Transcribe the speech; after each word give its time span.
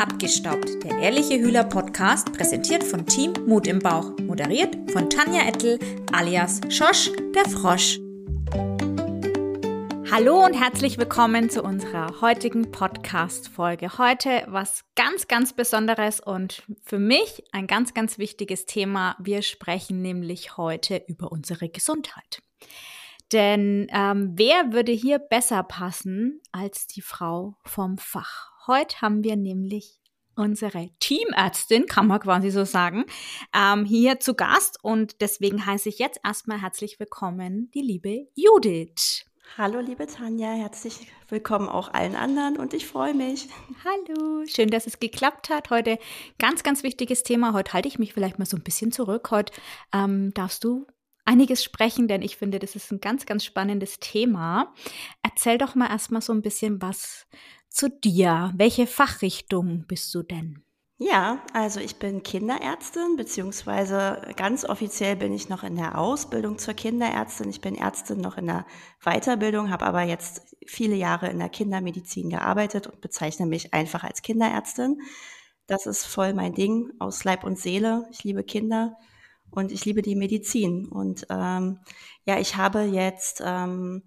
Abgestaubt, 0.00 0.82
der 0.82 0.98
ehrliche 0.98 1.38
Hühler 1.38 1.62
Podcast, 1.62 2.32
präsentiert 2.32 2.82
von 2.82 3.04
Team 3.04 3.34
Mut 3.46 3.66
im 3.66 3.80
Bauch, 3.80 4.16
moderiert 4.20 4.74
von 4.92 5.10
Tanja 5.10 5.46
Ettel 5.46 5.78
alias 6.10 6.62
Schosch, 6.70 7.10
der 7.34 7.44
Frosch. 7.44 7.98
Hallo 10.10 10.42
und 10.42 10.54
herzlich 10.54 10.96
willkommen 10.96 11.50
zu 11.50 11.62
unserer 11.62 12.22
heutigen 12.22 12.70
Podcast-Folge. 12.70 13.98
Heute 13.98 14.46
was 14.48 14.86
ganz, 14.94 15.28
ganz 15.28 15.52
Besonderes 15.52 16.20
und 16.20 16.62
für 16.82 16.98
mich 16.98 17.44
ein 17.52 17.66
ganz, 17.66 17.92
ganz 17.92 18.16
wichtiges 18.16 18.64
Thema. 18.64 19.16
Wir 19.18 19.42
sprechen 19.42 20.00
nämlich 20.00 20.56
heute 20.56 21.04
über 21.08 21.30
unsere 21.30 21.68
Gesundheit. 21.68 22.42
Denn 23.32 23.86
ähm, 23.92 24.32
wer 24.34 24.72
würde 24.72 24.92
hier 24.92 25.18
besser 25.18 25.62
passen 25.62 26.40
als 26.52 26.86
die 26.86 27.02
Frau 27.02 27.58
vom 27.66 27.98
Fach? 27.98 28.49
Heute 28.66 29.00
haben 29.00 29.24
wir 29.24 29.36
nämlich 29.36 29.98
unsere 30.36 30.90
Teamärztin, 31.00 31.86
kann 31.86 32.06
man 32.06 32.20
quasi 32.20 32.50
so 32.50 32.64
sagen, 32.64 33.06
ähm, 33.54 33.86
hier 33.86 34.20
zu 34.20 34.34
Gast. 34.34 34.78
Und 34.82 35.22
deswegen 35.22 35.64
heiße 35.64 35.88
ich 35.88 35.98
jetzt 35.98 36.20
erstmal 36.22 36.60
herzlich 36.60 37.00
willkommen 37.00 37.70
die 37.72 37.80
liebe 37.80 38.28
Judith. 38.34 39.24
Hallo, 39.56 39.80
liebe 39.80 40.06
Tanja, 40.06 40.52
herzlich 40.52 41.06
willkommen 41.30 41.70
auch 41.70 41.92
allen 41.94 42.14
anderen 42.14 42.58
und 42.58 42.74
ich 42.74 42.86
freue 42.86 43.14
mich. 43.14 43.48
Hallo, 43.82 44.44
schön, 44.46 44.68
dass 44.68 44.86
es 44.86 45.00
geklappt 45.00 45.48
hat. 45.48 45.70
Heute 45.70 45.98
ganz, 46.38 46.62
ganz 46.62 46.82
wichtiges 46.82 47.22
Thema. 47.22 47.54
Heute 47.54 47.72
halte 47.72 47.88
ich 47.88 47.98
mich 47.98 48.12
vielleicht 48.12 48.38
mal 48.38 48.44
so 48.44 48.58
ein 48.58 48.62
bisschen 48.62 48.92
zurück. 48.92 49.30
Heute 49.30 49.54
ähm, 49.94 50.32
darfst 50.34 50.64
du 50.64 50.86
einiges 51.24 51.64
sprechen, 51.64 52.08
denn 52.08 52.22
ich 52.22 52.36
finde, 52.36 52.58
das 52.58 52.76
ist 52.76 52.92
ein 52.92 53.00
ganz, 53.00 53.24
ganz 53.24 53.44
spannendes 53.44 54.00
Thema. 54.00 54.74
Erzähl 55.22 55.58
doch 55.58 55.74
mal 55.74 55.88
erstmal 55.88 56.22
so 56.22 56.32
ein 56.32 56.42
bisschen 56.42 56.82
was 56.82 57.26
zu 57.70 57.88
dir. 57.88 58.52
Welche 58.56 58.86
Fachrichtung 58.86 59.84
bist 59.86 60.14
du 60.14 60.22
denn? 60.22 60.62
Ja, 61.02 61.42
also 61.54 61.80
ich 61.80 61.96
bin 61.96 62.22
Kinderärztin, 62.22 63.16
beziehungsweise 63.16 64.20
ganz 64.36 64.66
offiziell 64.66 65.16
bin 65.16 65.32
ich 65.32 65.48
noch 65.48 65.62
in 65.62 65.76
der 65.76 65.96
Ausbildung 65.96 66.58
zur 66.58 66.74
Kinderärztin. 66.74 67.48
Ich 67.48 67.62
bin 67.62 67.74
Ärztin 67.74 68.20
noch 68.20 68.36
in 68.36 68.46
der 68.46 68.66
Weiterbildung, 69.02 69.70
habe 69.70 69.86
aber 69.86 70.02
jetzt 70.02 70.54
viele 70.66 70.96
Jahre 70.96 71.30
in 71.30 71.38
der 71.38 71.48
Kindermedizin 71.48 72.28
gearbeitet 72.28 72.86
und 72.86 73.00
bezeichne 73.00 73.46
mich 73.46 73.72
einfach 73.72 74.04
als 74.04 74.20
Kinderärztin. 74.20 75.00
Das 75.66 75.86
ist 75.86 76.04
voll 76.04 76.34
mein 76.34 76.52
Ding 76.52 76.90
aus 76.98 77.24
Leib 77.24 77.44
und 77.44 77.58
Seele. 77.58 78.06
Ich 78.10 78.22
liebe 78.22 78.44
Kinder 78.44 78.98
und 79.50 79.72
ich 79.72 79.86
liebe 79.86 80.02
die 80.02 80.16
Medizin. 80.16 80.86
Und 80.86 81.26
ähm, 81.30 81.78
ja, 82.26 82.38
ich 82.38 82.56
habe 82.56 82.82
jetzt 82.82 83.42
ähm, 83.42 84.02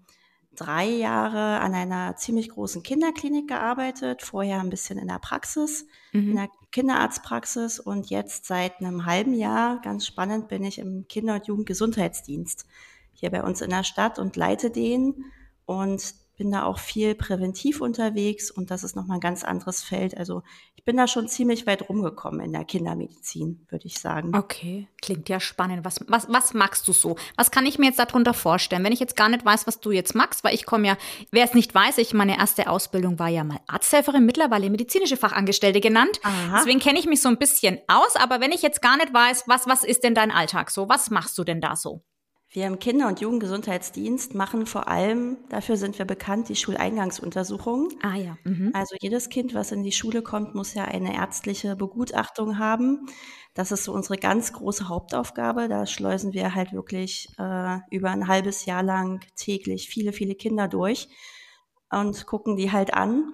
drei 0.54 0.86
Jahre 0.86 1.60
an 1.60 1.74
einer 1.74 2.16
ziemlich 2.16 2.48
großen 2.48 2.82
Kinderklinik 2.82 3.48
gearbeitet, 3.48 4.22
vorher 4.22 4.60
ein 4.60 4.70
bisschen 4.70 4.98
in 4.98 5.08
der 5.08 5.18
Praxis, 5.18 5.86
mhm. 6.12 6.30
in 6.30 6.36
der 6.36 6.48
Kinderarztpraxis 6.72 7.78
und 7.78 8.10
jetzt 8.10 8.46
seit 8.46 8.80
einem 8.80 9.06
halben 9.06 9.34
Jahr, 9.34 9.80
ganz 9.80 10.06
spannend, 10.06 10.48
bin 10.48 10.64
ich 10.64 10.78
im 10.78 11.06
Kinder- 11.08 11.34
und 11.34 11.46
Jugendgesundheitsdienst 11.46 12.66
hier 13.12 13.30
bei 13.30 13.42
uns 13.42 13.60
in 13.60 13.70
der 13.70 13.84
Stadt 13.84 14.18
und 14.18 14.36
leite 14.36 14.70
den 14.70 15.24
und 15.66 16.14
bin 16.36 16.50
da 16.50 16.64
auch 16.64 16.78
viel 16.78 17.14
präventiv 17.14 17.80
unterwegs 17.80 18.50
und 18.50 18.70
das 18.70 18.82
ist 18.82 18.96
nochmal 18.96 19.18
ein 19.18 19.20
ganz 19.20 19.44
anderes 19.44 19.82
Feld. 19.82 20.16
Also 20.16 20.42
ich 20.74 20.84
bin 20.84 20.96
da 20.96 21.06
schon 21.06 21.28
ziemlich 21.28 21.66
weit 21.66 21.88
rumgekommen 21.88 22.40
in 22.40 22.52
der 22.52 22.64
Kindermedizin, 22.64 23.64
würde 23.68 23.86
ich 23.86 24.00
sagen. 24.00 24.36
Okay, 24.36 24.88
klingt 25.00 25.28
ja 25.28 25.38
spannend. 25.38 25.84
Was, 25.84 26.00
was, 26.08 26.28
was 26.28 26.52
magst 26.52 26.86
du 26.88 26.92
so? 26.92 27.16
Was 27.36 27.50
kann 27.50 27.66
ich 27.66 27.78
mir 27.78 27.86
jetzt 27.86 27.98
darunter 27.98 28.34
vorstellen, 28.34 28.84
wenn 28.84 28.92
ich 28.92 29.00
jetzt 29.00 29.16
gar 29.16 29.28
nicht 29.28 29.44
weiß, 29.44 29.66
was 29.66 29.80
du 29.80 29.92
jetzt 29.92 30.14
magst? 30.14 30.44
Weil 30.44 30.54
ich 30.54 30.66
komme 30.66 30.88
ja, 30.88 30.96
wer 31.30 31.44
es 31.44 31.54
nicht 31.54 31.74
weiß, 31.74 31.98
ich 31.98 32.12
meine 32.14 32.36
erste 32.36 32.68
Ausbildung 32.68 33.18
war 33.18 33.28
ja 33.28 33.44
mal 33.44 33.60
Arzthelferin, 33.66 34.26
mittlerweile 34.26 34.68
medizinische 34.70 35.16
Fachangestellte 35.16 35.80
genannt. 35.80 36.20
Aha. 36.22 36.58
Deswegen 36.58 36.80
kenne 36.80 36.98
ich 36.98 37.06
mich 37.06 37.22
so 37.22 37.28
ein 37.28 37.38
bisschen 37.38 37.78
aus. 37.86 38.16
Aber 38.16 38.40
wenn 38.40 38.52
ich 38.52 38.62
jetzt 38.62 38.82
gar 38.82 38.96
nicht 38.96 39.14
weiß, 39.14 39.44
was, 39.46 39.66
was 39.66 39.84
ist 39.84 40.04
denn 40.04 40.14
dein 40.14 40.30
Alltag 40.30 40.70
so? 40.70 40.88
Was 40.88 41.10
machst 41.10 41.38
du 41.38 41.44
denn 41.44 41.60
da 41.60 41.76
so? 41.76 42.02
Wir 42.54 42.68
im 42.68 42.78
Kinder- 42.78 43.08
und 43.08 43.20
Jugendgesundheitsdienst 43.20 44.36
machen 44.36 44.66
vor 44.66 44.86
allem, 44.86 45.38
dafür 45.48 45.76
sind 45.76 45.98
wir 45.98 46.04
bekannt, 46.04 46.48
die 46.48 46.54
Schuleingangsuntersuchung. 46.54 47.88
Ah 48.00 48.14
ja. 48.14 48.38
Mhm. 48.44 48.70
Also 48.72 48.94
jedes 49.00 49.28
Kind, 49.28 49.54
was 49.54 49.72
in 49.72 49.82
die 49.82 49.90
Schule 49.90 50.22
kommt, 50.22 50.54
muss 50.54 50.72
ja 50.72 50.84
eine 50.84 51.16
ärztliche 51.16 51.74
Begutachtung 51.74 52.60
haben. 52.60 53.06
Das 53.54 53.72
ist 53.72 53.82
so 53.82 53.92
unsere 53.92 54.18
ganz 54.18 54.52
große 54.52 54.88
Hauptaufgabe. 54.88 55.66
Da 55.66 55.84
schleusen 55.84 56.32
wir 56.32 56.54
halt 56.54 56.72
wirklich 56.72 57.28
äh, 57.38 57.78
über 57.90 58.10
ein 58.10 58.28
halbes 58.28 58.66
Jahr 58.66 58.84
lang 58.84 59.18
täglich 59.34 59.88
viele, 59.88 60.12
viele 60.12 60.36
Kinder 60.36 60.68
durch 60.68 61.08
und 61.90 62.24
gucken 62.24 62.56
die 62.56 62.70
halt 62.70 62.94
an. 62.94 63.32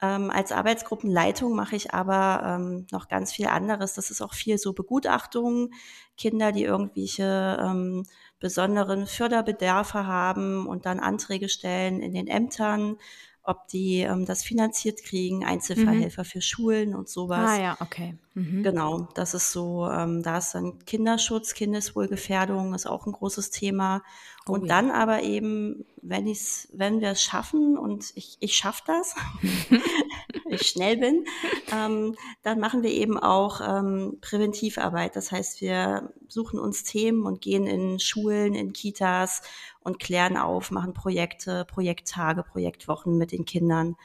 Ähm, 0.00 0.30
als 0.30 0.52
Arbeitsgruppenleitung 0.52 1.56
mache 1.56 1.74
ich 1.74 1.92
aber 1.92 2.42
ähm, 2.44 2.86
noch 2.92 3.08
ganz 3.08 3.32
viel 3.32 3.48
anderes. 3.48 3.94
Das 3.94 4.12
ist 4.12 4.22
auch 4.22 4.32
viel 4.32 4.58
so 4.58 4.72
Begutachtung, 4.74 5.72
Kinder, 6.16 6.52
die 6.52 6.64
irgendwelche 6.64 7.58
ähm, 7.60 8.04
besonderen 8.40 9.06
Förderbedarfe 9.06 10.06
haben 10.06 10.66
und 10.66 10.86
dann 10.86 10.98
Anträge 10.98 11.48
stellen 11.48 12.00
in 12.00 12.14
den 12.14 12.26
Ämtern, 12.26 12.96
ob 13.42 13.68
die 13.68 14.00
ähm, 14.00 14.26
das 14.26 14.42
finanziert 14.42 15.02
kriegen, 15.02 15.44
Einzelverhelfer 15.44 16.22
mhm. 16.22 16.26
für 16.26 16.40
Schulen 16.40 16.94
und 16.94 17.08
sowas. 17.08 17.50
Ah 17.50 17.60
ja, 17.60 17.76
okay. 17.80 18.16
Mhm. 18.34 18.62
Genau, 18.62 19.08
das 19.14 19.34
ist 19.34 19.50
so, 19.50 19.88
ähm, 19.90 20.22
da 20.22 20.38
ist 20.38 20.54
dann 20.54 20.78
Kinderschutz, 20.84 21.54
Kindeswohlgefährdung 21.54 22.74
ist 22.74 22.86
auch 22.86 23.06
ein 23.06 23.12
großes 23.12 23.50
Thema. 23.50 24.02
Oh, 24.46 24.52
und 24.52 24.66
ja. 24.66 24.68
dann 24.68 24.90
aber 24.90 25.22
eben, 25.22 25.84
wenn 26.02 26.26
ich's, 26.26 26.68
wenn 26.72 27.00
wir 27.00 27.10
es 27.10 27.22
schaffen 27.22 27.76
und 27.76 28.12
ich, 28.14 28.36
ich 28.40 28.56
schaffe 28.56 28.82
das, 28.86 29.14
ich 30.52 30.66
schnell 30.66 30.96
bin, 30.96 31.24
ähm, 31.72 32.16
dann 32.42 32.58
machen 32.60 32.82
wir 32.82 32.90
eben 32.90 33.18
auch 33.18 33.60
ähm, 33.60 34.18
Präventivarbeit. 34.20 35.16
Das 35.16 35.32
heißt, 35.32 35.60
wir 35.60 36.12
suchen 36.28 36.58
uns 36.58 36.84
Themen 36.84 37.26
und 37.26 37.40
gehen 37.40 37.66
in 37.66 37.98
Schulen, 37.98 38.54
in 38.54 38.72
Kitas 38.72 39.42
und 39.80 39.98
klären 39.98 40.36
auf, 40.36 40.70
machen 40.70 40.94
Projekte, 40.94 41.64
Projekttage, 41.64 42.42
Projektwochen 42.42 43.16
mit 43.16 43.32
den 43.32 43.44
Kindern. 43.44 43.96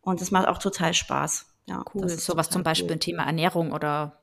Und 0.00 0.22
es 0.22 0.30
macht 0.30 0.48
auch 0.48 0.58
total 0.58 0.94
Spaß. 0.94 1.46
Ja, 1.68 1.84
cool. 1.94 2.08
So 2.08 2.36
was 2.36 2.50
zum 2.50 2.62
Beispiel 2.62 2.92
cool. 2.92 2.98
Thema 2.98 3.24
Ernährung 3.24 3.72
oder 3.72 4.20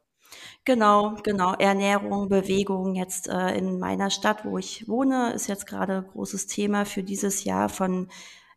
Genau, 0.66 1.16
genau. 1.24 1.54
Ernährung, 1.54 2.30
Bewegung. 2.30 2.96
Jetzt 2.96 3.28
äh, 3.28 3.56
in 3.58 3.80
meiner 3.80 4.10
Stadt, 4.10 4.46
wo 4.46 4.58
ich 4.58 4.88
wohne, 4.88 5.34
ist 5.34 5.48
jetzt 5.48 5.68
gerade 5.68 6.06
großes 6.14 6.48
Thema 6.48 6.86
für 6.86 7.04
dieses 7.04 7.44
Jahr 7.44 7.70
von 7.70 8.08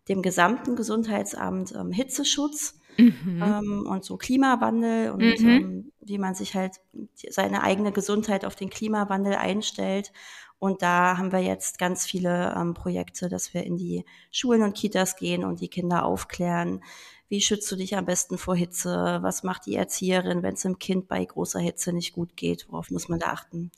dem 0.08 0.22
gesamten 0.22 0.76
Gesundheitsamt 0.76 1.74
ähm, 1.74 1.90
Hitzeschutz 1.90 2.75
mhm. 2.98 3.42
ähm, 3.42 3.86
und 3.88 4.04
so 4.04 4.16
Klimawandel 4.16 5.10
und 5.10 5.40
mhm. 5.40 5.48
ähm, 5.48 5.92
wie 6.00 6.18
man 6.18 6.34
sich 6.34 6.54
halt 6.54 6.74
seine 7.14 7.62
eigene 7.62 7.92
Gesundheit 7.92 8.44
auf 8.44 8.54
den 8.54 8.70
Klimawandel 8.70 9.34
einstellt. 9.34 10.12
Und 10.58 10.82
da 10.82 11.18
haben 11.18 11.32
wir 11.32 11.40
jetzt 11.40 11.78
ganz 11.78 12.06
viele 12.06 12.54
ähm, 12.56 12.74
Projekte, 12.74 13.28
dass 13.28 13.52
wir 13.52 13.64
in 13.64 13.76
die 13.76 14.04
Schulen 14.30 14.62
und 14.62 14.76
Kitas 14.76 15.16
gehen 15.16 15.44
und 15.44 15.60
die 15.60 15.68
Kinder 15.68 16.04
aufklären. 16.04 16.82
Wie 17.28 17.40
schützt 17.40 17.70
du 17.70 17.76
dich 17.76 17.96
am 17.96 18.06
besten 18.06 18.38
vor 18.38 18.56
Hitze? 18.56 19.18
Was 19.20 19.42
macht 19.42 19.66
die 19.66 19.74
Erzieherin, 19.74 20.42
wenn 20.42 20.54
es 20.54 20.62
dem 20.62 20.78
Kind 20.78 21.08
bei 21.08 21.24
großer 21.24 21.58
Hitze 21.60 21.92
nicht 21.92 22.12
gut 22.12 22.36
geht? 22.36 22.66
Worauf 22.70 22.90
muss 22.90 23.08
man 23.08 23.18
da 23.18 23.26
achten? 23.26 23.70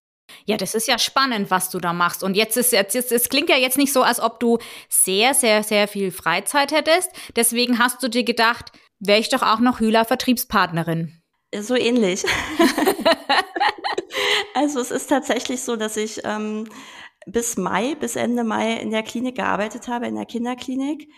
Ja, 0.45 0.57
das 0.57 0.75
ist 0.75 0.87
ja 0.87 0.99
spannend, 0.99 1.51
was 1.51 1.71
du 1.71 1.79
da 1.79 1.93
machst. 1.93 2.23
Und 2.23 2.37
jetzt 2.37 2.57
ist 2.57 2.73
jetzt, 2.73 2.95
jetzt 2.95 3.13
es 3.13 3.29
klingt 3.29 3.49
ja 3.49 3.57
jetzt 3.57 3.79
nicht 3.79 3.93
so, 3.93 4.03
als 4.03 4.21
ob 4.21 4.39
du 4.41 4.59
sehr, 4.89 5.35
sehr, 5.35 5.63
sehr 5.63 5.89
viel 5.89 6.11
Freizeit 6.11 6.73
hättest. 6.73 7.11
Deswegen 7.35 7.79
hast 7.79 8.03
du 8.03 8.09
dir 8.09 8.25
gedacht, 8.25 8.73
wäre 9.01 9.19
ich 9.19 9.29
doch 9.29 9.43
auch 9.43 9.61
noch 9.61 9.81
Hühler-Vertriebspartnerin. 9.81 11.23
So 11.55 11.77
ähnlich. 11.77 12.25
also 14.55 14.81
es 14.81 14.91
ist 14.91 15.09
tatsächlich 15.09 15.63
so, 15.63 15.77
dass 15.77 15.97
ich 15.97 16.21
ähm, 16.25 16.69
bis 17.27 17.57
Mai, 17.57 17.95
bis 17.95 18.17
Ende 18.17 18.45
Mai 18.45 18.75
in 18.75 18.91
der 18.91 19.03
Klinik 19.03 19.37
gearbeitet 19.37 19.89
habe, 19.89 20.07
in 20.07 20.15
der 20.15 20.27
Kinderklinik, 20.27 21.09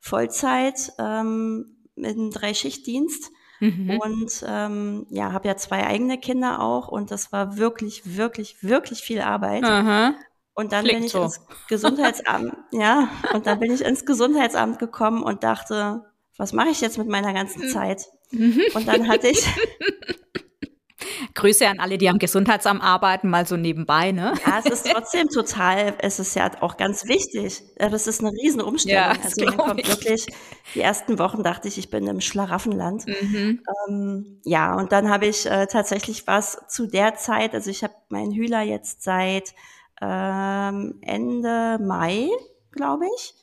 Vollzeit 0.00 0.92
ähm, 0.98 1.76
mit 1.94 2.16
einem 2.16 2.30
Dreischichtdienst. 2.30 3.30
Mhm. 3.60 3.98
Und 4.02 4.44
ähm, 4.46 5.06
ja, 5.08 5.32
habe 5.32 5.48
ja 5.48 5.56
zwei 5.56 5.86
eigene 5.86 6.18
Kinder 6.18 6.60
auch 6.60 6.88
und 6.88 7.10
das 7.10 7.32
war 7.32 7.56
wirklich, 7.56 8.16
wirklich, 8.16 8.62
wirklich 8.62 9.00
viel 9.00 9.20
Arbeit. 9.20 9.64
Aha. 9.64 10.14
Und 10.52 10.72
dann 10.72 10.84
Klingt 10.84 10.98
bin 10.98 11.06
ich 11.06 11.12
so. 11.12 11.22
ins 11.22 11.40
Gesundheitsamt, 11.68 12.54
ja, 12.72 13.08
und 13.34 13.46
dann 13.46 13.60
bin 13.60 13.72
ich 13.72 13.82
ins 13.82 14.06
Gesundheitsamt 14.06 14.78
gekommen 14.78 15.22
und 15.22 15.42
dachte, 15.42 16.04
was 16.36 16.52
mache 16.52 16.68
ich 16.68 16.80
jetzt 16.80 16.98
mit 16.98 17.08
meiner 17.08 17.32
ganzen 17.32 17.62
hm. 17.62 17.68
Zeit? 17.70 18.06
Mhm. 18.30 18.60
Und 18.74 18.88
dann 18.88 19.08
hatte 19.08 19.28
ich 19.28 19.46
Grüße 21.34 21.66
an 21.68 21.78
alle, 21.78 21.98
die 21.98 22.08
am 22.08 22.18
Gesundheitsamt 22.18 22.82
arbeiten, 22.82 23.28
mal 23.28 23.46
so 23.46 23.56
nebenbei, 23.56 24.12
ne? 24.12 24.34
Ja, 24.46 24.58
es 24.58 24.66
ist 24.66 24.86
trotzdem 24.90 25.28
total, 25.28 25.94
es 25.98 26.18
ist 26.18 26.34
ja 26.34 26.50
auch 26.60 26.76
ganz 26.76 27.06
wichtig. 27.06 27.62
Aber 27.78 27.94
es 27.94 28.06
ist 28.06 28.20
eine 28.20 28.32
riesen 28.32 28.60
Umstellung. 28.60 29.14
Ja, 29.14 29.16
also 29.22 29.44
man 29.44 29.56
kommt 29.56 29.80
ich. 29.80 29.88
wirklich, 29.88 30.26
die 30.74 30.80
ersten 30.80 31.18
Wochen 31.18 31.42
dachte 31.42 31.68
ich, 31.68 31.78
ich 31.78 31.90
bin 31.90 32.06
im 32.06 32.20
Schlaraffenland. 32.20 33.06
Mhm. 33.06 33.62
Ähm, 33.88 34.40
ja, 34.44 34.74
und 34.74 34.92
dann 34.92 35.08
habe 35.08 35.26
ich 35.26 35.46
äh, 35.46 35.66
tatsächlich 35.66 36.26
was 36.26 36.58
zu 36.68 36.86
der 36.86 37.14
Zeit, 37.14 37.54
also 37.54 37.70
ich 37.70 37.82
habe 37.84 37.94
meinen 38.08 38.32
Hühler 38.32 38.62
jetzt 38.62 39.02
seit 39.02 39.54
ähm, 40.00 40.98
Ende 41.02 41.78
Mai, 41.80 42.28
glaube 42.72 43.04
ich, 43.16 43.34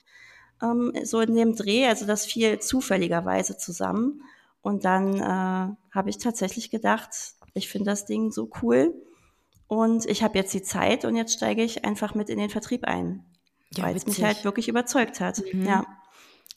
ähm, 0.64 0.94
so 1.04 1.20
in 1.20 1.36
dem 1.36 1.56
Dreh, 1.56 1.86
also 1.86 2.06
das 2.06 2.26
fiel 2.26 2.60
zufälligerweise 2.60 3.58
zusammen. 3.58 4.24
Und 4.62 4.86
dann 4.86 5.20
äh, 5.20 5.76
habe 5.94 6.10
ich 6.10 6.18
tatsächlich 6.18 6.72
gedacht, 6.72 7.10
ich 7.54 7.70
finde 7.70 7.92
das 7.92 8.06
Ding 8.06 8.32
so 8.32 8.50
cool 8.62 8.94
und 9.68 10.06
ich 10.06 10.24
habe 10.24 10.38
jetzt 10.38 10.54
die 10.54 10.64
Zeit 10.64 11.06
und 11.06 11.16
jetzt 11.16 11.34
steige 11.34 11.64
ich 11.64 11.86
einfach 11.86 12.16
mit 12.16 12.30
in 12.30 12.40
den 12.40 12.50
Vertrieb 12.50 12.86
ein, 12.86 13.26
ja, 13.76 13.84
weil 13.84 13.96
es 13.96 14.06
mich 14.06 14.24
halt 14.24 14.46
wirklich 14.46 14.70
überzeugt 14.70 15.20
hat. 15.20 15.42
Mhm. 15.52 15.66
Ja. 15.66 15.86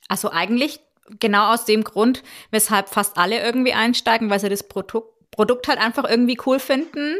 Also 0.08 0.30
eigentlich 0.30 0.80
genau 1.18 1.52
aus 1.52 1.64
dem 1.64 1.84
Grund, 1.84 2.22
weshalb 2.50 2.88
fast 2.88 3.16
alle 3.16 3.42
irgendwie 3.42 3.72
einsteigen, 3.72 4.30
weil 4.30 4.40
sie 4.40 4.48
das 4.48 4.68
Produkt, 4.68 5.12
Produkt 5.30 5.68
halt 5.68 5.78
einfach 5.78 6.08
irgendwie 6.08 6.38
cool 6.46 6.58
finden. 6.58 7.16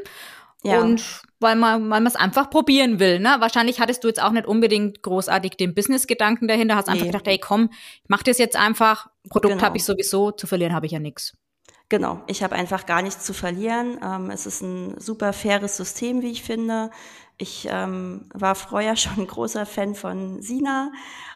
Ja. 0.66 0.80
Und 0.80 1.22
weil 1.40 1.56
man, 1.56 1.82
weil 1.82 2.00
man 2.00 2.06
es 2.06 2.16
einfach 2.16 2.50
probieren 2.50 2.98
will. 2.98 3.18
Ne? 3.20 3.36
Wahrscheinlich 3.38 3.80
hattest 3.80 4.04
du 4.04 4.08
jetzt 4.08 4.22
auch 4.22 4.32
nicht 4.32 4.46
unbedingt 4.46 5.02
großartig 5.02 5.52
den 5.52 5.74
Business-Gedanken 5.74 6.48
dahinter, 6.48 6.76
hast 6.76 6.86
nee. 6.86 6.94
einfach 6.94 7.06
gedacht, 7.06 7.26
ey 7.28 7.38
komm, 7.38 7.70
ich 7.72 8.08
mach 8.08 8.22
das 8.22 8.38
jetzt 8.38 8.56
einfach, 8.56 9.08
Produkt 9.28 9.54
genau. 9.54 9.64
habe 9.64 9.76
ich 9.76 9.84
sowieso, 9.84 10.30
zu 10.30 10.46
verlieren 10.46 10.72
habe 10.72 10.86
ich 10.86 10.92
ja 10.92 10.98
nichts. 10.98 11.36
Genau, 11.88 12.20
ich 12.26 12.42
habe 12.42 12.56
einfach 12.56 12.84
gar 12.84 13.00
nichts 13.00 13.24
zu 13.24 13.32
verlieren. 13.32 13.98
Ähm, 14.02 14.30
es 14.30 14.46
ist 14.46 14.60
ein 14.60 14.98
super 15.00 15.32
faires 15.32 15.76
System, 15.76 16.20
wie 16.20 16.32
ich 16.32 16.42
finde. 16.42 16.90
Ich 17.38 17.68
ähm, 17.70 18.28
war 18.34 18.56
vorher 18.56 18.96
schon 18.96 19.18
ein 19.18 19.26
großer 19.26 19.66
Fan 19.66 19.94
von 19.94 20.42
Sina 20.42 20.90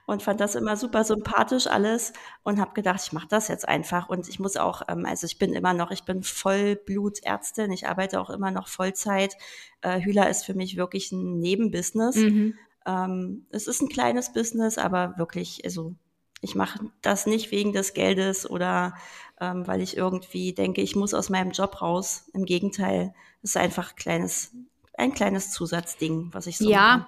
und 0.07 0.25
fand 0.25 0.41
das 0.41 0.57
immer 0.57 0.77
super 0.77 1.05
sympathisch 1.05 1.69
alles 1.69 2.13
und 2.43 2.61
habe 2.61 2.73
gedacht, 2.75 3.01
ich 3.05 3.13
mache 3.13 3.29
das 3.29 3.47
jetzt 3.47 3.69
einfach. 3.69 4.09
Und 4.09 4.29
ich 4.29 4.41
muss 4.41 4.57
auch, 4.57 4.83
ähm, 4.89 5.07
also 5.07 5.25
ich 5.25 5.39
bin 5.39 5.53
immer 5.53 5.73
noch, 5.73 5.93
ich 5.93 6.03
bin 6.03 6.25
Vollblutärztin, 6.25 7.71
ich 7.71 7.87
arbeite 7.87 8.21
auch 8.21 8.31
immer 8.31 8.51
noch 8.51 8.67
Vollzeit. 8.67 9.37
Äh, 9.83 10.01
Hühler 10.01 10.29
ist 10.29 10.45
für 10.45 10.55
mich 10.55 10.77
wirklich 10.77 11.13
ein 11.13 11.39
Nebenbusiness. 11.39 12.17
Mhm. 12.17 12.55
Ähm, 12.87 13.47
es 13.51 13.69
ist 13.69 13.83
ein 13.83 13.89
kleines 13.89 14.33
Business, 14.33 14.79
aber 14.79 15.15
wirklich, 15.17 15.65
also 15.65 15.95
ich 16.41 16.55
mache 16.55 16.81
das 17.03 17.27
nicht 17.27 17.51
wegen 17.51 17.73
des 17.73 17.95
Geldes 17.95 18.49
oder 18.49 18.95
ähm, 19.41 19.67
weil 19.67 19.81
ich 19.81 19.97
irgendwie 19.97 20.53
denke, 20.53 20.81
ich 20.83 20.97
muss 20.97 21.15
aus 21.15 21.31
meinem 21.31 21.51
Job 21.51 21.81
raus. 21.81 22.25
Im 22.35 22.45
Gegenteil, 22.45 23.15
es 23.43 23.51
ist 23.51 23.57
einfach 23.57 23.97
kleines, 23.97 24.53
ein 24.97 25.15
kleines 25.15 25.51
Zusatzding, 25.51 26.29
was 26.33 26.47
ich 26.47 26.59
so 26.59 26.71
ja. 26.71 26.99
Mache. 26.99 27.07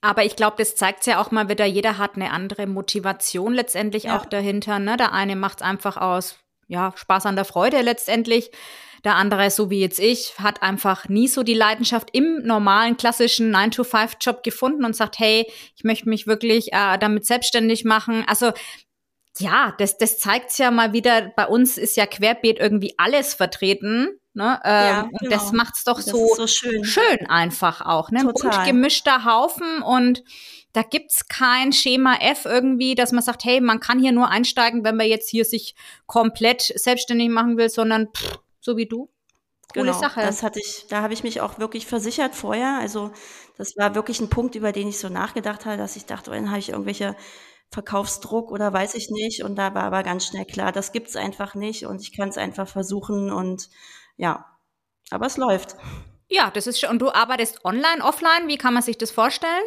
Aber 0.00 0.24
ich 0.24 0.36
glaube, 0.36 0.56
das 0.58 0.76
zeigt 0.76 1.06
ja 1.06 1.20
auch 1.20 1.30
mal 1.30 1.48
wieder, 1.48 1.64
jeder 1.64 1.96
hat 1.96 2.16
eine 2.16 2.30
andere 2.30 2.66
Motivation 2.66 3.54
letztendlich 3.54 4.04
ja. 4.04 4.18
auch 4.18 4.26
dahinter. 4.26 4.78
Ne? 4.78 4.98
Der 4.98 5.12
eine 5.12 5.34
macht 5.34 5.60
es 5.60 5.66
einfach 5.66 5.96
aus 5.96 6.36
ja, 6.68 6.92
Spaß 6.94 7.26
an 7.26 7.36
der 7.36 7.46
Freude 7.46 7.80
letztendlich. 7.80 8.50
Der 9.04 9.16
andere, 9.16 9.50
so 9.50 9.70
wie 9.70 9.80
jetzt 9.80 10.00
ich, 10.00 10.38
hat 10.38 10.62
einfach 10.62 11.08
nie 11.08 11.28
so 11.28 11.42
die 11.42 11.54
Leidenschaft 11.54 12.08
im 12.12 12.42
normalen, 12.42 12.96
klassischen 12.96 13.54
9-to-5-Job 13.54 14.42
gefunden 14.42 14.84
und 14.84 14.96
sagt, 14.96 15.18
hey, 15.18 15.46
ich 15.76 15.84
möchte 15.84 16.08
mich 16.08 16.26
wirklich 16.26 16.72
äh, 16.72 16.98
damit 16.98 17.26
selbstständig 17.26 17.84
machen. 17.84 18.24
Also 18.26 18.52
ja, 19.38 19.74
das, 19.78 19.98
das 19.98 20.18
zeigt 20.18 20.56
ja 20.58 20.70
mal 20.70 20.92
wieder, 20.92 21.32
bei 21.36 21.46
uns 21.46 21.76
ist 21.76 21.96
ja 21.96 22.06
querbeet 22.06 22.58
irgendwie 22.58 22.94
alles 22.98 23.34
vertreten. 23.34 24.20
Ne? 24.32 24.60
Ähm, 24.64 24.72
ja, 24.72 25.02
genau. 25.02 25.18
Und 25.20 25.32
das 25.32 25.50
genau. 25.50 25.62
macht's 25.62 25.84
doch 25.84 26.00
so, 26.00 26.34
so, 26.34 26.46
schön. 26.46 26.84
schön 26.84 27.26
einfach 27.28 27.80
auch. 27.80 28.10
Ne? 28.10 28.20
Ein 28.20 28.26
bunt 28.26 28.64
gemischter 28.64 29.24
Haufen 29.24 29.82
und 29.82 30.24
da 30.72 30.82
gibt's 30.82 31.28
kein 31.28 31.72
Schema 31.72 32.16
F 32.20 32.46
irgendwie, 32.46 32.96
dass 32.96 33.12
man 33.12 33.22
sagt, 33.22 33.44
hey, 33.44 33.60
man 33.60 33.78
kann 33.78 34.00
hier 34.00 34.10
nur 34.10 34.28
einsteigen, 34.28 34.82
wenn 34.84 34.96
man 34.96 35.06
jetzt 35.06 35.30
hier 35.30 35.44
sich 35.44 35.76
komplett 36.06 36.62
selbstständig 36.62 37.28
machen 37.28 37.56
will, 37.56 37.68
sondern 37.68 38.08
pff, 38.08 38.38
so 38.64 38.76
wie 38.76 38.86
du. 38.86 39.10
Coole 39.72 39.86
genau, 39.86 40.00
Sache. 40.00 40.20
Das 40.20 40.42
hatte 40.42 40.60
ich, 40.60 40.86
da 40.88 41.02
habe 41.02 41.14
ich 41.14 41.22
mich 41.22 41.40
auch 41.40 41.58
wirklich 41.58 41.86
versichert 41.86 42.34
vorher. 42.34 42.78
Also 42.80 43.12
das 43.56 43.76
war 43.76 43.94
wirklich 43.94 44.20
ein 44.20 44.30
Punkt, 44.30 44.54
über 44.54 44.72
den 44.72 44.88
ich 44.88 44.98
so 44.98 45.08
nachgedacht 45.08 45.66
habe, 45.66 45.76
dass 45.76 45.96
ich 45.96 46.06
dachte, 46.06 46.30
oh, 46.30 46.34
dann 46.34 46.50
habe 46.50 46.58
ich 46.58 46.70
irgendwelche 46.70 47.16
Verkaufsdruck 47.70 48.50
oder 48.50 48.72
weiß 48.72 48.94
ich 48.94 49.10
nicht. 49.10 49.42
Und 49.42 49.56
da 49.56 49.74
war 49.74 49.84
aber 49.84 50.02
ganz 50.02 50.26
schnell 50.26 50.44
klar, 50.44 50.72
das 50.72 50.92
gibt's 50.92 51.16
einfach 51.16 51.54
nicht 51.54 51.86
und 51.86 52.00
ich 52.00 52.16
kann 52.16 52.28
es 52.28 52.38
einfach 52.38 52.68
versuchen 52.68 53.30
und 53.30 53.68
ja, 54.16 54.46
aber 55.10 55.26
es 55.26 55.36
läuft. 55.36 55.76
Ja, 56.28 56.50
das 56.50 56.66
ist 56.66 56.80
schon. 56.80 56.90
Und 56.90 57.00
du 57.00 57.10
arbeitest 57.10 57.64
online, 57.64 58.02
offline? 58.02 58.48
Wie 58.48 58.58
kann 58.58 58.74
man 58.74 58.82
sich 58.82 58.96
das 58.96 59.10
vorstellen? 59.10 59.64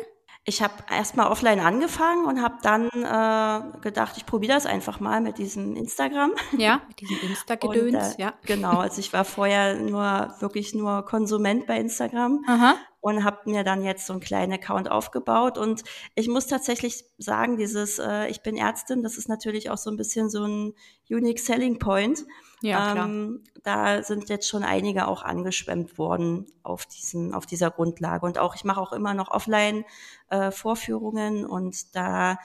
Ich 0.49 0.61
habe 0.61 0.75
erstmal 0.89 1.27
offline 1.27 1.59
angefangen 1.59 2.25
und 2.25 2.41
habe 2.41 2.55
dann 2.61 2.87
äh, 2.87 3.79
gedacht, 3.81 4.13
ich 4.15 4.25
probiere 4.25 4.53
das 4.53 4.65
einfach 4.65 5.01
mal 5.01 5.19
mit 5.19 5.39
diesem 5.39 5.75
Instagram. 5.75 6.31
Ja, 6.57 6.81
mit 6.87 7.01
diesem 7.01 7.17
Insta-Gedöns, 7.19 8.15
äh, 8.15 8.21
ja. 8.21 8.33
Genau, 8.45 8.77
also 8.79 9.01
ich 9.01 9.11
war 9.11 9.25
vorher 9.25 9.75
nur 9.75 10.33
wirklich 10.39 10.73
nur 10.73 11.03
Konsument 11.03 11.67
bei 11.67 11.77
Instagram 11.77 12.45
Aha. 12.47 12.75
und 13.01 13.25
habe 13.25 13.39
mir 13.49 13.65
dann 13.65 13.83
jetzt 13.83 14.05
so 14.05 14.13
einen 14.13 14.21
kleinen 14.21 14.53
Account 14.53 14.89
aufgebaut. 14.89 15.57
Und 15.57 15.83
ich 16.15 16.29
muss 16.29 16.47
tatsächlich 16.47 17.03
sagen, 17.17 17.57
dieses 17.57 17.99
äh, 17.99 18.29
Ich 18.29 18.41
bin 18.41 18.55
Ärztin, 18.55 19.03
das 19.03 19.17
ist 19.17 19.27
natürlich 19.27 19.69
auch 19.69 19.77
so 19.77 19.89
ein 19.89 19.97
bisschen 19.97 20.29
so 20.29 20.45
ein 20.45 20.73
Unique 21.09 21.39
Selling 21.39 21.77
Point. 21.77 22.23
Ja, 22.61 22.93
klar. 22.93 23.05
Ähm, 23.05 23.43
da 23.63 24.01
sind 24.03 24.29
jetzt 24.29 24.47
schon 24.47 24.63
einige 24.63 25.07
auch 25.07 25.23
angeschwemmt 25.23 25.97
worden 25.97 26.47
auf 26.63 26.85
diesen, 26.85 27.33
auf 27.33 27.45
dieser 27.45 27.69
Grundlage. 27.69 28.25
Und 28.25 28.39
auch, 28.39 28.55
ich 28.55 28.63
mache 28.63 28.81
auch 28.81 28.93
immer 28.93 29.13
noch 29.13 29.29
offline 29.29 29.85
äh, 30.29 30.51
Vorführungen 30.51 31.45
und 31.45 31.95
da 31.95 32.37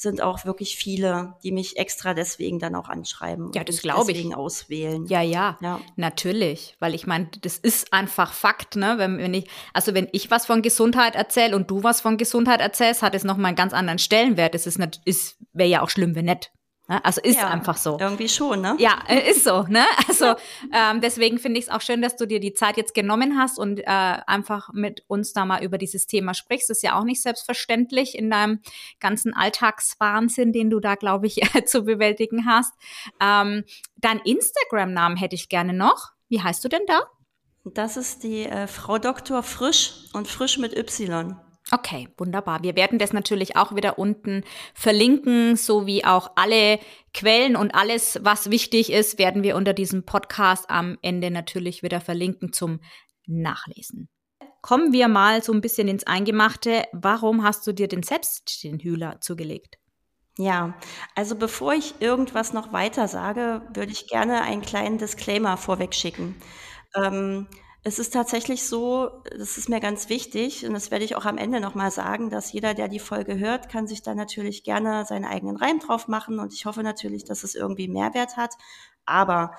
sind 0.00 0.22
auch 0.22 0.46
wirklich 0.46 0.76
viele, 0.76 1.34
die 1.42 1.52
mich 1.52 1.76
extra 1.76 2.14
deswegen 2.14 2.58
dann 2.58 2.74
auch 2.74 2.88
anschreiben. 2.88 3.52
Ja, 3.54 3.64
das 3.64 3.82
glaube 3.82 4.10
ich. 4.10 4.16
Deswegen 4.16 4.34
auswählen. 4.34 5.04
Ja, 5.06 5.20
ja, 5.20 5.58
ja, 5.60 5.78
natürlich. 5.96 6.74
Weil 6.80 6.94
ich 6.94 7.06
meine, 7.06 7.28
das 7.42 7.58
ist 7.58 7.92
einfach 7.92 8.32
Fakt, 8.32 8.76
ne? 8.76 8.94
Wenn, 8.96 9.18
wenn 9.18 9.34
ich, 9.34 9.50
also 9.74 9.92
wenn 9.92 10.08
ich 10.12 10.30
was 10.30 10.46
von 10.46 10.62
Gesundheit 10.62 11.16
erzähle 11.16 11.54
und 11.54 11.70
du 11.70 11.82
was 11.84 12.00
von 12.00 12.16
Gesundheit 12.16 12.62
erzählst, 12.62 13.02
hat 13.02 13.14
es 13.14 13.24
nochmal 13.24 13.48
einen 13.48 13.56
ganz 13.56 13.74
anderen 13.74 13.98
Stellenwert. 13.98 14.54
Es 14.54 14.66
ist, 14.66 14.80
ist 15.04 15.36
wäre 15.52 15.68
ja 15.68 15.82
auch 15.82 15.90
schlimm, 15.90 16.14
wenn 16.14 16.24
nicht. 16.24 16.50
Ne? 16.90 17.04
Also 17.04 17.20
ist 17.20 17.36
ja, 17.36 17.48
einfach 17.48 17.76
so. 17.76 17.98
Irgendwie 18.00 18.28
schon, 18.28 18.62
ne? 18.62 18.74
Ja, 18.78 18.98
äh, 19.06 19.30
ist 19.30 19.44
so, 19.44 19.62
ne? 19.62 19.84
Also 20.08 20.34
ähm, 20.72 21.00
deswegen 21.00 21.38
finde 21.38 21.60
ich 21.60 21.66
es 21.66 21.70
auch 21.70 21.80
schön, 21.80 22.02
dass 22.02 22.16
du 22.16 22.26
dir 22.26 22.40
die 22.40 22.52
Zeit 22.52 22.76
jetzt 22.76 22.94
genommen 22.94 23.38
hast 23.38 23.60
und 23.60 23.78
äh, 23.78 23.84
einfach 23.86 24.70
mit 24.72 25.04
uns 25.06 25.32
da 25.32 25.44
mal 25.44 25.62
über 25.62 25.78
dieses 25.78 26.08
Thema 26.08 26.34
sprichst. 26.34 26.68
Das 26.68 26.78
ist 26.78 26.82
ja 26.82 26.98
auch 26.98 27.04
nicht 27.04 27.22
selbstverständlich 27.22 28.18
in 28.18 28.28
deinem 28.28 28.58
ganzen 28.98 29.34
Alltagswahnsinn, 29.34 30.52
den 30.52 30.68
du 30.68 30.80
da, 30.80 30.96
glaube 30.96 31.28
ich, 31.28 31.40
zu 31.66 31.84
bewältigen 31.84 32.44
hast. 32.44 32.74
Ähm, 33.20 33.62
dein 33.96 34.18
Instagram-Namen 34.18 35.16
hätte 35.16 35.36
ich 35.36 35.48
gerne 35.48 35.72
noch. 35.72 36.10
Wie 36.28 36.42
heißt 36.42 36.64
du 36.64 36.68
denn 36.68 36.82
da? 36.88 37.02
Das 37.64 37.96
ist 37.96 38.24
die 38.24 38.46
äh, 38.46 38.66
Frau 38.66 38.98
Doktor 38.98 39.44
Frisch 39.44 39.92
und 40.12 40.26
Frisch 40.26 40.58
mit 40.58 40.76
Y. 40.76 41.36
Okay, 41.72 42.08
wunderbar. 42.16 42.62
Wir 42.62 42.74
werden 42.74 42.98
das 42.98 43.12
natürlich 43.12 43.56
auch 43.56 43.76
wieder 43.76 43.98
unten 43.98 44.42
verlinken, 44.74 45.56
so 45.56 45.86
wie 45.86 46.04
auch 46.04 46.32
alle 46.34 46.80
Quellen 47.14 47.54
und 47.54 47.74
alles, 47.74 48.18
was 48.22 48.50
wichtig 48.50 48.92
ist, 48.92 49.18
werden 49.18 49.44
wir 49.44 49.54
unter 49.54 49.72
diesem 49.72 50.04
Podcast 50.04 50.68
am 50.68 50.98
Ende 51.00 51.30
natürlich 51.30 51.84
wieder 51.84 52.00
verlinken 52.00 52.52
zum 52.52 52.80
Nachlesen. 53.26 54.08
Kommen 54.62 54.92
wir 54.92 55.06
mal 55.08 55.42
so 55.42 55.52
ein 55.52 55.60
bisschen 55.60 55.86
ins 55.86 56.04
Eingemachte. 56.04 56.84
Warum 56.92 57.44
hast 57.44 57.66
du 57.66 57.72
dir 57.72 57.86
denn 57.86 58.02
selbst 58.02 58.62
den 58.64 58.80
Hühler 58.80 59.20
zugelegt? 59.20 59.78
Ja, 60.38 60.74
also 61.14 61.36
bevor 61.36 61.74
ich 61.74 61.94
irgendwas 62.00 62.52
noch 62.52 62.72
weiter 62.72 63.08
sage, 63.08 63.62
würde 63.74 63.92
ich 63.92 64.08
gerne 64.08 64.42
einen 64.42 64.62
kleinen 64.62 64.98
Disclaimer 64.98 65.56
vorweg 65.56 65.94
schicken. 65.94 66.34
Ähm, 66.96 67.46
es 67.82 67.98
ist 67.98 68.12
tatsächlich 68.12 68.64
so, 68.64 69.22
das 69.36 69.56
ist 69.56 69.70
mir 69.70 69.80
ganz 69.80 70.10
wichtig 70.10 70.66
und 70.66 70.74
das 70.74 70.90
werde 70.90 71.04
ich 71.04 71.16
auch 71.16 71.24
am 71.24 71.38
Ende 71.38 71.60
nochmal 71.60 71.90
sagen, 71.90 72.28
dass 72.28 72.52
jeder, 72.52 72.74
der 72.74 72.88
die 72.88 72.98
Folge 72.98 73.38
hört, 73.38 73.70
kann 73.70 73.86
sich 73.86 74.02
da 74.02 74.14
natürlich 74.14 74.64
gerne 74.64 75.06
seinen 75.06 75.24
eigenen 75.24 75.56
Reim 75.56 75.78
drauf 75.78 76.06
machen 76.06 76.38
und 76.40 76.52
ich 76.52 76.66
hoffe 76.66 76.82
natürlich, 76.82 77.24
dass 77.24 77.42
es 77.42 77.54
irgendwie 77.54 77.88
Mehrwert 77.88 78.36
hat. 78.36 78.54
Aber 79.06 79.52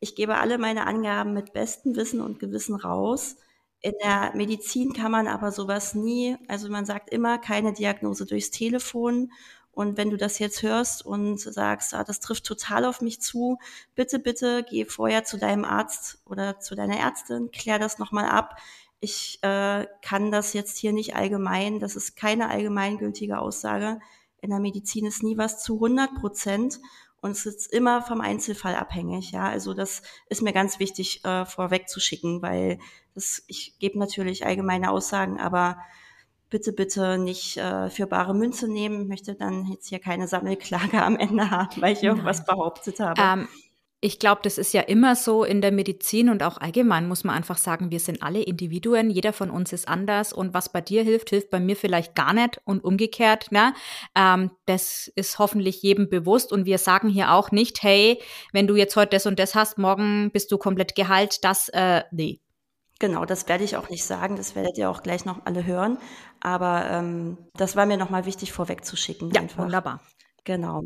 ich 0.00 0.14
gebe 0.14 0.38
alle 0.38 0.56
meine 0.56 0.86
Angaben 0.86 1.34
mit 1.34 1.52
bestem 1.52 1.96
Wissen 1.96 2.22
und 2.22 2.38
Gewissen 2.38 2.76
raus. 2.76 3.36
In 3.82 3.92
der 4.02 4.32
Medizin 4.34 4.94
kann 4.94 5.12
man 5.12 5.28
aber 5.28 5.52
sowas 5.52 5.94
nie, 5.94 6.36
also 6.48 6.70
man 6.70 6.86
sagt 6.86 7.10
immer 7.10 7.38
keine 7.38 7.74
Diagnose 7.74 8.24
durchs 8.24 8.50
Telefon 8.50 9.32
und 9.72 9.96
wenn 9.96 10.10
du 10.10 10.16
das 10.16 10.38
jetzt 10.38 10.62
hörst 10.62 11.04
und 11.04 11.38
sagst, 11.38 11.94
ah, 11.94 12.04
das 12.04 12.20
trifft 12.20 12.44
total 12.44 12.84
auf 12.84 13.00
mich 13.00 13.20
zu, 13.20 13.58
bitte, 13.94 14.18
bitte 14.18 14.64
geh 14.68 14.84
vorher 14.84 15.24
zu 15.24 15.38
deinem 15.38 15.64
Arzt 15.64 16.18
oder 16.26 16.58
zu 16.58 16.74
deiner 16.74 16.98
Ärztin, 16.98 17.50
klär 17.50 17.78
das 17.78 17.98
nochmal 17.98 18.26
ab. 18.26 18.56
Ich 19.00 19.38
äh, 19.42 19.86
kann 20.02 20.30
das 20.30 20.52
jetzt 20.52 20.76
hier 20.76 20.92
nicht 20.92 21.14
allgemein, 21.16 21.78
das 21.78 21.96
ist 21.96 22.16
keine 22.16 22.50
allgemeingültige 22.50 23.38
Aussage. 23.38 24.00
In 24.42 24.50
der 24.50 24.60
Medizin 24.60 25.06
ist 25.06 25.22
nie 25.22 25.38
was 25.38 25.62
zu 25.62 25.74
100 25.74 26.14
Prozent 26.16 26.80
und 27.20 27.32
es 27.32 27.46
ist 27.46 27.72
immer 27.72 28.02
vom 28.02 28.20
Einzelfall 28.20 28.74
abhängig. 28.74 29.30
Ja, 29.32 29.48
also 29.48 29.74
das 29.74 30.02
ist 30.28 30.42
mir 30.42 30.52
ganz 30.52 30.78
wichtig 30.78 31.24
äh, 31.24 31.44
vorweg 31.44 31.88
zu 31.88 32.00
schicken, 32.00 32.42
weil 32.42 32.78
das, 33.14 33.44
ich 33.46 33.78
gebe 33.78 33.98
natürlich 33.98 34.46
allgemeine 34.46 34.90
Aussagen, 34.90 35.38
aber 35.38 35.78
bitte, 36.50 36.72
bitte 36.72 37.16
nicht 37.16 37.56
äh, 37.56 37.88
für 37.88 38.06
bare 38.06 38.34
Münze 38.34 38.68
nehmen. 38.68 39.02
Ich 39.02 39.08
möchte 39.08 39.34
dann 39.34 39.66
jetzt 39.66 39.88
hier 39.88 40.00
keine 40.00 40.28
Sammelklage 40.28 41.02
am 41.02 41.16
Ende 41.16 41.50
haben, 41.50 41.80
weil 41.80 41.94
ich 41.94 42.02
irgendwas 42.02 42.38
Nein. 42.38 42.46
behauptet 42.56 43.00
habe. 43.00 43.20
Ähm, 43.20 43.48
Ich 44.02 44.18
glaube, 44.18 44.40
das 44.42 44.56
ist 44.56 44.72
ja 44.72 44.80
immer 44.80 45.14
so 45.14 45.44
in 45.44 45.60
der 45.60 45.72
Medizin 45.72 46.30
und 46.30 46.42
auch 46.42 46.56
allgemein 46.56 47.06
muss 47.06 47.22
man 47.22 47.36
einfach 47.36 47.58
sagen, 47.58 47.90
wir 47.90 48.00
sind 48.00 48.22
alle 48.22 48.40
Individuen, 48.40 49.10
jeder 49.10 49.34
von 49.34 49.50
uns 49.50 49.74
ist 49.74 49.86
anders 49.88 50.32
und 50.32 50.54
was 50.54 50.72
bei 50.72 50.80
dir 50.80 51.02
hilft, 51.02 51.28
hilft 51.28 51.50
bei 51.50 51.60
mir 51.60 51.76
vielleicht 51.76 52.14
gar 52.14 52.32
nicht 52.32 52.62
und 52.64 52.82
umgekehrt. 52.82 53.52
Ne? 53.52 53.74
Ähm, 54.14 54.52
das 54.64 55.12
ist 55.16 55.38
hoffentlich 55.38 55.82
jedem 55.82 56.08
bewusst 56.08 56.50
und 56.50 56.64
wir 56.64 56.78
sagen 56.78 57.10
hier 57.10 57.30
auch 57.32 57.50
nicht, 57.50 57.82
hey, 57.82 58.18
wenn 58.54 58.66
du 58.66 58.74
jetzt 58.74 58.96
heute 58.96 59.10
das 59.16 59.26
und 59.26 59.38
das 59.38 59.54
hast, 59.54 59.76
morgen 59.76 60.30
bist 60.32 60.50
du 60.50 60.56
komplett 60.56 60.94
geheilt, 60.94 61.44
das, 61.44 61.68
äh, 61.68 62.02
nee. 62.10 62.40
Genau, 63.00 63.24
das 63.24 63.48
werde 63.48 63.64
ich 63.64 63.76
auch 63.76 63.88
nicht 63.88 64.04
sagen, 64.04 64.36
das 64.36 64.54
werdet 64.54 64.76
ihr 64.76 64.90
auch 64.90 65.02
gleich 65.02 65.24
noch 65.24 65.46
alle 65.46 65.64
hören, 65.64 65.96
aber 66.38 66.84
ähm, 66.90 67.38
das 67.54 67.74
war 67.74 67.86
mir 67.86 67.96
nochmal 67.96 68.26
wichtig 68.26 68.52
vorwegzuschicken. 68.52 69.30
Ja, 69.30 69.40
einfach. 69.40 69.64
wunderbar. 69.64 70.00
Genau. 70.44 70.82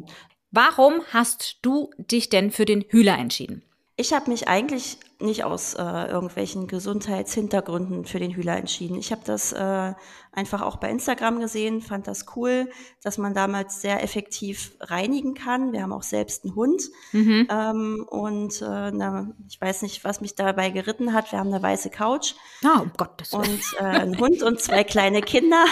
Warum 0.52 1.02
hast 1.12 1.58
du 1.62 1.90
dich 1.98 2.28
denn 2.28 2.52
für 2.52 2.64
den 2.64 2.82
Hühler 2.88 3.18
entschieden? 3.18 3.64
Ich 3.96 4.12
habe 4.12 4.30
mich 4.30 4.46
eigentlich 4.46 4.98
nicht 5.20 5.44
aus 5.44 5.74
äh, 5.74 5.82
irgendwelchen 5.82 6.66
Gesundheitshintergründen 6.66 8.04
für 8.04 8.18
den 8.18 8.32
Hühler 8.32 8.56
entschieden. 8.56 8.96
Ich 8.96 9.12
habe 9.12 9.22
das 9.24 9.52
äh, 9.52 9.94
einfach 10.34 10.62
auch 10.62 10.76
bei 10.76 10.90
Instagram 10.90 11.40
gesehen, 11.40 11.80
fand 11.80 12.06
das 12.06 12.26
cool, 12.36 12.70
dass 13.02 13.18
man 13.18 13.34
damals 13.34 13.80
sehr 13.80 14.02
effektiv 14.02 14.72
reinigen 14.80 15.34
kann. 15.34 15.72
Wir 15.72 15.82
haben 15.82 15.92
auch 15.92 16.02
selbst 16.02 16.44
einen 16.44 16.54
Hund 16.54 16.82
mhm. 17.12 17.48
ähm, 17.50 18.06
und 18.08 18.60
äh, 18.60 18.90
na, 18.90 19.28
ich 19.48 19.60
weiß 19.60 19.82
nicht, 19.82 20.04
was 20.04 20.20
mich 20.20 20.34
dabei 20.34 20.70
geritten 20.70 21.12
hat. 21.12 21.30
Wir 21.32 21.38
haben 21.38 21.52
eine 21.52 21.62
weiße 21.62 21.90
Couch 21.90 22.34
oh, 22.64 22.82
um 22.82 22.92
Gottes 22.96 23.32
Willen. 23.32 23.42
und 23.42 23.62
äh, 23.78 23.84
einen 23.84 24.18
Hund 24.18 24.42
und 24.42 24.60
zwei 24.60 24.84
kleine 24.84 25.22
Kinder. 25.22 25.64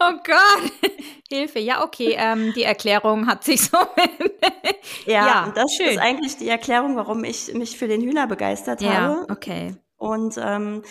Oh 0.00 0.14
Gott, 0.24 0.72
Hilfe. 1.28 1.58
Ja, 1.60 1.84
okay, 1.84 2.16
ähm, 2.18 2.52
die 2.54 2.64
Erklärung 2.64 3.26
hat 3.26 3.44
sich 3.44 3.62
so. 3.62 3.76
ja, 5.06 5.26
ja, 5.26 5.52
das 5.54 5.72
schön. 5.74 5.90
ist 5.90 5.98
eigentlich 5.98 6.36
die 6.36 6.48
Erklärung, 6.48 6.96
warum 6.96 7.24
ich 7.24 7.52
mich 7.54 7.76
für 7.78 7.86
den 7.86 8.02
Hühler 8.02 8.26
begeistert 8.26 8.80
ja, 8.88 9.00
habe. 9.00 9.26
Okay. 9.30 9.76
Und 9.96 10.36
ähm, 10.40 10.82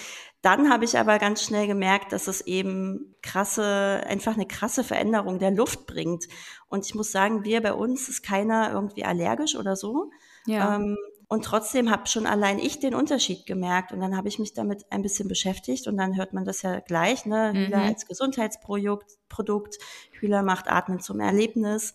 dann 0.41 0.69
habe 0.69 0.85
ich 0.85 0.97
aber 0.97 1.17
ganz 1.17 1.43
schnell 1.43 1.65
gemerkt, 1.65 2.11
dass 2.11 2.27
es 2.27 2.41
eben 2.41 3.15
krasse, 3.21 4.03
einfach 4.05 4.33
eine 4.33 4.45
krasse 4.45 4.83
Veränderung 4.83 5.39
der 5.39 5.51
Luft 5.51 5.87
bringt. 5.87 6.25
Und 6.67 6.85
ich 6.85 6.93
muss 6.93 7.11
sagen, 7.11 7.43
wir 7.43 7.61
bei 7.61 7.73
uns 7.73 8.09
ist 8.09 8.21
keiner 8.21 8.71
irgendwie 8.71 9.05
allergisch 9.05 9.55
oder 9.55 9.75
so. 9.75 10.11
Ja. 10.45 10.75
Ähm, 10.75 10.97
und 11.29 11.43
trotzdem 11.43 11.91
habe 11.91 12.07
schon 12.07 12.25
allein 12.25 12.59
ich 12.59 12.79
den 12.79 12.95
Unterschied 12.95 13.45
gemerkt. 13.45 13.91
Und 13.91 13.99
dann 13.99 14.15
habe 14.15 14.27
ich 14.27 14.39
mich 14.39 14.53
damit 14.53 14.85
ein 14.91 15.01
bisschen 15.01 15.27
beschäftigt. 15.27 15.87
Und 15.87 15.97
dann 15.97 16.15
hört 16.15 16.33
man 16.33 16.45
das 16.45 16.61
ja 16.61 16.79
gleich, 16.79 17.25
ne? 17.25 17.51
Mhm. 17.53 17.57
Hühler 17.57 17.81
als 17.81 18.07
Gesundheitsprodukt, 18.07 19.17
Produkt. 19.27 19.77
Hühler 20.11 20.43
macht 20.43 20.69
Atmen 20.69 20.99
zum 20.99 21.19
Erlebnis. 21.19 21.93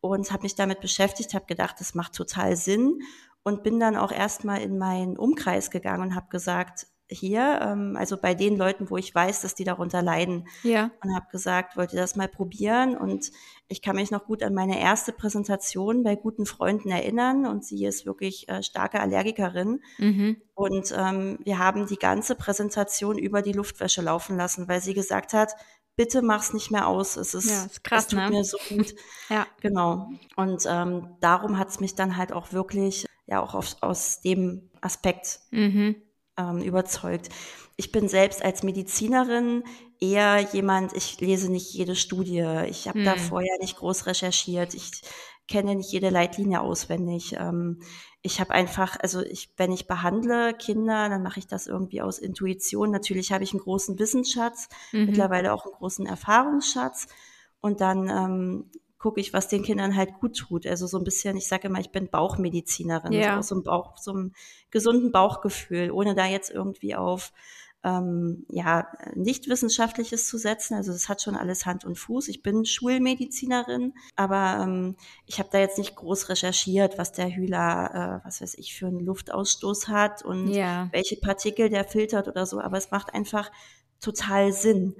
Und 0.00 0.32
habe 0.32 0.42
mich 0.42 0.56
damit 0.56 0.80
beschäftigt, 0.80 1.34
habe 1.34 1.46
gedacht, 1.46 1.76
das 1.78 1.94
macht 1.94 2.14
total 2.14 2.56
Sinn. 2.56 3.02
Und 3.44 3.62
bin 3.62 3.80
dann 3.80 3.96
auch 3.96 4.12
erstmal 4.12 4.60
in 4.60 4.78
meinen 4.78 5.16
Umkreis 5.16 5.70
gegangen 5.70 6.02
und 6.02 6.14
habe 6.14 6.28
gesagt, 6.28 6.86
hier, 7.12 7.60
ähm, 7.62 7.96
also 7.96 8.16
bei 8.16 8.34
den 8.34 8.56
Leuten, 8.56 8.90
wo 8.90 8.96
ich 8.96 9.14
weiß, 9.14 9.42
dass 9.42 9.54
die 9.54 9.64
darunter 9.64 10.02
leiden. 10.02 10.48
Ja. 10.62 10.90
Und 11.02 11.14
habe 11.14 11.26
gesagt, 11.30 11.76
wollt 11.76 11.92
ihr 11.92 12.00
das 12.00 12.16
mal 12.16 12.28
probieren? 12.28 12.96
Und 12.96 13.30
ich 13.68 13.82
kann 13.82 13.96
mich 13.96 14.10
noch 14.10 14.24
gut 14.24 14.42
an 14.42 14.54
meine 14.54 14.80
erste 14.80 15.12
Präsentation 15.12 16.02
bei 16.02 16.16
guten 16.16 16.46
Freunden 16.46 16.90
erinnern 16.90 17.46
und 17.46 17.64
sie 17.64 17.84
ist 17.84 18.06
wirklich 18.06 18.48
äh, 18.48 18.62
starke 18.62 19.00
Allergikerin. 19.00 19.80
Mhm. 19.98 20.36
Und 20.54 20.94
ähm, 20.96 21.38
wir 21.44 21.58
haben 21.58 21.86
die 21.86 21.96
ganze 21.96 22.34
Präsentation 22.34 23.18
über 23.18 23.42
die 23.42 23.52
Luftwäsche 23.52 24.02
laufen 24.02 24.36
lassen, 24.36 24.68
weil 24.68 24.80
sie 24.80 24.94
gesagt 24.94 25.32
hat, 25.32 25.54
bitte 25.96 26.22
mach's 26.22 26.52
nicht 26.52 26.70
mehr 26.70 26.86
aus. 26.86 27.16
Es 27.16 27.34
ist, 27.34 27.50
ja, 27.50 27.64
ist 27.64 27.84
krass, 27.84 28.04
es 28.04 28.08
tut 28.08 28.18
ne? 28.18 28.30
mir 28.30 28.44
so 28.44 28.58
gut. 28.68 28.94
ja. 29.28 29.46
Genau. 29.60 30.10
Und 30.36 30.64
ähm, 30.68 31.16
darum 31.20 31.58
hat's 31.58 31.80
mich 31.80 31.94
dann 31.94 32.16
halt 32.16 32.32
auch 32.32 32.52
wirklich, 32.52 33.06
ja, 33.32 33.42
auch 33.42 33.54
auf, 33.54 33.76
aus 33.80 34.20
dem 34.20 34.70
Aspekt 34.80 35.40
mhm 35.50 35.96
ähm, 36.38 36.58
überzeugt. 36.62 37.28
Ich 37.76 37.92
bin 37.92 38.08
selbst 38.08 38.44
als 38.44 38.62
Medizinerin 38.62 39.64
eher 40.00 40.40
jemand, 40.52 40.92
ich 40.94 41.20
lese 41.20 41.50
nicht 41.50 41.72
jede 41.72 41.96
Studie, 41.96 42.64
ich 42.68 42.88
habe 42.88 43.00
hm. 43.00 43.04
da 43.04 43.16
vorher 43.16 43.56
nicht 43.60 43.76
groß 43.76 44.06
recherchiert, 44.06 44.74
ich 44.74 44.90
kenne 45.48 45.74
nicht 45.74 45.92
jede 45.92 46.10
Leitlinie 46.10 46.60
auswendig. 46.60 47.34
Ähm, 47.38 47.80
ich 48.22 48.40
habe 48.40 48.52
einfach, 48.52 48.96
also 49.00 49.20
ich, 49.22 49.52
wenn 49.56 49.72
ich 49.72 49.88
behandle 49.88 50.54
Kinder, 50.54 51.08
dann 51.08 51.22
mache 51.22 51.40
ich 51.40 51.48
das 51.48 51.66
irgendwie 51.66 52.00
aus 52.00 52.18
Intuition. 52.18 52.90
Natürlich 52.92 53.32
habe 53.32 53.42
ich 53.42 53.52
einen 53.52 53.62
großen 53.62 53.98
Wissensschatz, 53.98 54.68
mhm. 54.92 55.06
mittlerweile 55.06 55.52
auch 55.52 55.64
einen 55.64 55.74
großen 55.74 56.06
Erfahrungsschatz. 56.06 57.08
Und 57.60 57.80
dann 57.80 58.08
ähm, 58.08 58.70
gucke 59.02 59.20
ich, 59.20 59.32
was 59.32 59.48
den 59.48 59.64
Kindern 59.64 59.96
halt 59.96 60.14
gut 60.20 60.36
tut. 60.36 60.64
Also 60.64 60.86
so 60.86 60.96
ein 60.96 61.02
bisschen, 61.02 61.36
ich 61.36 61.48
sage 61.48 61.66
immer, 61.66 61.80
ich 61.80 61.90
bin 61.90 62.08
Bauchmedizinerin, 62.08 63.12
ja. 63.12 63.42
so, 63.42 63.54
so, 63.54 63.60
ein 63.60 63.64
Bauch, 63.64 63.98
so 63.98 64.12
einem 64.12 64.32
gesunden 64.70 65.10
Bauchgefühl, 65.10 65.90
ohne 65.90 66.14
da 66.14 66.26
jetzt 66.26 66.50
irgendwie 66.50 66.94
auf 66.94 67.32
ähm, 67.84 68.46
ja 68.48 68.86
nicht 69.16 69.48
wissenschaftliches 69.48 70.28
zu 70.28 70.38
setzen. 70.38 70.74
Also 70.76 70.92
das 70.92 71.08
hat 71.08 71.20
schon 71.20 71.34
alles 71.34 71.66
Hand 71.66 71.84
und 71.84 71.98
Fuß. 71.98 72.28
Ich 72.28 72.44
bin 72.44 72.64
Schulmedizinerin, 72.64 73.92
aber 74.14 74.60
ähm, 74.62 74.96
ich 75.26 75.40
habe 75.40 75.48
da 75.50 75.58
jetzt 75.58 75.78
nicht 75.78 75.96
groß 75.96 76.28
recherchiert, 76.28 76.96
was 76.96 77.10
der 77.10 77.34
Hühler, 77.34 78.20
äh, 78.22 78.26
was 78.26 78.40
weiß 78.40 78.54
ich, 78.54 78.76
für 78.76 78.86
einen 78.86 79.00
Luftausstoß 79.00 79.88
hat 79.88 80.22
und 80.24 80.46
ja. 80.46 80.88
welche 80.92 81.16
Partikel 81.16 81.70
der 81.70 81.82
filtert 81.82 82.28
oder 82.28 82.46
so. 82.46 82.60
Aber 82.60 82.78
es 82.78 82.92
macht 82.92 83.14
einfach 83.14 83.50
total 84.00 84.52
Sinn. 84.52 84.94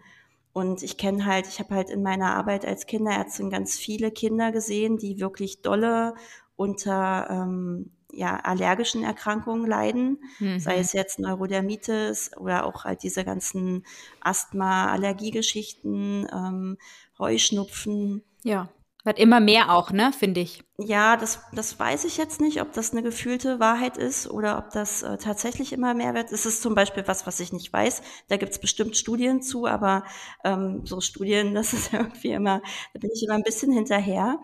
Und 0.53 0.83
ich 0.83 0.99
kenne 0.99 1.25
halt, 1.25 1.47
ich 1.47 1.61
habe 1.61 1.75
halt 1.75 1.89
in 1.89 2.03
meiner 2.03 2.35
Arbeit 2.35 2.67
als 2.67 2.87
Kinderärztin 2.87 3.51
ganz 3.51 3.79
viele 3.79 4.11
Kinder 4.11 4.53
gesehen, 4.53 4.99
die 4.99 5.19
wirklich 5.19 5.63
dolle 5.63 6.15
unter 6.57 7.27
ähm, 7.31 7.91
ja, 8.13 8.37
allergischen 8.37 9.03
Erkrankungen 9.03 9.67
leiden, 9.67 10.23
mhm. 10.39 10.61
sei 10.61 10.77
es 10.77 10.93
jetzt 10.93 11.19
Neurodermitis 11.19 12.37
oder 12.37 12.67
auch 12.67 12.85
halt 12.85 13.03
diese 13.03 13.25
ganzen 13.25 13.87
Asthma-Allergiegeschichten, 14.21 16.29
ähm, 16.31 16.77
Heuschnupfen. 17.19 18.23
Ja. 18.43 18.69
Wird 19.05 19.19
immer 19.19 19.41
mehr 19.41 19.73
auch, 19.73 19.91
ne, 19.91 20.13
finde 20.17 20.41
ich. 20.41 20.63
Ja, 20.79 21.17
das, 21.17 21.41
das 21.53 21.77
weiß 21.77 22.05
ich 22.05 22.19
jetzt 22.19 22.41
nicht, 22.41 22.61
ob 22.63 22.73
das 22.73 22.93
eine 22.93 23.03
gefühlte 23.03 23.59
Wahrheit 23.59 23.97
ist 23.97 24.31
oder 24.31 24.59
ob 24.59 24.71
das 24.71 25.03
äh, 25.03 25.17
tatsächlich 25.17 25.73
immer 25.73 25.93
mehr 25.93 26.15
wird. 26.15 26.31
Es 26.31 26.47
ist 26.47 26.63
zum 26.63 26.77
Beispiel 26.77 27.03
was, 27.09 27.27
was 27.27 27.41
ich 27.41 27.53
nicht 27.53 27.73
weiß. 27.73 28.03
Da 28.29 28.37
gibt's 28.37 28.61
bestimmt 28.61 28.97
Studien 28.97 29.43
zu, 29.43 29.67
aber 29.67 30.05
ähm, 30.45 30.83
so 30.85 31.01
Studien, 31.01 31.53
das 31.55 31.73
ist 31.73 31.93
irgendwie 31.93 32.31
immer, 32.31 32.63
da 32.95 33.01
bin 33.01 33.11
ich 33.13 33.25
immer 33.25 33.35
ein 33.35 33.43
bisschen 33.43 33.73
hinterher. 33.73 34.39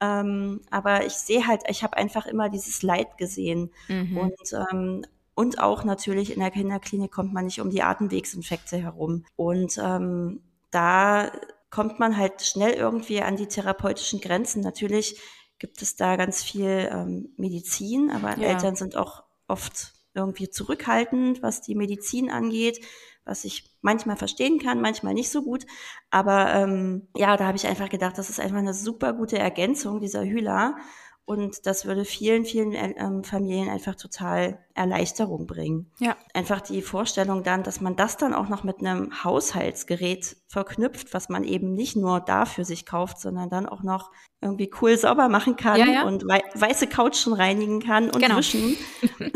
Ähm, 0.00 0.62
aber 0.70 1.06
ich 1.06 1.12
sehe 1.12 1.46
halt, 1.46 1.62
ich 1.68 1.84
habe 1.84 1.96
einfach 1.96 2.26
immer 2.26 2.48
dieses 2.48 2.82
Leid 2.82 3.16
gesehen. 3.16 3.70
Mhm. 3.88 4.16
Und 4.18 4.52
ähm, 4.72 5.04
und 5.36 5.58
auch 5.58 5.84
natürlich 5.84 6.34
in 6.34 6.40
der 6.40 6.50
Kinderklinik 6.50 7.12
kommt 7.12 7.32
man 7.32 7.46
nicht 7.46 7.60
um 7.60 7.70
die 7.70 7.82
Atemwegsinfekte 7.82 8.76
herum. 8.76 9.24
Und 9.36 9.78
ähm, 9.82 10.42
da 10.70 11.30
kommt 11.70 11.98
man 11.98 12.16
halt 12.16 12.42
schnell 12.42 12.72
irgendwie 12.74 13.22
an 13.22 13.36
die 13.36 13.46
therapeutischen 13.46 14.20
Grenzen. 14.20 14.60
Natürlich 14.60 15.20
gibt 15.58 15.82
es 15.82 15.96
da 15.96 16.16
ganz 16.16 16.42
viel 16.42 16.88
ähm, 16.92 17.32
Medizin, 17.36 18.10
aber 18.10 18.36
ja. 18.38 18.48
Eltern 18.48 18.76
sind 18.76 18.96
auch 18.96 19.24
oft 19.46 19.92
irgendwie 20.14 20.50
zurückhaltend, 20.50 21.42
was 21.42 21.60
die 21.60 21.74
Medizin 21.74 22.30
angeht, 22.30 22.84
was 23.24 23.44
ich 23.44 23.76
manchmal 23.80 24.16
verstehen 24.16 24.58
kann, 24.58 24.80
manchmal 24.80 25.14
nicht 25.14 25.30
so 25.30 25.42
gut. 25.42 25.66
Aber 26.10 26.52
ähm, 26.54 27.08
ja, 27.14 27.36
da 27.36 27.46
habe 27.46 27.56
ich 27.56 27.66
einfach 27.66 27.88
gedacht, 27.88 28.18
das 28.18 28.30
ist 28.30 28.40
einfach 28.40 28.58
eine 28.58 28.74
super 28.74 29.12
gute 29.12 29.38
Ergänzung 29.38 30.00
dieser 30.00 30.24
Hühler. 30.24 30.76
Und 31.30 31.64
das 31.64 31.86
würde 31.86 32.04
vielen, 32.04 32.44
vielen 32.44 32.72
ähm, 32.72 33.22
Familien 33.22 33.68
einfach 33.68 33.94
total 33.94 34.58
Erleichterung 34.74 35.46
bringen. 35.46 35.88
Ja. 36.00 36.16
Einfach 36.34 36.60
die 36.60 36.82
Vorstellung 36.82 37.44
dann, 37.44 37.62
dass 37.62 37.80
man 37.80 37.94
das 37.94 38.16
dann 38.16 38.34
auch 38.34 38.48
noch 38.48 38.64
mit 38.64 38.80
einem 38.80 39.22
Haushaltsgerät 39.22 40.38
verknüpft, 40.48 41.14
was 41.14 41.28
man 41.28 41.44
eben 41.44 41.72
nicht 41.72 41.94
nur 41.94 42.18
dafür 42.18 42.64
sich 42.64 42.84
kauft, 42.84 43.20
sondern 43.20 43.48
dann 43.48 43.68
auch 43.68 43.84
noch 43.84 44.10
irgendwie 44.40 44.72
cool 44.82 44.98
sauber 44.98 45.28
machen 45.28 45.54
kann 45.54 45.78
ja, 45.78 45.86
ja. 45.86 46.02
und 46.02 46.26
wei 46.26 46.42
weiße 46.54 46.88
Couchen 46.88 47.32
reinigen 47.32 47.78
kann 47.78 48.10
und 48.10 48.20
genau. 48.20 48.38
wischen. 48.38 48.76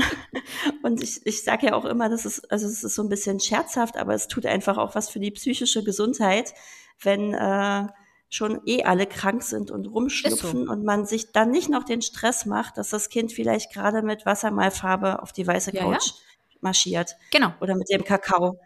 und 0.82 1.00
ich, 1.00 1.24
ich 1.24 1.44
sage 1.44 1.66
ja 1.68 1.74
auch 1.74 1.84
immer, 1.84 2.08
das 2.08 2.26
ist, 2.26 2.50
also 2.50 2.66
es 2.66 2.82
ist 2.82 2.96
so 2.96 3.04
ein 3.04 3.08
bisschen 3.08 3.38
scherzhaft, 3.38 3.98
aber 3.98 4.14
es 4.14 4.26
tut 4.26 4.46
einfach 4.46 4.78
auch 4.78 4.96
was 4.96 5.10
für 5.10 5.20
die 5.20 5.30
psychische 5.30 5.84
Gesundheit, 5.84 6.54
wenn 7.00 7.34
äh, 7.34 7.86
schon 8.34 8.60
eh 8.66 8.82
alle 8.82 9.06
krank 9.06 9.44
sind 9.44 9.70
und 9.70 9.86
rumschlüpfen 9.86 10.66
so. 10.66 10.72
und 10.72 10.84
man 10.84 11.06
sich 11.06 11.30
dann 11.30 11.52
nicht 11.52 11.68
noch 11.68 11.84
den 11.84 12.02
Stress 12.02 12.46
macht, 12.46 12.76
dass 12.78 12.90
das 12.90 13.08
Kind 13.08 13.32
vielleicht 13.32 13.72
gerade 13.72 14.02
mit 14.02 14.26
Wassermalfarbe 14.26 15.22
auf 15.22 15.32
die 15.32 15.46
weiße 15.46 15.70
Couch 15.70 16.06
ja, 16.08 16.56
marschiert. 16.60 17.16
Genau. 17.30 17.54
Oder 17.60 17.76
mit 17.76 17.88
dem 17.90 18.02
Kakao. 18.02 18.58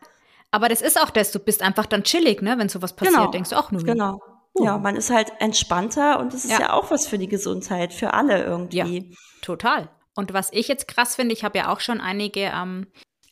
Aber 0.51 0.71
das 0.71 0.81
ist 0.81 0.99
auch 0.99 1.11
das, 1.11 1.33
du 1.33 1.39
bist 1.39 1.61
einfach 1.61 1.85
dann 1.85 2.03
chillig, 2.03 2.41
ne? 2.41 2.57
Wenn 2.57 2.71
sowas 2.71 2.97
passiert, 2.97 3.19
genau. 3.19 3.31
denkst 3.31 3.51
du 3.51 3.57
auch 3.57 3.71
nur. 3.71 3.83
Genau. 3.83 4.23
Uh. 4.59 4.65
Ja, 4.65 4.79
man 4.79 4.97
ist 4.97 5.11
halt 5.11 5.33
entspannter 5.39 6.19
und 6.19 6.33
es 6.33 6.47
ist 6.47 6.53
ja. 6.53 6.61
ja. 6.61 6.73
auch 6.73 6.91
was 6.91 7.07
für 7.07 7.19
die 7.19 7.29
Gesundheit, 7.29 7.93
für 7.93 8.15
alle 8.15 8.43
irgendwie. 8.43 9.11
Ja, 9.11 9.17
total. 9.43 9.91
Und 10.15 10.33
was 10.33 10.51
ich 10.51 10.67
jetzt 10.67 10.89
krass 10.89 11.17
finde, 11.17 11.35
ich 11.35 11.45
habe 11.45 11.59
ja 11.59 11.71
auch 11.71 11.81
schon 11.81 12.01
einige 12.01 12.41
ähm, 12.41 12.87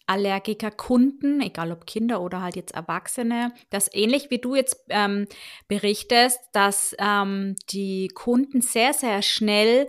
Allergikerkunden, 0.06 1.40
egal 1.40 1.72
ob 1.72 1.86
Kinder 1.86 2.20
oder 2.20 2.42
halt 2.42 2.56
jetzt 2.56 2.74
Erwachsene, 2.74 3.52
dass 3.70 3.92
ähnlich 3.92 4.30
wie 4.30 4.38
du 4.38 4.54
jetzt 4.54 4.84
ähm, 4.88 5.26
berichtest, 5.68 6.40
dass 6.52 6.94
ähm, 6.98 7.56
die 7.70 8.08
Kunden 8.08 8.60
sehr, 8.60 8.94
sehr 8.94 9.22
schnell 9.22 9.88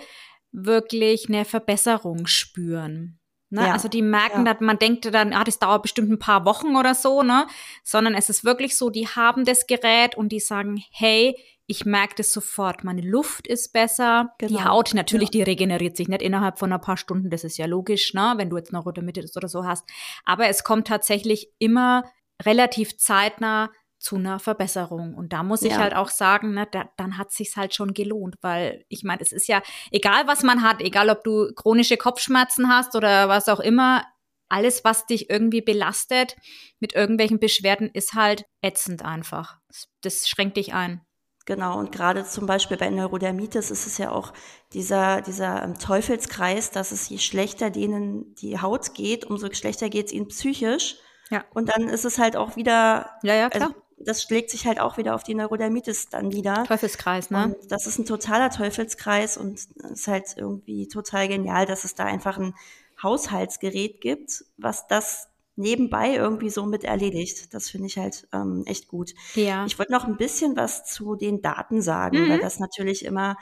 wirklich 0.51 1.27
eine 1.29 1.45
Verbesserung 1.45 2.25
spüren. 2.25 3.16
Ne? 3.49 3.61
Ja, 3.61 3.73
Also 3.73 3.87
die 3.87 4.01
merken, 4.01 4.45
ja. 4.45 4.53
dass 4.53 4.61
man 4.61 4.77
denkt 4.77 5.05
dann, 5.13 5.33
ah, 5.33 5.43
das 5.43 5.59
dauert 5.59 5.81
bestimmt 5.81 6.11
ein 6.11 6.19
paar 6.19 6.45
Wochen 6.45 6.75
oder 6.75 6.93
so, 6.93 7.23
ne? 7.23 7.47
Sondern 7.83 8.13
es 8.13 8.29
ist 8.29 8.43
wirklich 8.43 8.77
so, 8.77 8.89
die 8.89 9.07
haben 9.07 9.45
das 9.45 9.67
Gerät 9.67 10.15
und 10.15 10.29
die 10.31 10.39
sagen, 10.39 10.83
hey, 10.91 11.35
ich 11.65 11.85
merke 11.85 12.15
das 12.15 12.31
sofort. 12.31 12.83
Meine 12.83 13.01
Luft 13.01 13.45
ist 13.45 13.73
besser. 13.73 14.33
Die 14.41 14.47
Genau, 14.47 14.65
Haut 14.65 14.93
natürlich, 14.93 15.29
ja. 15.29 15.31
die 15.31 15.41
regeneriert 15.43 15.97
sich 15.97 16.07
nicht 16.07 16.21
innerhalb 16.21 16.59
von 16.59 16.71
ein 16.71 16.79
paar 16.81 16.97
Stunden. 16.97 17.29
Das 17.29 17.43
ist 17.43 17.57
ja 17.57 17.65
logisch, 17.65 18.13
ne? 18.13 18.33
Wenn 18.37 18.49
du 18.49 18.57
jetzt 18.57 18.71
Neurodermitis 18.71 19.35
oder 19.35 19.49
so 19.49 19.65
hast. 19.65 19.85
Aber 20.23 20.47
es 20.47 20.63
kommt 20.63 20.87
tatsächlich 20.87 21.49
immer 21.59 22.03
relativ 22.43 22.97
zeitnah 22.97 23.69
zu 23.99 24.15
einer 24.17 24.39
Verbesserung. 24.39 25.15
Und 25.15 25.33
da 25.33 25.43
muss 25.43 25.61
ich 25.63 25.73
Ja. 25.73 25.79
halt 25.79 25.95
auch 25.95 26.09
sagen, 26.09 26.53
ne, 26.53 26.67
da, 26.71 26.89
dann 26.97 27.17
hat 27.17 27.31
sich's 27.31 27.55
halt 27.55 27.73
schon 27.73 27.93
gelohnt, 27.93 28.35
weil 28.41 28.85
ich 28.89 29.03
meine, 29.03 29.21
es 29.21 29.31
ist 29.31 29.47
ja 29.47 29.61
egal, 29.91 30.27
was 30.27 30.43
man 30.43 30.61
hat, 30.61 30.81
egal 30.81 31.09
ob 31.09 31.23
du 31.23 31.51
chronische 31.55 31.97
Kopfschmerzen 31.97 32.69
hast 32.69 32.95
oder 32.95 33.27
was 33.29 33.49
auch 33.49 33.59
immer, 33.59 34.03
alles, 34.49 34.83
was 34.85 35.05
dich 35.05 35.29
irgendwie 35.29 35.61
belastet 35.61 36.35
mit 36.79 36.93
irgendwelchen 36.93 37.39
Beschwerden, 37.39 37.89
ist 37.93 38.13
halt 38.13 38.45
ätzend 38.61 39.03
einfach. 39.03 39.57
Das, 40.01 40.29
schränkt 40.29 40.57
dich 40.57 40.73
ein. 40.73 41.01
Genau, 41.45 41.79
und 41.79 41.91
gerade 41.93 42.25
zum 42.25 42.45
Beispiel 42.45 42.75
bei 42.77 42.89
Neurodermitis 42.89 43.71
ist 43.71 43.87
es 43.87 43.97
ja 43.97 44.11
auch 44.11 44.33
dieser, 44.73 45.21
dieser 45.21 45.63
ähm, 45.63 45.79
Teufelskreis, 45.79 46.71
dass 46.71 46.91
es 46.91 47.07
je 47.09 47.17
schlechter 47.19 47.69
denen 47.69 48.35
die 48.35 48.59
Haut 48.61 48.93
geht, 48.93 49.25
umso 49.25 49.51
schlechter 49.53 49.89
geht 49.89 50.07
es 50.07 50.11
ihnen 50.13 50.27
psychisch. 50.27 50.97
Ja. 51.29 51.43
Und 51.53 51.69
dann 51.69 51.87
ist 51.89 52.05
es 52.05 52.19
halt 52.19 52.35
auch 52.35 52.55
wieder, 52.57 53.11
Ja, 53.23 53.33
ja, 53.35 53.49
klar. 53.49 53.69
also 53.69 53.81
das 53.99 54.21
schlägt 54.23 54.51
sich 54.51 54.67
halt 54.67 54.79
auch 54.79 54.97
wieder 54.97 55.15
auf 55.15 55.23
die 55.23 55.35
Neurodermitis 55.35 56.09
dann 56.09 56.27
nieder. 56.27 56.63
Teufelskreis, 56.65 57.31
ne? 57.31 57.45
Und 57.45 57.71
das 57.71 57.87
ist 57.87 57.97
ein 57.97 58.05
totaler 58.05 58.49
Teufelskreis 58.49 59.37
und 59.37 59.57
es 59.59 59.67
ist 59.91 60.07
halt 60.07 60.25
irgendwie 60.37 60.87
total 60.87 61.27
genial, 61.27 61.65
dass 61.65 61.83
es 61.83 61.95
da 61.95 62.05
einfach 62.05 62.37
ein 62.37 62.53
Haushaltsgerät 63.01 64.01
gibt, 64.01 64.45
was 64.57 64.87
das 64.87 65.29
nebenbei 65.55 66.13
irgendwie 66.13 66.49
so 66.51 66.65
mit 66.65 66.83
erledigt. 66.83 67.53
Das 67.53 67.69
finde 67.69 67.87
ich 67.87 67.97
halt 67.97 68.27
ähm, 68.31 68.63
echt 68.67 68.87
gut. 68.87 69.13
Ja. 69.33 69.65
Ich 69.65 69.79
wollte 69.79 69.91
noch 69.91 70.05
ein 70.05 70.17
bisschen 70.17 70.55
was 70.55 70.85
zu 70.85 71.15
den 71.15 71.41
Daten 71.41 71.81
sagen, 71.81 72.25
Mhm. 72.25 72.29
weil 72.29 72.39
das 72.39 72.59
natürlich 72.59 73.03
immer, 73.03 73.37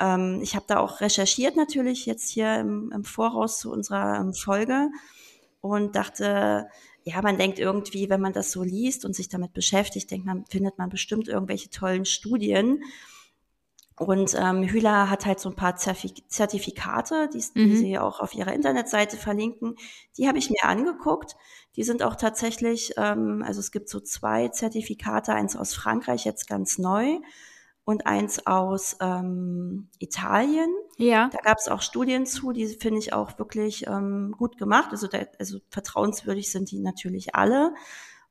ähm, 0.00 0.40
ich 0.42 0.54
habe 0.56 0.64
da 0.66 0.78
auch 0.78 1.00
recherchiert 1.02 1.56
natürlich 1.56 2.06
jetzt 2.06 2.30
hier 2.30 2.58
im, 2.58 2.90
im 2.94 3.04
Voraus 3.04 3.58
zu 3.58 3.70
unserer 3.70 4.16
ähm, 4.20 4.32
Folge 4.32 4.88
und 5.60 5.94
dachte, 5.96 6.68
ja, 7.08 7.22
man 7.22 7.38
denkt 7.38 7.58
irgendwie, 7.58 8.10
wenn 8.10 8.20
man 8.20 8.32
das 8.32 8.52
so 8.52 8.62
liest 8.62 9.04
und 9.04 9.14
sich 9.14 9.28
damit 9.28 9.52
beschäftigt, 9.52 10.10
denkt 10.10 10.26
man, 10.26 10.44
findet 10.46 10.78
man 10.78 10.90
bestimmt 10.90 11.28
irgendwelche 11.28 11.70
tollen 11.70 12.04
Studien. 12.04 12.82
Und 13.98 14.36
ähm, 14.38 14.62
Hühler 14.62 15.10
hat 15.10 15.26
halt 15.26 15.40
so 15.40 15.48
ein 15.48 15.56
paar 15.56 15.74
Zertifikate, 15.76 17.28
die, 17.32 17.42
die 17.54 17.60
Mhm. 17.66 17.76
sie 17.76 17.98
auch 17.98 18.20
auf 18.20 18.32
ihrer 18.32 18.52
Internetseite 18.52 19.16
verlinken. 19.16 19.74
Die 20.16 20.28
habe 20.28 20.38
ich 20.38 20.50
mir 20.50 20.62
angeguckt. 20.64 21.34
Die 21.74 21.82
sind 21.82 22.04
auch 22.04 22.14
tatsächlich, 22.14 22.92
ähm, 22.96 23.42
also 23.44 23.58
es 23.58 23.72
gibt 23.72 23.88
so 23.88 23.98
zwei 23.98 24.48
Zertifikate, 24.48 25.32
eins 25.34 25.56
aus 25.56 25.74
Frankreich, 25.74 26.24
jetzt 26.24 26.46
ganz 26.46 26.78
neu, 26.78 27.18
und 27.88 28.06
eins 28.06 28.46
aus 28.46 28.98
ähm, 29.00 29.88
Italien. 29.98 30.68
Ja. 30.98 31.30
Da 31.32 31.38
gab 31.38 31.56
es 31.56 31.68
auch 31.68 31.80
Studien 31.80 32.26
zu, 32.26 32.52
die 32.52 32.66
finde 32.66 32.98
ich 32.98 33.14
auch 33.14 33.38
wirklich 33.38 33.86
ähm, 33.86 34.34
gut 34.36 34.58
gemacht. 34.58 34.88
Also, 34.90 35.06
da, 35.06 35.20
also 35.38 35.60
vertrauenswürdig 35.70 36.52
sind 36.52 36.70
die 36.70 36.80
natürlich 36.80 37.34
alle. 37.34 37.72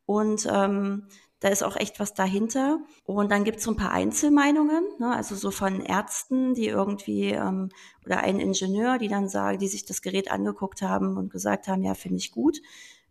Und 0.06 0.48
ähm, 0.48 1.08
da 1.40 1.48
ist 1.48 1.64
auch 1.64 1.76
echt 1.76 2.00
was 2.00 2.14
dahinter. 2.14 2.78
Und 3.04 3.32
dann 3.32 3.46
gibt 3.46 3.58
es 3.58 3.64
so 3.64 3.72
ein 3.72 3.78
paar 3.78 3.90
Einzelmeinungen, 3.90 4.84
ne? 5.00 5.16
also 5.16 5.34
so 5.34 5.50
von 5.50 5.82
Ärzten, 5.82 6.54
die 6.54 6.68
irgendwie, 6.68 7.32
ähm, 7.32 7.70
oder 8.06 8.20
ein 8.20 8.40
Ingenieur, 8.40 9.00
die 9.00 9.08
dann 9.08 9.28
sagen, 9.28 9.58
die 9.58 9.68
sich 9.68 9.86
das 9.86 10.04
Gerät 10.04 10.30
angeguckt 10.30 10.84
haben 10.84 11.18
und 11.18 11.32
gesagt 11.32 11.68
haben, 11.68 11.82
ja, 11.82 11.96
finde 11.96 12.18
ich 12.18 12.30
gut. 12.30 12.60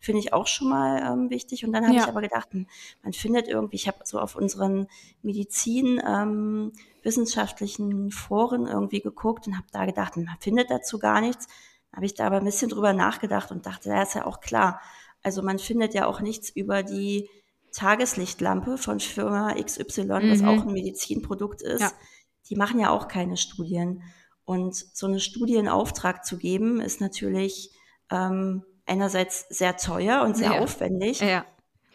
Finde 0.06 0.20
ich 0.20 0.32
auch 0.32 0.46
schon 0.46 0.68
mal 0.68 1.02
ähm, 1.02 1.30
wichtig. 1.30 1.64
Und 1.64 1.72
dann 1.72 1.84
habe 1.84 1.96
Ja. 1.96 2.02
ich 2.04 2.08
aber 2.08 2.20
gedacht, 2.20 2.52
hm, 2.52 2.66
man 3.02 3.12
findet 3.12 3.48
irgendwie, 3.48 3.75
ich 3.76 3.88
habe 3.88 3.98
so 4.04 4.20
auf 4.20 4.36
unseren 4.36 4.86
Medizin 5.22 6.00
ähm, 6.06 6.72
wissenschaftlichen 7.02 8.12
Foren 8.12 8.66
irgendwie 8.68 9.00
geguckt 9.00 9.48
und 9.48 9.56
habe 9.56 9.66
da 9.72 9.84
gedacht, 9.84 10.16
man 10.16 10.28
findet 10.40 10.70
dazu 10.70 10.98
gar 11.00 11.20
nichts. 11.20 11.48
Habe 11.92 12.06
ich 12.06 12.14
da 12.14 12.26
aber 12.28 12.36
ein 12.36 12.44
bisschen 12.44 12.68
drüber 12.70 12.92
nachgedacht 12.92 13.50
und 13.50 13.66
dachte, 13.66 13.88
ja, 13.88 14.02
ist 14.02 14.14
ja 14.14 14.26
auch 14.26 14.40
klar. 14.40 14.80
Also 15.25 15.42
man 15.42 15.58
findet 15.58 15.92
ja 15.94 16.06
auch 16.06 16.20
nichts 16.20 16.50
über 16.50 16.84
die 16.84 17.28
Tageslichtlampe 17.73 18.78
von 18.78 19.00
Firma 19.00 19.54
XY, 19.54 20.08
was 20.30 20.40
Mhm. 20.42 20.49
auch 20.49 20.62
ein 20.66 20.73
Medizinprodukt 20.73 21.62
ist. 21.62 21.80
Ja. 21.80 21.90
Die 22.49 22.56
machen 22.56 22.78
ja 22.80 22.90
auch 22.90 23.08
keine 23.08 23.36
Studien. 23.36 24.02
Und 24.45 24.75
so 24.76 25.06
eine 25.08 25.19
Studie 25.21 25.56
in 25.56 25.69
Auftrag 25.69 26.25
zu 26.25 26.36
geben, 26.38 26.80
ist 26.80 27.00
natürlich 27.00 27.71
ähm, 28.10 28.62
einerseits 28.86 29.46
sehr 29.49 29.76
teuer 29.76 30.22
und 30.22 30.36
sehr 30.36 30.52
Ja. 30.54 30.60
aufwendig. 30.60 31.20
Ja. 31.20 31.44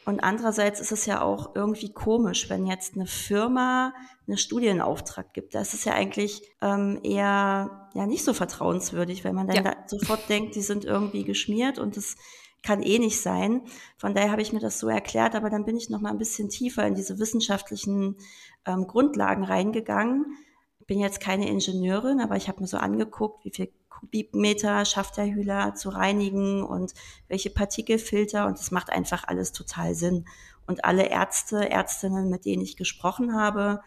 Und 0.05 0.23
andererseits 0.23 0.79
ist 0.79 0.91
es 0.91 1.05
ja 1.05 1.21
auch 1.21 1.55
irgendwie 1.55 1.93
komisch, 1.93 2.49
wenn 2.49 2.65
jetzt 2.65 2.95
eine 2.95 3.05
Firma 3.05 3.93
eine 4.27 4.37
Studie 4.37 4.67
in 4.67 4.81
Auftrag 4.81 5.33
gibt. 5.33 5.53
Das 5.53 5.73
ist 5.73 5.85
ja 5.85 5.93
eigentlich 5.93 6.41
ähm, 6.61 6.99
eher 7.03 7.89
ja 7.93 8.07
nicht 8.07 8.23
so 8.23 8.33
vertrauenswürdig, 8.33 9.23
wenn 9.23 9.35
man 9.35 9.47
dann 9.47 9.57
Ja. 9.57 9.61
da 9.63 9.75
sofort 9.87 10.27
denkt, 10.29 10.55
die 10.55 10.61
sind 10.61 10.85
irgendwie 10.85 11.23
geschmiert 11.23 11.77
und 11.79 11.97
das 11.97 12.15
kann 12.63 12.81
eh 12.81 12.99
nicht 12.99 13.19
sein. 13.21 13.61
Von 13.97 14.13
daher 14.13 14.31
habe 14.31 14.41
ich 14.41 14.53
mir 14.53 14.59
das 14.59 14.79
so 14.79 14.87
erklärt, 14.87 15.35
aber 15.35 15.49
dann 15.49 15.65
bin 15.65 15.77
ich 15.77 15.89
noch 15.89 15.99
mal 16.01 16.09
ein 16.11 16.17
bisschen 16.19 16.49
tiefer 16.49 16.85
in 16.85 16.95
diese 16.95 17.19
wissenschaftlichen 17.19 18.17
ähm, 18.65 18.87
Grundlagen 18.87 19.43
reingegangen. 19.43 20.37
Ich 20.79 20.87
bin 20.87 20.99
jetzt 20.99 21.19
keine 21.19 21.47
Ingenieurin, 21.47 22.19
aber 22.21 22.35
ich 22.37 22.47
habe 22.47 22.61
mir 22.61 22.67
so 22.67 22.77
angeguckt, 22.77 23.45
wie 23.45 23.51
viel 23.51 23.71
Kubikmeter 24.01 24.83
schafft 24.83 25.17
der 25.17 25.27
Hühler 25.27 25.75
zu 25.75 25.89
reinigen 25.89 26.63
und 26.63 26.93
welche 27.27 27.51
Partikelfilter 27.51 28.47
und 28.47 28.59
das 28.59 28.71
macht 28.71 28.89
einfach 28.89 29.27
alles 29.27 29.53
total 29.53 29.95
Sinn. 29.95 30.25
Und 30.67 30.85
alle 30.85 31.07
Ärzte, 31.07 31.69
Ärztinnen, 31.69 32.29
mit 32.29 32.45
denen 32.45 32.61
ich 32.61 32.77
gesprochen 32.77 33.35
habe, 33.35 33.81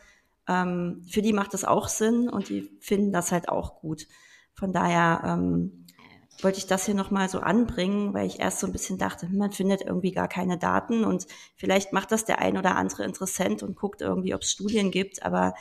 ähm, 0.49 1.03
für 1.09 1.23
die 1.23 1.33
macht 1.33 1.55
das 1.55 1.65
auch 1.65 1.89
Sinn 1.89 2.29
und 2.29 2.49
die 2.49 2.71
finden 2.81 3.13
das 3.13 3.33
halt 3.33 3.49
auch 3.49 3.81
gut. 3.81 4.07
Von 4.55 4.73
daher 4.73 5.23
ähm, 5.25 5.87
wollte 6.43 6.59
ich 6.59 6.67
das 6.67 6.85
hier 6.85 6.95
nochmal 6.95 7.29
so 7.29 7.41
anbringen, 7.41 8.15
weil 8.15 8.27
ich 8.27 8.39
erst 8.39 8.61
so 8.61 8.67
ein 8.67 8.73
bisschen 8.73 8.99
dachte, 8.99 9.29
hm, 9.29 9.37
man 9.37 9.53
findet 9.53 9.83
irgendwie 9.83 10.13
gar 10.13 10.29
keine 10.29 10.59
Daten 10.59 11.05
und 11.05 11.27
vielleicht 11.57 11.93
macht 11.93 12.13
das 12.13 12.25
der 12.25 12.39
ein 12.39 12.57
oder 12.57 12.77
andere 12.77 13.05
Interessent 13.05 13.63
und 13.63 13.77
guckt 13.77 14.01
irgendwie, 14.01 14.35
ob 14.35 14.43
es 14.43 14.53
Studien 14.53 14.91
gibt, 14.91 15.25
aber 15.25 15.55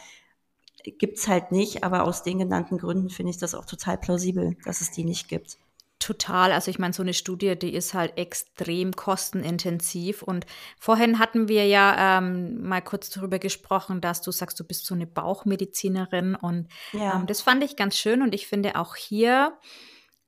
gibt's 0.83 1.27
halt 1.27 1.51
nicht. 1.51 1.83
Aber 1.83 2.03
aus 2.03 2.23
den 2.23 2.39
genannten 2.39 2.77
Gründen 2.77 3.09
finde 3.09 3.31
ich 3.31 3.37
das 3.37 3.55
auch 3.55 3.65
total 3.65 3.97
plausibel, 3.97 4.55
dass 4.65 4.81
es 4.81 4.91
die 4.91 5.03
nicht 5.03 5.27
gibt. 5.27 5.57
Total. 5.99 6.51
Also 6.51 6.69
ich 6.69 6.79
meine, 6.79 6.93
so 6.93 7.01
eine 7.01 7.13
Studie, 7.13 7.55
die 7.57 7.73
ist 7.73 7.93
halt 7.93 8.17
extrem 8.17 8.91
kostenintensiv. 8.93 10.21
Und 10.21 10.45
vorhin 10.77 11.17
hatten 11.17 11.47
wir 11.47 11.65
ja 11.65 12.17
ähm, 12.17 12.61
mal 12.67 12.81
kurz 12.81 13.09
darüber 13.09 13.39
gesprochen, 13.39 14.01
dass 14.01 14.21
du 14.21 14.31
sagst, 14.31 14.59
du 14.59 14.65
bist 14.65 14.85
so 14.85 14.95
eine 14.95 15.07
Bauchmedizinerin. 15.07 16.35
Und 16.35 16.67
Ja. 16.91 17.15
ähm, 17.15 17.25
das 17.25 17.41
fand 17.41 17.63
ich 17.63 17.77
ganz 17.77 17.95
schön. 17.95 18.21
Und 18.21 18.35
ich 18.35 18.47
finde 18.47 18.75
auch 18.75 18.95
hier 18.97 19.57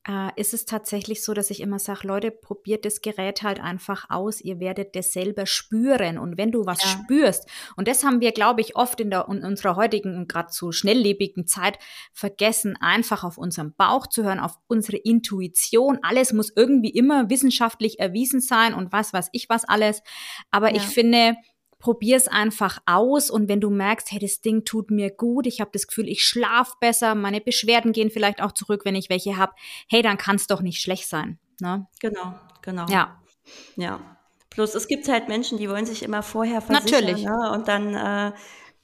äh, 0.08 0.30
ist 0.36 0.54
es 0.54 0.65
tatsächlich 0.65 1.24
so, 1.24 1.34
dass 1.34 1.50
ich 1.50 1.62
immer 1.62 1.80
sage, 1.80 2.08
Leute, 2.08 2.30
probiert 2.30 2.86
das 2.86 3.02
Gerät 3.02 3.41
halt 3.41 3.60
einfach 3.60 4.06
aus. 4.10 4.39
Ihr 4.39 4.60
werdet 4.60 4.96
das 4.96 5.12
selber 5.13 5.46
spüren. 5.48 6.20
Und 6.20 6.38
wenn 6.38 6.52
du 6.52 6.65
was 6.65 6.84
Ja. 6.84 6.89
spürst, 6.89 7.50
und 7.76 7.88
das 7.88 8.04
haben 8.04 8.22
wir, 8.22 8.32
glaube 8.32 8.62
ich, 8.62 8.76
oft 8.76 9.00
in, 9.00 9.10
der, 9.10 9.28
in 9.30 9.44
unserer 9.44 9.76
heutigen 9.76 10.15
und 10.15 10.30
gerade 10.30 10.50
so 10.52 10.72
schnelllebigen 10.72 11.48
Zeit 11.48 11.80
vergessen, 12.13 12.78
einfach 12.80 13.24
auf 13.24 13.38
unseren 13.39 13.74
Bauch 13.74 14.06
zu 14.08 14.24
hören, 14.24 14.39
auf 14.39 14.58
unsere 14.68 14.98
Intuition. 14.98 15.98
Alles 16.04 16.34
muss 16.34 16.52
irgendwie 16.56 16.91
immer 16.91 17.30
wissenschaftlich 17.32 18.00
erwiesen 18.00 18.41
sein 18.41 18.74
und 18.76 18.91
was 18.91 19.12
weiß 19.12 19.30
ich 19.32 19.50
was 19.50 19.65
alles. 19.65 20.02
Aber 20.52 20.70
Ja. 20.70 20.76
ich 20.76 20.84
finde, 20.84 21.36
probier 21.80 22.18
es 22.18 22.28
einfach 22.28 22.80
aus 22.86 23.30
und 23.30 23.48
wenn 23.48 23.62
du 23.62 23.70
merkst, 23.70 24.12
hey, 24.12 24.20
das 24.20 24.42
Ding 24.42 24.66
tut 24.66 24.92
mir 24.92 25.12
gut, 25.12 25.46
ich 25.46 25.62
habe 25.62 25.72
das 25.74 25.88
Gefühl, 25.88 26.08
ich 26.08 26.24
schlaf 26.24 26.80
besser, 26.80 27.16
meine 27.16 27.42
Beschwerden 27.42 27.92
gehen 27.92 28.10
vielleicht 28.10 28.42
auch 28.42 28.52
zurück, 28.54 28.82
wenn 28.86 28.96
ich 28.96 29.10
welche 29.10 29.38
habe, 29.38 29.54
hey, 29.88 30.02
dann 30.02 30.18
kann 30.18 30.38
es 30.38 30.48
doch 30.48 30.62
nicht 30.62 30.82
schlecht 30.82 31.08
sein. 31.08 31.40
Ne? 31.62 31.88
Genau, 32.00 32.36
genau. 32.62 32.86
Ja, 32.90 33.20
Ja. 33.76 34.00
Plus 34.50 34.74
es 34.74 34.88
gibt 34.88 35.10
halt 35.10 35.28
Menschen, 35.28 35.58
die 35.58 35.70
wollen 35.70 35.86
sich 35.86 36.02
immer 36.02 36.24
vorher 36.24 36.62
versichern. 36.62 37.02
Natürlich. 37.02 37.26
Ne? 37.26 37.52
Und 37.52 37.68
dann 37.68 37.94
äh, 37.94 38.32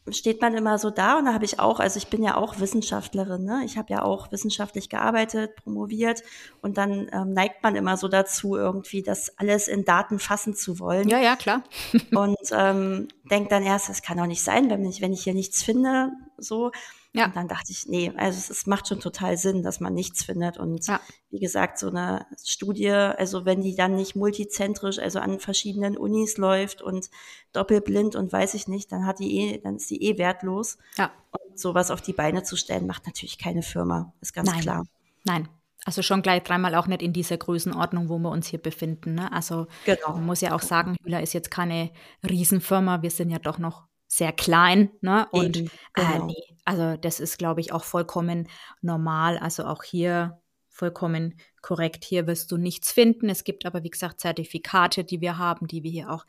steht 0.10 0.42
man 0.42 0.56
immer 0.56 0.80
so 0.80 0.90
da 0.90 1.20
und 1.20 1.26
da 1.26 1.34
habe 1.34 1.46
ich 1.46 1.60
auch, 1.60 1.80
also 1.80 1.98
ich 1.98 2.08
bin 2.08 2.24
ja 2.24 2.36
auch 2.36 2.60
Wissenschaftlerin, 2.60 3.44
ne? 3.44 3.62
ich 3.66 3.78
habe 3.78 3.94
ja 3.94 4.02
auch 4.02 4.32
wissenschaftlich 4.32 4.90
gearbeitet, 4.90 5.56
promoviert 5.56 6.24
und 6.62 6.78
dann 6.78 7.10
ähm, 7.14 7.34
neigt 7.34 7.62
man 7.62 7.76
immer 7.76 7.98
so 7.98 8.08
dazu, 8.08 8.56
irgendwie 8.56 9.04
das 9.04 9.38
alles 9.38 9.68
in 9.68 9.86
Daten 9.86 10.18
fassen 10.18 10.56
zu 10.56 10.80
wollen. 10.80 11.08
ja, 11.08 11.20
ja, 11.20 11.36
klar. 11.36 11.64
und 12.16 12.38
ähm, 12.52 13.10
denkt 13.30 13.52
dann 13.52 13.64
erst, 13.64 13.90
das 13.90 14.02
kann 14.02 14.18
doch 14.18 14.26
nicht 14.26 14.44
sein, 14.44 14.70
wenn 14.70 14.84
ich, 14.86 15.02
wenn 15.02 15.14
ich 15.14 15.24
hier 15.24 15.34
nichts 15.34 15.62
finde, 15.64 16.12
so. 16.38 16.72
Ja. 17.14 17.26
Und 17.26 17.36
dann 17.36 17.48
dachte 17.50 17.72
ich, 17.72 17.88
nee, 17.88 18.12
also 18.16 18.38
es, 18.38 18.50
es 18.50 18.68
macht 18.68 18.88
schon 18.88 19.02
total 19.02 19.38
Sinn, 19.38 19.64
dass 19.64 19.80
man 19.82 19.94
nichts 19.94 20.24
findet. 20.24 20.58
Und 20.58 20.88
Ja. 20.88 21.00
wie 21.30 21.40
gesagt, 21.40 21.78
so 21.78 21.90
eine 21.90 22.26
Studie, 22.44 22.90
also 22.90 23.44
wenn 23.46 23.62
die 23.62 23.76
dann 23.76 23.96
nicht 23.96 24.16
multizentrisch, 24.16 24.98
also 24.98 25.20
an 25.20 25.40
verschiedenen 25.40 25.98
Unis 25.98 26.38
läuft 26.38 26.82
und 26.82 27.10
doppelblind 27.52 28.16
und 28.16 28.32
weiß 28.32 28.54
ich 28.54 28.68
nicht, 28.68 28.92
dann 28.92 29.06
hat 29.06 29.20
die 29.20 29.38
eh, 29.40 29.58
dann 29.58 29.76
ist 29.76 29.90
die 29.90 30.02
eh 30.04 30.18
wertlos. 30.18 30.78
Ja. 30.98 31.12
Und 31.32 31.60
sowas 31.60 31.92
auf 31.92 32.02
die 32.02 32.14
Beine 32.14 32.44
zu 32.44 32.56
stellen, 32.56 32.88
macht 32.88 33.06
natürlich 33.06 33.38
keine 33.38 33.62
Firma, 33.62 34.14
ist 34.22 34.34
ganz 34.34 34.50
Nein. 34.50 34.62
klar. 34.62 34.86
Nein, 35.24 35.50
also 35.86 36.02
schon 36.04 36.22
gleich 36.22 36.44
dreimal 36.44 36.76
auch 36.76 36.88
nicht 36.88 37.02
in 37.02 37.12
dieser 37.14 37.38
Größenordnung, 37.38 38.08
wo 38.10 38.20
wir 38.20 38.30
uns 38.30 38.48
hier 38.48 38.62
befinden. 38.62 39.16
Ne? 39.16 39.32
Also 39.32 39.68
genau. 39.86 40.14
man 40.14 40.26
muss 40.28 40.42
ja 40.42 40.54
auch 40.54 40.62
sagen, 40.62 40.96
Hühler 41.04 41.22
ist 41.22 41.34
jetzt 41.34 41.50
keine 41.50 41.92
Riesenfirma. 42.28 43.02
Wir 43.02 43.10
sind 43.10 43.32
ja 43.32 43.40
doch 43.40 43.58
noch 43.58 43.88
sehr 44.12 44.34
klein. 44.34 44.92
Ne? 45.00 45.26
Und 45.32 45.56
Eben, 45.56 45.68
äh, 45.68 46.02
genau. 46.02 46.24
äh, 46.24 46.26
nee, 46.26 46.58
also 46.66 46.98
das 46.98 47.22
ist, 47.22 47.38
glaube 47.38 47.62
ich, 47.62 47.72
auch 47.72 47.86
vollkommen 47.86 48.50
normal. 48.82 49.38
Also 49.38 49.64
auch 49.64 49.84
hier 49.84 50.42
vollkommen 50.68 51.40
korrekt. 51.62 52.04
Hier 52.04 52.28
wirst 52.28 52.52
du 52.52 52.58
nichts 52.58 52.92
finden. 52.92 53.30
Es 53.30 53.46
gibt 53.46 53.66
aber, 53.66 53.86
wie 53.86 53.90
gesagt, 53.90 54.20
Zertifikate, 54.20 55.06
die 55.06 55.22
wir 55.22 55.38
haben, 55.38 55.66
die 55.66 55.84
wir 55.84 55.92
hier 55.92 56.12
auch, 56.12 56.26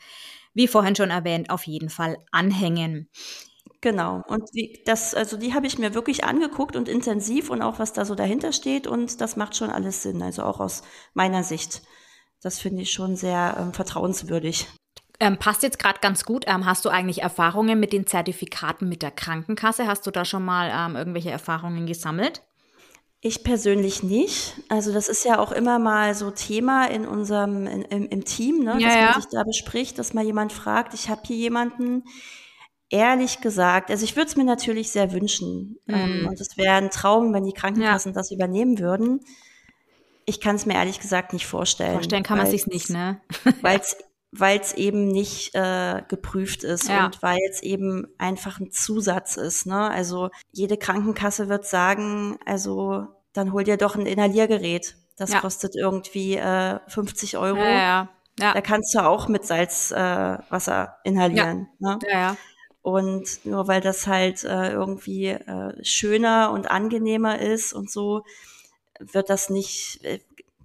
wie 0.55 0.68
vorhin 0.68 0.95
schon 0.95 1.11
erwähnt, 1.11 1.51
auf 1.51 1.66
jeden 1.66 1.90
Fall 1.90 2.18
anhängen. 2.31 3.09
Genau. 3.81 4.23
Und 4.29 4.49
die, 4.55 4.81
das, 4.87 5.12
also 5.12 5.37
die 5.37 5.53
habe 5.53 5.66
ich 5.66 5.77
mir 5.77 5.92
wirklich 5.92 6.23
angeguckt 6.23 6.77
und 6.77 6.88
intensiv 6.88 7.51
und 7.51 7.62
auch 7.62 7.81
was 7.81 7.92
da 7.92 8.05
so 8.05 8.14
dahinter 8.14 8.53
steht 8.53 8.87
und 8.87 9.21
das 9.21 9.35
macht 9.35 9.57
schon 9.57 9.71
alles 9.71 10.05
Sinn. 10.05 10.23
Also 10.23 10.45
auch 10.45 10.61
aus 10.61 10.83
meiner 11.14 11.42
Sicht. 11.42 11.83
Das 12.40 12.61
finde 12.61 12.83
ich 12.83 12.92
schon 12.92 13.16
sehr 13.16 13.57
ähm, 13.59 13.73
vertrauenswürdig. 13.73 14.68
Ähm, 15.22 15.37
passt 15.37 15.62
jetzt 15.62 15.78
gerade 15.78 16.00
ganz 16.00 16.24
gut. 16.24 16.46
Ähm, 16.48 16.66
hast 16.66 16.85
du 16.85 16.88
eigentlich 16.88 17.22
Erfahrungen 17.22 17.78
mit 17.78 17.92
den 17.92 18.08
Zertifikaten 18.08 18.88
mit 18.88 19.02
der 19.02 19.12
Krankenkasse? 19.12 19.87
Hast 19.87 20.04
du 20.04 20.11
da 20.11 20.24
schon 20.24 20.44
mal 20.44 20.72
ähm, 20.74 20.96
irgendwelche 20.96 21.30
Erfahrungen 21.30 21.87
gesammelt? 21.87 22.42
Ich 23.20 23.44
persönlich 23.44 24.02
nicht. 24.02 24.54
Also 24.68 24.92
das 24.92 25.08
ist 25.08 25.24
ja 25.24 25.38
auch 25.38 25.52
immer 25.52 25.78
mal 25.78 26.16
so 26.16 26.32
Thema 26.32 26.87
in 26.87 27.06
unserem 27.06 27.68
in, 27.68 27.82
im, 27.82 28.08
im, 28.08 28.24
Team, 28.24 28.64
ne, 28.64 28.78
ja, 28.80 28.88
dass 28.88 28.94
man 28.96 29.04
ja. 29.04 29.14
sich 29.14 29.28
da 29.30 29.44
bespricht, 29.44 29.96
dass 30.00 30.12
mal 30.12 30.24
jemand 30.24 30.52
fragt, 30.52 30.92
ich 30.92 31.08
habe 31.08 31.20
hier 31.24 31.37
jemanden, 31.37 32.02
ehrlich 32.90 33.40
gesagt, 33.40 33.92
also 33.92 34.02
ich 34.02 34.16
würde 34.16 34.26
es 34.26 34.35
mir 34.35 34.42
natürlich 34.42 34.90
sehr 34.90 35.12
wünschen. 35.12 35.78
Mhm. 35.87 36.26
und 36.26 36.40
es 36.40 36.56
wäre 36.56 36.74
ein 36.74 36.90
Traum, 36.90 37.32
wenn 37.32 37.44
die 37.44 37.52
Krankenkassen 37.52 38.11
ja. 38.11 38.14
das 38.16 38.32
übernehmen 38.32 38.80
würden. 38.80 39.20
Ich 40.24 40.40
kann 40.40 40.56
es 40.56 40.66
mir 40.66 40.74
ehrlich 40.74 40.98
gesagt 40.98 41.32
nicht 41.32 41.46
vorstellen. 41.46 41.92
Vorstellen 41.92 42.24
kann 42.24 42.38
man 42.38 42.48
sich 42.48 42.66
nicht, 42.66 42.90
ne? 42.90 43.20
Weil 43.61 43.78
es 43.78 43.96
eben 44.75 45.09
nicht 45.09 45.55
äh, 45.55 46.03
geprüft 46.09 46.64
ist 46.64 46.88
ja. 46.88 47.07
und 47.07 47.23
weil 47.23 47.40
es 47.51 47.62
eben 47.62 48.07
einfach 48.18 48.61
ein 48.61 48.71
Zusatz 48.71 49.37
ist. 49.37 49.66
Ne? 49.66 49.90
Also 49.90 50.31
jede 50.53 50.77
Krankenkasse 50.77 51.49
wird 51.49 51.66
sagen, 51.66 52.38
also 52.47 53.07
dann 53.33 53.53
hol 53.53 53.64
dir 53.64 53.77
doch 53.77 53.95
ein 53.95 54.07
Inhaliergerät. 54.07 54.97
Das 55.16 55.33
ja. 55.33 55.40
kostet 55.40 55.77
irgendwie 55.77 56.37
äh, 56.37 56.81
50 56.88 57.37
Euro. 57.37 57.59
Ja, 57.59 57.71
ja. 57.71 58.09
Ja. 58.40 58.55
Da 58.55 58.61
kannst 58.62 58.95
du 58.95 59.01
auch 59.01 59.29
mit 59.29 59.45
Salzwasser 59.45 60.97
äh, 61.05 61.09
inhalieren. 61.09 61.68
Ne? 61.79 61.99
Ja, 62.09 62.18
ja. 62.18 62.37
Und 62.81 63.45
nur 63.45 63.68
weil 63.68 63.81
das 63.81 64.07
halt 64.07 64.42
äh, 64.42 64.73
irgendwie 64.73 65.29
äh, 65.29 65.85
schöner 65.85 66.51
und 66.53 66.71
angenehmer 66.71 67.38
ist 67.38 67.73
und 67.73 67.90
so, 67.90 68.25
wird 68.99 69.31
das 69.31 69.51
nicht, 69.51 70.01
äh, 70.03 70.21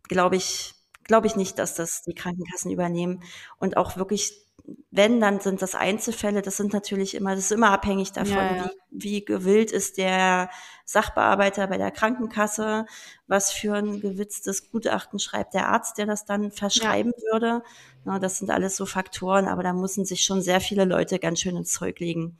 glaube 0.07 0.37
ich, 0.37 0.73
glaube 1.07 1.27
ich 1.27 1.35
nicht, 1.35 1.59
dass 1.59 1.75
das 1.75 2.03
die 2.03 2.13
Krankenkassen 2.13 2.71
übernehmen. 2.71 3.23
Und 3.59 3.77
auch 3.77 3.97
wirklich 3.97 4.47
wenn, 4.91 5.19
dann 5.19 5.39
sind 5.39 5.61
das 5.61 5.75
Einzelfälle. 5.75 6.41
Das 6.41 6.57
sind 6.57 6.73
natürlich 6.73 7.15
immer, 7.15 7.35
das 7.35 7.45
ist 7.45 7.51
immer 7.51 7.71
abhängig 7.71 8.11
davon, 8.11 8.35
ja, 8.35 8.55
ja. 8.55 8.71
Wie, 8.89 9.03
wie 9.03 9.25
gewillt 9.25 9.71
ist 9.71 9.97
der 9.97 10.49
Sachbearbeiter 10.85 11.67
bei 11.67 11.77
der 11.77 11.91
Krankenkasse, 11.91 12.85
was 13.27 13.51
für 13.51 13.75
ein 13.75 14.01
gewitztes 14.01 14.69
Gutachten 14.71 15.19
schreibt 15.19 15.53
der 15.53 15.69
Arzt, 15.69 15.97
der 15.97 16.05
das 16.05 16.25
dann 16.25 16.51
verschreiben 16.51 17.13
ja. 17.15 17.33
würde. 17.33 17.63
Na, 18.03 18.19
das 18.19 18.39
sind 18.39 18.49
alles 18.49 18.75
so 18.75 18.85
Faktoren, 18.85 19.47
aber 19.47 19.63
da 19.63 19.73
müssen 19.73 20.05
sich 20.05 20.23
schon 20.23 20.41
sehr 20.41 20.61
viele 20.61 20.85
Leute 20.85 21.19
ganz 21.19 21.39
schön 21.39 21.55
ins 21.55 21.71
Zeug 21.71 21.99
legen. 21.99 22.37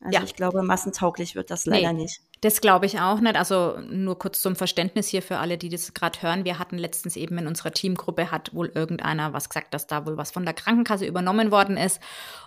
Also 0.00 0.18
ja. 0.18 0.24
ich 0.24 0.36
glaube, 0.36 0.62
massentauglich 0.62 1.34
wird 1.34 1.50
das 1.50 1.66
leider 1.66 1.92
nee, 1.92 2.02
nicht. 2.02 2.20
Das 2.40 2.60
glaube 2.60 2.86
ich 2.86 3.00
auch 3.00 3.18
nicht. 3.18 3.34
Also 3.36 3.78
nur 3.90 4.16
kurz 4.18 4.40
zum 4.40 4.54
Verständnis 4.54 5.08
hier 5.08 5.22
für 5.22 5.38
alle, 5.38 5.58
die 5.58 5.68
das 5.68 5.92
gerade 5.92 6.22
hören. 6.22 6.44
Wir 6.44 6.60
hatten 6.60 6.78
letztens 6.78 7.16
eben 7.16 7.36
in 7.38 7.48
unserer 7.48 7.72
Teamgruppe 7.72 8.30
hat 8.30 8.54
wohl 8.54 8.68
irgendeiner 8.72 9.32
was 9.32 9.48
gesagt, 9.48 9.74
dass 9.74 9.88
da 9.88 10.06
wohl 10.06 10.16
was 10.16 10.30
von 10.30 10.44
der 10.44 10.54
Krankenkasse 10.54 11.04
übernommen 11.04 11.50
worden 11.50 11.76
ist. 11.76 12.00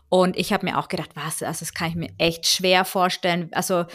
Und 0.07 0.37
ich 0.37 0.53
habe 0.53 0.65
mir 0.65 0.77
auch 0.77 0.87
gedacht, 0.87 1.11
was, 1.15 1.43
also 1.43 1.59
das 1.59 1.73
kann 1.73 1.89
ich 1.89 1.95
mir 1.95 2.09
echt 2.17 2.47
schwer 2.47 2.85
vorstellen. 2.85 3.49
Also 3.51 3.85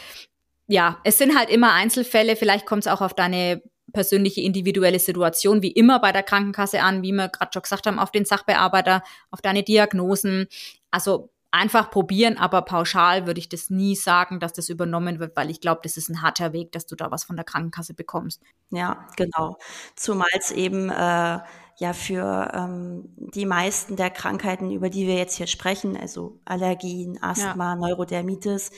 ja, 0.67 0.99
es 1.05 1.17
sind 1.17 1.39
halt 1.39 1.49
immer 1.49 1.73
Einzelfälle. 1.73 2.37
Vielleicht 2.37 2.67
kommt 2.67 2.85
es 2.85 2.93
auch 2.93 3.01
auf 3.01 3.15
deine 3.15 3.63
persönliche 3.93 4.43
individuelle 4.43 4.99
Situation, 4.99 5.63
wie 5.63 5.71
immer 5.71 6.01
bei 6.01 6.13
der 6.13 6.23
Krankenkasse 6.23 6.83
an, 6.83 7.03
wie 7.03 7.13
wir 7.13 7.29
gerade 7.29 7.51
schon 7.55 7.63
gesagt 7.63 7.87
haben, 7.87 7.99
auf 7.99 8.11
den 8.11 8.27
Sachbearbeiter, 8.27 9.03
auf 9.31 9.41
deine 9.41 9.63
Diagnosen. 9.63 10.49
Also 10.91 11.31
einfach 11.51 11.91
probieren, 11.91 12.37
aber 12.37 12.63
pauschal 12.63 13.27
würde 13.27 13.41
ich 13.41 13.49
das 13.49 13.71
nie 13.71 13.97
sagen, 13.97 14.41
dass 14.41 14.53
das 14.53 14.69
übernommen 14.69 15.19
wird, 15.19 15.37
weil 15.37 15.51
ich 15.51 15.61
glaube, 15.61 15.81
das 15.85 15.97
ist 15.97 16.09
ein 16.09 16.23
harter 16.23 16.53
Weg, 16.53 16.73
dass 16.73 16.87
du 16.87 16.97
da 16.97 17.11
was 17.11 17.25
von 17.25 17.37
der 17.37 17.45
Krankenkasse 17.45 17.95
bekommst. 17.95 18.43
Ja, 18.71 19.07
genau. 19.17 19.57
Zumal 19.95 20.29
es 20.39 20.51
eben 20.51 20.91
äh, 20.91 21.39
ja 21.79 21.93
für 21.93 22.51
ähm, 22.55 23.05
die 23.17 23.47
meisten 23.47 23.97
der 23.97 24.11
Krankheiten, 24.11 24.71
über 24.71 24.91
die 24.91 25.07
wir 25.07 25.17
jetzt 25.17 25.37
hier 25.37 25.47
sprechen, 25.47 25.97
also 25.97 26.41
Allergien, 26.45 27.23
Asthma, 27.23 27.75
ja. 27.75 27.77
Neurodermitis, 27.77 28.71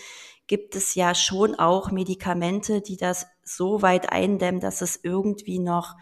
gibt 0.47 0.77
es 0.77 0.95
ja 0.95 1.15
schon 1.15 1.55
auch 1.55 1.91
Medikamente, 1.91 2.81
die 2.81 2.97
das 2.97 3.27
so 3.45 3.83
weit 3.83 4.13
eindämmen, 4.13 4.61
dass 4.61 4.81
es 4.81 4.99
irgendwie 5.03 5.59
noch 5.59 5.95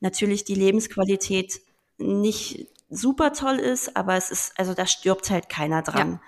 natürlich 0.00 0.44
die 0.44 0.56
Lebensqualität 0.56 1.60
nicht 1.98 2.66
super 2.92 3.32
toll 3.32 3.56
ist, 3.56 3.96
aber 3.96 4.16
es 4.16 4.30
ist, 4.30 4.52
also 4.58 4.74
da 4.74 4.86
stirbt 4.86 5.30
halt 5.30 5.48
keiner 5.48 5.82
dran. 5.82 6.12
Ja. 6.12 6.20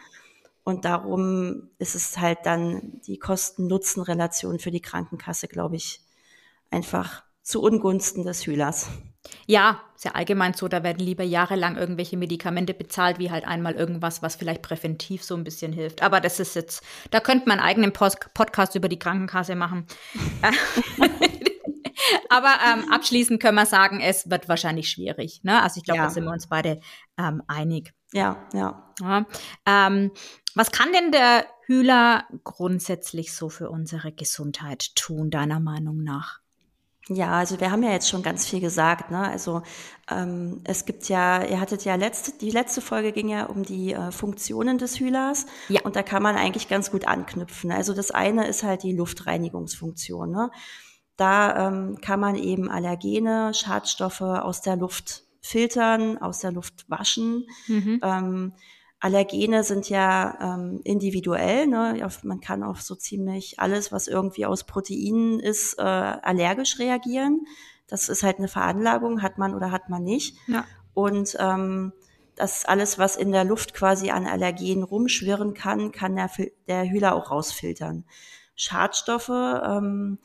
Und 0.65 0.87
darum 0.87 1.69
ist 1.79 1.95
es 1.95 2.19
halt 2.19 2.39
dann 2.45 3.01
die 3.07 3.19
Kosten-Nutzen-Relation 3.19 4.59
für 4.59 4.71
die 4.71 4.81
Krankenkasse, 4.81 5.47
glaube 5.47 5.77
ich, 5.77 6.01
einfach 6.71 7.23
zu 7.43 7.63
Ungunsten 7.63 8.25
des 8.25 8.47
Hühlers. 8.47 8.89
Ja, 9.47 9.81
ist 9.95 10.07
ja 10.07 10.13
allgemein 10.13 10.55
so, 10.55 10.69
da 10.69 10.83
werden 10.83 11.05
lieber 11.05 11.25
jahrelang 11.25 11.77
irgendwelche 11.77 12.17
Medikamente 12.17 12.73
bezahlt, 12.73 13.19
wie 13.19 13.31
halt 13.31 13.47
einmal 13.47 13.75
irgendwas, 13.75 14.23
was 14.23 14.37
vielleicht 14.37 14.63
präventiv 14.63 15.23
so 15.23 15.35
ein 15.35 15.45
bisschen 15.45 15.73
hilft. 15.73 16.03
Aber 16.03 16.21
das 16.21 16.41
ist 16.41 16.57
jetzt, 16.57 16.83
da 17.11 17.21
könnte 17.21 17.49
man 17.49 17.59
einen 17.59 17.69
eigenen 17.69 17.93
Post 17.93 18.33
Podcast 18.33 18.75
über 18.75 18.89
die 18.89 18.99
Krankenkasse 18.99 19.55
machen. 19.55 19.87
Aber 22.29 22.55
ähm, 22.67 22.91
abschließend 22.91 23.41
können 23.41 23.57
wir 23.57 23.67
sagen, 23.67 24.01
es 24.01 24.31
wird 24.31 24.49
wahrscheinlich 24.49 24.91
schwierig. 24.91 25.41
Ne? 25.43 25.63
Also 25.63 25.79
ich 25.79 25.85
glaube, 25.85 25.99
ja. 25.99 26.05
da 26.05 26.11
sind 26.11 26.25
wir 26.25 26.33
uns 26.33 26.47
beide 26.47 26.81
ähm, 27.19 27.43
einig. 27.47 27.93
Ja, 28.13 28.47
ja. 28.53 28.93
ja 29.01 29.27
ähm, 29.67 30.11
was 30.55 30.71
kann 30.71 30.93
denn 30.93 31.11
der 31.11 31.47
Hühler 31.67 32.25
grundsätzlich 32.45 33.35
so 33.35 33.49
für 33.49 33.71
unsere 33.71 34.13
Gesundheit 34.13 34.95
tun, 34.95 35.31
deiner 35.31 35.61
Meinung 35.61 36.03
nach? 36.05 36.41
Ja, 37.09 37.33
also 37.33 37.61
wir 37.61 37.71
haben 37.71 37.83
ja 37.83 37.91
jetzt 37.91 38.09
schon 38.09 38.23
ganz 38.23 38.47
viel 38.47 38.61
gesagt. 38.61 39.11
Ne? 39.11 39.19
Also 39.19 39.63
ähm, 40.11 40.63
es 40.65 40.87
gibt 40.87 41.09
ja, 41.11 41.45
ihr 41.45 41.61
hattet 41.61 41.85
ja 41.85 41.97
letzte, 41.97 42.33
die 42.33 42.51
letzte 42.51 42.81
Folge 42.81 43.13
ging 43.13 43.29
ja 43.29 43.45
um 43.45 43.63
die 43.63 43.93
äh, 43.93 44.11
Funktionen 44.11 44.79
des 44.79 44.99
Hühlers 45.01 45.45
ja. 45.69 45.83
und 45.83 45.97
da 45.97 46.03
kann 46.03 46.23
man 46.23 46.37
eigentlich 46.37 46.67
ganz 46.67 46.91
gut 46.91 47.07
anknüpfen. 47.07 47.73
Also 47.73 47.93
das 47.93 48.11
eine 48.11 48.47
ist 48.47 48.63
halt 48.63 48.85
die 48.85 48.95
Luftreinigungsfunktion. 48.95 50.31
Ne? 50.31 50.51
Da 51.17 51.69
ähm, 51.69 51.99
kann 52.01 52.21
man 52.21 52.35
eben 52.35 52.71
Allergene, 52.71 53.55
Schadstoffe 53.55 54.21
aus 54.21 54.63
der 54.63 54.77
Luft 54.77 55.25
filtern, 55.41 56.19
aus 56.19 56.41
der 56.41 56.53
Luft 56.53 56.89
waschen. 56.89 57.47
Mhm. 57.69 58.01
Ähm, 58.03 58.53
Allergene 58.99 59.65
sind 59.65 59.91
ja 59.91 60.39
ähm, 60.41 60.81
individuell. 60.83 61.67
Ne? 61.67 62.09
Man 62.23 62.41
kann 62.41 62.63
auf 62.63 62.81
so 62.81 62.95
ziemlich 62.95 63.61
alles, 63.61 63.93
was 63.93 64.09
irgendwie 64.09 64.47
aus 64.47 64.65
Proteinen 64.65 65.41
ist, 65.41 65.79
äh, 65.79 65.83
allergisch 65.83 66.79
reagieren. 66.79 67.47
Das 67.87 68.09
ist 68.09 68.23
halt 68.23 68.39
eine 68.39 68.49
Veranlagung, 68.49 69.21
hat 69.21 69.37
man 69.37 69.55
oder 69.55 69.71
hat 69.71 69.91
man 69.91 70.03
nicht. 70.03 70.39
Ja. 70.47 70.65
Und 70.95 71.37
ähm, 71.39 71.93
das 72.35 72.65
alles, 72.65 72.99
was 72.99 73.17
in 73.17 73.31
der 73.31 73.45
Luft 73.45 73.75
quasi 73.75 74.11
an 74.11 74.27
Allergenen 74.27 74.83
rumschwirren 74.83 75.53
kann, 75.53 75.93
kann 75.93 76.17
der, 76.17 76.31
der 76.67 76.89
Hühler 76.89 77.15
auch 77.15 77.31
rausfiltern. 77.31 78.05
Schadstoffe, 78.57 79.29
ähm, 79.29 80.19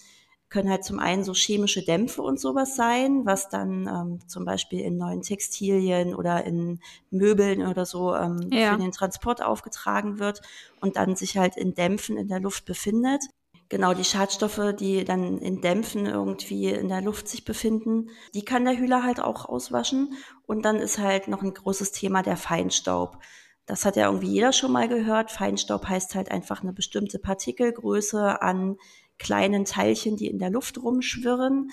können 0.49 0.69
halt 0.69 0.83
zum 0.83 0.99
einen 0.99 1.23
so 1.23 1.33
chemische 1.33 1.83
Dämpfe 1.83 2.21
und 2.21 2.39
sowas 2.39 2.75
sein, 2.75 3.25
was 3.25 3.49
dann 3.49 3.88
ähm, 3.88 4.27
zum 4.27 4.45
Beispiel 4.45 4.81
in 4.81 4.97
neuen 4.97 5.21
Textilien 5.21 6.15
oder 6.15 6.43
in 6.45 6.79
Möbeln 7.12 7.65
oder 7.65 7.85
so 7.85 8.15
ähm, 8.15 8.49
ja. 8.51 8.73
für 8.73 8.79
den 8.79 8.91
Transport 8.91 9.43
aufgetragen 9.43 10.19
wird 10.19 10.41
und 10.81 10.95
dann 10.95 11.15
sich 11.15 11.38
halt 11.38 11.55
in 11.55 11.75
Dämpfen 11.75 12.17
in 12.17 12.27
der 12.27 12.39
Luft 12.39 12.65
befindet. 12.65 13.23
Genau, 13.69 13.93
die 13.93 14.03
Schadstoffe, 14.03 14.73
die 14.79 15.05
dann 15.05 15.38
in 15.38 15.62
Dämpfen 15.62 16.07
irgendwie 16.07 16.69
in 16.69 16.89
der 16.89 17.01
Luft 17.01 17.27
sich 17.27 17.45
befinden, 17.45 18.09
die 18.33 18.43
kann 18.43 18.65
der 18.65 18.75
Hühler 18.75 19.03
halt 19.03 19.19
auch 19.19 19.45
auswaschen. 19.45 20.13
Und 20.47 20.65
dann 20.65 20.77
ist 20.77 20.97
halt 20.97 21.27
noch 21.27 21.43
ein 21.43 21.53
großes 21.53 21.91
Thema 21.91 22.23
der 22.23 22.35
Feinstaub. 22.35 23.19
Das 23.67 23.85
hat 23.85 23.95
ja 23.95 24.07
irgendwie 24.07 24.31
jeder 24.31 24.53
schon 24.53 24.71
mal 24.71 24.88
gehört. 24.88 25.29
Feinstaub 25.29 25.88
heißt 25.88 26.15
halt 26.15 26.31
einfach 26.31 26.63
eine 26.63 26.73
bestimmte 26.73 27.19
Partikelgröße 27.19 28.41
an 28.41 28.77
kleinen 29.19 29.65
Teilchen, 29.65 30.17
die 30.17 30.27
in 30.27 30.39
der 30.39 30.49
Luft 30.49 30.82
rumschwirren. 30.82 31.71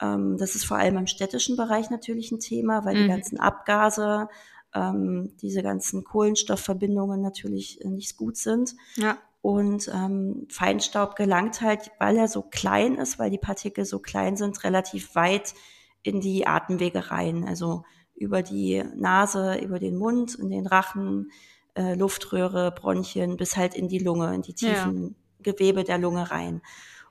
Ähm, 0.00 0.36
das 0.38 0.54
ist 0.54 0.64
vor 0.64 0.78
allem 0.78 0.96
im 0.96 1.06
städtischen 1.06 1.56
Bereich 1.56 1.90
natürlich 1.90 2.32
ein 2.32 2.40
Thema, 2.40 2.84
weil 2.84 2.96
mhm. 2.96 3.02
die 3.02 3.08
ganzen 3.08 3.38
Abgase, 3.40 4.28
ähm, 4.74 5.34
diese 5.40 5.62
ganzen 5.62 6.04
Kohlenstoffverbindungen 6.04 7.20
natürlich 7.20 7.80
äh, 7.84 7.88
nicht 7.88 8.16
gut 8.16 8.36
sind. 8.36 8.74
Ja. 8.96 9.18
Und 9.42 9.88
ähm, 9.94 10.48
Feinstaub 10.50 11.14
gelangt 11.14 11.60
halt, 11.60 11.92
weil 12.00 12.16
er 12.16 12.26
so 12.26 12.42
klein 12.42 12.96
ist, 12.96 13.18
weil 13.18 13.30
die 13.30 13.38
Partikel 13.38 13.84
so 13.84 14.00
klein 14.00 14.36
sind, 14.36 14.64
relativ 14.64 15.14
weit 15.14 15.54
in 16.02 16.20
die 16.20 16.46
Atemwege 16.46 17.10
rein. 17.10 17.46
Also 17.46 17.84
über 18.16 18.42
die 18.42 18.82
Nase, 18.96 19.58
über 19.58 19.78
den 19.78 19.96
Mund, 19.96 20.34
in 20.34 20.50
den 20.50 20.66
Rachen, 20.66 21.30
äh, 21.74 21.94
Luftröhre, 21.94 22.72
Bronchien 22.72 23.36
bis 23.36 23.56
halt 23.56 23.74
in 23.74 23.88
die 23.88 23.98
Lunge, 23.98 24.34
in 24.34 24.42
die 24.42 24.54
tiefen 24.54 25.02
ja. 25.08 25.25
Gewebe 25.46 25.84
der 25.84 25.96
Lunge 25.98 26.30
rein. 26.30 26.60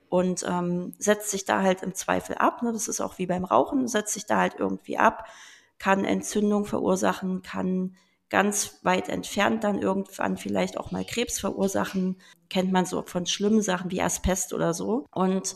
Und 0.10 0.45
ähm, 0.48 0.93
setzt 1.00 1.32
sich 1.32 1.45
da 1.45 1.63
halt 1.63 1.82
im 1.82 1.95
Zweifel 1.95 2.36
ab. 2.36 2.62
Ne? 2.62 2.71
Das 2.71 2.88
ist 2.88 3.02
auch 3.02 3.17
wie 3.17 3.26
beim 3.26 3.43
Rauchen, 3.43 3.88
setzt 3.88 4.13
sich 4.13 4.28
da 4.28 4.38
halt 4.38 4.56
irgendwie 4.60 5.00
ab, 5.00 5.26
kann 5.80 6.06
Entzündung 6.06 6.65
verursachen, 6.65 7.41
kann 7.41 7.95
ganz 8.30 8.80
weit 8.84 9.10
entfernt 9.10 9.63
dann 9.63 9.82
irgendwann 9.82 10.38
vielleicht 10.38 10.78
auch 10.78 10.91
mal 10.91 11.06
Krebs 11.06 11.39
verursachen. 11.39 12.17
Kennt 12.50 12.71
man 12.71 12.86
so 12.86 13.02
von 13.02 13.26
schlimmen 13.26 13.62
Sachen 13.62 13.91
wie 13.91 14.02
Asbest 14.02 14.54
oder 14.54 14.74
so. 14.74 15.06
Und 15.12 15.56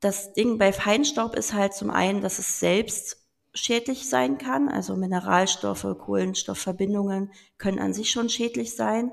das 0.00 0.32
Ding 0.32 0.58
bei 0.58 0.72
Feinstaub 0.72 1.36
ist 1.36 1.54
halt 1.54 1.74
zum 1.74 1.90
einen, 1.90 2.20
dass 2.20 2.38
es 2.38 2.60
selbst 2.60 3.24
schädlich 3.54 4.08
sein 4.08 4.38
kann. 4.38 4.68
Also 4.68 4.96
Mineralstoffe, 4.96 5.86
Kohlenstoffverbindungen 5.98 7.32
können 7.58 7.78
an 7.78 7.94
sich 7.94 8.10
schon 8.10 8.28
schädlich 8.28 8.74
sein. 8.74 9.12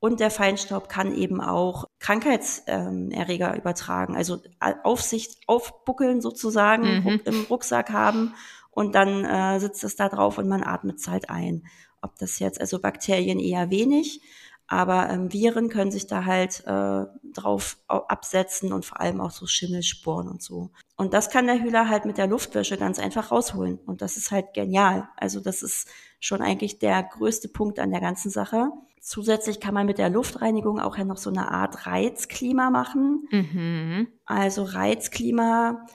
Und 0.00 0.18
der 0.18 0.30
Feinstaub 0.30 0.88
kann 0.88 1.14
eben 1.14 1.40
auch 1.42 1.84
Krankheitserreger 1.98 3.56
übertragen, 3.56 4.16
also 4.16 4.38
Aufsicht 4.82 5.38
aufbuckeln 5.46 6.22
sozusagen, 6.22 7.04
mhm. 7.04 7.20
im 7.24 7.46
Rucksack 7.50 7.90
haben 7.90 8.34
und 8.70 8.94
dann 8.94 9.24
äh, 9.24 9.60
sitzt 9.60 9.84
es 9.84 9.96
da 9.96 10.08
drauf 10.08 10.38
und 10.38 10.48
man 10.48 10.62
atmet 10.62 10.98
es 10.98 11.08
halt 11.08 11.28
ein. 11.28 11.66
Ob 12.00 12.16
das 12.18 12.38
jetzt, 12.38 12.60
also 12.60 12.80
Bakterien 12.80 13.38
eher 13.38 13.68
wenig, 13.68 14.22
aber 14.66 15.10
ähm, 15.10 15.32
Viren 15.32 15.68
können 15.68 15.90
sich 15.90 16.06
da 16.06 16.24
halt 16.24 16.64
äh, 16.64 17.04
drauf 17.34 17.76
absetzen 17.88 18.72
und 18.72 18.86
vor 18.86 19.00
allem 19.00 19.20
auch 19.20 19.32
so 19.32 19.46
Schimmelsporen 19.46 20.28
und 20.28 20.42
so. 20.42 20.70
Und 20.96 21.12
das 21.12 21.28
kann 21.28 21.46
der 21.46 21.60
Hühler 21.60 21.88
halt 21.88 22.04
mit 22.04 22.18
der 22.18 22.28
Luftwäsche 22.28 22.78
ganz 22.78 23.00
einfach 23.00 23.32
rausholen. 23.32 23.80
Und 23.84 24.00
das 24.00 24.16
ist 24.16 24.30
halt 24.30 24.54
genial. 24.54 25.08
Also 25.16 25.40
das 25.40 25.62
ist 25.62 25.88
schon 26.20 26.40
eigentlich 26.40 26.78
der 26.78 27.02
größte 27.02 27.48
Punkt 27.48 27.80
an 27.80 27.90
der 27.90 28.00
ganzen 28.00 28.30
Sache. 28.30 28.70
Zusätzlich 29.00 29.60
kann 29.60 29.74
man 29.74 29.86
mit 29.86 29.98
der 29.98 30.10
Luftreinigung 30.10 30.78
auch 30.78 30.96
ja 30.96 31.04
noch 31.04 31.16
so 31.16 31.30
eine 31.30 31.50
Art 31.50 31.86
Reizklima 31.86 32.70
machen. 32.70 33.26
Mhm. 33.30 34.08
Also 34.26 34.62
Reizklima 34.62 35.86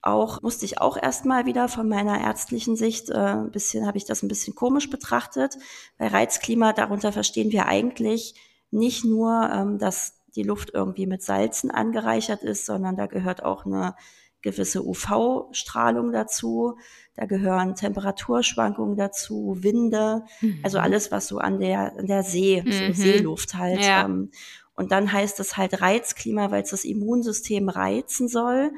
auch 0.00 0.42
musste 0.42 0.64
ich 0.64 0.80
auch 0.80 0.96
erstmal 0.96 1.46
wieder 1.46 1.68
von 1.68 1.88
meiner 1.88 2.20
ärztlichen 2.20 2.74
Sicht 2.76 3.10
äh, 3.10 3.14
ein 3.14 3.50
bisschen 3.52 3.86
habe 3.86 3.98
ich 3.98 4.04
das 4.04 4.22
ein 4.22 4.28
bisschen 4.28 4.54
komisch 4.54 4.90
betrachtet. 4.90 5.56
Bei 5.96 6.08
Reizklima 6.08 6.72
darunter 6.72 7.12
verstehen 7.12 7.52
wir 7.52 7.66
eigentlich 7.66 8.34
nicht 8.70 9.04
nur, 9.04 9.48
ähm, 9.52 9.78
dass 9.78 10.14
die 10.34 10.42
Luft 10.42 10.70
irgendwie 10.72 11.06
mit 11.06 11.22
Salzen 11.22 11.70
angereichert 11.70 12.42
ist, 12.42 12.66
sondern 12.66 12.96
da 12.96 13.06
gehört 13.06 13.44
auch 13.44 13.64
eine 13.64 13.94
gewisse 14.42 14.84
UV-Strahlung 14.84 16.12
dazu. 16.12 16.76
Da 17.14 17.26
gehören 17.26 17.74
Temperaturschwankungen 17.74 18.96
dazu, 18.96 19.56
Winde, 19.60 20.24
mhm. 20.40 20.60
also 20.62 20.78
alles, 20.78 21.12
was 21.12 21.28
so 21.28 21.38
an 21.38 21.60
der, 21.60 21.96
an 21.96 22.06
der 22.06 22.22
See, 22.22 22.62
mhm. 22.64 22.72
so 22.72 22.92
Seeluft 22.92 23.54
halt. 23.54 23.84
Ja. 23.84 24.04
Ähm, 24.04 24.30
und 24.74 24.92
dann 24.92 25.12
heißt 25.12 25.38
es 25.40 25.56
halt 25.56 25.80
Reizklima, 25.80 26.50
weil 26.50 26.62
es 26.62 26.70
das 26.70 26.84
Immunsystem 26.84 27.68
reizen 27.68 28.28
soll 28.28 28.72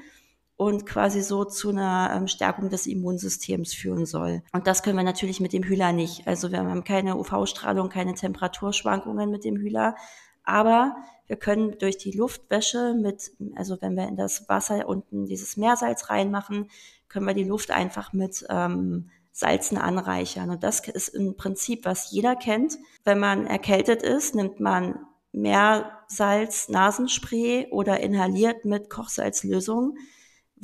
und 0.56 0.86
quasi 0.86 1.22
so 1.22 1.44
zu 1.44 1.70
einer 1.70 2.12
ähm, 2.14 2.28
Stärkung 2.28 2.68
des 2.68 2.86
Immunsystems 2.86 3.74
führen 3.74 4.06
soll. 4.06 4.42
Und 4.52 4.66
das 4.66 4.82
können 4.82 4.96
wir 4.96 5.04
natürlich 5.04 5.40
mit 5.40 5.52
dem 5.52 5.64
Hühler 5.64 5.92
nicht. 5.92 6.26
Also 6.26 6.52
wir 6.52 6.58
haben 6.58 6.84
keine 6.84 7.16
UV-Strahlung, 7.16 7.88
keine 7.88 8.14
Temperaturschwankungen 8.14 9.30
mit 9.30 9.44
dem 9.44 9.56
Hühler. 9.56 9.96
Aber 10.44 10.96
wir 11.26 11.36
können 11.36 11.78
durch 11.78 11.96
die 11.96 12.12
Luftwäsche 12.12 12.94
mit, 12.94 13.32
also 13.56 13.80
wenn 13.80 13.96
wir 13.96 14.08
in 14.08 14.16
das 14.16 14.48
Wasser 14.48 14.88
unten 14.88 15.26
dieses 15.26 15.56
Meersalz 15.56 16.10
reinmachen, 16.10 16.70
können 17.08 17.26
wir 17.26 17.34
die 17.34 17.44
Luft 17.44 17.70
einfach 17.70 18.12
mit 18.12 18.44
ähm, 18.50 19.10
Salzen 19.32 19.78
anreichern. 19.78 20.50
Und 20.50 20.62
das 20.62 20.86
ist 20.86 21.08
im 21.08 21.36
Prinzip, 21.36 21.84
was 21.84 22.10
jeder 22.10 22.36
kennt. 22.36 22.78
Wenn 23.04 23.18
man 23.18 23.46
erkältet 23.46 24.02
ist, 24.02 24.34
nimmt 24.34 24.60
man 24.60 24.98
Meersalz, 25.32 26.68
Nasenspray 26.68 27.68
oder 27.70 28.00
inhaliert 28.00 28.64
mit 28.64 28.90
Kochsalzlösung 28.90 29.96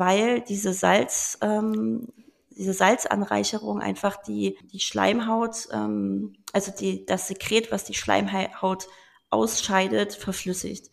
weil 0.00 0.40
diese 0.40 0.72
Salz, 0.72 1.38
ähm, 1.42 2.08
diese 2.50 2.72
Salzanreicherung 2.72 3.80
einfach 3.80 4.16
die, 4.16 4.58
die 4.72 4.80
Schleimhaut, 4.80 5.68
ähm, 5.72 6.34
also 6.52 6.72
die, 6.72 7.04
das 7.04 7.28
Sekret, 7.28 7.70
was 7.70 7.84
die 7.84 7.94
Schleimhaut 7.94 8.88
ausscheidet, 9.30 10.14
verflüssigt. 10.14 10.90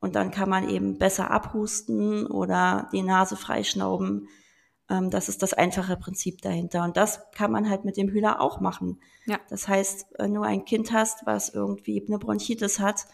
Und 0.00 0.14
dann 0.14 0.30
kann 0.30 0.48
man 0.48 0.68
eben 0.68 0.98
besser 0.98 1.30
abhusten 1.30 2.26
oder 2.26 2.88
die 2.92 3.02
Nase 3.02 3.36
freischnauben. 3.36 4.28
Ähm, 4.88 5.10
das 5.10 5.28
ist 5.28 5.42
das 5.42 5.52
einfache 5.52 5.96
Prinzip 5.96 6.40
dahinter. 6.40 6.84
Und 6.84 6.96
das 6.96 7.20
kann 7.32 7.52
man 7.52 7.68
halt 7.68 7.84
mit 7.84 7.96
dem 7.96 8.08
Hühler 8.08 8.40
auch 8.40 8.60
machen. 8.60 9.00
Ja. 9.26 9.38
Das 9.50 9.68
heißt, 9.68 10.06
wenn 10.18 10.32
du 10.32 10.42
ein 10.42 10.64
Kind 10.64 10.92
hast, 10.92 11.26
was 11.26 11.50
irgendwie 11.50 12.02
eine 12.06 12.18
Bronchitis 12.18 12.80
hat 12.80 13.06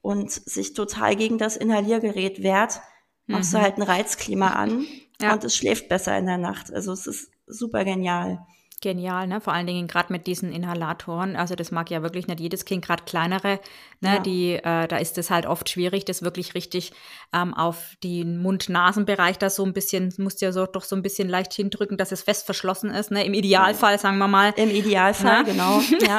und 0.00 0.32
sich 0.32 0.74
total 0.74 1.14
gegen 1.14 1.38
das 1.38 1.56
Inhaliergerät 1.56 2.42
wehrt, 2.42 2.80
machst 3.26 3.52
mhm. 3.52 3.58
du 3.58 3.62
halt 3.62 3.76
ein 3.76 3.82
Reizklima 3.82 4.48
an 4.48 4.84
ja. 5.20 5.32
und 5.32 5.44
es 5.44 5.56
schläft 5.56 5.88
besser 5.88 6.18
in 6.18 6.26
der 6.26 6.38
Nacht. 6.38 6.72
Also 6.72 6.92
es 6.92 7.06
ist 7.06 7.30
super 7.46 7.84
genial. 7.84 8.44
Genial, 8.82 9.28
ne? 9.28 9.40
Vor 9.40 9.52
allen 9.52 9.68
Dingen 9.68 9.86
gerade 9.86 10.12
mit 10.12 10.26
diesen 10.26 10.50
Inhalatoren. 10.50 11.36
Also 11.36 11.54
das 11.54 11.70
mag 11.70 11.88
ja 11.88 12.02
wirklich 12.02 12.26
nicht 12.26 12.40
jedes 12.40 12.64
Kind, 12.64 12.84
gerade 12.84 13.04
kleinere, 13.04 13.60
ne? 14.00 14.14
Ja. 14.14 14.18
Die, 14.18 14.54
äh, 14.54 14.88
da 14.88 14.96
ist 14.96 15.16
es 15.18 15.30
halt 15.30 15.46
oft 15.46 15.70
schwierig, 15.70 16.04
das 16.04 16.22
wirklich 16.22 16.56
richtig 16.56 16.92
ähm, 17.32 17.54
auf 17.54 17.96
den 18.02 18.42
Mund-Nasen-Bereich 18.42 19.38
da 19.38 19.50
so 19.50 19.64
ein 19.64 19.72
bisschen, 19.72 20.12
musst 20.18 20.40
ja 20.40 20.50
so 20.50 20.66
doch 20.66 20.82
so 20.82 20.96
ein 20.96 21.02
bisschen 21.02 21.28
leicht 21.28 21.54
hindrücken, 21.54 21.96
dass 21.96 22.10
es 22.10 22.22
fest 22.22 22.44
verschlossen 22.44 22.90
ist. 22.90 23.12
Ne? 23.12 23.24
Im 23.24 23.34
Idealfall, 23.34 24.00
sagen 24.00 24.18
wir 24.18 24.26
mal. 24.26 24.52
Im 24.56 24.70
Idealfall, 24.70 25.44
ne? 25.44 25.44
genau. 25.44 25.80
Ja. 26.02 26.18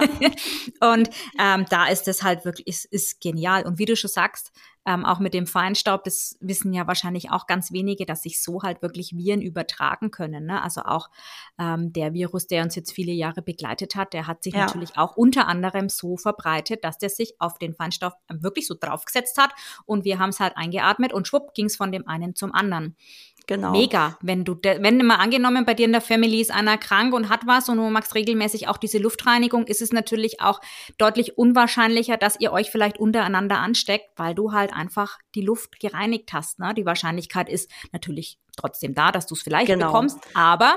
und 0.94 1.10
ähm, 1.38 1.66
da 1.70 1.88
ist 1.88 2.08
es 2.08 2.24
halt 2.24 2.46
wirklich, 2.46 2.66
ist, 2.68 2.86
ist 2.86 3.20
genial. 3.20 3.64
Und 3.66 3.78
wie 3.78 3.86
du 3.86 3.98
schon 3.98 4.10
sagst, 4.10 4.54
ähm, 4.86 5.06
auch 5.06 5.20
mit 5.20 5.34
dem 5.34 5.48
Feinstaub, 5.48 6.04
das 6.04 6.38
wissen 6.42 6.74
ja 6.74 6.88
wahrscheinlich 6.88 7.32
auch 7.32 7.48
ganz 7.48 7.72
wenige, 7.72 8.06
dass 8.06 8.24
sich 8.24 8.42
so 8.42 8.64
halt 8.64 8.82
wirklich 8.82 9.16
Viren 9.16 9.42
übertragen 9.42 10.12
können. 10.12 10.46
Ne? 10.46 10.62
Also 10.62 10.82
auch 10.82 11.10
ähm, 11.58 11.94
der 11.94 12.14
Virus, 12.14 12.48
der 12.48 12.64
uns 12.64 12.76
jetzt 12.76 12.92
viele 12.92 13.14
Jahre 13.14 13.42
begleitet 13.42 13.96
hat, 13.96 14.14
der 14.14 14.28
hat 14.28 14.44
sich 14.44 14.54
ja. 14.54 14.66
natürlich 14.66 14.98
auch 14.98 15.16
unter 15.16 15.48
anderem 15.48 15.90
so 15.90 16.18
verbreitet, 16.18 16.84
dass 16.84 16.98
der 16.98 17.10
sich 17.10 17.36
auf 17.40 17.58
den 17.58 17.74
Feinstaub 17.74 18.14
wirklich 18.30 18.68
so 18.68 18.76
draufgesetzt 18.80 19.38
hat 19.38 19.52
und 19.86 20.04
wir 20.04 20.20
haben 20.20 20.30
es 20.30 20.40
halt 20.40 20.58
eingeatmet 20.58 21.14
und 21.14 21.28
schwupp 21.28 21.54
ging 21.54 21.68
es 21.68 21.76
von 21.76 21.92
dem 21.92 22.08
einen 22.08 22.36
zum 22.36 22.54
anderen. 22.54 22.96
Genau. 23.48 23.72
Mega. 23.72 24.18
Wenn 24.22 24.46
du, 24.46 24.56
wenn 24.62 24.98
mal 25.06 25.18
angenommen, 25.18 25.66
bei 25.66 25.74
dir 25.74 25.86
in 25.86 25.92
der 25.92 26.02
Family 26.02 26.40
ist 26.40 26.52
einer 26.52 26.78
krank 26.78 27.14
und 27.14 27.30
hat 27.30 27.46
was 27.46 27.68
und 27.68 27.78
du 27.78 27.90
magst 27.90 28.16
regelmäßig 28.16 28.68
auch 28.68 28.78
diese 28.78 29.00
Luftreinigung, 29.00 29.66
ist 29.66 29.82
es 29.82 29.92
natürlich 29.92 30.40
auch 30.42 30.62
deutlich 30.98 31.38
unwahrscheinlicher, 31.38 32.18
dass 32.18 32.40
ihr 32.40 32.54
euch 32.54 32.72
vielleicht 32.72 32.98
untereinander 32.98 33.60
ansteckt, 33.60 34.12
weil 34.16 34.34
du 34.34 34.54
halt 34.54 34.74
einfach 34.74 35.18
die 35.36 35.42
Luft 35.42 35.80
gereinigt 35.80 36.32
hast. 36.32 36.60
Ne? 36.60 36.74
Die 36.74 36.86
Wahrscheinlichkeit 36.86 37.50
ist 37.50 37.70
natürlich 37.92 38.40
trotzdem 38.56 38.94
da, 38.94 39.12
dass 39.12 39.28
du 39.28 39.36
es 39.36 39.42
vielleicht 39.42 39.68
genau. 39.68 39.88
bekommst, 39.88 40.20
aber 40.34 40.76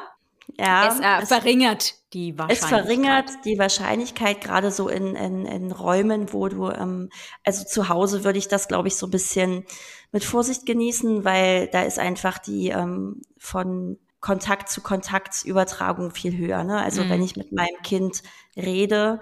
ja, 0.59 0.89
es, 0.89 1.01
äh, 1.01 1.23
es 1.23 1.29
verringert 1.29 1.95
die 2.13 2.39
Wahrscheinlichkeit. 2.39 2.63
Es 2.63 2.69
verringert 2.69 3.31
die 3.45 3.59
Wahrscheinlichkeit, 3.59 4.41
gerade 4.41 4.71
so 4.71 4.89
in, 4.89 5.15
in, 5.15 5.45
in 5.45 5.73
Räumen, 5.73 6.33
wo 6.33 6.49
du, 6.49 6.71
ähm, 6.71 7.11
also 7.45 7.65
zu 7.65 7.89
Hause 7.89 8.25
würde 8.25 8.39
ich 8.39 8.49
das, 8.49 8.69
glaube 8.69 8.89
ich, 8.89 8.97
so 8.97 9.07
ein 9.07 9.11
bisschen 9.11 9.65
mit 10.13 10.25
Vorsicht 10.25 10.67
genießen, 10.67 11.25
weil 11.25 11.69
da 11.69 11.83
ist 11.83 11.99
einfach 11.99 12.39
die 12.39 12.69
ähm, 12.69 13.23
von 13.39 13.99
Kontakt 14.21 14.71
zu 14.71 14.81
Kontaktübertragung 14.81 16.11
viel 16.11 16.37
höher. 16.37 16.65
Ne? 16.65 16.81
Also 16.81 17.05
mhm. 17.05 17.11
wenn 17.11 17.23
ich 17.23 17.37
mit 17.37 17.53
meinem 17.53 17.83
Kind 17.83 18.23
rede, 18.57 19.21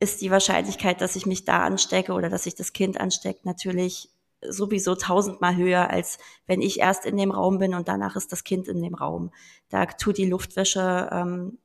ist 0.00 0.20
die 0.20 0.30
Wahrscheinlichkeit, 0.30 1.00
dass 1.00 1.16
ich 1.16 1.26
mich 1.26 1.44
da 1.44 1.62
anstecke 1.62 2.12
oder 2.12 2.28
dass 2.28 2.44
sich 2.44 2.56
das 2.56 2.72
Kind 2.72 3.00
ansteckt, 3.00 3.46
natürlich 3.46 4.10
sowieso 4.48 4.94
tausendmal 4.94 5.56
höher, 5.56 5.90
als 5.90 6.18
wenn 6.46 6.60
ich 6.60 6.80
erst 6.80 7.06
in 7.06 7.16
dem 7.16 7.30
Raum 7.30 7.58
bin 7.58 7.74
und 7.74 7.88
danach 7.88 8.16
ist 8.16 8.32
das 8.32 8.44
Kind 8.44 8.68
in 8.68 8.82
dem 8.82 8.94
Raum. 8.94 9.30
Da 9.68 9.86
tut 9.86 10.18
die 10.18 10.28
Luftwäsche 10.28 11.08
ähm, 11.12 11.58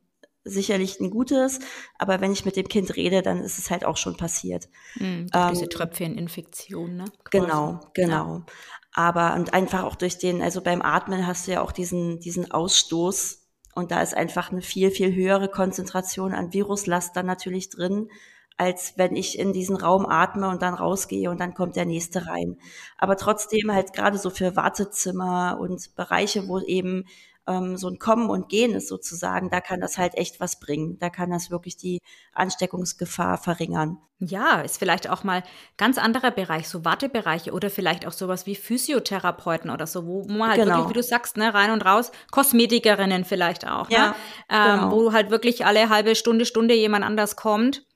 sicherlich 0.44 1.00
ein 1.00 1.10
gutes, 1.10 1.60
aber 1.98 2.22
wenn 2.22 2.32
ich 2.32 2.46
mit 2.46 2.56
dem 2.56 2.68
Kind 2.68 2.96
rede, 2.96 3.22
dann 3.22 3.42
ist 3.42 3.58
es 3.58 3.70
halt 3.70 3.86
auch 3.86 3.98
schon 3.98 4.18
passiert. 4.18 4.70
Mhm, 4.96 5.28
ähm, 5.34 5.50
diese 5.52 5.70
Tröpfcheninfektion, 5.70 6.96
ne? 6.96 7.06
Quasi. 7.24 7.46
Genau, 7.46 7.80
genau. 7.94 8.38
Ja. 8.38 8.46
Aber 8.94 9.36
und 9.36 9.54
einfach 9.54 9.84
auch 9.84 9.96
durch 9.96 10.18
den, 10.18 10.42
also 10.42 10.62
beim 10.62 10.82
Atmen 10.82 11.28
hast 11.28 11.48
du 11.48 11.52
ja 11.52 11.62
auch 11.62 11.72
diesen, 11.72 12.20
diesen 12.20 12.52
Ausstoß 12.52 13.46
und 13.76 13.92
da 13.92 14.02
ist 14.02 14.16
einfach 14.16 14.52
eine 14.52 14.62
viel, 14.62 14.90
viel 14.90 15.13
höhere 15.13 15.50
Konzentration 15.50 16.34
an 16.34 16.54
Viruslast 16.54 17.16
dann 17.16 17.28
natürlich 17.28 17.70
drin, 17.70 18.10
als 18.58 18.93
wenn 18.98 19.15
ich 19.15 19.38
in 19.38 19.54
diesen 19.54 19.76
Raum 19.76 20.06
atme 20.06 20.50
und 20.50 20.62
dann 20.62 20.74
rausgehe 20.74 21.30
und 21.30 21.39
dann 21.39 21.54
kommt 21.54 21.76
der 21.76 21.86
nächste 21.86 22.26
rein. 22.28 22.58
Aber 22.98 23.15
trotzdem 23.15 23.72
halt 23.72 23.93
gerade 23.93 24.17
so 24.17 24.30
für 24.30 24.56
Wartezimmer 24.56 25.58
und 25.60 25.96
Bereiche, 25.96 26.48
wo 26.48 26.60
eben 26.60 27.06
ähm, 27.48 27.78
so 27.78 27.88
ein 27.88 28.00
Kommen 28.00 28.30
und 28.30 28.50
Gehen 28.50 28.74
ist 28.74 28.88
sozusagen, 28.88 29.50
da 29.50 29.62
kann 29.62 29.80
das 29.80 29.98
halt 29.98 30.15
echt 30.15 30.39
was 30.39 30.60
bringen. 30.60 30.98
Da 31.00 31.10
kann 31.10 31.32
das 31.32 31.50
wirklich 31.50 31.78
die 31.78 32.00
Ansteckungsgefahr 32.34 33.38
verringern. 33.38 33.98
Ja, 34.20 34.62
ist 34.62 34.80
vielleicht 34.80 35.10
auch 35.10 35.24
mal 35.24 35.43
ganz 35.78 36.00
anderer 36.00 36.32
Bereich, 36.32 36.67
so 36.67 36.84
Wartebereiche 36.84 37.52
oder 37.52 37.70
vielleicht 37.70 38.08
auch 38.08 38.12
sowas 38.12 38.48
wie 38.48 38.56
Physiotherapeuten 38.56 39.70
oder 39.70 39.86
so, 39.86 40.08
wo 40.08 40.26
man 40.28 40.50
halt 40.50 40.60
genau. 40.60 40.78
wirklich, 40.78 40.89
wie 40.89 40.93
du 40.93 41.04
sagst, 41.04 41.38
ne, 41.38 41.54
rein 41.54 41.70
und 41.70 41.86
raus, 41.86 42.12
Kosmetikerinnen 42.32 43.26
vielleicht 43.26 43.67
auch, 43.67 43.89
ne? 43.89 43.96
ja, 43.96 44.08
ne? 44.08 44.15
ähm, 44.50 44.80
genau. 44.80 44.91
wo 44.91 45.13
halt 45.13 45.30
wirklich 45.30 45.65
alle 45.67 45.89
halbe 45.89 46.15
Stunde, 46.15 46.46
Stunde 46.46 46.74
jemand 46.74 47.06
anders 47.06 47.36
kommt. 47.36 47.87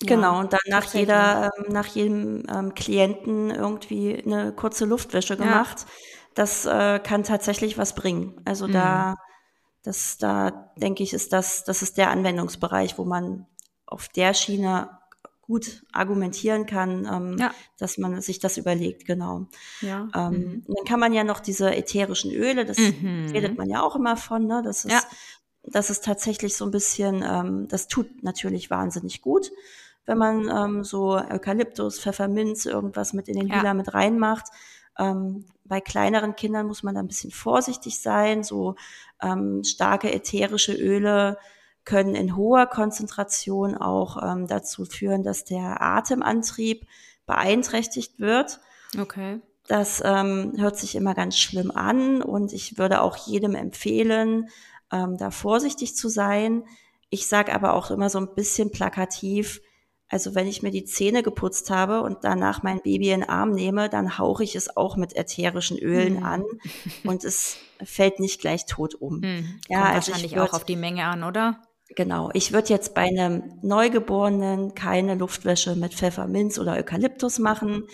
Genau, 0.00 0.38
und 0.38 0.52
dann 0.52 0.60
nach 0.68 0.94
jeder, 0.94 1.50
ähm, 1.58 1.72
nach 1.72 1.86
jedem 1.86 2.44
ähm, 2.48 2.74
Klienten 2.74 3.50
irgendwie 3.50 4.22
eine 4.24 4.52
kurze 4.52 4.84
Luftwäsche 4.84 5.36
gemacht. 5.36 5.80
Ja 5.80 5.86
das 6.38 6.66
äh, 6.66 7.00
kann 7.00 7.24
tatsächlich 7.24 7.78
was 7.78 7.96
bringen. 7.96 8.40
Also 8.44 8.68
mhm. 8.68 8.72
da, 8.72 9.16
das, 9.82 10.18
da 10.18 10.70
denke 10.76 11.02
ich, 11.02 11.12
ist 11.12 11.32
das, 11.32 11.64
das 11.64 11.82
ist 11.82 11.98
der 11.98 12.10
Anwendungsbereich, 12.10 12.96
wo 12.96 13.04
man 13.04 13.46
auf 13.86 14.08
der 14.08 14.34
Schiene 14.34 14.88
gut 15.40 15.84
argumentieren 15.92 16.66
kann, 16.66 17.08
ähm, 17.10 17.38
ja. 17.38 17.52
dass 17.78 17.98
man 17.98 18.20
sich 18.20 18.38
das 18.38 18.56
überlegt, 18.56 19.04
genau. 19.04 19.46
Ja. 19.80 20.08
Ähm, 20.14 20.32
mhm. 20.32 20.64
Dann 20.68 20.84
kann 20.86 21.00
man 21.00 21.12
ja 21.12 21.24
noch 21.24 21.40
diese 21.40 21.74
ätherischen 21.74 22.30
Öle, 22.30 22.64
das 22.64 22.78
mhm. 22.78 23.30
redet 23.32 23.58
man 23.58 23.68
ja 23.68 23.82
auch 23.82 23.96
immer 23.96 24.16
von, 24.16 24.46
ne? 24.46 24.62
Das 24.62 24.84
ist, 24.84 24.92
ja. 24.92 25.02
das 25.64 25.90
ist 25.90 26.04
tatsächlich 26.04 26.54
so 26.54 26.66
ein 26.66 26.70
bisschen, 26.70 27.24
ähm, 27.26 27.66
das 27.66 27.88
tut 27.88 28.22
natürlich 28.22 28.70
wahnsinnig 28.70 29.22
gut, 29.22 29.50
wenn 30.08 30.18
man 30.18 30.48
ähm, 30.48 30.84
so 30.84 31.16
Eukalyptus, 31.16 32.00
Pfefferminz, 32.00 32.66
irgendwas 32.66 33.12
mit 33.12 33.28
in 33.28 33.38
den 33.38 33.48
Hühler 33.48 33.62
ja. 33.62 33.74
mit 33.74 33.94
reinmacht. 33.94 34.46
Ähm, 34.98 35.44
bei 35.64 35.80
kleineren 35.80 36.34
Kindern 36.34 36.66
muss 36.66 36.82
man 36.82 36.94
da 36.94 37.00
ein 37.00 37.08
bisschen 37.08 37.30
vorsichtig 37.30 38.00
sein. 38.00 38.42
So 38.42 38.74
ähm, 39.22 39.62
starke 39.64 40.12
ätherische 40.12 40.74
Öle 40.74 41.38
können 41.84 42.14
in 42.14 42.36
hoher 42.36 42.66
Konzentration 42.66 43.76
auch 43.76 44.22
ähm, 44.22 44.46
dazu 44.46 44.84
führen, 44.84 45.22
dass 45.22 45.44
der 45.44 45.80
Atemantrieb 45.80 46.86
beeinträchtigt 47.26 48.18
wird. 48.18 48.60
Okay. 48.98 49.40
Das 49.66 50.02
ähm, 50.04 50.54
hört 50.56 50.78
sich 50.78 50.96
immer 50.96 51.14
ganz 51.14 51.36
schlimm 51.36 51.70
an 51.70 52.22
und 52.22 52.54
ich 52.54 52.78
würde 52.78 53.02
auch 53.02 53.16
jedem 53.16 53.54
empfehlen, 53.54 54.48
ähm, 54.90 55.18
da 55.18 55.30
vorsichtig 55.30 55.94
zu 55.94 56.08
sein. 56.08 56.64
Ich 57.10 57.26
sage 57.26 57.54
aber 57.54 57.74
auch 57.74 57.90
immer 57.90 58.08
so 58.08 58.18
ein 58.18 58.34
bisschen 58.34 58.70
plakativ, 58.70 59.60
also 60.08 60.34
wenn 60.34 60.46
ich 60.46 60.62
mir 60.62 60.70
die 60.70 60.84
Zähne 60.84 61.22
geputzt 61.22 61.70
habe 61.70 62.02
und 62.02 62.18
danach 62.22 62.62
mein 62.62 62.80
Baby 62.80 63.10
in 63.10 63.20
den 63.20 63.28
Arm 63.28 63.50
nehme, 63.50 63.88
dann 63.88 64.18
hauche 64.18 64.42
ich 64.42 64.56
es 64.56 64.74
auch 64.76 64.96
mit 64.96 65.14
ätherischen 65.14 65.78
Ölen 65.78 66.16
mhm. 66.16 66.22
an 66.22 66.44
und 67.04 67.24
es 67.24 67.58
fällt 67.82 68.18
nicht 68.18 68.40
gleich 68.40 68.66
tot 68.66 68.94
um. 68.94 69.20
Mhm. 69.20 69.60
Ja, 69.68 69.82
Kommt 69.82 69.94
also 69.94 70.12
wahrscheinlich 70.12 70.34
würd, 70.34 70.48
auch 70.48 70.54
auf 70.54 70.64
die 70.64 70.76
Menge 70.76 71.04
an, 71.04 71.24
oder? 71.24 71.62
Genau. 71.94 72.30
Ich 72.32 72.52
würde 72.52 72.68
jetzt 72.68 72.94
bei 72.94 73.02
einem 73.02 73.58
Neugeborenen 73.62 74.74
keine 74.74 75.14
Luftwäsche 75.14 75.76
mit 75.76 75.94
Pfefferminz 75.94 76.58
oder 76.58 76.74
Eukalyptus 76.74 77.38
machen. 77.38 77.84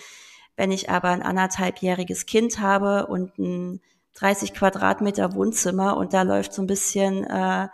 Wenn 0.56 0.70
ich 0.70 0.90
aber 0.90 1.08
ein 1.08 1.22
anderthalbjähriges 1.22 2.26
Kind 2.26 2.60
habe 2.60 3.06
und 3.06 3.38
ein 3.38 3.80
30 4.14 4.54
Quadratmeter 4.54 5.34
Wohnzimmer 5.34 5.96
und 5.96 6.12
da 6.12 6.22
läuft 6.22 6.52
so 6.52 6.62
ein 6.62 6.68
bisschen 6.68 7.24
äh, 7.24 7.68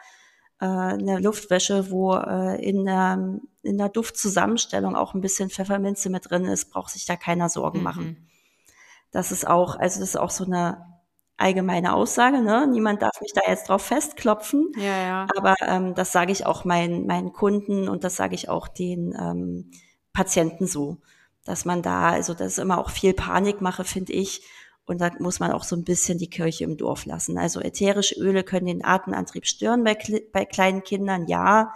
äh, 0.60 0.64
eine 0.64 1.18
Luftwäsche, 1.18 1.90
wo 1.90 2.14
äh, 2.14 2.62
in, 2.62 2.84
der, 2.84 3.40
in 3.62 3.78
der 3.78 3.88
Duftzusammenstellung 3.88 4.94
auch 4.94 5.14
ein 5.14 5.20
bisschen 5.20 5.50
Pfefferminze 5.50 6.10
mit 6.10 6.30
drin 6.30 6.44
ist, 6.44 6.70
braucht 6.70 6.90
sich 6.90 7.06
da 7.06 7.16
keiner 7.16 7.48
Sorgen 7.48 7.78
mhm. 7.78 7.84
machen. 7.84 8.28
Das 9.10 9.32
ist 9.32 9.46
auch, 9.46 9.76
also 9.76 10.00
das 10.00 10.10
ist 10.10 10.16
auch 10.16 10.30
so 10.30 10.44
eine 10.44 10.86
allgemeine 11.36 11.94
Aussage, 11.94 12.42
ne? 12.42 12.66
Niemand 12.70 13.00
darf 13.00 13.18
mich 13.22 13.32
da 13.32 13.40
jetzt 13.50 13.68
drauf 13.68 13.82
festklopfen. 13.82 14.72
Ja, 14.76 15.02
ja. 15.02 15.26
Aber 15.36 15.54
ähm, 15.66 15.94
das 15.94 16.12
sage 16.12 16.32
ich 16.32 16.44
auch 16.44 16.64
meinen, 16.64 17.06
meinen 17.06 17.32
Kunden 17.32 17.88
und 17.88 18.04
das 18.04 18.16
sage 18.16 18.34
ich 18.34 18.50
auch 18.50 18.68
den 18.68 19.16
ähm, 19.18 19.70
Patienten 20.12 20.66
so, 20.66 20.98
dass 21.44 21.64
man 21.64 21.80
da, 21.80 22.10
also 22.10 22.34
das 22.34 22.48
ist 22.48 22.58
immer 22.58 22.78
auch 22.78 22.90
viel 22.90 23.14
Panikmache, 23.14 23.84
finde 23.84 24.12
ich. 24.12 24.42
Und 24.86 25.00
da 25.00 25.10
muss 25.18 25.40
man 25.40 25.52
auch 25.52 25.62
so 25.62 25.76
ein 25.76 25.84
bisschen 25.84 26.18
die 26.18 26.30
Kirche 26.30 26.64
im 26.64 26.76
Dorf 26.76 27.04
lassen. 27.06 27.38
Also 27.38 27.60
ätherische 27.60 28.16
Öle 28.20 28.42
können 28.42 28.66
den 28.66 28.84
Atemantrieb 28.84 29.46
stören 29.46 29.84
bei, 29.84 29.96
bei 30.32 30.44
kleinen 30.44 30.82
Kindern, 30.82 31.26
ja. 31.26 31.72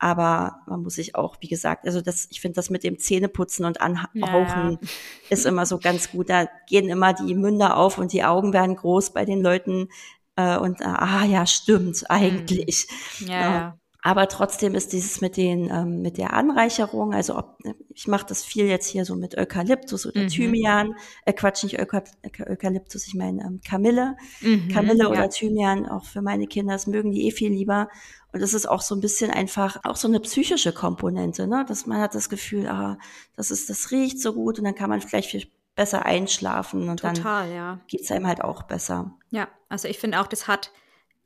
Aber 0.00 0.60
man 0.66 0.82
muss 0.82 0.94
sich 0.94 1.16
auch, 1.16 1.36
wie 1.40 1.48
gesagt, 1.48 1.84
also 1.84 2.00
das, 2.00 2.28
ich 2.30 2.40
finde 2.40 2.56
das 2.56 2.70
mit 2.70 2.84
dem 2.84 2.98
Zähneputzen 2.98 3.64
und 3.64 3.80
Anhauchen 3.80 4.78
ja, 4.80 4.88
ist 5.28 5.44
immer 5.44 5.66
so 5.66 5.78
ganz 5.78 6.10
gut. 6.12 6.30
Da 6.30 6.46
gehen 6.68 6.88
immer 6.88 7.14
die 7.14 7.34
Münder 7.34 7.76
auf 7.76 7.98
und 7.98 8.12
die 8.12 8.24
Augen 8.24 8.52
werden 8.52 8.76
groß 8.76 9.10
bei 9.10 9.24
den 9.24 9.40
Leuten. 9.40 9.88
Äh, 10.36 10.56
und 10.56 10.82
ah 10.82 11.24
ja, 11.24 11.46
stimmt, 11.46 12.08
eigentlich. 12.08 12.86
Ja, 13.26 13.40
ja. 13.40 13.78
Aber 14.08 14.26
trotzdem 14.26 14.74
ist 14.74 14.94
dieses 14.94 15.20
mit 15.20 15.36
den 15.36 15.68
ähm, 15.70 16.00
mit 16.00 16.16
der 16.16 16.32
Anreicherung, 16.32 17.12
also 17.12 17.36
ob, 17.36 17.58
ich 17.90 18.08
mache 18.08 18.24
das 18.26 18.42
viel 18.42 18.64
jetzt 18.64 18.86
hier 18.86 19.04
so 19.04 19.14
mit 19.16 19.36
Eukalyptus 19.36 20.06
oder 20.06 20.22
mhm. 20.22 20.28
Thymian, 20.28 20.94
äh, 21.26 21.34
Quatsch 21.34 21.62
nicht 21.64 21.78
Euka, 21.78 22.02
Eukalyptus, 22.46 23.06
ich 23.06 23.14
meine 23.14 23.42
ähm, 23.42 23.60
Kamille, 23.62 24.16
mhm, 24.40 24.68
Kamille 24.68 25.02
ja. 25.02 25.10
oder 25.10 25.28
Thymian, 25.28 25.86
auch 25.86 26.06
für 26.06 26.22
meine 26.22 26.46
Kinder, 26.46 26.72
das 26.72 26.86
mögen 26.86 27.10
die 27.10 27.26
eh 27.26 27.32
viel 27.32 27.52
lieber. 27.52 27.90
Und 28.32 28.40
das 28.40 28.54
ist 28.54 28.66
auch 28.66 28.80
so 28.80 28.94
ein 28.94 29.02
bisschen 29.02 29.30
einfach 29.30 29.76
auch 29.84 29.96
so 29.96 30.08
eine 30.08 30.20
psychische 30.20 30.72
Komponente, 30.72 31.46
ne? 31.46 31.66
dass 31.68 31.84
man 31.84 32.00
hat 32.00 32.14
das 32.14 32.30
Gefühl, 32.30 32.66
ah, 32.66 32.96
das 33.36 33.50
ist, 33.50 33.68
das 33.68 33.90
riecht 33.90 34.22
so 34.22 34.32
gut 34.32 34.58
und 34.58 34.64
dann 34.64 34.74
kann 34.74 34.88
man 34.88 35.02
vielleicht 35.02 35.28
viel 35.28 35.48
besser 35.76 36.06
einschlafen 36.06 36.88
und 36.88 37.00
Total, 37.00 37.46
dann 37.46 37.54
ja. 37.54 37.80
geht's 37.88 38.10
einem 38.10 38.26
halt 38.26 38.40
auch 38.42 38.62
besser. 38.62 39.18
Ja, 39.28 39.48
also 39.68 39.86
ich 39.86 39.98
finde 39.98 40.18
auch, 40.18 40.28
das 40.28 40.48
hat 40.48 40.72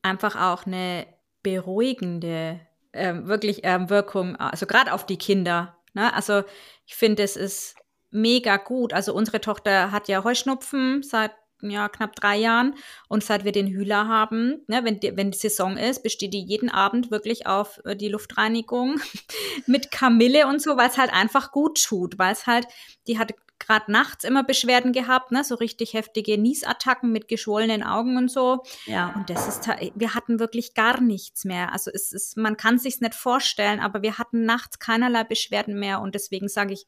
einfach 0.02 0.34
auch 0.34 0.66
eine 0.66 1.06
beruhigende 1.44 2.58
ähm, 2.92 3.26
wirklich 3.26 3.60
ähm, 3.62 3.90
Wirkung, 3.90 4.36
also 4.36 4.66
gerade 4.66 4.92
auf 4.92 5.06
die 5.06 5.18
Kinder. 5.18 5.76
Ne? 5.94 6.12
Also 6.14 6.42
ich 6.86 6.94
finde, 6.94 7.22
es 7.22 7.36
ist 7.36 7.76
mega 8.10 8.56
gut. 8.56 8.92
Also 8.92 9.14
unsere 9.14 9.40
Tochter 9.40 9.90
hat 9.90 10.08
ja 10.08 10.24
Heuschnupfen 10.24 11.02
seit 11.02 11.32
ja, 11.62 11.88
knapp 11.88 12.16
drei 12.16 12.36
Jahren. 12.36 12.74
Und 13.08 13.24
seit 13.24 13.44
wir 13.44 13.52
den 13.52 13.68
Hühler 13.68 14.08
haben, 14.08 14.62
ne, 14.66 14.84
wenn, 14.84 15.00
die, 15.00 15.16
wenn 15.16 15.30
die 15.30 15.38
Saison 15.38 15.76
ist, 15.76 16.02
besteht 16.02 16.34
die 16.34 16.44
jeden 16.44 16.70
Abend 16.70 17.10
wirklich 17.10 17.46
auf 17.46 17.80
äh, 17.84 17.96
die 17.96 18.08
Luftreinigung 18.08 19.00
mit 19.66 19.90
Kamille 19.90 20.46
und 20.46 20.60
so, 20.60 20.76
weil 20.76 20.88
es 20.88 20.98
halt 20.98 21.12
einfach 21.12 21.52
gut 21.52 21.82
tut, 21.82 22.18
weil 22.18 22.32
es 22.32 22.46
halt, 22.46 22.66
die 23.06 23.18
hat 23.18 23.34
gerade 23.66 23.90
nachts 23.90 24.24
immer 24.24 24.44
Beschwerden 24.44 24.92
gehabt, 24.92 25.32
ne, 25.32 25.44
so 25.44 25.54
richtig 25.54 25.94
heftige 25.94 26.38
Niesattacken 26.38 27.12
mit 27.12 27.28
geschwollenen 27.28 27.82
Augen 27.82 28.16
und 28.16 28.30
so. 28.30 28.62
Ja. 28.86 29.12
Und 29.16 29.30
das 29.30 29.48
ist, 29.48 29.68
wir 29.94 30.14
hatten 30.14 30.38
wirklich 30.38 30.74
gar 30.74 31.00
nichts 31.00 31.44
mehr. 31.44 31.72
Also 31.72 31.90
es 31.92 32.12
ist, 32.12 32.36
man 32.36 32.56
kann 32.56 32.78
sich's 32.78 33.00
nicht 33.00 33.14
vorstellen, 33.14 33.80
aber 33.80 34.02
wir 34.02 34.18
hatten 34.18 34.44
nachts 34.44 34.78
keinerlei 34.78 35.24
Beschwerden 35.24 35.78
mehr 35.78 36.00
und 36.00 36.14
deswegen 36.14 36.48
sage 36.48 36.74
ich 36.74 36.86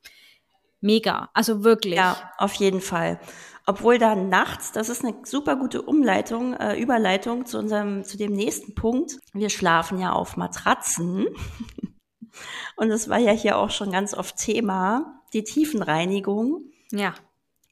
mega, 0.81 1.31
also 1.35 1.65
wirklich. 1.65 1.97
Ja, 1.97 2.31
auf 2.39 2.55
jeden 2.55 2.81
Fall. 2.81 3.19
Obwohl 3.67 3.99
da 3.99 4.15
nachts, 4.15 4.73
das 4.73 4.91
ist 4.91 5.05
eine 5.05 5.17
super 5.25 5.57
gute 5.57 5.81
Umleitung, 5.81 6.53
äh, 6.55 6.79
Überleitung 6.79 7.47
zu 7.47 7.59
unserem, 7.59 8.05
zu 8.05 8.19
dem 8.19 8.33
nächsten 8.33 8.75
Punkt. 8.75 9.17
Wir 9.33 9.49
schlafen 9.49 9.99
ja 9.99 10.13
auf 10.13 10.37
Matratzen. 10.37 11.27
Und 12.77 12.89
das 12.89 13.09
war 13.09 13.19
ja 13.19 13.33
hier 13.33 13.57
auch 13.57 13.71
schon 13.71 13.91
ganz 13.91 14.13
oft 14.13 14.37
Thema, 14.37 15.23
die 15.35 15.45
Tiefenreinigung. 15.45 16.63
Ja. 16.91 17.15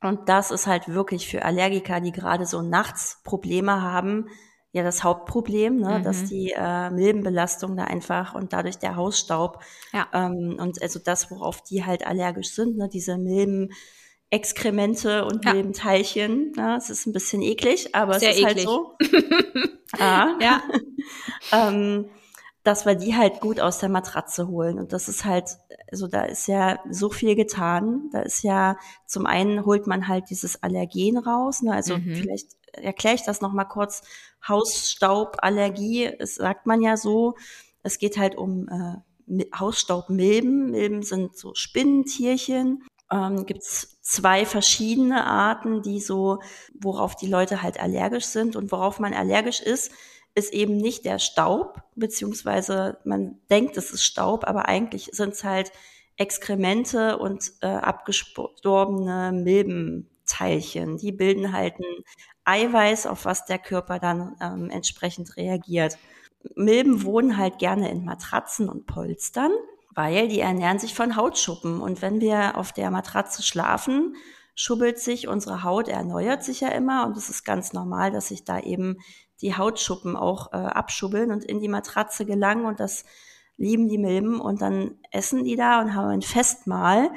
Und 0.03 0.29
das 0.29 0.51
ist 0.51 0.67
halt 0.67 0.89
wirklich 0.89 1.29
für 1.29 1.45
Allergiker, 1.45 2.01
die 2.01 2.13
gerade 2.13 2.45
so 2.45 2.61
nachts 2.61 3.21
Probleme 3.25 3.81
haben, 3.83 4.27
ja 4.73 4.83
das 4.83 5.05
Hauptproblem, 5.05 5.77
ne, 5.77 5.99
mhm. 5.99 6.03
dass 6.03 6.25
die 6.25 6.53
äh, 6.57 6.91
Milbenbelastung 6.91 7.77
da 7.77 7.85
einfach 7.85 8.35
und 8.35 8.53
dadurch 8.53 8.79
der 8.79 8.97
Hausstaub 8.97 9.61
ja. 9.93 10.09
ähm, 10.13 10.57
und 10.59 10.83
also 10.83 10.99
das, 10.99 11.31
worauf 11.31 11.63
die 11.63 11.85
halt 11.85 12.07
allergisch 12.07 12.51
sind, 12.51 12.77
ne, 12.77 12.89
diese 12.89 13.19
Milben. 13.19 13.73
Exkremente 14.31 15.27
und 15.27 15.45
ja. 15.45 15.53
Milbenteilchen. 15.53 16.55
Ja, 16.57 16.79
es 16.79 16.89
ist 16.89 17.05
ein 17.05 17.13
bisschen 17.13 17.43
eklig, 17.43 17.95
aber 17.95 18.19
Sehr 18.19 18.31
es 18.31 18.39
ist 18.39 18.45
halt 18.47 18.57
eklig. 18.57 18.67
halt 18.67 19.21
so. 19.53 19.99
ah. 19.99 20.39
Ja. 20.41 20.63
ähm, 21.53 22.09
dass 22.63 22.87
wir 22.87 22.95
die 22.95 23.17
halt 23.17 23.41
gut 23.41 23.59
aus 23.59 23.79
der 23.79 23.89
Matratze 23.89 24.47
holen. 24.47 24.79
Und 24.79 24.93
das 24.93 25.09
ist 25.09 25.25
halt, 25.25 25.59
also 25.91 26.07
da 26.07 26.25
ist 26.25 26.47
ja 26.47 26.79
so 26.89 27.11
viel 27.11 27.35
getan. 27.35 28.09
Da 28.13 28.21
ist 28.21 28.43
ja, 28.43 28.77
zum 29.07 29.27
einen 29.27 29.67
holt 29.67 29.87
man 29.87 30.07
halt 30.07 30.31
dieses 30.31 30.63
Allergen 30.63 31.19
raus. 31.19 31.63
Ne? 31.63 31.73
Also 31.73 31.99
mhm. 31.99 32.15
vielleicht 32.15 32.51
erkläre 32.73 33.17
ich 33.17 33.25
das 33.25 33.41
nochmal 33.41 33.69
kurz. 33.69 34.03
Hausstauballergie, 34.47 36.07
es 36.19 36.37
sagt 36.37 36.67
man 36.67 36.83
ja 36.83 36.97
so. 36.97 37.35
Es 37.83 37.99
geht 37.99 38.17
halt 38.17 38.37
um 38.37 38.69
äh, 38.69 39.45
Hausstaubmilben. 39.59 40.71
Milben 40.71 41.03
sind 41.03 41.37
so 41.37 41.55
Spinnentierchen. 41.55 42.85
Ähm, 43.11 43.45
Gibt 43.45 43.63
es 43.63 44.01
zwei 44.03 44.47
verschiedene 44.47 45.25
Arten, 45.27 45.83
die 45.83 46.01
so, 46.01 46.39
worauf 46.81 47.17
die 47.17 47.27
Leute 47.27 47.61
halt 47.63 47.81
allergisch 47.81 48.27
sind 48.27 48.55
und 48.55 48.71
worauf 48.71 49.01
man 49.01 49.15
allergisch 49.15 49.61
ist 49.61 49.91
ist 50.35 50.53
eben 50.53 50.77
nicht 50.77 51.05
der 51.05 51.19
Staub, 51.19 51.83
beziehungsweise 51.95 52.99
man 53.05 53.39
denkt, 53.51 53.77
es 53.77 53.93
ist 53.93 54.05
Staub, 54.05 54.47
aber 54.47 54.67
eigentlich 54.67 55.11
sind 55.13 55.35
es 55.35 55.45
halt 55.45 55.73
Exkremente 56.17 57.19
und 57.19 57.53
äh, 57.63 57.67
abgestorbene 57.67 59.33
Milbenteilchen. 59.33 60.99
Die 60.99 61.13
bilden 61.13 61.53
halt 61.53 61.79
ein 61.79 62.05
Eiweiß, 62.45 63.07
auf 63.07 63.25
was 63.25 63.45
der 63.47 63.59
Körper 63.59 63.99
dann 63.99 64.37
ähm, 64.41 64.71
entsprechend 64.71 65.37
reagiert. 65.37 65.99
Milben 66.55 67.05
wohnen 67.05 67.37
halt 67.37 67.59
gerne 67.59 67.91
in 67.91 68.05
Matratzen 68.05 68.69
und 68.69 68.87
Polstern, 68.87 69.53
weil 69.95 70.29
die 70.29 70.41
ernähren 70.41 70.79
sich 70.79 70.95
von 70.95 71.17
Hautschuppen. 71.17 71.81
Und 71.81 72.03
wenn 72.03 72.21
wir 72.21 72.57
auf 72.57 72.73
der 72.73 72.91
Matratze 72.91 73.43
schlafen, 73.43 74.17
schubbelt 74.55 74.99
sich 74.99 75.29
unsere 75.29 75.63
Haut, 75.65 75.89
erneuert 75.89 76.45
sich 76.45 76.61
ja 76.61 76.69
immer 76.69 77.07
und 77.07 77.17
es 77.17 77.31
ist 77.31 77.45
ganz 77.45 77.73
normal, 77.73 78.11
dass 78.11 78.29
sich 78.29 78.45
da 78.45 78.61
eben 78.61 78.99
die 79.43 79.57
Hautschuppen 79.57 80.17
auch 80.17 80.53
äh, 80.53 80.57
abschubbeln 80.57 81.31
und 81.31 81.45
in 81.45 81.61
die 81.61 81.69
Matratze 81.69 82.25
gelangen 82.25 82.65
und 82.65 82.81
das 82.81 83.05
lieben 83.57 83.89
die 83.89 83.99
Milben 83.99 84.41
und 84.41 84.63
dann 84.63 84.97
essen 85.11 85.45
die 85.45 85.57
da 85.57 85.81
und 85.81 85.95
haben 85.95 86.09
ein 86.09 86.23
Festmahl 86.23 87.11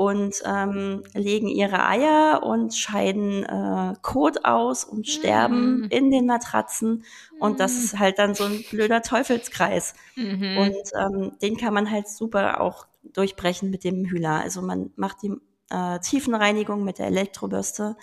und 0.00 0.42
ähm, 0.46 1.02
legen 1.12 1.46
ihre 1.46 1.86
Eier 1.86 2.42
und 2.42 2.74
scheiden 2.74 3.44
äh, 3.44 3.94
Kot 4.00 4.46
aus 4.46 4.82
und 4.82 5.06
sterben 5.06 5.80
mm. 5.80 5.88
in 5.90 6.10
den 6.10 6.24
Matratzen. 6.24 7.04
Und 7.38 7.60
das 7.60 7.74
ist 7.74 7.98
halt 7.98 8.18
dann 8.18 8.34
so 8.34 8.44
ein 8.44 8.64
blöder 8.70 9.02
Teufelskreis. 9.02 9.92
Mm 10.16 10.56
Und 10.56 10.74
ähm, 10.98 11.32
den 11.42 11.58
kann 11.58 11.74
man 11.74 11.90
halt 11.90 12.08
super 12.08 12.62
auch 12.62 12.86
durchbrechen 13.12 13.68
mit 13.70 13.84
dem 13.84 14.06
Hühler. 14.06 14.40
Also 14.40 14.62
man 14.62 14.90
macht 14.96 15.18
die 15.22 15.34
äh, 15.68 15.98
Tiefenreinigung 16.00 16.82
mit 16.82 16.98
der 16.98 17.08
Elektrobürste, 17.08 17.96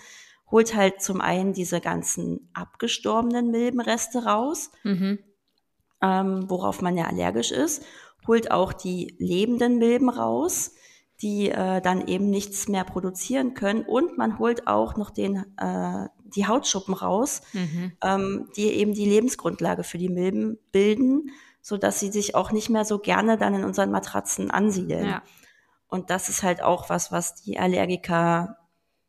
holt 0.50 0.74
halt 0.74 1.02
zum 1.02 1.20
einen 1.20 1.52
diese 1.52 1.80
ganzen 1.80 2.50
abgestorbenen 2.54 3.50
Milbenreste 3.50 4.24
raus, 4.24 4.70
mhm. 4.84 5.18
ähm, 6.02 6.44
worauf 6.48 6.80
man 6.82 6.96
ja 6.96 7.06
allergisch 7.06 7.50
ist, 7.50 7.84
holt 8.26 8.50
auch 8.50 8.72
die 8.72 9.14
lebenden 9.18 9.78
Milben 9.78 10.08
raus 10.08 10.72
die 11.20 11.50
äh, 11.50 11.80
dann 11.80 12.06
eben 12.06 12.30
nichts 12.30 12.68
mehr 12.68 12.84
produzieren 12.84 13.54
können. 13.54 13.82
Und 13.82 14.18
man 14.18 14.38
holt 14.38 14.66
auch 14.66 14.96
noch 14.96 15.10
den, 15.10 15.44
äh, 15.56 16.08
die 16.24 16.46
Hautschuppen 16.46 16.94
raus, 16.94 17.42
mhm. 17.52 17.92
ähm, 18.02 18.48
die 18.56 18.68
eben 18.68 18.94
die 18.94 19.06
Lebensgrundlage 19.06 19.82
für 19.82 19.98
die 19.98 20.08
Milben 20.08 20.58
bilden, 20.70 21.30
so 21.60 21.76
dass 21.76 21.98
sie 21.98 22.12
sich 22.12 22.34
auch 22.34 22.52
nicht 22.52 22.70
mehr 22.70 22.84
so 22.84 22.98
gerne 22.98 23.36
dann 23.36 23.54
in 23.54 23.64
unseren 23.64 23.90
Matratzen 23.90 24.50
ansiedeln. 24.50 25.06
Ja. 25.06 25.22
Und 25.88 26.10
das 26.10 26.28
ist 26.28 26.42
halt 26.42 26.62
auch 26.62 26.88
was, 26.88 27.10
was 27.10 27.34
die 27.34 27.58
Allergiker 27.58 28.56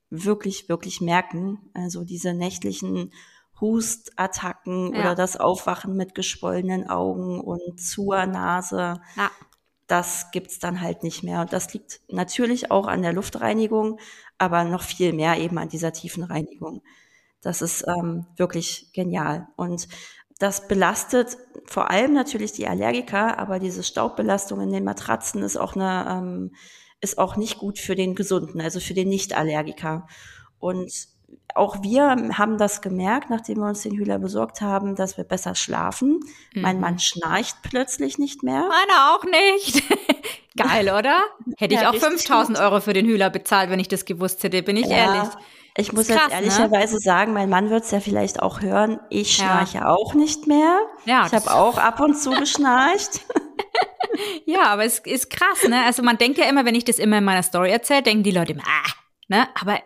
wirklich, 0.10 0.70
wirklich 0.70 1.02
merken. 1.02 1.60
Also 1.74 2.04
diese 2.04 2.34
nächtlichen 2.34 3.14
Hustattacken 3.60 4.94
ja. 4.94 5.02
oder 5.02 5.16
das 5.16 5.38
Aufwachen 5.38 5.96
mit 5.96 6.16
geschwollenen 6.16 6.90
Augen 6.90 7.42
und 7.42 7.80
zur 7.80 8.26
Nase. 8.26 9.02
Ja 9.16 9.32
das 9.90 10.30
gibt's 10.32 10.60
dann 10.60 10.82
halt 10.82 11.04
nicht 11.04 11.24
mehr. 11.24 11.42
Und 11.42 11.52
das 11.52 11.74
liegt 11.74 12.02
natürlich 12.08 12.72
auch 12.72 12.88
an 12.88 13.02
der 13.02 13.12
Luftreinigung, 13.12 14.00
aber 14.38 14.64
noch 14.64 14.84
viel 14.84 15.14
mehr 15.14 15.38
eben 15.38 15.58
an 15.58 15.68
dieser 15.68 15.92
tiefen 15.92 16.24
Reinigung. 16.24 16.84
Das 17.42 17.62
ist 17.62 17.86
ähm, 17.88 18.28
wirklich 18.38 18.92
genial. 18.94 19.48
Und 19.56 19.88
das 20.40 20.68
belastet 20.68 21.38
vor 21.66 21.92
allem 21.92 22.14
natürlich 22.14 22.54
die 22.54 22.68
Allergiker, 22.68 23.38
aber 23.38 23.60
diese 23.60 23.84
Staubbelastung 23.84 24.62
in 24.62 24.72
den 24.72 24.84
Matratzen 24.84 25.44
ist 25.44 25.58
auch 25.58 25.76
eine, 25.76 26.08
ähm, 26.10 26.56
ist 27.02 27.18
auch 27.18 27.36
nicht 27.36 27.60
gut 27.60 27.78
für 27.78 27.96
den 27.96 28.16
Gesunden, 28.16 28.60
also 28.60 28.80
für 28.80 28.94
den 28.94 29.10
Nicht-Allergiker. 29.10 30.08
Und 30.58 30.92
auch 31.56 31.84
wir 31.84 32.16
haben 32.38 32.58
das 32.58 32.82
gemerkt, 32.82 33.30
nachdem 33.30 33.60
wir 33.60 33.68
uns 33.68 33.82
den 33.82 33.96
Hühler 33.96 34.18
besorgt 34.18 34.62
haben, 34.62 34.96
dass 34.96 35.18
wir 35.18 35.24
besser 35.24 35.56
schlafen. 35.56 36.22
Mhm. 36.54 36.62
Mein 36.62 36.80
Mann 36.80 37.00
schnarcht 37.00 37.58
plötzlich 37.62 38.18
nicht 38.18 38.42
mehr. 38.44 38.62
Meiner 38.62 39.14
auch 39.14 39.24
nicht. 39.26 39.84
Geil, 40.58 40.90
oder? 40.90 41.20
Hätte 41.58 41.76
ich 41.76 41.82
ja, 41.82 41.92
auch 41.92 41.96
5000 41.96 42.58
gut. 42.58 42.66
Euro 42.66 42.82
für 42.82 42.94
den 42.94 43.06
Hühler 43.06 43.30
bezahlt, 43.30 43.70
wenn 43.70 43.80
ich 43.80 43.88
das 43.88 44.06
gewusst 44.06 44.44
hätte, 44.44 44.64
bin 44.64 44.78
ich 44.78 44.88
ja. 44.88 44.98
ehrlich. 44.98 45.30
Ich 45.78 45.94
muss 45.94 46.08
krass, 46.08 46.18
jetzt 46.18 46.30
ne? 46.30 46.36
ehrlicherweise 46.36 46.96
ne? 46.96 47.00
sagen, 47.00 47.34
mein 47.34 47.50
Mann 47.50 47.70
wird 47.70 47.84
es 47.84 47.92
ja 47.92 48.00
vielleicht 48.00 48.42
auch 48.42 48.62
hören, 48.62 49.00
ich 49.10 49.36
schnarche 49.36 49.80
ja. 49.80 49.88
auch 49.88 50.14
nicht 50.14 50.48
mehr. 50.48 50.80
Ja, 51.06 51.26
ich 51.26 51.34
habe 51.34 51.54
auch 51.54 51.78
ab 51.78 52.00
und 52.00 52.18
zu 52.18 52.30
geschnarcht. 52.40 53.22
ja, 54.46 54.66
aber 54.66 54.86
es 54.86 55.00
ist 55.00 55.30
krass, 55.30 55.68
ne? 55.68 55.84
Also 55.86 56.04
man 56.04 56.18
denkt 56.18 56.38
ja 56.38 56.46
immer, 56.46 56.66
wenn 56.66 56.76
ich 56.76 56.86
das 56.86 57.00
immer 57.00 57.20
in 57.20 57.24
meiner 57.24 57.44
Story 57.44 57.70
erzähle, 57.70 58.04
denken 58.04 58.24
die 58.24 58.32
Leute 58.32 58.54
immer, 58.54 58.64
ah, 58.66 58.92
ne? 59.28 59.48
Aber 59.60 59.80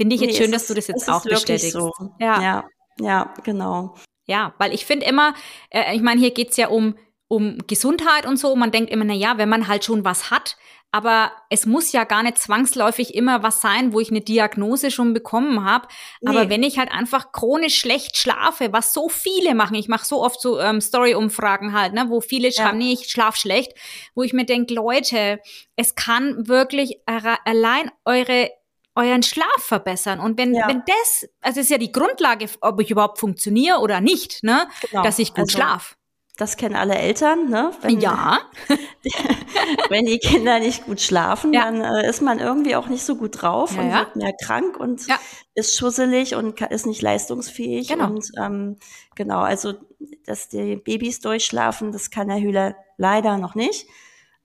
Finde 0.00 0.14
ich 0.14 0.22
jetzt 0.22 0.38
nee, 0.38 0.44
schön, 0.44 0.52
dass 0.52 0.66
du 0.66 0.72
das 0.72 0.86
jetzt 0.86 1.10
auch 1.10 1.22
bestätigst. 1.22 1.72
So. 1.72 1.92
Ja. 2.18 2.40
ja, 2.40 2.64
ja, 3.00 3.34
genau. 3.44 3.96
Ja, 4.24 4.54
weil 4.56 4.72
ich 4.72 4.86
finde 4.86 5.04
immer, 5.04 5.34
äh, 5.68 5.94
ich 5.94 6.00
meine, 6.00 6.18
hier 6.18 6.30
geht's 6.30 6.56
ja 6.56 6.68
um, 6.68 6.96
um 7.28 7.58
Gesundheit 7.66 8.24
und 8.24 8.38
so. 8.38 8.56
Man 8.56 8.70
denkt 8.70 8.90
immer, 8.90 9.04
na 9.04 9.12
ja, 9.12 9.36
wenn 9.36 9.50
man 9.50 9.68
halt 9.68 9.84
schon 9.84 10.02
was 10.02 10.30
hat, 10.30 10.56
aber 10.92 11.32
es 11.50 11.66
muss 11.66 11.92
ja 11.92 12.04
gar 12.04 12.22
nicht 12.22 12.38
zwangsläufig 12.38 13.14
immer 13.14 13.42
was 13.42 13.60
sein, 13.60 13.92
wo 13.92 14.00
ich 14.00 14.10
eine 14.10 14.20
Diagnose 14.20 14.90
schon 14.90 15.14
bekommen 15.14 15.64
habe. 15.64 15.86
Nee. 16.20 16.30
Aber 16.30 16.50
wenn 16.50 16.62
ich 16.62 16.78
halt 16.78 16.90
einfach 16.90 17.32
chronisch 17.32 17.78
schlecht 17.78 18.16
schlafe, 18.16 18.72
was 18.72 18.92
so 18.92 19.08
viele 19.08 19.54
machen, 19.54 19.76
ich 19.76 19.88
mache 19.88 20.04
so 20.04 20.22
oft 20.22 20.40
so 20.40 20.58
ähm, 20.58 20.80
Story-Umfragen 20.80 21.72
halt, 21.72 21.92
ne, 21.92 22.06
wo 22.08 22.20
viele 22.20 22.50
schreiben, 22.50 22.80
ja. 22.80 22.86
nee, 22.86 22.92
ich 22.92 23.08
schlaf 23.08 23.36
schlecht, 23.36 23.72
wo 24.14 24.22
ich 24.22 24.32
mir 24.32 24.44
denke, 24.44 24.74
Leute, 24.74 25.40
es 25.76 25.94
kann 25.94 26.48
wirklich 26.48 27.00
allein 27.06 27.90
eure 28.04 28.50
euren 28.96 29.22
Schlaf 29.22 29.46
verbessern. 29.58 30.18
Und 30.18 30.36
wenn, 30.36 30.52
ja. 30.52 30.66
wenn 30.68 30.82
das, 30.84 31.28
also 31.40 31.60
ist 31.60 31.70
ja 31.70 31.78
die 31.78 31.92
Grundlage, 31.92 32.46
ob 32.60 32.80
ich 32.80 32.90
überhaupt 32.90 33.18
funktioniere 33.18 33.78
oder 33.78 34.00
nicht, 34.00 34.42
ne? 34.42 34.68
Genau. 34.90 35.02
Dass 35.04 35.18
ich 35.20 35.30
gut 35.30 35.40
also, 35.40 35.56
schlaf. 35.56 35.96
Das 36.40 36.56
kennen 36.56 36.74
alle 36.74 36.94
Eltern, 36.94 37.50
ne? 37.50 37.70
Wenn, 37.82 38.00
ja. 38.00 38.38
wenn 39.90 40.06
die 40.06 40.18
Kinder 40.18 40.58
nicht 40.58 40.86
gut 40.86 41.02
schlafen, 41.02 41.52
ja. 41.52 41.64
dann 41.64 41.82
äh, 41.82 42.08
ist 42.08 42.22
man 42.22 42.38
irgendwie 42.38 42.76
auch 42.76 42.86
nicht 42.86 43.04
so 43.04 43.16
gut 43.16 43.42
drauf 43.42 43.76
ja, 43.76 43.82
und 43.82 43.92
wird 43.92 44.16
mehr 44.16 44.32
krank 44.32 44.80
und 44.80 45.06
ist 45.54 45.76
schusselig 45.76 46.34
und 46.36 46.58
ist 46.62 46.86
nicht 46.86 47.02
leistungsfähig. 47.02 47.88
Genau. 47.88 48.06
Und 48.06 48.30
ähm, 48.40 48.78
genau, 49.16 49.40
also 49.40 49.74
dass 50.24 50.48
die 50.48 50.76
Babys 50.76 51.20
durchschlafen, 51.20 51.92
das 51.92 52.10
kann 52.10 52.28
der 52.28 52.40
Hühler 52.40 52.74
leider 52.96 53.36
noch 53.36 53.54
nicht 53.54 53.86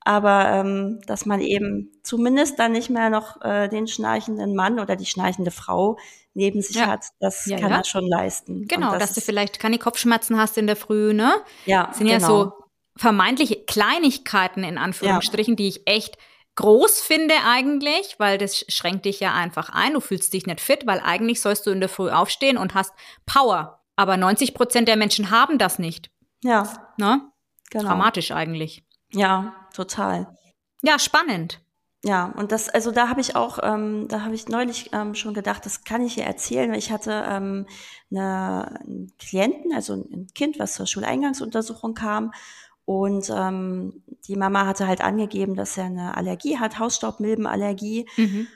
aber 0.05 0.45
ähm, 0.51 1.01
dass 1.07 1.25
man 1.25 1.41
eben 1.41 1.91
zumindest 2.03 2.59
dann 2.59 2.71
nicht 2.71 2.89
mehr 2.89 3.09
noch 3.09 3.41
äh, 3.41 3.67
den 3.67 3.87
schnarchenden 3.87 4.55
Mann 4.55 4.79
oder 4.79 4.95
die 4.95 5.07
schnarchende 5.07 5.51
Frau 5.51 5.97
neben 6.35 6.61
sich 6.61 6.75
ja. 6.75 6.87
hat, 6.87 7.05
das 7.19 7.45
ja, 7.47 7.57
kann 7.57 7.71
ja. 7.71 7.77
er 7.77 7.83
schon 7.83 8.07
leisten. 8.07 8.67
Genau, 8.67 8.91
das 8.91 8.99
dass 8.99 9.13
du 9.13 9.21
vielleicht 9.21 9.59
keine 9.59 9.79
Kopfschmerzen 9.79 10.37
hast 10.37 10.57
in 10.57 10.67
der 10.67 10.75
Früh, 10.75 11.13
ne? 11.13 11.33
Ja, 11.65 11.91
sind 11.93 12.07
genau. 12.07 12.19
ja 12.19 12.25
so 12.25 12.53
vermeintliche 12.95 13.65
Kleinigkeiten 13.65 14.63
in 14.63 14.77
Anführungsstrichen, 14.77 15.55
die 15.55 15.67
ich 15.67 15.87
echt 15.87 16.17
groß 16.55 17.01
finde 17.01 17.33
eigentlich, 17.45 18.15
weil 18.17 18.37
das 18.37 18.63
schränkt 18.69 19.05
dich 19.05 19.19
ja 19.19 19.33
einfach 19.33 19.69
ein. 19.69 19.93
Du 19.93 19.99
fühlst 19.99 20.33
dich 20.33 20.45
nicht 20.45 20.61
fit, 20.61 20.85
weil 20.85 21.01
eigentlich 21.01 21.41
sollst 21.41 21.65
du 21.65 21.71
in 21.71 21.79
der 21.79 21.89
Früh 21.89 22.09
aufstehen 22.09 22.57
und 22.57 22.75
hast 22.75 22.93
Power. 23.25 23.81
Aber 23.97 24.17
90 24.17 24.53
Prozent 24.53 24.87
der 24.87 24.95
Menschen 24.97 25.31
haben 25.31 25.57
das 25.57 25.79
nicht. 25.79 26.09
Ja. 26.43 26.93
Ne? 26.97 27.21
Genau. 27.71 27.85
Dramatisch 27.85 28.31
eigentlich. 28.31 28.84
Ja, 29.15 29.55
total. 29.73 30.27
Ja, 30.81 30.99
spannend. 30.99 31.61
Ja, 32.03 32.31
und 32.37 32.51
das, 32.51 32.69
also 32.69 32.91
da 32.91 33.09
habe 33.09 33.21
ich 33.21 33.35
auch, 33.35 33.57
ähm, 33.63 34.07
da 34.07 34.21
habe 34.21 34.35
ich 34.35 34.47
neulich 34.47 34.91
ähm, 34.93 35.15
schon 35.15 35.33
gedacht, 35.33 35.65
das 35.65 35.83
kann 35.83 36.05
ich 36.05 36.13
hier 36.13 36.25
erzählen. 36.25 36.71
Ich 36.75 36.91
hatte 36.91 37.25
ähm, 37.27 37.65
eine, 38.11 38.79
einen 38.81 39.13
Klienten, 39.17 39.73
also 39.73 39.93
ein 39.93 40.27
Kind, 40.35 40.59
was 40.59 40.75
zur 40.75 40.85
Schuleingangsuntersuchung 40.85 41.95
kam. 41.95 42.31
Und 42.83 43.31
ähm, 43.35 44.03
die 44.27 44.35
Mama 44.35 44.67
hatte 44.67 44.85
halt 44.85 45.01
angegeben, 45.01 45.55
dass 45.55 45.77
er 45.77 45.85
eine 45.85 46.15
Allergie 46.15 46.59
hat, 46.59 46.77
Hausstaubmilbenallergie. 46.77 48.07
Mhm. 48.17 48.47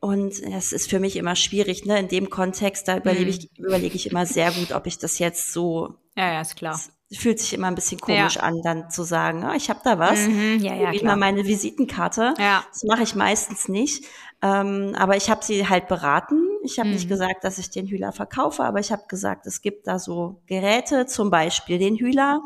Und 0.00 0.38
es 0.42 0.72
ist 0.72 0.90
für 0.90 1.00
mich 1.00 1.16
immer 1.16 1.36
schwierig, 1.36 1.86
ne? 1.86 1.98
In 1.98 2.08
dem 2.08 2.28
Kontext, 2.28 2.88
da 2.88 2.98
überlege 2.98 3.30
ich, 3.30 3.50
mhm. 3.56 3.64
überlege 3.64 3.94
ich 3.94 4.10
immer 4.10 4.26
sehr 4.26 4.50
gut, 4.50 4.72
ob 4.72 4.86
ich 4.86 4.98
das 4.98 5.18
jetzt 5.18 5.54
so 5.54 5.94
ja, 6.14 6.34
ja, 6.34 6.40
ist 6.42 6.56
klar 6.56 6.78
fühlt 7.18 7.38
sich 7.38 7.52
immer 7.52 7.68
ein 7.68 7.74
bisschen 7.74 8.00
komisch 8.00 8.36
ja. 8.36 8.42
an, 8.42 8.60
dann 8.62 8.90
zu 8.90 9.02
sagen, 9.02 9.44
oh, 9.48 9.54
ich 9.54 9.70
habe 9.70 9.80
da 9.84 9.98
was, 9.98 10.26
mhm, 10.26 10.58
ja, 10.60 10.74
ja, 10.74 10.90
gib 10.90 11.02
mal 11.02 11.16
meine 11.16 11.44
Visitenkarte. 11.44 12.34
Ja. 12.38 12.64
Das 12.70 12.82
mache 12.84 13.02
ich 13.02 13.14
meistens 13.14 13.68
nicht. 13.68 14.04
Ähm, 14.42 14.94
aber 14.96 15.16
ich 15.16 15.30
habe 15.30 15.44
sie 15.44 15.68
halt 15.68 15.88
beraten. 15.88 16.48
Ich 16.64 16.78
habe 16.78 16.88
mhm. 16.88 16.94
nicht 16.94 17.08
gesagt, 17.08 17.44
dass 17.44 17.58
ich 17.58 17.70
den 17.70 17.86
Hühler 17.86 18.12
verkaufe, 18.12 18.64
aber 18.64 18.80
ich 18.80 18.90
habe 18.90 19.04
gesagt, 19.08 19.46
es 19.46 19.62
gibt 19.62 19.86
da 19.86 19.98
so 19.98 20.40
Geräte, 20.46 21.06
zum 21.06 21.30
Beispiel 21.30 21.78
den 21.78 21.96
Hühler. 21.96 22.42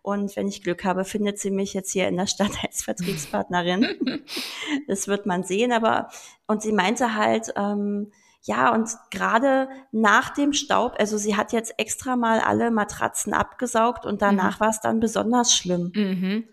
Und 0.00 0.36
wenn 0.36 0.48
ich 0.48 0.62
Glück 0.62 0.84
habe, 0.84 1.04
findet 1.04 1.38
sie 1.38 1.50
mich 1.50 1.72
jetzt 1.72 1.90
hier 1.90 2.08
in 2.08 2.16
der 2.16 2.26
Stadt 2.26 2.52
als 2.62 2.82
Vertriebspartnerin. 2.84 4.22
das 4.86 5.08
wird 5.08 5.26
man 5.26 5.44
sehen. 5.44 5.72
Aber 5.72 6.08
und 6.46 6.62
sie 6.62 6.72
meinte 6.72 7.14
halt, 7.14 7.52
ähm, 7.56 8.12
ja, 8.46 8.74
und 8.74 8.90
gerade 9.10 9.68
nach 9.90 10.30
dem 10.30 10.52
Staub, 10.52 10.96
also 10.98 11.16
sie 11.16 11.34
hat 11.34 11.52
jetzt 11.52 11.74
extra 11.78 12.14
mal 12.14 12.40
alle 12.40 12.70
Matratzen 12.70 13.32
abgesaugt 13.32 14.04
und 14.04 14.20
danach 14.20 14.56
mhm. 14.56 14.60
war 14.60 14.68
es 14.68 14.80
dann 14.80 15.00
besonders 15.00 15.54
schlimm. 15.54 15.92
Mhm. 15.94 16.48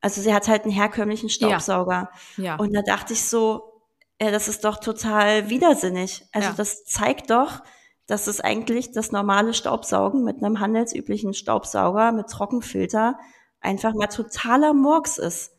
Also 0.00 0.20
sie 0.20 0.32
hat 0.32 0.46
halt 0.46 0.62
einen 0.62 0.72
herkömmlichen 0.72 1.28
Staubsauger. 1.28 2.10
Ja. 2.36 2.44
ja. 2.44 2.56
Und 2.56 2.72
da 2.72 2.82
dachte 2.82 3.12
ich 3.12 3.24
so, 3.24 3.72
ja, 4.20 4.30
das 4.30 4.46
ist 4.46 4.64
doch 4.64 4.78
total 4.78 5.50
widersinnig. 5.50 6.24
Also 6.32 6.50
ja. 6.50 6.54
das 6.54 6.84
zeigt 6.84 7.30
doch, 7.30 7.62
dass 8.06 8.28
es 8.28 8.40
eigentlich 8.40 8.92
das 8.92 9.10
normale 9.10 9.52
Staubsaugen 9.52 10.22
mit 10.22 10.36
einem 10.42 10.60
handelsüblichen 10.60 11.34
Staubsauger 11.34 12.12
mit 12.12 12.28
Trockenfilter 12.28 13.18
einfach 13.60 13.94
mal 13.94 14.06
totaler 14.06 14.74
Murks 14.74 15.18
ist. 15.18 15.52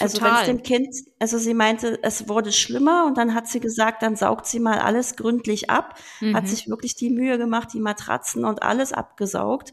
Also 0.00 0.20
wenn 0.20 0.34
es 0.34 0.46
dem 0.46 0.62
Kind, 0.62 0.88
also 1.20 1.38
sie 1.38 1.54
meinte, 1.54 2.00
es 2.02 2.28
wurde 2.28 2.50
schlimmer 2.50 3.06
und 3.06 3.16
dann 3.16 3.32
hat 3.32 3.46
sie 3.46 3.60
gesagt, 3.60 4.02
dann 4.02 4.16
saugt 4.16 4.46
sie 4.46 4.58
mal 4.58 4.78
alles 4.80 5.14
gründlich 5.14 5.70
ab, 5.70 5.98
mhm. 6.20 6.34
hat 6.34 6.48
sich 6.48 6.68
wirklich 6.68 6.96
die 6.96 7.10
Mühe 7.10 7.38
gemacht, 7.38 7.68
die 7.72 7.80
Matratzen 7.80 8.44
und 8.44 8.62
alles 8.62 8.92
abgesaugt. 8.92 9.72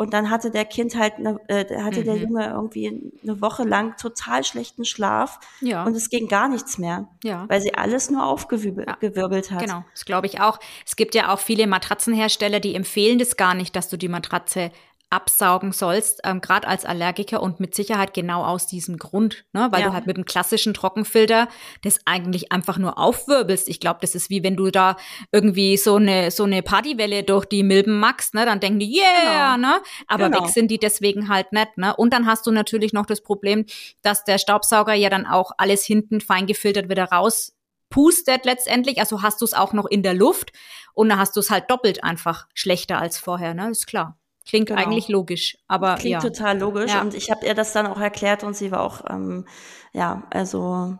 Und 0.00 0.14
dann 0.14 0.30
hatte 0.30 0.52
der 0.52 0.64
Kind 0.64 0.94
halt, 0.94 1.14
eine, 1.14 1.40
äh, 1.48 1.82
hatte 1.82 2.00
mhm. 2.00 2.04
der 2.04 2.16
Junge 2.16 2.46
irgendwie 2.46 3.12
eine 3.20 3.40
Woche 3.40 3.64
lang 3.64 3.96
total 3.96 4.44
schlechten 4.44 4.84
Schlaf. 4.84 5.40
Ja. 5.60 5.84
Und 5.84 5.96
es 5.96 6.08
ging 6.08 6.28
gar 6.28 6.48
nichts 6.48 6.78
mehr. 6.78 7.08
Ja. 7.24 7.46
Weil 7.48 7.60
sie 7.60 7.74
alles 7.74 8.08
nur 8.08 8.24
aufgewirbelt 8.24 8.86
ja. 8.86 9.56
hat. 9.56 9.60
Genau, 9.60 9.84
das 9.90 10.04
glaube 10.04 10.28
ich 10.28 10.40
auch. 10.40 10.60
Es 10.86 10.94
gibt 10.94 11.16
ja 11.16 11.34
auch 11.34 11.40
viele 11.40 11.66
Matratzenhersteller, 11.66 12.60
die 12.60 12.76
empfehlen 12.76 13.18
das 13.18 13.36
gar 13.36 13.54
nicht, 13.54 13.74
dass 13.74 13.88
du 13.88 13.96
die 13.96 14.06
Matratze 14.06 14.70
absaugen 15.10 15.72
sollst, 15.72 16.20
ähm, 16.24 16.40
gerade 16.40 16.68
als 16.68 16.84
Allergiker 16.84 17.42
und 17.42 17.60
mit 17.60 17.74
Sicherheit 17.74 18.12
genau 18.12 18.44
aus 18.44 18.66
diesem 18.66 18.98
Grund, 18.98 19.46
ne? 19.52 19.68
weil 19.70 19.80
ja. 19.80 19.88
du 19.88 19.92
halt 19.94 20.06
mit 20.06 20.16
einem 20.16 20.26
klassischen 20.26 20.74
Trockenfilter 20.74 21.48
das 21.82 21.98
eigentlich 22.04 22.52
einfach 22.52 22.76
nur 22.78 22.98
aufwirbelst. 22.98 23.68
Ich 23.68 23.80
glaube, 23.80 24.00
das 24.02 24.14
ist 24.14 24.28
wie 24.28 24.42
wenn 24.42 24.56
du 24.56 24.70
da 24.70 24.96
irgendwie 25.32 25.76
so 25.76 25.96
eine 25.96 26.30
so 26.30 26.44
eine 26.44 26.62
Partywelle 26.62 27.22
durch 27.22 27.46
die 27.46 27.62
Milben 27.62 27.98
magst, 27.98 28.34
ne? 28.34 28.44
dann 28.44 28.60
denken 28.60 28.80
die 28.80 28.98
yeah, 28.98 29.56
genau. 29.56 29.68
ne? 29.68 29.80
Aber 30.06 30.28
genau. 30.28 30.44
weg 30.44 30.50
sind 30.50 30.70
die 30.70 30.78
deswegen 30.78 31.28
halt 31.28 31.52
nicht, 31.52 31.78
ne? 31.78 31.96
Und 31.96 32.12
dann 32.12 32.26
hast 32.26 32.46
du 32.46 32.50
natürlich 32.50 32.92
noch 32.92 33.06
das 33.06 33.22
Problem, 33.22 33.64
dass 34.02 34.24
der 34.24 34.38
Staubsauger 34.38 34.94
ja 34.94 35.08
dann 35.08 35.26
auch 35.26 35.52
alles 35.56 35.84
hinten 35.84 36.20
fein 36.20 36.46
gefiltert 36.46 36.90
wieder 36.90 37.04
raus 37.04 37.54
pustet 37.90 38.44
letztendlich, 38.44 39.00
also 39.00 39.22
hast 39.22 39.40
du 39.40 39.46
es 39.46 39.54
auch 39.54 39.72
noch 39.72 39.86
in 39.86 40.02
der 40.02 40.12
Luft 40.12 40.52
und 40.92 41.08
dann 41.08 41.18
hast 41.18 41.36
du 41.36 41.40
es 41.40 41.50
halt 41.50 41.70
doppelt 41.70 42.04
einfach 42.04 42.46
schlechter 42.54 42.98
als 42.98 43.18
vorher, 43.18 43.54
ne? 43.54 43.70
Ist 43.70 43.86
klar. 43.86 44.18
Klingt 44.48 44.68
genau. 44.68 44.80
eigentlich 44.80 45.08
logisch, 45.08 45.58
aber 45.68 45.96
klingt 45.96 46.22
ja. 46.22 46.30
total 46.30 46.58
logisch. 46.58 46.92
Ja. 46.92 47.02
Und 47.02 47.14
ich 47.14 47.30
habe 47.30 47.44
ihr 47.44 47.54
das 47.54 47.72
dann 47.72 47.86
auch 47.86 48.00
erklärt 48.00 48.44
und 48.44 48.56
sie 48.56 48.70
war 48.70 48.80
auch, 48.80 49.02
ähm, 49.10 49.44
ja, 49.92 50.22
also 50.30 50.98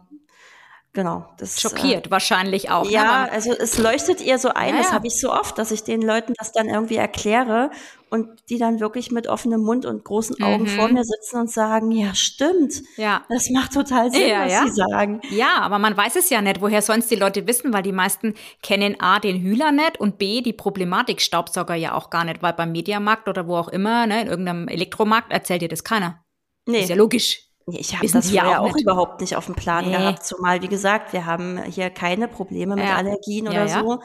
Genau. 0.94 1.26
Das, 1.36 1.60
Schockiert 1.60 2.08
äh, 2.08 2.10
wahrscheinlich 2.10 2.70
auch. 2.70 2.84
Ne? 2.84 2.90
Ja, 2.90 3.26
ne? 3.26 3.32
also 3.32 3.52
es 3.52 3.78
leuchtet 3.78 4.20
ihr 4.20 4.38
so 4.38 4.48
ein, 4.48 4.74
ja, 4.74 4.82
das 4.82 4.92
habe 4.92 5.06
ich 5.06 5.20
so 5.20 5.32
oft, 5.32 5.56
dass 5.56 5.70
ich 5.70 5.84
den 5.84 6.02
Leuten 6.02 6.32
das 6.36 6.50
dann 6.50 6.68
irgendwie 6.68 6.96
erkläre 6.96 7.70
und 8.10 8.28
die 8.48 8.58
dann 8.58 8.80
wirklich 8.80 9.10
mit 9.10 9.26
offenem 9.26 9.62
Mund 9.62 9.86
und 9.86 10.04
großen 10.04 10.42
Augen 10.42 10.64
mhm. 10.64 10.68
vor 10.68 10.88
mir 10.88 11.04
sitzen 11.04 11.40
und 11.40 11.50
sagen, 11.50 11.90
ja, 11.90 12.14
stimmt. 12.14 12.82
Ja. 12.96 13.24
Das 13.28 13.50
macht 13.50 13.72
total 13.72 14.10
Sinn, 14.10 14.28
ja, 14.28 14.44
was 14.44 14.52
ja. 14.52 14.66
sie 14.66 14.72
sagen. 14.72 15.20
Ja, 15.30 15.60
aber 15.60 15.78
man 15.78 15.96
weiß 15.96 16.16
es 16.16 16.30
ja 16.30 16.40
nicht. 16.40 16.60
Woher 16.60 16.78
es 16.78 17.08
die 17.08 17.16
Leute 17.16 17.46
wissen? 17.46 17.72
Weil 17.72 17.82
die 17.82 17.92
meisten 17.92 18.34
kennen 18.62 18.96
A, 19.00 19.18
den 19.18 19.40
Hühler 19.40 19.72
nicht 19.72 20.00
und 20.00 20.18
B, 20.18 20.40
die 20.40 20.52
Problematik 20.52 21.20
Staubsauger 21.20 21.74
ja 21.74 21.94
auch 21.94 22.10
gar 22.10 22.24
nicht, 22.24 22.42
weil 22.42 22.52
beim 22.52 22.72
Mediamarkt 22.72 23.28
oder 23.28 23.46
wo 23.46 23.56
auch 23.56 23.68
immer, 23.68 24.06
ne, 24.06 24.22
in 24.22 24.28
irgendeinem 24.28 24.68
Elektromarkt 24.68 25.32
erzählt 25.32 25.62
dir 25.62 25.68
das 25.68 25.84
keiner. 25.84 26.24
Nee. 26.66 26.80
Ist 26.80 26.90
ja 26.90 26.96
logisch. 26.96 27.48
Ich 27.66 27.94
habe 27.94 28.06
das 28.08 28.30
vorher 28.30 28.62
auch, 28.62 28.70
auch 28.70 28.76
überhaupt 28.76 29.20
nicht 29.20 29.36
auf 29.36 29.46
dem 29.46 29.54
Plan 29.54 29.84
nee. 29.84 29.92
gehabt, 29.92 30.24
zumal, 30.24 30.62
wie 30.62 30.68
gesagt, 30.68 31.12
wir 31.12 31.26
haben 31.26 31.62
hier 31.64 31.90
keine 31.90 32.28
Probleme 32.28 32.76
mit 32.76 32.84
ja. 32.84 32.96
Allergien 32.96 33.44
ja, 33.46 33.50
oder 33.50 33.66
ja. 33.66 33.80
so. 33.80 34.00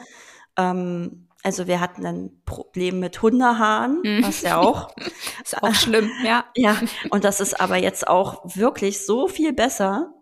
Ähm, 0.56 1.23
also 1.44 1.66
wir 1.66 1.78
hatten 1.78 2.06
ein 2.06 2.42
Problem 2.46 3.00
mit 3.00 3.20
Hundehaaren, 3.20 4.00
mhm. 4.02 4.24
was 4.24 4.40
ja 4.40 4.58
auch. 4.58 4.90
ist 5.44 5.62
auch 5.62 5.74
schlimm, 5.74 6.10
ja. 6.24 6.44
Ja, 6.56 6.76
und 7.10 7.24
das 7.24 7.40
ist 7.40 7.60
aber 7.60 7.76
jetzt 7.76 8.08
auch 8.08 8.42
wirklich 8.56 9.04
so 9.04 9.28
viel 9.28 9.52
besser. 9.52 10.12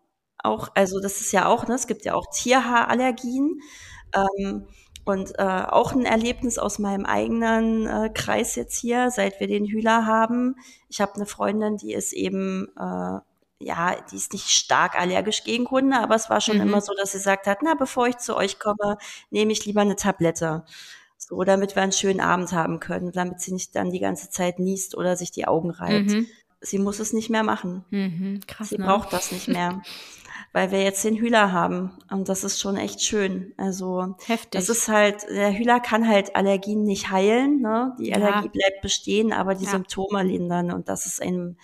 Auch, 0.42 0.70
also 0.74 1.00
das 1.00 1.20
ist 1.20 1.32
ja 1.32 1.46
auch, 1.46 1.68
ne, 1.68 1.74
es 1.74 1.86
gibt 1.86 2.04
ja 2.04 2.14
auch 2.14 2.26
Tierhaarallergien. 2.32 3.60
Ähm, 4.14 4.66
und 5.04 5.38
äh, 5.38 5.42
auch 5.42 5.92
ein 5.92 6.04
Erlebnis 6.04 6.58
aus 6.58 6.78
meinem 6.78 7.06
eigenen 7.06 7.86
äh, 7.86 8.10
Kreis 8.12 8.54
jetzt 8.56 8.76
hier, 8.76 9.10
seit 9.10 9.40
wir 9.40 9.46
den 9.46 9.64
Hühler 9.64 10.06
haben. 10.06 10.56
Ich 10.88 11.00
habe 11.00 11.14
eine 11.14 11.26
Freundin, 11.26 11.76
die 11.76 11.92
ist 11.92 12.12
eben 12.12 12.68
äh, 12.78 13.18
ja, 13.64 13.96
die 14.10 14.16
ist 14.16 14.32
nicht 14.32 14.48
stark 14.48 14.98
allergisch 14.98 15.44
gegen 15.44 15.70
Hunde, 15.70 15.96
aber 15.98 16.16
es 16.16 16.28
war 16.30 16.40
schon 16.40 16.56
mhm. 16.56 16.62
immer 16.62 16.80
so, 16.80 16.92
dass 16.94 17.12
sie 17.12 17.18
gesagt 17.18 17.46
hat, 17.46 17.58
na, 17.62 17.74
bevor 17.74 18.08
ich 18.08 18.18
zu 18.18 18.36
euch 18.36 18.58
komme, 18.58 18.98
nehme 19.30 19.52
ich 19.52 19.64
lieber 19.64 19.82
eine 19.82 19.96
Tablette. 19.96 20.64
So, 21.28 21.44
damit 21.44 21.76
wir 21.76 21.82
einen 21.82 21.92
schönen 21.92 22.20
Abend 22.20 22.52
haben 22.52 22.80
können, 22.80 23.12
damit 23.12 23.40
sie 23.40 23.52
nicht 23.52 23.76
dann 23.76 23.90
die 23.90 24.00
ganze 24.00 24.28
Zeit 24.28 24.58
niest 24.58 24.96
oder 24.96 25.16
sich 25.16 25.30
die 25.30 25.46
Augen 25.46 25.70
reibt. 25.70 26.10
Mhm. 26.10 26.26
Sie 26.60 26.78
muss 26.78 26.98
es 26.98 27.12
nicht 27.12 27.30
mehr 27.30 27.44
machen. 27.44 27.84
Mhm, 27.90 28.40
krass, 28.46 28.70
sie 28.70 28.78
ne? 28.78 28.84
braucht 28.84 29.12
das 29.12 29.30
nicht 29.30 29.46
mehr. 29.48 29.82
weil 30.52 30.70
wir 30.70 30.82
jetzt 30.82 31.04
den 31.04 31.16
Hühler 31.16 31.52
haben. 31.52 31.96
Und 32.10 32.28
das 32.28 32.44
ist 32.44 32.60
schon 32.60 32.76
echt 32.76 33.02
schön. 33.02 33.54
Also 33.56 34.16
Heftig. 34.26 34.50
das 34.50 34.68
ist 34.68 34.88
halt, 34.88 35.22
der 35.30 35.56
Hühler 35.56 35.80
kann 35.80 36.08
halt 36.08 36.36
Allergien 36.36 36.82
nicht 36.82 37.10
heilen. 37.10 37.60
Ne? 37.60 37.94
Die 37.98 38.08
ja. 38.08 38.16
Allergie 38.16 38.48
bleibt 38.48 38.82
bestehen, 38.82 39.32
aber 39.32 39.54
die 39.54 39.64
ja. 39.64 39.70
Symptome 39.70 40.22
lindern 40.24 40.72
und 40.72 40.88
das 40.88 41.06
ist 41.06 41.22
einem 41.22 41.56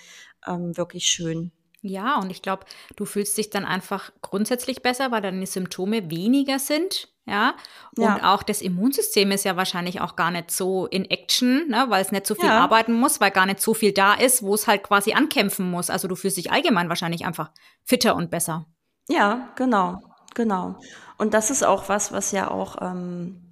ähm, 0.47 0.77
wirklich 0.77 1.07
schön. 1.07 1.53
Ja, 1.81 2.19
und 2.21 2.31
ich 2.31 2.43
glaube, 2.43 2.65
du 2.97 3.05
fühlst 3.05 3.37
dich 3.39 3.51
dann 3.51 3.65
einfach 3.65 4.13
grundsätzlich 4.23 4.83
besser, 4.83 5.13
weil 5.13 5.23
deine 5.23 5.47
Symptome 5.47 6.11
weniger 6.11 6.59
sind. 6.59 7.09
Ja, 7.29 7.55
und 7.97 8.05
ja. 8.05 8.35
auch 8.35 8.43
das 8.43 8.63
Immunsystem 8.63 9.31
ist 9.31 9.45
ja 9.45 9.57
wahrscheinlich 9.57 10.01
auch 10.01 10.17
gar 10.17 10.31
nicht 10.31 10.51
so 10.51 10.87
in 10.87 11.05
Action, 11.05 11.69
ne, 11.69 11.87
weil 11.89 12.03
es 12.03 12.13
nicht 12.13 12.27
so 12.27 12.35
viel 12.35 12.47
ja. 12.49 12.61
arbeiten 12.61 12.93
muss, 12.93 13.21
weil 13.21 13.31
gar 13.31 13.47
nicht 13.47 13.61
so 13.61 13.75
viel 13.75 13.93
da 13.93 14.15
ist, 14.15 14.43
wo 14.43 14.55
es 14.55 14.67
halt 14.67 14.83
quasi 14.83 15.13
ankämpfen 15.13 15.71
muss. 15.71 15.91
Also 15.91 16.09
du 16.09 16.17
fühlst 16.17 16.37
dich 16.37 16.53
allgemein 16.53 16.89
wahrscheinlich 16.89 17.25
einfach 17.25 17.51
fitter 17.85 18.17
und 18.17 18.31
besser. 18.31 18.67
Ja, 19.09 19.49
genau, 19.57 20.01
genau. 20.35 20.77
Und 21.17 21.35
das 21.35 21.51
ist 21.51 21.65
auch 21.65 21.89
was, 21.89 22.13
was 22.13 22.33
ja 22.33 22.51
auch 22.51 22.77
ähm, 22.81 23.49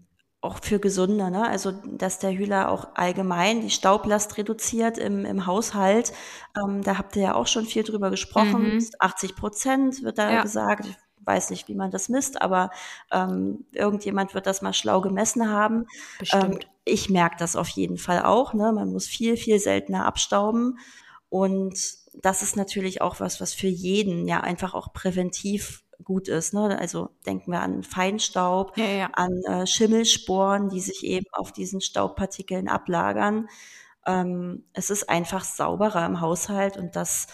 auch 0.47 0.59
für 0.63 0.79
Gesunde, 0.79 1.31
ne? 1.31 1.47
Also 1.49 1.73
dass 1.73 2.19
der 2.19 2.33
Hühler 2.33 2.71
auch 2.71 2.89
allgemein 2.95 3.63
die 3.63 3.71
Staublast 3.71 4.39
reduziert 4.39 4.97
im, 4.99 5.25
im 5.25 5.47
Haushalt. 5.47 6.13
Ähm, 6.57 6.83
da 6.83 6.99
habt 6.99 7.17
ihr 7.17 7.23
ja 7.23 7.35
auch 7.35 7.47
schon 7.47 7.65
viel 7.65 7.83
drüber 7.83 8.11
gesprochen. 8.11 8.75
Mhm. 8.75 8.89
80 8.99 9.37
Prozent 9.37 10.03
wird 10.03 10.19
da 10.19 10.31
ja. 10.31 10.43
gesagt. 10.43 10.87
Weiß 11.27 11.51
nicht, 11.51 11.69
wie 11.69 11.75
man 11.75 11.91
das 11.91 12.09
misst, 12.09 12.41
aber 12.41 12.71
ähm, 13.13 13.67
irgendjemand 13.73 14.33
wird 14.33 14.47
das 14.47 14.63
mal 14.63 14.73
schlau 14.73 15.01
gemessen 15.01 15.51
haben. 15.51 15.87
Ähm, 16.33 16.59
ich 16.85 17.11
merke 17.11 17.37
das 17.39 17.57
auf 17.57 17.69
jeden 17.69 17.99
Fall 17.99 18.23
auch. 18.23 18.55
Ne? 18.55 18.73
Man 18.73 18.93
muss 18.93 19.07
viel, 19.07 19.37
viel 19.37 19.59
seltener 19.59 20.07
abstauben. 20.07 20.79
Und 21.29 21.77
das 22.15 22.43
ist 22.43 22.57
natürlich 22.57 23.03
auch 23.03 23.21
was, 23.21 23.41
was 23.41 23.53
für 23.53 23.67
jeden 23.67 24.27
ja 24.27 24.41
einfach 24.41 24.73
auch 24.73 24.93
präventiv 24.93 25.83
gut 26.05 26.29
ist. 26.29 26.55
Ne? 26.55 26.79
Also 26.79 27.11
denken 27.27 27.51
wir 27.53 27.61
an 27.61 27.83
Feinstaub, 27.83 28.77
ja, 28.79 28.85
ja. 28.85 29.11
an 29.13 29.43
äh, 29.45 29.67
Schimmelsporen, 29.67 30.69
die 30.69 30.81
sich 30.81 31.05
eben 31.05 31.27
auf 31.33 31.53
diesen 31.53 31.81
Staubpartikeln 31.81 32.69
ablagern. 32.69 33.49
Ähm, 34.07 34.65
es 34.73 34.91
ist 34.91 35.09
einfach 35.09 35.45
sauberer 35.45 36.07
im 36.07 36.21
Haushalt 36.21 36.77
und 36.77 36.95
das, 36.97 37.27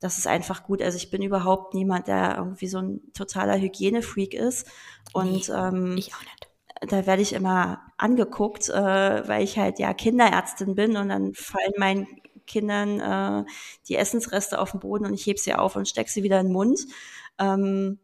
das 0.00 0.18
ist 0.18 0.26
einfach 0.26 0.64
gut. 0.64 0.82
Also 0.82 0.96
ich 0.96 1.10
bin 1.10 1.22
überhaupt 1.22 1.74
niemand, 1.74 2.08
der 2.08 2.36
irgendwie 2.38 2.68
so 2.68 2.78
ein 2.78 3.00
totaler 3.14 3.58
Hygienefreak 3.58 4.34
ist. 4.34 4.66
Und 5.12 5.48
nee, 5.48 5.54
ähm, 5.54 5.96
ich 5.96 6.14
auch 6.14 6.20
nicht 6.20 6.48
da 6.80 7.06
werde 7.06 7.22
ich 7.22 7.32
immer 7.32 7.80
angeguckt, 7.96 8.68
äh, 8.68 9.28
weil 9.28 9.42
ich 9.42 9.58
halt 9.58 9.78
ja 9.78 9.92
Kinderärztin 9.94 10.74
bin 10.74 10.96
und 10.96 11.08
dann 11.08 11.34
fallen 11.34 11.72
meinen 11.76 12.06
Kindern 12.46 13.00
äh, 13.00 13.44
die 13.88 13.96
Essensreste 13.96 14.58
auf 14.58 14.72
den 14.72 14.80
Boden 14.80 15.06
und 15.06 15.14
ich 15.14 15.26
heb 15.26 15.38
sie 15.38 15.54
auf 15.54 15.76
und 15.76 15.88
steck 15.88 16.08
sie 16.08 16.22
wieder 16.22 16.40
in 16.40 16.46
den 16.46 16.52
Mund. 16.52 16.80
Ähm, 17.38 17.98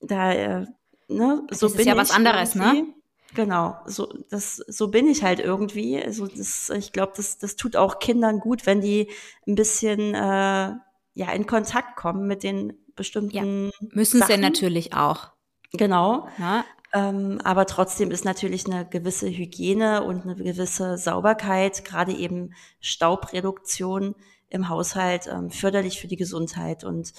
da, 0.00 0.32
äh, 0.32 0.66
ne, 1.08 1.46
so 1.50 1.66
das 1.66 1.76
bin 1.76 1.80
ist 1.80 1.86
ja 1.86 1.96
was 1.96 2.10
anderes, 2.10 2.54
ne? 2.54 2.86
Genau, 3.34 3.76
so 3.86 4.12
das 4.30 4.56
so 4.56 4.88
bin 4.88 5.08
ich 5.08 5.24
halt 5.24 5.40
irgendwie. 5.40 6.00
Also 6.00 6.26
das, 6.26 6.70
ich 6.70 6.92
glaube, 6.92 7.14
das 7.16 7.38
das 7.38 7.56
tut 7.56 7.74
auch 7.74 7.98
Kindern 7.98 8.38
gut, 8.38 8.64
wenn 8.64 8.80
die 8.80 9.10
ein 9.46 9.56
bisschen 9.56 10.14
äh, 10.14 10.72
ja 11.14 11.32
in 11.32 11.46
Kontakt 11.46 11.96
kommen 11.96 12.26
mit 12.26 12.42
den 12.42 12.74
bestimmten. 12.96 13.34
Ja, 13.34 13.70
müssen 13.92 14.20
Sachen. 14.20 14.34
sie 14.34 14.40
natürlich 14.40 14.94
auch. 14.94 15.30
Genau. 15.72 16.28
Ja. 16.38 16.64
Ähm, 16.92 17.40
aber 17.42 17.66
trotzdem 17.66 18.12
ist 18.12 18.24
natürlich 18.24 18.66
eine 18.66 18.86
gewisse 18.86 19.28
Hygiene 19.28 20.04
und 20.04 20.22
eine 20.22 20.36
gewisse 20.36 20.96
Sauberkeit, 20.96 21.84
gerade 21.84 22.12
eben 22.12 22.54
Staubreduktion 22.80 24.14
im 24.48 24.68
Haushalt 24.68 25.26
ähm, 25.26 25.50
förderlich 25.50 26.00
für 26.00 26.06
die 26.06 26.16
Gesundheit 26.16 26.84
und 26.84 27.12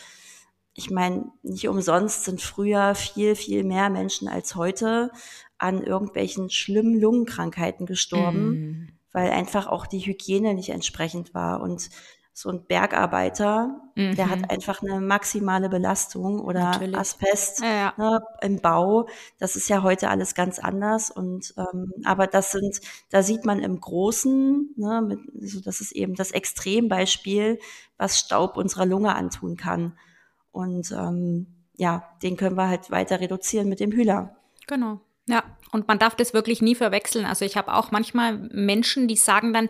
ich 0.76 0.92
meine, 0.92 1.32
nicht 1.42 1.68
umsonst 1.70 2.26
sind 2.26 2.42
früher 2.42 2.96
viel, 2.96 3.36
viel 3.36 3.64
mehr 3.64 3.90
Menschen 3.90 4.28
als 4.28 4.56
heute 4.56 5.10
an 5.58 5.82
irgendwelchen 5.82 6.50
schlimmen 6.50 7.00
Lungenkrankheiten 7.00 7.86
gestorben, 7.86 8.50
mm. 8.50 8.90
weil 9.14 9.32
einfach 9.32 9.68
auch 9.68 9.88
die 9.88 10.00
Hygiene 10.00 10.54
nicht 10.54 10.70
entsprechend 10.70 11.34
war. 11.34 11.62
Und 11.62 11.90
so 12.38 12.50
ein 12.50 12.66
Bergarbeiter, 12.66 13.82
mhm. 13.96 14.14
der 14.18 14.30
hat 14.30 14.40
mhm. 14.40 14.46
einfach 14.50 14.84
eine 14.84 15.00
maximale 15.00 15.70
Belastung 15.70 16.42
oder 16.42 16.72
Natürlich. 16.72 16.98
Asbest 16.98 17.62
ja, 17.62 17.74
ja. 17.74 17.94
Ne, 17.96 18.22
im 18.42 18.60
Bau. 18.60 19.08
Das 19.40 19.56
ist 19.56 19.70
ja 19.70 19.84
heute 19.84 20.10
alles 20.10 20.36
ganz 20.36 20.60
anders. 20.60 21.10
Und 21.10 21.54
ähm, 21.58 21.94
aber 22.04 22.28
das 22.28 22.52
sind, 22.52 22.82
da 23.10 23.24
sieht 23.24 23.46
man 23.46 23.62
im 23.62 23.80
Großen, 23.80 24.74
ne, 24.76 25.02
mit, 25.02 25.20
also 25.42 25.62
das 25.62 25.80
ist 25.80 25.94
eben 25.94 26.16
das 26.16 26.32
Extrembeispiel, 26.32 27.58
was 27.98 28.20
Staub 28.20 28.58
unserer 28.58 28.86
Lunge 28.86 29.16
antun 29.16 29.56
kann. 29.56 29.98
Und 30.52 30.92
ähm, 30.92 31.48
ja, 31.78 32.04
den 32.22 32.36
können 32.36 32.58
wir 32.58 32.68
halt 32.68 32.92
weiter 32.92 33.22
reduzieren 33.22 33.70
mit 33.70 33.80
dem 33.80 33.94
Hühler. 33.94 34.36
Genau. 34.68 35.00
Ja, 35.26 35.44
Und 35.76 35.88
man 35.88 36.00
darf 36.00 36.16
das 36.16 36.34
wirklich 36.34 36.62
nie 36.62 36.74
verwechseln. 36.74 37.26
Also 37.26 37.46
ich 37.46 37.58
habe 37.58 37.74
auch 37.74 37.92
manchmal 37.92 38.38
Menschen, 38.52 39.08
die 39.08 39.18
sagen 39.18 39.54
dann, 39.54 39.70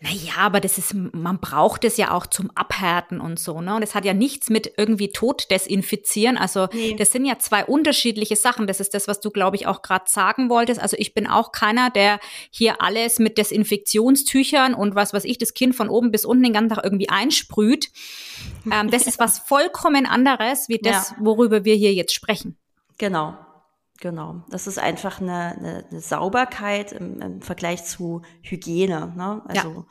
na 0.00 0.10
ja, 0.10 0.36
aber 0.38 0.60
das 0.60 0.76
ist, 0.76 0.92
man 0.92 1.40
braucht 1.40 1.82
es 1.84 1.96
ja 1.96 2.10
auch 2.10 2.26
zum 2.26 2.50
Abhärten 2.54 3.18
und 3.18 3.38
so, 3.38 3.62
ne? 3.62 3.76
Und 3.76 3.82
es 3.82 3.94
hat 3.94 4.04
ja 4.04 4.12
nichts 4.12 4.50
mit 4.50 4.74
irgendwie 4.76 5.10
Tod 5.10 5.50
desinfizieren. 5.50 6.36
Also 6.36 6.68
nee. 6.72 6.94
das 6.98 7.12
sind 7.12 7.24
ja 7.24 7.38
zwei 7.38 7.64
unterschiedliche 7.64 8.36
Sachen. 8.36 8.66
Das 8.66 8.78
ist 8.78 8.92
das, 8.92 9.08
was 9.08 9.20
du, 9.20 9.30
glaube 9.30 9.56
ich, 9.56 9.66
auch 9.66 9.80
gerade 9.80 10.04
sagen 10.08 10.50
wolltest. 10.50 10.82
Also 10.82 10.98
ich 10.98 11.14
bin 11.14 11.26
auch 11.26 11.50
keiner, 11.50 11.88
der 11.88 12.20
hier 12.50 12.82
alles 12.82 13.18
mit 13.18 13.38
Desinfektionstüchern 13.38 14.74
und 14.74 14.94
was 14.94 15.14
weiß 15.14 15.24
ich, 15.24 15.38
das 15.38 15.54
Kind 15.54 15.74
von 15.74 15.88
oben 15.88 16.10
bis 16.10 16.26
unten 16.26 16.42
den 16.42 16.52
ganzen 16.52 16.74
Tag 16.74 16.84
irgendwie 16.84 17.08
einsprüht. 17.08 17.88
Ähm, 18.70 18.90
das 18.90 19.06
ist 19.06 19.18
was 19.18 19.38
vollkommen 19.46 20.04
anderes, 20.04 20.68
wie 20.68 20.78
das, 20.78 21.10
ja. 21.10 21.16
worüber 21.20 21.64
wir 21.64 21.74
hier 21.74 21.94
jetzt 21.94 22.12
sprechen. 22.12 22.58
Genau, 22.98 23.34
Genau, 24.00 24.42
das 24.50 24.66
ist 24.66 24.78
einfach 24.78 25.20
eine, 25.20 25.56
eine, 25.56 25.84
eine 25.90 26.00
Sauberkeit 26.00 26.92
im, 26.92 27.20
im, 27.20 27.42
Vergleich 27.42 27.84
zu 27.84 28.22
Hygiene. 28.42 29.12
Ne? 29.16 29.42
Also 29.46 29.68
ja. 29.68 29.84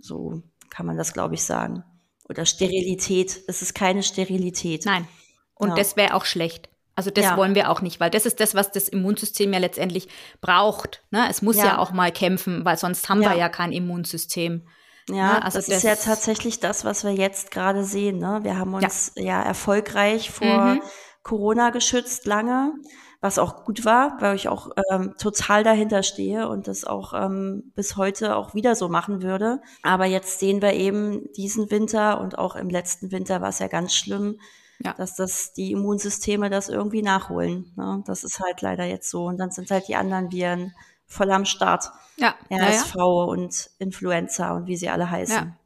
so 0.00 0.42
kann 0.70 0.86
man 0.86 0.96
das, 0.96 1.12
glaube 1.12 1.34
ich, 1.34 1.44
sagen. 1.44 1.82
Oder 2.28 2.44
Sterilität. 2.44 3.40
Es 3.46 3.62
ist 3.62 3.74
keine 3.74 4.02
Sterilität. 4.02 4.84
Nein. 4.84 5.08
Und 5.54 5.70
ja. 5.70 5.74
das 5.76 5.96
wäre 5.96 6.14
auch 6.14 6.26
schlecht. 6.26 6.68
Also 6.94 7.10
das 7.10 7.24
ja. 7.24 7.36
wollen 7.36 7.54
wir 7.54 7.70
auch 7.70 7.80
nicht, 7.80 8.00
weil 8.00 8.10
das 8.10 8.26
ist 8.26 8.40
das, 8.40 8.54
was 8.54 8.72
das 8.72 8.88
Immunsystem 8.88 9.52
ja 9.52 9.60
letztendlich 9.60 10.08
braucht. 10.40 11.04
Ne? 11.10 11.28
Es 11.30 11.42
muss 11.42 11.56
ja. 11.56 11.66
ja 11.66 11.78
auch 11.78 11.92
mal 11.92 12.10
kämpfen, 12.10 12.64
weil 12.64 12.76
sonst 12.76 13.08
haben 13.08 13.20
wir 13.20 13.34
ja 13.34 13.48
kein 13.48 13.72
Immunsystem. 13.72 14.66
Ja, 15.08 15.34
ne? 15.34 15.44
also 15.44 15.58
das, 15.58 15.66
das, 15.66 15.76
ist 15.78 15.82
ja 15.84 15.94
tatsächlich 15.94 16.60
das, 16.60 16.84
was 16.84 17.04
wir 17.04 17.12
jetzt 17.12 17.50
gerade 17.50 17.84
sehen. 17.84 18.18
Ne? 18.18 18.40
Wir 18.42 18.58
haben 18.58 18.74
uns 18.74 19.12
ja, 19.14 19.40
erfolgreich 19.40 20.30
vor 20.30 20.74
mhm. 20.74 20.82
Corona 21.22 21.70
geschützt 21.70 22.26
lange 22.26 22.74
was 23.20 23.38
auch 23.38 23.64
gut 23.64 23.84
war, 23.84 24.16
weil 24.20 24.36
ich 24.36 24.48
auch 24.48 24.70
ähm, 24.90 25.14
total 25.18 25.64
dahinter 25.64 26.02
stehe 26.04 26.48
und 26.48 26.68
das 26.68 26.84
auch 26.84 27.14
ähm, 27.14 27.72
bis 27.74 27.96
heute 27.96 28.36
auch 28.36 28.54
wieder 28.54 28.76
so 28.76 28.88
machen 28.88 29.22
würde. 29.22 29.60
Aber 29.82 30.06
jetzt 30.06 30.38
sehen 30.38 30.62
wir 30.62 30.74
eben 30.74 31.32
diesen 31.32 31.70
Winter 31.70 32.20
und 32.20 32.38
auch 32.38 32.54
im 32.54 32.70
letzten 32.70 33.10
Winter 33.10 33.40
war 33.40 33.48
es 33.48 33.58
ja 33.58 33.66
ganz 33.66 33.92
schlimm, 33.94 34.38
ja. 34.78 34.92
dass 34.92 35.16
das 35.16 35.52
die 35.52 35.72
Immunsysteme 35.72 36.48
das 36.48 36.68
irgendwie 36.68 37.02
nachholen. 37.02 37.72
Ne? 37.76 38.04
Das 38.06 38.22
ist 38.22 38.38
halt 38.38 38.62
leider 38.62 38.84
jetzt 38.84 39.10
so. 39.10 39.24
Und 39.24 39.38
dann 39.38 39.50
sind 39.50 39.70
halt 39.72 39.88
die 39.88 39.96
anderen 39.96 40.30
Viren 40.30 40.74
voll 41.06 41.32
am 41.32 41.44
Start. 41.44 41.90
Ja. 42.18 42.36
RSV 42.52 42.94
ja, 42.94 43.00
ja. 43.00 43.04
und 43.04 43.70
Influenza 43.80 44.52
und 44.52 44.68
wie 44.68 44.76
sie 44.76 44.90
alle 44.90 45.10
heißen. 45.10 45.34
Ja. 45.34 45.56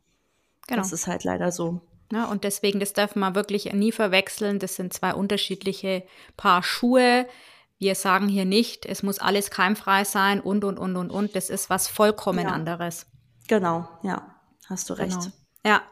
Genau. 0.68 0.80
Das 0.80 0.92
ist 0.92 1.06
halt 1.06 1.24
leider 1.24 1.52
so. 1.52 1.82
Ja, 2.12 2.26
und 2.26 2.44
deswegen, 2.44 2.78
das 2.78 2.92
darf 2.92 3.16
man 3.16 3.34
wirklich 3.34 3.72
nie 3.72 3.90
verwechseln. 3.90 4.58
Das 4.58 4.76
sind 4.76 4.92
zwei 4.92 5.14
unterschiedliche 5.14 6.02
Paar 6.36 6.62
Schuhe. 6.62 7.26
Wir 7.78 7.94
sagen 7.94 8.28
hier 8.28 8.44
nicht, 8.44 8.84
es 8.84 9.02
muss 9.02 9.18
alles 9.18 9.50
keimfrei 9.50 10.04
sein 10.04 10.38
und, 10.38 10.62
und, 10.62 10.78
und, 10.78 10.94
und, 10.96 11.10
und. 11.10 11.34
Das 11.34 11.48
ist 11.48 11.70
was 11.70 11.88
vollkommen 11.88 12.44
ja. 12.44 12.52
anderes. 12.52 13.06
Genau, 13.48 13.88
ja, 14.02 14.36
hast 14.68 14.90
du 14.90 14.94
recht. 14.94 15.18
Genau. 15.18 15.32
Ja. 15.64 15.82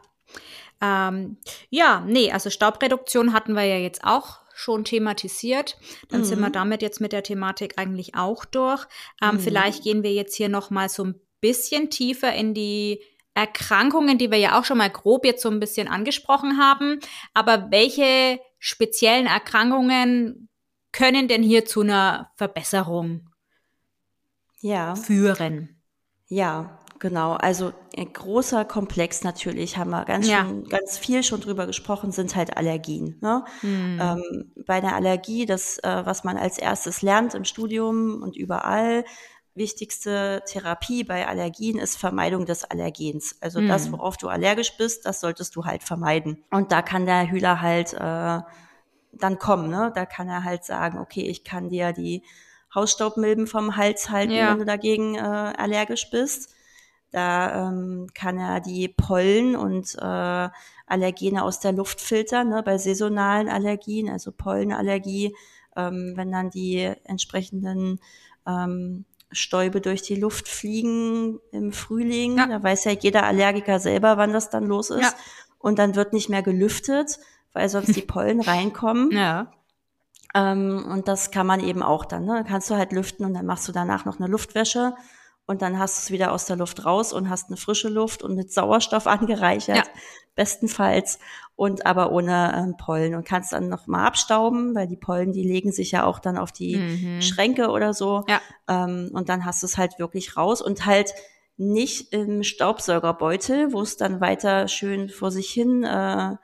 Ähm, 0.79 1.37
ja, 1.71 2.01
nee, 2.01 2.31
also 2.31 2.51
Staubreduktion 2.51 3.33
hatten 3.33 3.53
wir 3.53 3.63
ja 3.63 3.77
jetzt 3.77 4.03
auch 4.03 4.41
schon 4.53 4.85
thematisiert. 4.85 5.79
Dann 6.09 6.21
mhm. 6.21 6.25
sind 6.25 6.39
wir 6.39 6.49
mhm. 6.49 6.53
damit 6.53 6.83
jetzt 6.83 7.01
mit 7.01 7.13
der 7.13 7.23
Thematik 7.23 7.79
eigentlich 7.79 8.13
auch 8.13 8.45
durch. 8.45 8.85
Ähm, 9.23 9.35
mhm. 9.35 9.39
Vielleicht 9.39 9.83
gehen 9.83 10.03
wir 10.03 10.13
jetzt 10.13 10.35
hier 10.35 10.49
noch 10.49 10.69
mal 10.69 10.87
so 10.87 11.03
ein 11.03 11.19
bisschen 11.39 11.89
tiefer 11.89 12.31
in 12.35 12.53
die 12.53 13.01
Erkrankungen, 13.33 14.17
die 14.17 14.29
wir 14.29 14.37
ja 14.37 14.59
auch 14.59 14.65
schon 14.65 14.77
mal 14.77 14.89
grob 14.89 15.25
jetzt 15.25 15.41
so 15.41 15.49
ein 15.49 15.59
bisschen 15.59 15.87
angesprochen 15.87 16.57
haben. 16.59 16.99
Aber 17.33 17.71
welche 17.71 18.39
speziellen 18.59 19.25
Erkrankungen 19.25 20.49
können 20.91 21.27
denn 21.27 21.43
hier 21.43 21.65
zu 21.65 21.81
einer 21.81 22.31
Verbesserung 22.35 23.29
ja. 24.59 24.95
führen? 24.95 25.81
Ja, 26.27 26.79
genau. 26.99 27.33
Also 27.33 27.73
ein 27.97 28.11
großer 28.11 28.65
Komplex 28.65 29.23
natürlich, 29.23 29.77
haben 29.77 29.91
wir 29.91 30.05
ganz, 30.05 30.27
ja. 30.27 30.45
schon, 30.45 30.65
ganz 30.65 30.97
viel 30.97 31.23
schon 31.23 31.41
drüber 31.41 31.67
gesprochen, 31.67 32.11
sind 32.11 32.35
halt 32.35 32.57
Allergien. 32.57 33.17
Ne? 33.21 33.43
Hm. 33.61 33.99
Ähm, 34.01 34.53
bei 34.65 34.75
einer 34.75 34.95
Allergie, 34.95 35.45
das, 35.45 35.77
äh, 35.79 36.05
was 36.05 36.23
man 36.23 36.37
als 36.37 36.57
erstes 36.57 37.01
lernt 37.01 37.33
im 37.33 37.45
Studium 37.45 38.21
und 38.21 38.35
überall, 38.35 39.05
wichtigste 39.53 40.43
Therapie 40.45 41.03
bei 41.03 41.27
Allergien 41.27 41.77
ist 41.77 41.97
Vermeidung 41.97 42.45
des 42.45 42.63
Allergens. 42.63 43.35
Also 43.41 43.59
hm. 43.59 43.67
das, 43.67 43.91
worauf 43.91 44.17
du 44.17 44.29
allergisch 44.29 44.77
bist, 44.77 45.05
das 45.05 45.19
solltest 45.19 45.55
du 45.55 45.65
halt 45.65 45.83
vermeiden. 45.83 46.43
Und 46.51 46.71
da 46.71 46.81
kann 46.81 47.05
der 47.05 47.29
Hühler 47.29 47.61
halt 47.61 47.93
äh, 47.93 48.39
dann 49.11 49.39
kommen. 49.39 49.69
Ne? 49.69 49.91
Da 49.93 50.05
kann 50.05 50.29
er 50.29 50.43
halt 50.43 50.63
sagen, 50.63 50.99
okay, 50.99 51.23
ich 51.23 51.43
kann 51.43 51.69
dir 51.69 51.91
die 51.91 52.23
Hausstaubmilben 52.73 53.47
vom 53.47 53.75
Hals 53.75 54.09
halten, 54.09 54.31
ja. 54.31 54.51
wenn 54.51 54.59
du 54.59 54.65
dagegen 54.65 55.15
äh, 55.15 55.19
allergisch 55.19 56.09
bist. 56.09 56.53
Da 57.11 57.67
ähm, 57.67 58.07
kann 58.13 58.37
er 58.37 58.61
die 58.61 58.87
Pollen 58.87 59.57
und 59.57 59.95
äh, 59.95 60.49
Allergene 60.87 61.43
aus 61.43 61.59
der 61.59 61.73
Luft 61.73 61.99
filtern, 61.99 62.49
ne, 62.49 62.63
bei 62.63 62.77
saisonalen 62.77 63.49
Allergien, 63.49 64.09
also 64.09 64.31
Pollenallergie, 64.31 65.35
ähm, 65.75 66.13
wenn 66.15 66.31
dann 66.31 66.49
die 66.49 66.93
entsprechenden 67.03 67.99
ähm, 68.47 69.05
Stäube 69.31 69.81
durch 69.81 70.01
die 70.01 70.15
Luft 70.15 70.47
fliegen 70.47 71.39
im 71.51 71.71
Frühling. 71.71 72.37
Ja. 72.37 72.47
Da 72.47 72.63
weiß 72.63 72.85
ja 72.85 72.91
jeder 72.91 73.23
Allergiker 73.23 73.79
selber, 73.79 74.17
wann 74.17 74.33
das 74.33 74.49
dann 74.49 74.65
los 74.65 74.89
ist. 74.89 75.01
Ja. 75.01 75.13
Und 75.59 75.79
dann 75.79 75.95
wird 75.95 76.13
nicht 76.13 76.29
mehr 76.29 76.41
gelüftet, 76.41 77.19
weil 77.53 77.69
sonst 77.69 77.95
die 77.95 78.01
Pollen 78.01 78.41
reinkommen. 78.41 79.11
Ja. 79.11 79.51
Ähm, 80.33 80.85
und 80.89 81.07
das 81.07 81.31
kann 81.31 81.47
man 81.47 81.59
eben 81.59 81.83
auch 81.83 82.05
dann. 82.05 82.25
Ne? 82.25 82.35
Dann 82.35 82.45
kannst 82.45 82.69
du 82.69 82.75
halt 82.75 82.91
lüften 82.91 83.25
und 83.25 83.33
dann 83.33 83.45
machst 83.45 83.67
du 83.67 83.71
danach 83.71 84.05
noch 84.05 84.19
eine 84.19 84.27
Luftwäsche 84.27 84.93
und 85.45 85.61
dann 85.61 85.77
hast 85.79 85.97
du 85.97 85.99
es 86.01 86.11
wieder 86.11 86.31
aus 86.31 86.45
der 86.45 86.55
Luft 86.55 86.85
raus 86.85 87.11
und 87.13 87.29
hast 87.29 87.49
eine 87.49 87.57
frische 87.57 87.89
Luft 87.89 88.23
und 88.23 88.35
mit 88.35 88.53
Sauerstoff 88.53 89.07
angereichert, 89.07 89.77
ja. 89.77 89.83
bestenfalls 90.35 91.19
und 91.61 91.85
aber 91.85 92.11
ohne 92.11 92.55
ähm, 92.57 92.75
Pollen 92.75 93.13
und 93.13 93.23
kannst 93.23 93.53
dann 93.53 93.69
noch 93.69 93.85
mal 93.85 94.03
abstauben, 94.03 94.73
weil 94.73 94.87
die 94.87 94.97
Pollen, 94.97 95.31
die 95.31 95.43
legen 95.43 95.71
sich 95.71 95.91
ja 95.91 96.05
auch 96.05 96.17
dann 96.17 96.35
auf 96.35 96.51
die 96.51 96.75
mhm. 96.75 97.21
Schränke 97.21 97.69
oder 97.69 97.93
so 97.93 98.23
ja. 98.27 98.41
ähm, 98.67 99.11
und 99.13 99.29
dann 99.29 99.45
hast 99.45 99.61
du 99.61 99.67
es 99.67 99.77
halt 99.77 99.99
wirklich 99.99 100.35
raus 100.35 100.63
und 100.63 100.87
halt 100.87 101.13
nicht 101.57 102.13
im 102.13 102.41
Staubsaugerbeutel, 102.41 103.73
wo 103.73 103.81
es 103.83 103.95
dann 103.95 104.19
weiter 104.21 104.67
schön 104.67 105.07
vor 105.07 105.29
sich 105.29 105.51
hin 105.51 105.83
äh, 105.83 106.35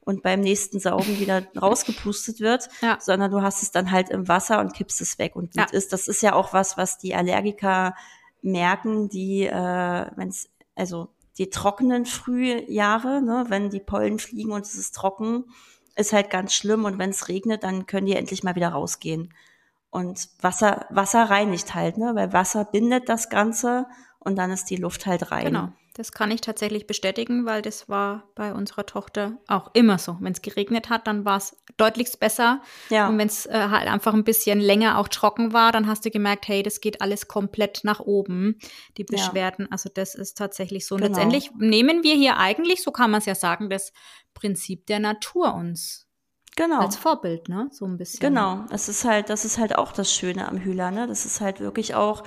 und 0.00 0.22
beim 0.22 0.40
nächsten 0.40 0.80
Saugen 0.80 1.20
wieder 1.20 1.42
rausgepustet 1.60 2.40
wird, 2.40 2.70
ja. 2.80 2.96
sondern 2.98 3.30
du 3.30 3.42
hast 3.42 3.62
es 3.62 3.72
dann 3.72 3.90
halt 3.90 4.08
im 4.08 4.26
Wasser 4.26 4.58
und 4.58 4.72
kippst 4.72 5.02
es 5.02 5.18
weg 5.18 5.36
und 5.36 5.52
gut 5.52 5.70
ja. 5.70 5.76
ist. 5.76 5.92
Das 5.92 6.08
ist 6.08 6.22
ja 6.22 6.32
auch 6.32 6.54
was, 6.54 6.78
was 6.78 6.96
die 6.96 7.14
Allergiker 7.14 7.94
merken, 8.40 9.10
die, 9.10 9.44
äh, 9.44 10.06
wenn 10.16 10.30
es, 10.30 10.48
also 10.74 11.10
die 11.38 11.50
trockenen 11.50 12.06
Frühjahre, 12.06 13.22
ne, 13.22 13.46
wenn 13.48 13.70
die 13.70 13.80
Pollen 13.80 14.18
fliegen 14.18 14.52
und 14.52 14.64
es 14.66 14.74
ist 14.74 14.94
trocken, 14.94 15.44
ist 15.96 16.12
halt 16.12 16.30
ganz 16.30 16.54
schlimm 16.54 16.84
und 16.84 16.98
wenn 16.98 17.10
es 17.10 17.28
regnet, 17.28 17.64
dann 17.64 17.86
können 17.86 18.06
die 18.06 18.16
endlich 18.16 18.42
mal 18.42 18.54
wieder 18.54 18.70
rausgehen. 18.70 19.32
Und 19.90 20.28
Wasser, 20.40 20.86
Wasser 20.90 21.24
reinigt 21.24 21.74
halt, 21.74 21.98
ne, 21.98 22.12
weil 22.14 22.32
Wasser 22.32 22.64
bindet 22.64 23.08
das 23.08 23.28
Ganze 23.28 23.86
und 24.18 24.36
dann 24.36 24.50
ist 24.50 24.70
die 24.70 24.76
Luft 24.76 25.06
halt 25.06 25.30
rein. 25.30 25.46
Genau. 25.46 25.68
Das 25.94 26.12
kann 26.12 26.30
ich 26.30 26.40
tatsächlich 26.40 26.86
bestätigen, 26.86 27.44
weil 27.44 27.60
das 27.60 27.88
war 27.88 28.30
bei 28.34 28.54
unserer 28.54 28.86
Tochter 28.86 29.38
auch 29.46 29.70
immer 29.74 29.98
so. 29.98 30.16
Wenn 30.20 30.32
es 30.32 30.40
geregnet 30.40 30.88
hat, 30.88 31.06
dann 31.06 31.24
war 31.24 31.36
es 31.36 31.56
deutlichst 31.76 32.18
besser. 32.18 32.62
Ja. 32.88 33.08
Und 33.08 33.18
wenn 33.18 33.28
es 33.28 33.46
äh, 33.46 33.68
halt 33.70 33.88
einfach 33.88 34.14
ein 34.14 34.24
bisschen 34.24 34.58
länger 34.58 34.98
auch 34.98 35.08
trocken 35.08 35.52
war, 35.52 35.70
dann 35.70 35.86
hast 35.86 36.04
du 36.04 36.10
gemerkt, 36.10 36.48
hey, 36.48 36.62
das 36.62 36.80
geht 36.80 37.02
alles 37.02 37.28
komplett 37.28 37.80
nach 37.84 38.00
oben, 38.00 38.58
die 38.96 39.04
Beschwerden. 39.04 39.66
Ja. 39.66 39.72
Also 39.72 39.90
das 39.92 40.14
ist 40.14 40.38
tatsächlich 40.38 40.86
so. 40.86 40.94
Und 40.94 41.02
genau. 41.02 41.14
letztendlich 41.14 41.50
nehmen 41.58 42.02
wir 42.02 42.14
hier 42.14 42.38
eigentlich, 42.38 42.82
so 42.82 42.90
kann 42.90 43.10
man 43.10 43.18
es 43.18 43.26
ja 43.26 43.34
sagen, 43.34 43.68
das 43.68 43.92
Prinzip 44.34 44.86
der 44.86 44.98
Natur 44.98 45.54
uns 45.54 46.08
Genau. 46.56 46.80
Als 46.80 46.96
Vorbild, 46.96 47.48
ne? 47.48 47.68
So 47.70 47.86
ein 47.86 47.96
bisschen. 47.96 48.20
Genau. 48.20 48.66
Es 48.70 48.88
ist 48.88 49.04
halt, 49.04 49.30
das 49.30 49.44
ist 49.44 49.58
halt 49.58 49.76
auch 49.76 49.92
das 49.92 50.12
Schöne 50.12 50.46
am 50.48 50.58
Hühler, 50.58 50.90
ne? 50.90 51.06
Das 51.06 51.24
ist 51.24 51.40
halt 51.40 51.60
wirklich 51.60 51.94
auch 51.94 52.24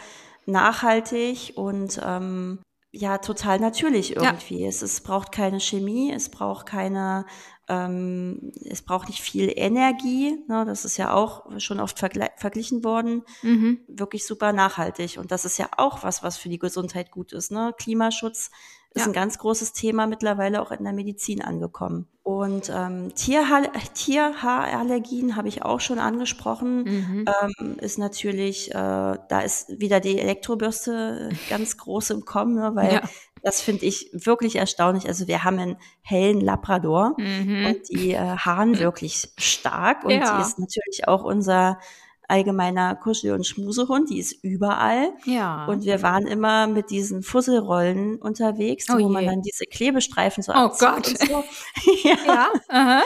nachhaltig 0.48 1.54
und 1.56 2.00
ähm, 2.04 2.60
ja 2.96 3.18
total 3.18 3.60
natürlich 3.60 4.16
irgendwie. 4.16 4.62
Ja. 4.62 4.70
Es, 4.70 4.82
es 4.82 5.02
braucht 5.02 5.32
keine 5.32 5.60
Chemie, 5.60 6.12
es 6.12 6.30
braucht 6.30 6.66
keine, 6.66 7.26
ähm, 7.68 8.52
es 8.64 8.82
braucht 8.82 9.10
nicht 9.10 9.22
viel 9.22 9.52
Energie. 9.56 10.40
Ne? 10.48 10.66
Das 10.66 10.86
ist 10.86 10.98
ja 10.98 11.14
auch 11.14 11.60
schon 11.60 11.80
oft 11.80 12.00
verglichen 12.00 12.84
worden. 12.84 13.24
Mhm. 13.42 13.80
Wirklich 13.88 14.26
super 14.26 14.54
nachhaltig. 14.54 15.18
Und 15.18 15.32
das 15.32 15.46
ist 15.46 15.58
ja 15.58 15.70
auch 15.78 16.04
was, 16.04 16.24
was 16.24 16.38
für 16.38 16.50
die 16.50 16.60
Gesundheit 16.60 17.12
gut 17.12 17.34
ist. 17.34 17.52
Ne? 17.52 17.74
Klimaschutz 17.78 18.50
ist 18.96 19.02
ja. 19.02 19.08
ein 19.08 19.14
ganz 19.14 19.38
großes 19.38 19.74
Thema 19.74 20.08
mittlerweile 20.08 20.62
auch 20.62 20.72
in 20.72 20.86
der 20.86 20.94
Medizin 20.94 21.42
angekommen. 21.42 22.08
Und 22.24 22.72
ähm, 22.74 23.14
Tierha 23.14 23.64
Tierhaarallergien 23.94 25.36
habe 25.36 25.50
ich 25.50 25.64
auch 25.64 25.82
schon 25.82 26.00
angesprochen. 26.00 26.84
Mhm. 26.84 27.26
Ähm, 27.60 27.78
ist 27.80 28.00
natürlich, 28.00 28.72
äh, 28.72 28.74
da 28.74 29.40
ist 29.44 29.80
wieder 29.80 30.00
die 30.00 30.18
Elektrobürste 30.18 31.30
ganz 31.50 31.78
groß 31.78 32.12
im 32.12 32.24
Kommen, 32.24 32.56
ne, 32.56 32.72
weil 32.74 32.94
ja. 32.94 33.02
das 33.44 33.62
finde 33.62 33.86
ich 33.86 34.10
wirklich 34.14 34.56
erstaunlich. 34.56 35.08
Also 35.08 35.28
wir 35.28 35.44
haben 35.44 35.60
einen 35.60 35.78
hellen 36.02 36.40
Labrador 36.40 37.16
mhm. 37.18 37.66
und 37.66 37.90
die 37.90 38.14
äh, 38.14 38.38
haaren 38.38 38.80
wirklich 38.80 39.30
stark 39.38 40.06
und 40.06 40.12
ja. 40.12 40.38
die 40.38 40.42
ist 40.42 40.58
natürlich 40.58 41.08
auch 41.08 41.24
unser 41.24 41.80
allgemeiner 42.28 42.96
Kuschel- 42.96 43.34
und 43.34 43.46
Schmusehund, 43.46 44.10
die 44.10 44.20
ist 44.20 44.34
überall. 44.44 45.14
Ja. 45.26 45.66
Und 45.66 45.84
wir 45.86 46.02
waren 46.02 46.28
immer 46.28 46.68
mit 46.68 46.90
diesen 46.90 47.24
Fusselrollen 47.24 48.18
unterwegs, 48.18 48.86
Oh 48.90 48.96
wo 48.96 49.00
je. 49.00 49.06
man 49.08 49.26
dann 49.26 49.42
diese 49.42 49.66
Klebestreifen 49.66 50.44
so 50.44 50.52
Oh 50.56 50.70
Gott. 50.80 51.08
Und 51.08 51.18
so. 51.20 51.44
ja, 52.04 52.16
ja. 52.26 52.48
aha. 52.70 53.02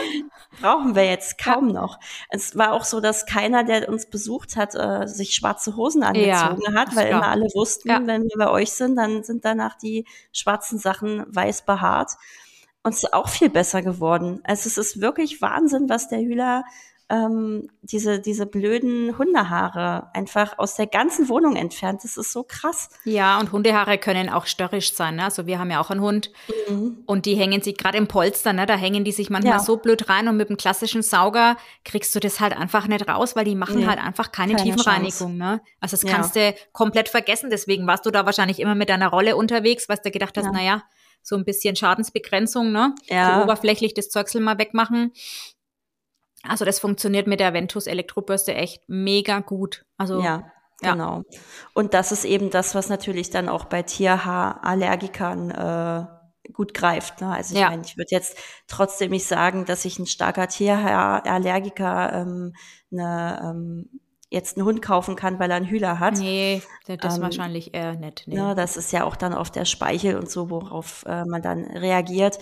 brauchen 0.62 0.96
wir 0.96 1.06
jetzt 1.06 1.38
kaum 1.38 1.68
noch. 1.68 2.00
Es 2.30 2.58
war 2.58 2.74
auch 2.74 2.84
so, 2.84 3.00
dass 3.00 3.26
keiner, 3.26 3.64
der 3.64 3.90
uns 3.90 4.06
besucht 4.10 4.56
hat, 4.56 4.76
äh, 4.76 5.08
sich 5.08 5.34
schwarze 5.36 5.76
Hosen 5.76 6.04
angezogen 6.04 6.76
hat, 6.76 6.90
das 6.90 6.96
weil 6.96 7.08
immer 7.10 7.28
alle 7.28 7.48
wussten, 7.54 7.90
Ja. 7.90 8.02
wenn 8.06 8.24
wir 8.24 8.38
bei 8.38 8.50
euch 8.50 8.72
sind, 8.72 8.96
dann 8.96 9.24
sind 9.24 9.46
danach 9.46 9.76
die 9.78 10.06
schwarzen 10.32 10.80
Sachen 10.80 11.26
weiß 11.28 11.66
behaart. 11.66 12.12
Und 12.82 12.94
es 12.94 13.04
ist 13.04 13.14
auch 13.14 13.28
viel 13.28 13.50
besser 13.50 13.82
geworden. 13.82 14.40
Also 14.46 14.68
es 14.68 14.78
ist 14.78 15.02
wirklich 15.02 15.42
Wahnsinn, 15.42 15.90
was 15.90 16.08
der 16.08 16.20
Hühler 16.20 16.64
ähm, 17.12 17.70
diese, 17.82 18.20
diese 18.20 18.45
blöden 18.45 19.18
Hundehaare 19.18 20.10
einfach 20.14 20.60
aus 20.60 20.76
der 20.76 20.86
ganzen 20.88 21.28
Wohnung 21.28 21.55
entfernt. 21.55 22.03
Das 22.03 22.18
ist 22.18 22.32
so 22.32 22.43
krass. 22.43 22.89
Ja, 23.03 23.39
und 23.39 23.51
Hundehaare 23.51 23.97
können 23.97 24.30
auch 24.30 24.45
störrisch 24.45 24.93
sein. 24.93 25.16
Ne? 25.16 25.24
Also 25.24 25.47
wir 25.47 25.57
haben 25.57 25.72
ja 25.72 25.80
auch 25.82 25.89
einen 25.89 26.01
Hund 26.01 26.32
und 27.07 27.26
die 27.26 27.36
hängen 27.36 27.62
sich 27.62 27.78
gerade 27.78 27.97
im 27.97 28.07
Polster, 28.07 28.53
ne? 28.53 28.66
da 28.68 28.76
hängen 28.76 29.03
die 29.03 29.12
sich 29.12 29.30
manchmal 29.32 29.53
Ja. 29.53 29.60
so 29.60 29.78
blöd 29.78 30.07
rein 30.07 30.28
und 30.28 30.38
mit 30.38 30.49
dem 30.49 30.57
klassischen 30.57 31.01
Sauger 31.01 31.57
kriegst 31.84 32.14
du 32.16 32.20
das 32.20 32.39
halt 32.39 32.55
einfach 32.55 32.88
nicht 32.88 33.07
raus, 33.10 33.36
weil 33.36 33.45
die 33.45 33.55
machen 33.55 33.80
Nee, 33.80 33.88
halt 33.88 33.99
einfach 33.99 34.32
keine, 34.32 34.53
keine 34.55 34.64
Tiefenreinigung. 34.72 35.36
Ne? 35.38 35.62
Also 35.80 35.97
das 35.97 36.03
Ja. 36.03 36.12
kannst 36.16 36.36
du 36.36 36.53
komplett 36.74 37.10
vergessen. 37.10 37.49
Deswegen 37.49 37.88
warst 37.88 38.05
du 38.05 38.12
da 38.12 38.26
wahrscheinlich 38.28 38.60
immer 38.60 38.76
mit 38.76 38.89
deiner 38.89 39.07
Rolle 39.07 39.36
unterwegs, 39.36 39.89
weil 39.89 39.97
du 40.03 40.12
gedacht 40.12 40.38
hast, 40.38 40.45
Ja. 40.45 40.51
naja, 40.51 40.84
so 41.24 41.36
ein 41.36 41.43
bisschen 41.43 41.76
Schadensbegrenzung, 41.76 42.72
ne? 42.72 42.93
Ja. 43.07 43.38
So 43.38 43.43
oberflächlich 43.43 43.93
das 43.93 44.10
Zeugsel 44.10 44.41
mal 44.41 44.57
wegmachen. 44.57 45.12
Also 46.44 46.66
das 46.66 46.80
funktioniert 46.80 47.28
mit 47.28 47.40
der 47.40 47.54
Ventus 47.54 47.86
Elektrobürste 47.88 48.54
echt 48.54 48.84
mega 48.88 49.40
gut. 49.40 49.86
Also 49.98 50.22
Ja, 50.22 50.52
Ja. 50.82 50.92
genau. 50.94 51.24
Und 51.74 51.94
das 51.94 52.12
ist 52.12 52.24
eben 52.26 52.50
das, 52.50 52.76
was 52.76 52.88
natürlich 52.90 53.30
dann 53.30 53.50
auch 53.50 53.66
bei 53.66 53.84
Tierhaarallergikern 53.84 55.52
äh, 55.52 56.52
gut 56.54 56.74
greift. 56.74 57.22
Ne? 57.22 57.28
Also 57.32 57.54
ich 57.56 57.60
Ja. 57.62 57.70
meine, 57.70 57.84
ich 57.84 57.98
würde 57.98 58.10
jetzt 58.12 58.38
trotzdem 58.68 59.12
nicht 59.12 59.26
sagen, 59.28 59.66
dass 59.66 59.84
sich 59.84 60.00
ein 60.00 60.06
starker 60.08 60.48
Tierhaarallergiker 60.48 62.14
ähm, 62.14 62.54
eine, 62.92 63.42
ähm, 63.44 63.90
jetzt 64.32 64.58
einen 64.58 64.66
Hund 64.68 64.82
kaufen 64.84 65.16
kann, 65.16 65.40
weil 65.40 65.50
er 65.50 65.58
einen 65.58 65.66
Hühler 65.68 66.00
hat. 66.00 66.18
nee, 66.18 66.62
das, 66.86 67.18
Ähm, 67.18 67.24
wahrscheinlich 67.24 67.74
eher 67.74 67.94
nicht. 67.96 68.24
Nee. 68.28 68.36
Ne, 68.36 68.54
das 68.56 68.78
ist 68.78 68.92
ja 68.92 69.04
auch 69.04 69.16
dann 69.16 69.34
oft 69.34 69.56
der 69.56 69.66
Speichel 69.66 70.16
und 70.18 70.30
so, 70.30 70.50
worauf 70.52 71.04
äh, 71.08 71.26
man 71.26 71.42
dann 71.42 71.66
reagiert. 71.66 72.38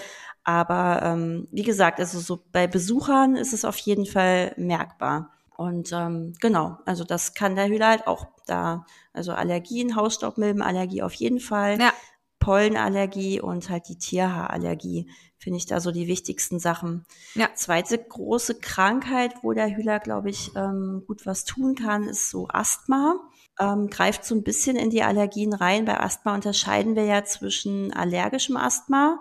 Aber 0.47 1.01
ähm, 1.03 1.49
wie 1.51 1.63
gesagt, 1.63 1.99
also 1.99 2.21
so 2.21 2.39
bei 2.53 2.67
Besuchern 2.67 3.35
ist 3.35 3.51
es 3.51 3.65
auf 3.65 3.77
jeden 3.79 4.05
Fall 4.05 4.53
merkbar. 4.55 5.33
Und 5.57 5.91
ähm, 5.91 6.35
genau, 6.39 6.77
also 6.85 7.03
das 7.03 7.33
kann 7.33 7.57
der 7.57 7.67
Hühler 7.67 7.89
halt 7.89 8.07
auch 8.07 8.27
da. 8.45 8.85
Also 9.11 9.33
Allergien, 9.33 9.97
Hausstaubmilbenallergie 9.97 11.01
auf 11.01 11.13
jeden 11.15 11.41
Fall, 11.41 11.81
Ja. 11.81 11.91
Pollenallergie 12.39 13.41
und 13.41 13.69
halt 13.69 13.89
die 13.89 13.97
Tierhaarallergie 13.97 15.09
finde 15.37 15.57
ich 15.57 15.65
da 15.65 15.81
so 15.81 15.91
die 15.91 16.07
wichtigsten 16.07 16.59
Sachen. 16.59 17.05
Ja. 17.33 17.49
Zweite 17.53 17.97
große 17.97 18.55
Krankheit, 18.55 19.33
wo 19.41 19.51
der 19.51 19.75
Hühler, 19.75 19.99
glaube 19.99 20.29
ich, 20.29 20.55
ähm, 20.55 21.03
gut 21.07 21.25
was 21.25 21.43
tun 21.43 21.75
kann, 21.75 22.03
ist 22.07 22.29
so 22.29 22.47
Asthma 22.47 23.19
ähm, 23.59 23.89
greift 23.89 24.25
so 24.25 24.35
ein 24.35 24.43
bisschen 24.43 24.75
in 24.75 24.89
die 24.89 25.03
Allergien 25.03 25.53
rein. 25.53 25.85
Bei 25.85 25.99
Asthma 25.99 26.35
unterscheiden 26.35 26.95
wir 26.95 27.05
ja 27.05 27.23
zwischen 27.23 27.93
allergischem 27.93 28.57
Asthma 28.57 29.19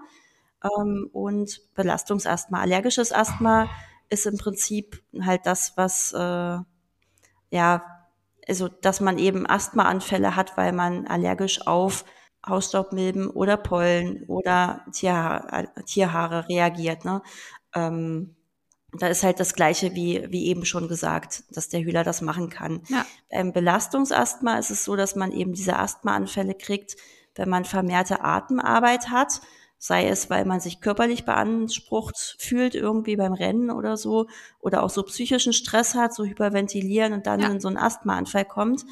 ähm, 0.78 1.08
und 1.12 1.60
Belastungsasthma. 1.74 2.60
Allergisches 2.60 3.12
Asthma 3.12 3.68
ist 4.08 4.26
im 4.26 4.38
Prinzip 4.38 5.02
halt 5.20 5.42
das, 5.44 5.72
was 5.76 6.12
äh, 6.12 6.58
ja, 7.50 7.82
also 8.48 8.68
dass 8.68 9.00
man 9.00 9.18
eben 9.18 9.48
Asthmaanfälle 9.48 10.36
hat, 10.36 10.56
weil 10.56 10.72
man 10.72 11.06
allergisch 11.06 11.66
auf 11.66 12.04
Hausstaubmilben 12.46 13.28
oder 13.28 13.56
Pollen 13.56 14.22
oder 14.24 14.84
Tierhaare, 14.92 15.68
Tierhaare 15.84 16.48
reagiert. 16.48 17.04
Ne? 17.04 17.22
Ähm, 17.74 18.36
da 18.92 19.08
ist 19.08 19.24
halt 19.24 19.40
das 19.40 19.54
Gleiche 19.54 19.94
wie, 19.94 20.26
wie 20.30 20.46
eben 20.46 20.64
schon 20.64 20.88
gesagt, 20.88 21.44
dass 21.50 21.68
der 21.68 21.80
Hühler 21.80 22.04
das 22.04 22.22
machen 22.22 22.48
kann. 22.48 22.82
Ja. 22.88 23.04
Beim 23.30 23.52
Belastungsasthma 23.52 24.58
ist 24.58 24.70
es 24.70 24.84
so, 24.84 24.96
dass 24.96 25.16
man 25.16 25.32
eben 25.32 25.52
diese 25.52 25.76
Asthmaanfälle 25.76 26.54
kriegt, 26.54 26.96
wenn 27.34 27.48
man 27.48 27.64
vermehrte 27.64 28.22
Atemarbeit 28.22 29.10
hat, 29.10 29.40
sei 29.86 30.08
es, 30.08 30.30
weil 30.30 30.44
man 30.44 30.58
sich 30.58 30.80
körperlich 30.80 31.24
beansprucht 31.24 32.36
fühlt, 32.40 32.74
irgendwie 32.74 33.14
beim 33.14 33.32
Rennen 33.32 33.70
oder 33.70 33.96
so, 33.96 34.26
oder 34.58 34.82
auch 34.82 34.90
so 34.90 35.04
psychischen 35.04 35.52
Stress 35.52 35.94
hat, 35.94 36.12
so 36.12 36.24
hyperventilieren 36.24 37.12
und 37.12 37.26
dann 37.28 37.40
Ja. 37.40 37.50
in 37.50 37.60
so 37.60 37.68
einen 37.68 37.76
Asthmaanfall 37.76 38.44
kommt. 38.46 38.84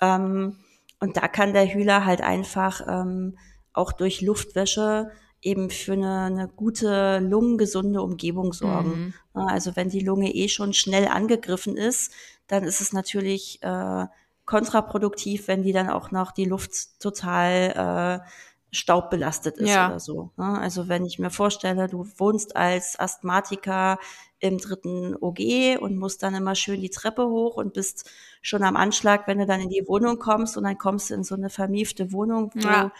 Ähm, 0.00 0.56
und 0.98 1.18
da 1.18 1.28
kann 1.28 1.52
der 1.52 1.66
Hühler 1.66 2.06
halt 2.06 2.22
einfach 2.22 2.80
ähm, 2.88 3.36
auch 3.74 3.92
durch 3.92 4.22
Luftwäsche 4.22 5.10
eben 5.42 5.68
für 5.68 5.92
eine, 5.92 6.20
eine 6.22 6.48
gute, 6.48 7.18
lungengesunde 7.18 8.00
Umgebung 8.00 8.54
sorgen. 8.54 9.14
Mhm. 9.34 9.46
Also 9.46 9.76
wenn 9.76 9.90
die 9.90 10.00
Lunge 10.00 10.34
eh 10.34 10.48
schon 10.48 10.72
schnell 10.72 11.06
angegriffen 11.06 11.76
ist, 11.76 12.12
dann 12.46 12.64
ist 12.64 12.80
es 12.80 12.94
natürlich 12.94 13.62
äh, 13.62 14.06
kontraproduktiv, 14.46 15.48
wenn 15.48 15.62
die 15.62 15.72
dann 15.72 15.90
auch 15.90 16.10
noch 16.10 16.32
die 16.32 16.44
Luft 16.46 16.98
total 16.98 18.22
äh, 18.24 18.28
staubbelastet 18.72 19.56
ist 19.58 19.68
Ja. 19.70 19.88
oder 19.88 20.00
so. 20.00 20.30
ne? 20.36 20.58
Also 20.58 20.88
wenn 20.88 21.04
ich 21.04 21.18
mir 21.18 21.30
vorstelle, 21.30 21.88
du 21.88 22.06
wohnst 22.18 22.56
als 22.56 22.98
Asthmatiker 22.98 23.98
im 24.38 24.58
dritten 24.58 25.14
OG 25.20 25.76
und 25.80 25.96
musst 25.98 26.22
dann 26.22 26.34
immer 26.34 26.54
schön 26.54 26.80
die 26.80 26.90
Treppe 26.90 27.26
hoch 27.28 27.56
und 27.56 27.74
bist 27.74 28.08
schon 28.42 28.62
am 28.62 28.76
Anschlag, 28.76 29.26
wenn 29.26 29.38
du 29.38 29.46
dann 29.46 29.60
in 29.60 29.68
die 29.68 29.84
Wohnung 29.86 30.18
kommst 30.18 30.56
und 30.56 30.64
dann 30.64 30.78
kommst 30.78 31.10
du 31.10 31.14
in 31.14 31.24
so 31.24 31.34
eine 31.34 31.50
vermiefte 31.50 32.12
Wohnung, 32.12 32.50
wo 32.54 32.60
Ja. 32.66 32.92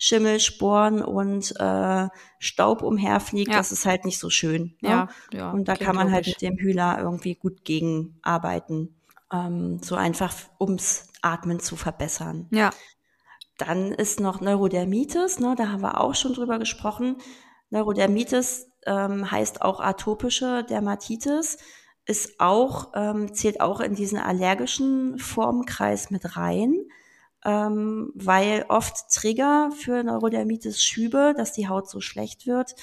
Schimmel, 0.00 0.38
Sporen 0.38 1.02
und 1.02 1.54
äh, 1.58 2.08
Staub 2.38 2.82
umherfliegt. 2.82 3.50
Ja. 3.50 3.58
Das 3.58 3.72
ist 3.72 3.84
halt 3.84 4.04
nicht 4.04 4.18
so 4.20 4.30
schön. 4.30 4.76
Ne? 4.80 5.08
Ja. 5.32 5.50
Und 5.50 5.66
da 5.66 5.74
kann 5.74 5.96
man 5.96 6.12
halt 6.12 6.26
mit 6.28 6.40
dem 6.40 6.56
Hühler 6.56 6.98
irgendwie 7.00 7.34
gut 7.34 7.64
gegen 7.64 8.16
arbeiten. 8.22 8.94
Ähm, 9.32 9.80
so 9.82 9.96
einfach, 9.96 10.32
ums 10.60 11.08
Atmen 11.20 11.58
zu 11.58 11.74
verbessern. 11.74 12.46
Ja, 12.50 12.70
Dann 13.58 13.92
ist 13.92 14.20
noch 14.20 14.40
Neurodermitis, 14.40 15.40
ne, 15.40 15.54
da 15.56 15.68
haben 15.68 15.82
wir 15.82 16.00
auch 16.00 16.14
schon 16.14 16.32
drüber 16.32 16.58
gesprochen. 16.58 17.16
Neurodermitis 17.70 18.70
ähm, 18.86 19.30
heißt 19.30 19.62
auch 19.62 19.80
atopische 19.80 20.64
Dermatitis, 20.64 21.58
ist 22.06 22.40
auch, 22.40 22.92
ähm, 22.94 23.34
zählt 23.34 23.60
auch 23.60 23.80
in 23.80 23.94
diesen 23.94 24.18
allergischen 24.18 25.18
Formenkreis 25.18 26.10
mit 26.10 26.36
rein, 26.36 26.74
ähm, 27.44 28.12
weil 28.14 28.64
oft 28.68 29.10
Trigger 29.12 29.70
für 29.76 30.02
Neurodermitis 30.02 30.82
Schübe, 30.82 31.34
dass 31.36 31.52
die 31.52 31.68
Haut 31.68 31.90
so 31.90 32.00
schlecht 32.00 32.46
wird, 32.46 32.74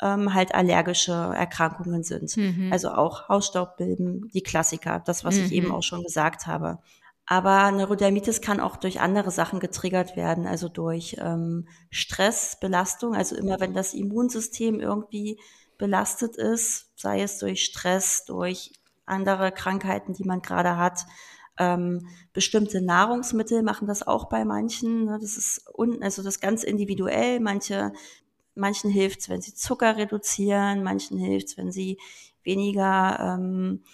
ähm, 0.00 0.34
halt 0.34 0.54
allergische 0.54 1.12
Erkrankungen 1.12 2.02
sind. 2.02 2.36
Mhm. 2.36 2.70
Also 2.72 2.90
auch 2.90 3.28
Hausstaubmilben, 3.28 4.28
die 4.34 4.42
Klassiker, 4.42 5.00
das, 5.04 5.24
was 5.24 5.36
ich 5.36 5.50
Mhm. 5.50 5.56
eben 5.56 5.70
auch 5.72 5.82
schon 5.82 6.02
gesagt 6.02 6.46
habe. 6.46 6.78
Aber 7.26 7.70
Neurodermitis 7.70 8.40
kann 8.40 8.60
auch 8.60 8.76
durch 8.76 9.00
andere 9.00 9.30
Sachen 9.30 9.60
getriggert 9.60 10.16
werden, 10.16 10.46
also 10.46 10.68
durch 10.68 11.16
ähm, 11.20 11.68
Stress, 11.90 12.58
Belastung. 12.60 13.14
Also 13.14 13.36
immer 13.36 13.60
wenn 13.60 13.74
das 13.74 13.94
Immunsystem 13.94 14.80
irgendwie 14.80 15.38
belastet 15.78 16.36
ist, 16.36 16.92
sei 16.96 17.22
es 17.22 17.38
durch 17.38 17.64
Stress, 17.64 18.24
durch 18.24 18.72
andere 19.06 19.52
Krankheiten, 19.52 20.14
die 20.14 20.24
man 20.24 20.42
gerade 20.42 20.76
hat. 20.76 21.06
Ähm, 21.58 22.08
bestimmte 22.32 22.80
Nahrungsmittel 22.80 23.62
machen 23.62 23.86
das 23.86 24.06
auch 24.06 24.28
bei 24.28 24.44
manchen. 24.44 25.04
Ne? 25.04 25.18
Das 25.20 25.36
ist 25.36 25.64
un 25.74 26.02
also 26.02 26.22
das 26.22 26.40
ganz 26.40 26.64
individuell. 26.64 27.40
Manche, 27.40 27.92
manchen 28.54 28.90
hilft's, 28.90 29.28
wenn 29.28 29.42
sie 29.42 29.54
Zucker 29.54 29.96
reduzieren, 29.96 30.82
manchen 30.82 31.18
hilft's, 31.18 31.56
wenn 31.56 31.70
sie 31.70 31.98
weniger 32.42 33.36
ähm, 33.38 33.84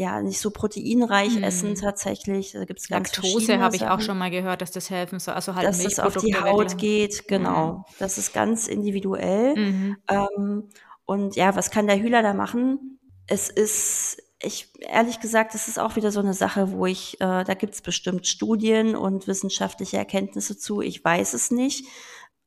ja, 0.00 0.22
nicht 0.22 0.38
so 0.38 0.52
proteinreich 0.52 1.34
Hm. 1.34 1.42
essen 1.42 1.74
tatsächlich. 1.74 2.52
Da 2.52 2.64
gibt's 2.64 2.88
ganz 2.88 3.16
Laktose 3.16 3.58
habe 3.58 3.74
ich 3.74 3.84
auch 3.84 4.00
schon 4.00 4.16
mal 4.16 4.30
gehört, 4.30 4.62
dass 4.62 4.70
das 4.70 4.90
helfen 4.90 5.18
soll. 5.18 5.34
Also 5.34 5.56
halt 5.56 5.66
dass 5.66 5.84
es 5.84 5.98
auf 5.98 6.16
die 6.16 6.36
Haut 6.36 6.78
geht, 6.78 7.26
genau. 7.26 7.84
Das 7.98 8.16
ist 8.16 8.32
ganz 8.32 8.68
individuell. 8.68 9.56
Mhm. 9.56 9.96
Ähm, 10.08 10.68
und 11.04 11.34
ja, 11.34 11.56
was 11.56 11.72
kann 11.72 11.88
der 11.88 11.98
Hühler 12.00 12.22
da 12.22 12.32
machen? 12.32 13.00
Es 13.26 13.50
ist, 13.50 14.22
ich 14.40 14.72
ehrlich 14.78 15.18
gesagt, 15.18 15.54
das 15.54 15.66
ist 15.66 15.80
auch 15.80 15.96
wieder 15.96 16.12
so 16.12 16.20
eine 16.20 16.34
Sache, 16.34 16.70
wo 16.70 16.86
ich, 16.86 17.14
äh, 17.20 17.42
da 17.42 17.54
gibt's 17.54 17.82
bestimmt 17.82 18.28
Studien 18.28 18.94
und 18.94 19.26
wissenschaftliche 19.26 19.96
Erkenntnisse 19.96 20.56
zu. 20.56 20.80
Ich 20.80 21.04
weiß 21.04 21.34
es 21.34 21.50
nicht. 21.50 21.86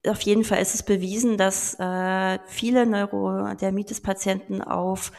Auf 0.08 0.22
jeden 0.22 0.45
Fall 0.45 0.62
ist 0.62 0.74
es 0.74 0.84
bewiesen, 0.84 1.38
dass 1.38 1.78
äh, 1.80 2.39
viele 2.47 2.86
Neurodermitis-Patienten 2.86 4.62
auf 4.62 5.12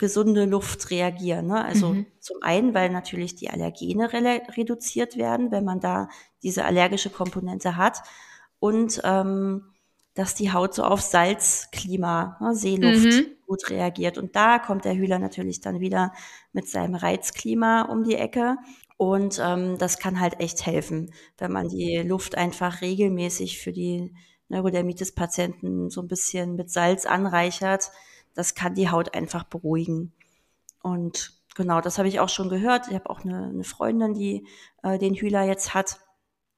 gesunde 0.00 0.46
Luft 0.46 0.90
reagieren. 0.90 1.46
Ne? 1.48 1.64
Also 1.64 1.90
Mhm. 1.90 2.06
zum 2.18 2.38
einen, 2.42 2.74
weil 2.74 2.90
natürlich 2.90 3.36
die 3.36 3.50
Allergene 3.50 4.08
rele- 4.10 4.56
reduziert 4.56 5.16
werden, 5.16 5.50
wenn 5.52 5.64
man 5.64 5.78
da 5.78 6.08
diese 6.42 6.64
allergische 6.64 7.10
Komponente 7.10 7.76
hat. 7.76 8.02
Und 8.58 9.00
ähm, 9.04 9.66
dass 10.14 10.34
die 10.34 10.52
Haut 10.52 10.74
so 10.74 10.82
auf 10.84 11.00
Salzklima, 11.02 12.36
ne, 12.40 12.54
Seeluft 12.54 13.06
Mhm. 13.06 13.26
gut 13.46 13.70
reagiert. 13.70 14.18
Und 14.18 14.34
da 14.34 14.58
kommt 14.58 14.84
der 14.84 14.94
Hühler 14.96 15.18
natürlich 15.18 15.60
dann 15.60 15.80
wieder 15.80 16.12
mit 16.52 16.66
seinem 16.68 16.94
Reizklima 16.96 17.82
um 17.82 18.02
die 18.02 18.16
Ecke. 18.16 18.56
Und 18.96 19.38
ähm, 19.42 19.78
das 19.78 19.98
kann 19.98 20.18
halt 20.20 20.40
echt 20.40 20.66
helfen, 20.66 21.12
wenn 21.38 21.52
man 21.52 21.68
die 21.68 21.98
Luft 21.98 22.36
einfach 22.36 22.80
regelmäßig 22.80 23.58
für 23.60 23.72
die 23.72 24.12
Neurodermitis-Patienten 24.48 25.90
so 25.90 26.00
ein 26.02 26.08
bisschen 26.08 26.56
mit 26.56 26.70
Salz 26.70 27.06
anreichert. 27.06 27.90
Das 28.34 28.54
kann 28.54 28.74
die 28.74 28.90
Haut 28.90 29.14
einfach 29.14 29.44
beruhigen. 29.44 30.12
Und 30.82 31.32
genau, 31.54 31.80
das 31.80 31.98
habe 31.98 32.08
ich 32.08 32.20
auch 32.20 32.28
schon 32.28 32.48
gehört. 32.48 32.88
Ich 32.88 32.94
habe 32.94 33.10
auch 33.10 33.24
eine, 33.24 33.46
eine 33.46 33.64
Freundin, 33.64 34.14
die 34.14 34.46
äh, 34.82 34.98
den 34.98 35.14
Hühler 35.14 35.42
jetzt 35.42 35.74
hat 35.74 36.00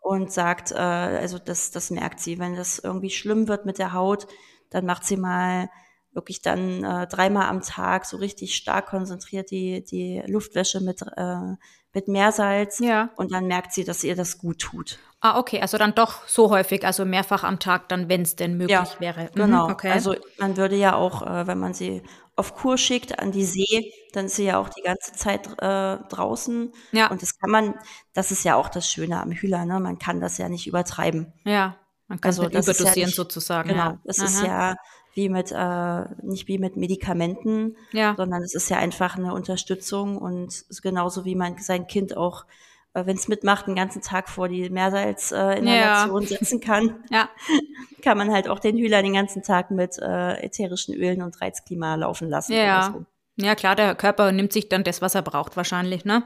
und 0.01 0.33
sagt, 0.33 0.73
äh, 0.73 0.77
also 0.77 1.39
das, 1.39 1.71
das 1.71 1.91
merkt 1.91 2.21
sie, 2.21 2.39
wenn 2.39 2.57
das 2.57 2.79
irgendwie 2.79 3.11
schlimm 3.11 3.49
wird 3.49 3.67
mit 3.67 3.79
der 3.79 3.93
Haut, 3.93 4.27
dann 4.71 4.87
macht 4.87 5.05
sie 5.05 5.17
mal 5.17 5.71
wirklich 6.13 6.43
dann 6.43 6.85
äh, 6.85 7.07
dreimal 7.07 7.49
am 7.49 7.63
Tag 7.63 8.05
so 8.05 8.19
richtig 8.19 8.55
stark 8.55 8.87
konzentriert 8.87 9.51
die, 9.51 9.83
die 9.85 10.23
Luftwäsche 10.27 10.81
mit, 10.81 11.03
äh, 11.17 11.55
mit 11.95 12.09
Meersalz. 12.09 12.79
Ja. 12.79 13.11
Und 13.17 13.33
dann 13.33 13.47
merkt 13.47 13.73
sie, 13.73 13.85
dass 13.85 14.05
ihr 14.05 14.17
das 14.17 14.39
gut 14.39 14.59
tut. 14.59 14.99
Ah, 15.21 15.39
okay, 15.39 15.61
also 15.61 15.79
dann 15.79 15.95
doch 15.95 16.27
so 16.27 16.51
häufig, 16.51 16.85
also 16.85 17.05
mehrfach 17.05 17.45
am 17.45 17.61
Tag, 17.61 17.89
dann, 17.89 18.09
wenn 18.09 18.23
es 18.23 18.35
denn 18.35 18.57
möglich 18.57 18.71
ja, 18.71 18.89
wäre. 18.99 19.31
Mhm, 19.35 19.35
genau. 19.35 19.69
Okay. 19.69 19.91
Also 19.91 20.17
man 20.39 20.57
würde 20.57 20.75
ja 20.75 20.97
auch, 20.97 21.23
äh, 21.23 21.47
wenn 21.47 21.61
man 21.61 21.75
sie 21.75 22.03
auf 22.35 22.55
Kur 22.55 22.77
schickt 22.77 23.19
an 23.21 23.31
die 23.31 23.45
See, 23.45 23.93
dann 24.13 24.27
ist 24.27 24.37
sie 24.37 24.47
ja 24.47 24.59
auch 24.59 24.69
die 24.69 24.83
ganze 24.83 25.13
Zeit 25.13 25.47
äh, 25.61 25.99
draußen. 26.09 26.73
Ja. 26.91 27.09
Und 27.11 27.23
das 27.23 27.39
kann 27.39 27.51
man, 27.51 27.75
das 28.15 28.33
ist 28.33 28.45
ja 28.45 28.57
auch 28.57 28.69
das 28.69 28.91
Schöne 28.91 29.21
am 29.21 29.31
Hühler, 29.31 29.65
ne? 29.65 29.79
Man 29.79 29.99
kann 29.99 30.21
das 30.21 30.39
ja 30.39 30.49
nicht 30.49 30.67
übertreiben. 30.67 31.33
Ja, 31.45 31.77
man 32.09 32.21
kann 32.21 32.31
also, 32.31 32.43
es 32.43 32.49
überdosieren 32.51 32.95
ja 32.95 33.07
nicht, 33.07 33.17
sozusagen. 33.17 33.69
Genau, 33.69 33.85
ja. 33.85 33.99
das 34.05 34.19
Aha. 34.19 34.27
ist 34.27 34.43
ja 34.43 34.77
wie 35.15 35.29
mit, 35.29 35.53
äh, 35.53 36.05
nicht 36.23 36.49
wie 36.49 36.59
mit 36.59 36.77
Medikamenten, 36.77 37.77
ja. 37.93 38.15
sondern 38.17 38.43
es 38.43 38.55
ist 38.55 38.71
ja 38.71 38.79
einfach 38.79 39.17
eine 39.17 39.35
Unterstützung 39.35 40.17
und 40.17 40.65
genauso 40.83 41.25
wie 41.25 41.35
man 41.35 41.59
sein 41.59 41.87
Kind 41.87 42.17
auch, 42.17 42.47
äh, 42.95 43.05
wenn 43.05 43.17
es 43.17 43.29
mitmacht, 43.29 43.67
den 43.67 43.75
ganzen 43.75 44.01
Tag 44.03 44.29
vor 44.29 44.49
die 44.49 44.71
Meersalzinhalation 44.71 46.23
äh, 46.23 46.27
ja. 46.27 46.39
setzen 46.39 46.61
kann, 46.61 47.05
ja. 47.11 47.29
kann 48.03 48.17
man 48.17 48.33
halt 48.33 48.49
auch 48.49 48.59
den 48.59 48.79
Hühler 48.79 49.03
den 49.03 49.15
ganzen 49.15 49.43
Tag 49.43 49.71
mit 49.71 49.99
äh, 49.99 50.43
ätherischen 50.45 50.95
Ölen 50.95 51.23
und 51.23 51.41
Reizklima 51.41 51.95
laufen 51.97 52.29
lassen. 52.31 52.55
Ja. 52.55 52.95
So. 52.95 53.45
ja, 53.45 53.55
klar, 53.55 53.77
der 53.77 53.95
Körper 53.95 54.33
nimmt 54.33 54.53
sich 54.53 54.69
dann 54.69 54.83
das, 54.83 55.03
was 55.03 55.15
er 55.15 55.23
braucht, 55.23 55.57
wahrscheinlich, 55.57 56.05
ne? 56.05 56.25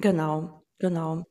Genau, 0.00 0.57
genau. 0.78 1.26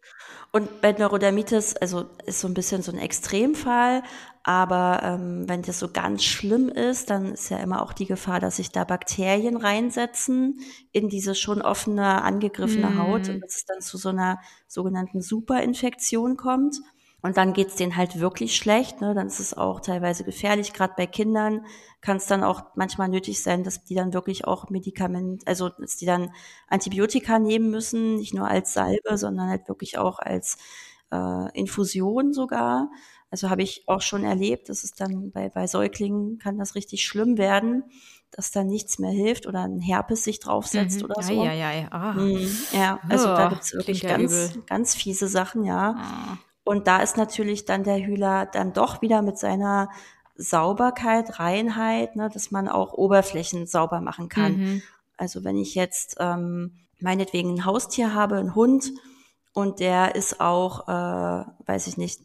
Und 0.51 0.81
bei 0.81 0.91
Neurodermitis, 0.91 1.75
also 1.75 2.05
ist 2.25 2.39
so 2.39 2.47
ein 2.47 2.53
bisschen 2.53 2.81
so 2.81 2.91
ein 2.91 2.97
Extremfall, 2.97 4.03
aber 4.43 5.01
ähm, 5.03 5.43
wenn 5.49 5.61
das 5.61 5.77
so 5.77 5.89
ganz 5.91 6.23
schlimm 6.23 6.69
ist, 6.69 7.09
dann 7.09 7.33
ist 7.33 7.49
ja 7.49 7.57
immer 7.57 7.81
auch 7.81 7.91
die 7.91 8.05
Gefahr, 8.05 8.39
dass 8.39 8.55
sich 8.55 8.71
da 8.71 8.85
Bakterien 8.85 9.57
reinsetzen 9.57 10.61
in 10.93 11.09
diese 11.09 11.35
schon 11.35 11.61
offene, 11.61 12.21
angegriffene 12.23 12.91
mm. 12.91 12.97
Haut 12.97 13.27
und 13.27 13.41
dass 13.41 13.57
es 13.57 13.65
dann 13.65 13.81
zu 13.81 13.97
so 13.97 14.07
einer 14.07 14.39
sogenannten 14.65 15.21
Superinfektion 15.21 16.37
kommt. 16.37 16.77
Und 17.22 17.36
dann 17.36 17.53
geht's 17.53 17.76
denen 17.76 17.97
halt 17.97 18.20
wirklich 18.20 18.55
schlecht. 18.55 19.01
Ne? 19.01 19.15
Dann 19.15 19.28
ist 19.28 19.39
es 19.39 19.55
auch 19.55 19.80
teilweise 19.80 20.24
gefährlich. 20.24 20.72
Gerade 20.72 20.93
bei 20.95 21.07
Kindern 21.07 21.65
kann 21.99 22.18
es 22.18 22.28
dann 22.28 22.43
auch 22.43 22.61
manchmal 22.76 23.09
nötig 23.09 23.41
sein, 23.41 23.63
dass 23.63 23.84
die 23.84 23.95
dann 23.95 24.13
wirklich 24.13 24.45
auch 24.45 24.70
Medikament, 24.70 25.47
also 25.47 25.70
dass 25.70 25.97
die 25.97 26.05
dann 26.05 26.32
Antibiotika 26.68 27.39
nehmen 27.39 27.72
müssen, 27.72 28.15
nicht 28.18 28.36
nur 28.36 28.47
als 28.47 28.74
Salbe, 28.74 29.18
sondern 29.18 29.49
halt 29.49 29.68
wirklich 29.68 29.97
auch 29.97 30.20
als 30.20 30.57
äh, 31.11 31.57
Infusion 31.57 32.34
sogar. 32.34 32.91
Also 33.32 33.49
habe 33.49 33.63
ich 33.63 33.84
auch 33.88 34.01
schon 34.01 34.24
erlebt, 34.24 34.70
dass 34.70 34.84
es 34.84 34.93
dann 34.93 35.32
bei, 35.32 35.49
bei 35.49 35.68
Säuglingen 35.68 36.38
kann 36.38 36.57
das 36.57 36.76
richtig 36.76 37.03
schlimm 37.03 37.38
werden, 37.38 37.84
dass 38.32 38.51
da 38.51 38.63
nichts 38.63 38.99
mehr 38.99 39.11
hilft 39.11 39.47
oder 39.47 39.63
ein 39.63 39.80
Herpes 39.80 40.24
sich 40.24 40.39
draufsetzt 40.39 40.99
mhm. 40.99 41.05
oder 41.05 41.22
so. 41.22 41.43
Ja, 41.43 41.51
ja, 41.51 41.72
ja. 41.72 41.88
Ah. 41.91 42.13
Mhm. 42.13 42.47
ja 42.74 42.99
also 43.09 43.26
oh, 43.26 43.36
da 43.36 43.49
gibt's 43.49 43.74
wirklich 43.74 44.03
ganz, 44.03 44.59
ganz 44.68 44.95
fiese 44.95 45.28
Sachen, 45.28 45.65
ja. 45.65 45.95
Ah. 45.97 46.38
Und 46.68 46.86
da 46.86 47.01
ist 47.01 47.15
natürlich 47.15 47.63
dann 47.63 47.86
der 47.86 48.05
Hühler 48.05 48.45
dann 48.45 48.74
doch 48.74 49.01
wieder 49.01 49.22
mit 49.22 49.38
seiner 49.38 49.89
Sauberkeit, 50.36 51.39
Reinheit, 51.39 52.18
ne, 52.18 52.30
dass 52.30 52.51
man 52.51 52.68
auch 52.68 52.91
Oberflächen 52.91 53.68
sauber 53.68 54.01
machen 54.01 54.28
kann. 54.28 54.57
Mhm. 54.57 54.82
Also 55.15 55.45
wenn 55.45 55.55
ich 55.55 55.76
jetzt 55.76 56.18
ähm, 56.20 56.74
meinetwegen 56.99 57.53
ein 57.53 57.63
Haustier 57.63 58.13
habe, 58.13 58.36
einen 58.36 58.53
Hund, 58.53 58.91
und 59.53 59.80
der 59.80 60.15
ist 60.15 60.41
auch, 60.41 60.89
äh, 60.89 61.45
weiß 61.65 61.88
ich 61.88 61.95
nicht, 61.95 62.20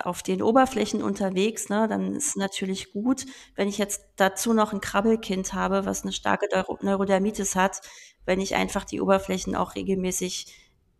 auf 0.00 0.22
den 0.22 0.40
Oberflächen 0.40 1.02
unterwegs, 1.02 1.68
ne, 1.68 1.88
dann 1.88 2.14
ist 2.14 2.36
natürlich 2.36 2.92
gut, 2.92 3.26
wenn 3.56 3.66
ich 3.66 3.76
jetzt 3.76 4.04
dazu 4.14 4.54
noch 4.54 4.72
ein 4.72 4.80
Krabbelkind 4.80 5.52
habe, 5.52 5.84
was 5.84 6.04
eine 6.04 6.12
starke 6.12 6.46
Neurodermitis 6.80 7.56
hat, 7.56 7.80
wenn 8.24 8.40
ich 8.40 8.54
einfach 8.54 8.84
die 8.84 9.00
Oberflächen 9.00 9.56
auch 9.56 9.74
regelmäßig 9.74 10.46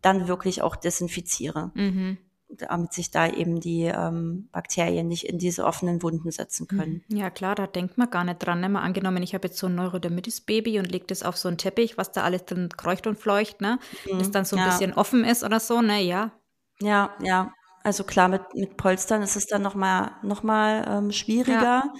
dann 0.02 0.26
wirklich 0.26 0.60
auch 0.60 0.74
desinfiziere. 0.74 1.70
Mhm. 1.74 2.18
Damit 2.48 2.92
sich 2.92 3.10
da 3.10 3.28
eben 3.28 3.58
die 3.58 3.84
ähm, 3.84 4.48
Bakterien 4.52 5.08
nicht 5.08 5.26
in 5.26 5.38
diese 5.38 5.64
offenen 5.64 6.02
Wunden 6.02 6.30
setzen 6.30 6.68
können. 6.68 7.02
Mhm. 7.08 7.16
Ja, 7.16 7.30
klar, 7.30 7.54
da 7.54 7.66
denkt 7.66 7.98
man 7.98 8.10
gar 8.10 8.22
nicht 8.22 8.38
dran. 8.38 8.60
Ne? 8.60 8.68
Mal 8.68 8.82
angenommen, 8.82 9.22
ich 9.22 9.34
habe 9.34 9.48
jetzt 9.48 9.58
so 9.58 9.66
ein 9.66 9.74
Neurodermitis-Baby 9.74 10.78
und 10.78 10.92
lege 10.92 11.06
das 11.06 11.22
auf 11.22 11.36
so 11.36 11.48
einen 11.48 11.58
Teppich, 11.58 11.98
was 11.98 12.12
da 12.12 12.22
alles 12.22 12.44
drin 12.44 12.68
kreucht 12.76 13.06
und 13.06 13.18
fleucht, 13.18 13.60
ne? 13.60 13.78
Mhm. 14.10 14.18
Das 14.18 14.30
dann 14.30 14.44
so 14.44 14.56
ein 14.56 14.62
ja. 14.62 14.68
bisschen 14.68 14.92
offen 14.92 15.24
ist 15.24 15.42
oder 15.42 15.58
so, 15.58 15.80
ne? 15.80 16.00
Ja. 16.02 16.32
Ja, 16.80 17.14
ja. 17.20 17.52
Also 17.82 18.04
klar, 18.04 18.28
mit, 18.28 18.42
mit 18.54 18.76
Polstern 18.76 19.22
ist 19.22 19.36
es 19.36 19.46
dann 19.46 19.62
nochmal 19.62 20.12
noch 20.22 20.42
mal, 20.42 20.84
ähm, 20.88 21.12
schwieriger. 21.12 21.60
Ja. 21.60 21.94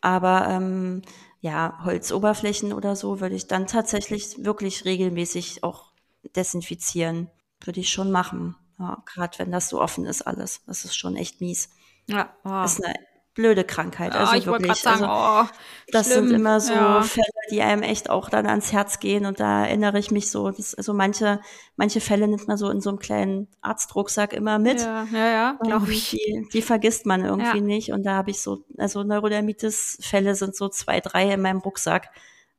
Aber 0.00 0.48
ähm, 0.48 1.02
ja, 1.40 1.78
Holzoberflächen 1.84 2.72
oder 2.72 2.94
so 2.94 3.20
würde 3.20 3.34
ich 3.34 3.48
dann 3.48 3.66
tatsächlich 3.66 4.44
wirklich 4.44 4.84
regelmäßig 4.84 5.64
auch 5.64 5.92
desinfizieren. 6.36 7.30
Würde 7.62 7.80
ich 7.80 7.90
schon 7.90 8.10
machen. 8.10 8.56
Ja, 8.78 9.02
Gerade 9.06 9.38
wenn 9.38 9.52
das 9.52 9.68
so 9.68 9.80
offen 9.80 10.04
ist 10.06 10.22
alles. 10.22 10.62
Das 10.66 10.84
ist 10.84 10.96
schon 10.96 11.16
echt 11.16 11.40
mies. 11.40 11.70
Ja, 12.06 12.34
wow. 12.42 12.62
Das 12.62 12.78
ist 12.78 12.84
eine 12.84 12.94
blöde 13.34 13.64
Krankheit. 13.64 14.14
Also 14.14 14.34
ich 14.34 14.46
wirklich. 14.46 14.74
Sagen, 14.76 15.04
also, 15.04 15.48
oh, 15.48 15.48
das 15.88 16.06
schlimm. 16.06 16.28
sind 16.28 16.36
immer 16.36 16.60
so 16.60 16.72
ja. 16.72 17.02
Fälle, 17.02 17.26
die 17.50 17.62
einem 17.62 17.82
echt 17.82 18.08
auch 18.08 18.30
dann 18.30 18.46
ans 18.46 18.72
Herz 18.72 19.00
gehen. 19.00 19.26
Und 19.26 19.40
da 19.40 19.66
erinnere 19.66 19.98
ich 19.98 20.10
mich 20.10 20.30
so, 20.30 20.50
dass, 20.50 20.74
also 20.74 20.94
manche, 20.94 21.40
manche 21.76 22.00
Fälle 22.00 22.28
nimmt 22.28 22.46
man 22.48 22.56
so 22.56 22.70
in 22.70 22.80
so 22.80 22.90
einem 22.90 23.00
kleinen 23.00 23.48
Arztrucksack 23.60 24.32
immer 24.32 24.58
mit. 24.58 24.80
Ja, 24.80 25.06
ja, 25.12 25.26
ja 25.26 25.58
glaube 25.60 25.92
ich. 25.92 26.10
Die, 26.10 26.48
die 26.52 26.62
vergisst 26.62 27.06
man 27.06 27.24
irgendwie 27.24 27.58
ja. 27.58 27.64
nicht. 27.64 27.92
Und 27.92 28.04
da 28.04 28.14
habe 28.14 28.30
ich 28.30 28.40
so, 28.40 28.64
also 28.78 29.02
Neurodermitis-Fälle 29.02 30.34
sind 30.34 30.54
so 30.54 30.68
zwei, 30.68 31.00
drei 31.00 31.32
in 31.32 31.42
meinem 31.42 31.58
Rucksack, 31.58 32.10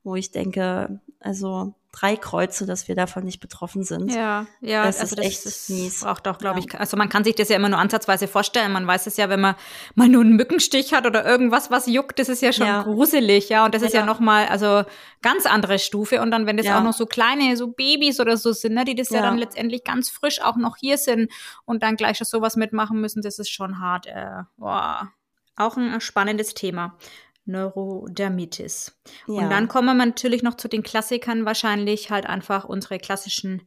wo 0.05 0.15
ich 0.15 0.31
denke, 0.31 0.99
also 1.19 1.73
drei 1.91 2.15
Kreuze, 2.15 2.65
dass 2.65 2.87
wir 2.87 2.95
davon 2.95 3.23
nicht 3.23 3.39
betroffen 3.39 3.83
sind. 3.83 4.13
Ja, 4.13 4.45
ja, 4.61 4.85
das 4.85 4.99
also 4.99 5.15
ist 5.15 5.17
das, 5.17 5.25
echt 5.25 5.45
das 5.45 5.69
mies. 5.69 6.01
braucht 6.01 6.27
auch, 6.27 6.37
glaube 6.37 6.59
ja. 6.59 6.65
ich, 6.67 6.79
also 6.79 6.95
man 6.95 7.09
kann 7.09 7.23
sich 7.23 7.35
das 7.35 7.49
ja 7.49 7.55
immer 7.55 7.69
nur 7.69 7.79
ansatzweise 7.79 8.27
vorstellen. 8.27 8.71
Man 8.71 8.85
weiß 8.85 9.07
es 9.07 9.17
ja, 9.17 9.29
wenn 9.29 9.39
man 9.39 9.55
mal 9.95 10.07
nur 10.07 10.21
einen 10.21 10.35
Mückenstich 10.35 10.93
hat 10.93 11.05
oder 11.07 11.25
irgendwas, 11.25 11.71
was 11.71 11.87
juckt, 11.87 12.19
das 12.19 12.29
ist 12.29 12.41
ja 12.41 12.53
schon 12.53 12.67
ja. 12.67 12.83
gruselig, 12.83 13.49
ja. 13.49 13.65
Und 13.65 13.73
das 13.73 13.81
ist 13.81 13.93
ja, 13.93 14.01
ja 14.01 14.05
nochmal, 14.05 14.47
also 14.47 14.83
ganz 15.21 15.45
andere 15.47 15.79
Stufe. 15.79 16.21
Und 16.21 16.29
dann, 16.31 16.45
wenn 16.45 16.57
das 16.57 16.67
auch 16.67 16.83
noch 16.83 16.93
so 16.93 17.07
kleine, 17.07 17.57
so 17.57 17.67
Babys 17.67 18.19
oder 18.19 18.37
so 18.37 18.51
sind, 18.51 18.75
ne, 18.75 18.85
die 18.85 18.95
das 18.95 19.09
ja. 19.09 19.21
dann 19.21 19.37
letztendlich 19.37 19.83
ganz 19.83 20.09
frisch 20.09 20.41
auch 20.41 20.57
noch 20.57 20.77
hier 20.77 20.97
sind 20.97 21.31
und 21.65 21.81
dann 21.81 21.95
gleich 21.95 22.17
schon 22.17 22.25
sowas 22.25 22.57
mitmachen 22.57 23.01
müssen, 23.01 23.23
das 23.23 23.39
ist 23.39 23.49
schon 23.49 23.79
hart. 23.79 24.05
Äh, 24.05 24.43
boah. 24.57 25.11
Auch 25.57 25.77
ein 25.77 26.01
spannendes 26.01 26.53
Thema. 26.53 26.97
Neurodermitis. 27.45 28.99
Ja. 29.27 29.43
Und 29.43 29.49
dann 29.49 29.67
kommen 29.67 29.97
wir 29.97 30.05
natürlich 30.05 30.43
noch 30.43 30.55
zu 30.55 30.67
den 30.67 30.83
Klassikern 30.83 31.45
wahrscheinlich 31.45 32.09
halt 32.09 32.25
einfach 32.25 32.65
unsere 32.65 32.97
klassischen 32.97 33.63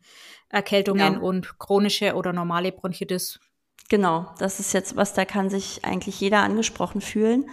Erkältungen 0.48 1.14
ja. 1.14 1.20
und 1.20 1.58
chronische 1.58 2.14
oder 2.14 2.32
normale 2.32 2.72
Bronchitis. 2.72 3.40
Genau, 3.88 4.34
das 4.38 4.60
ist 4.60 4.74
jetzt 4.74 4.96
was, 4.96 5.14
da 5.14 5.24
kann 5.24 5.48
sich 5.48 5.84
eigentlich 5.84 6.20
jeder 6.20 6.40
angesprochen 6.40 7.00
fühlen. 7.00 7.48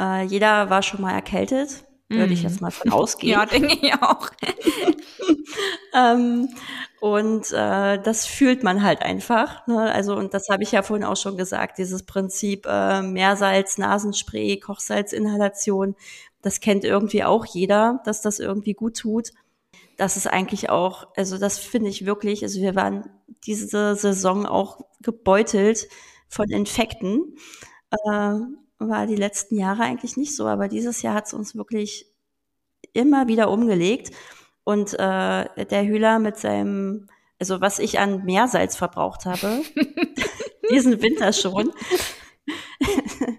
Äh, 0.00 0.24
jeder 0.24 0.70
war 0.70 0.82
schon 0.82 1.00
mal 1.00 1.12
erkältet, 1.12 1.84
würde 2.10 2.32
ich 2.32 2.42
mhm. 2.42 2.48
jetzt 2.48 2.60
mal 2.60 2.70
von 2.70 2.90
ausgehen. 2.90 3.32
ja, 3.32 3.46
denke 3.46 3.78
ich 3.80 3.94
auch. 3.94 4.30
ähm, 5.94 6.48
und 7.00 7.50
äh, 7.52 7.98
das 8.02 8.26
fühlt 8.26 8.62
man 8.62 8.82
halt 8.82 9.02
einfach. 9.02 9.66
Ne? 9.66 9.90
Also, 9.92 10.16
und 10.16 10.34
das 10.34 10.48
habe 10.48 10.62
ich 10.62 10.72
ja 10.72 10.82
vorhin 10.82 11.06
auch 11.06 11.16
schon 11.16 11.36
gesagt, 11.36 11.78
dieses 11.78 12.02
Prinzip 12.02 12.66
äh, 12.66 13.00
Meersalz, 13.02 13.78
Nasenspray, 13.78 14.58
Kochsalzinhalation, 14.58 15.94
das 16.42 16.60
kennt 16.60 16.84
irgendwie 16.84 17.24
auch 17.24 17.46
jeder, 17.46 18.00
dass 18.04 18.22
das 18.22 18.38
irgendwie 18.38 18.74
gut 18.74 18.96
tut. 18.96 19.30
Das 19.96 20.16
ist 20.16 20.26
eigentlich 20.26 20.70
auch, 20.70 21.08
also 21.16 21.38
das 21.38 21.58
finde 21.58 21.90
ich 21.90 22.06
wirklich, 22.06 22.42
also 22.42 22.60
wir 22.60 22.74
waren 22.74 23.08
diese 23.46 23.94
Saison 23.94 24.46
auch 24.46 24.80
gebeutelt 25.00 25.88
von 26.28 26.48
Infekten. 26.50 27.36
Äh, 27.90 28.34
war 28.80 29.06
die 29.06 29.16
letzten 29.16 29.56
Jahre 29.56 29.82
eigentlich 29.82 30.16
nicht 30.16 30.34
so, 30.34 30.46
aber 30.46 30.66
dieses 30.68 31.02
Jahr 31.02 31.14
hat 31.14 31.26
es 31.26 31.34
uns 31.34 31.54
wirklich 31.54 32.06
immer 32.92 33.28
wieder 33.28 33.50
umgelegt. 33.50 34.10
Und 34.64 34.94
äh, 34.94 35.66
der 35.66 35.84
Hühler 35.84 36.18
mit 36.18 36.36
seinem, 36.36 37.08
also 37.38 37.60
was 37.60 37.78
ich 37.78 37.98
an 37.98 38.24
Meersalz 38.24 38.76
verbraucht 38.76 39.24
habe, 39.26 39.62
diesen 40.70 41.00
Winter 41.02 41.32
schon, 41.32 41.72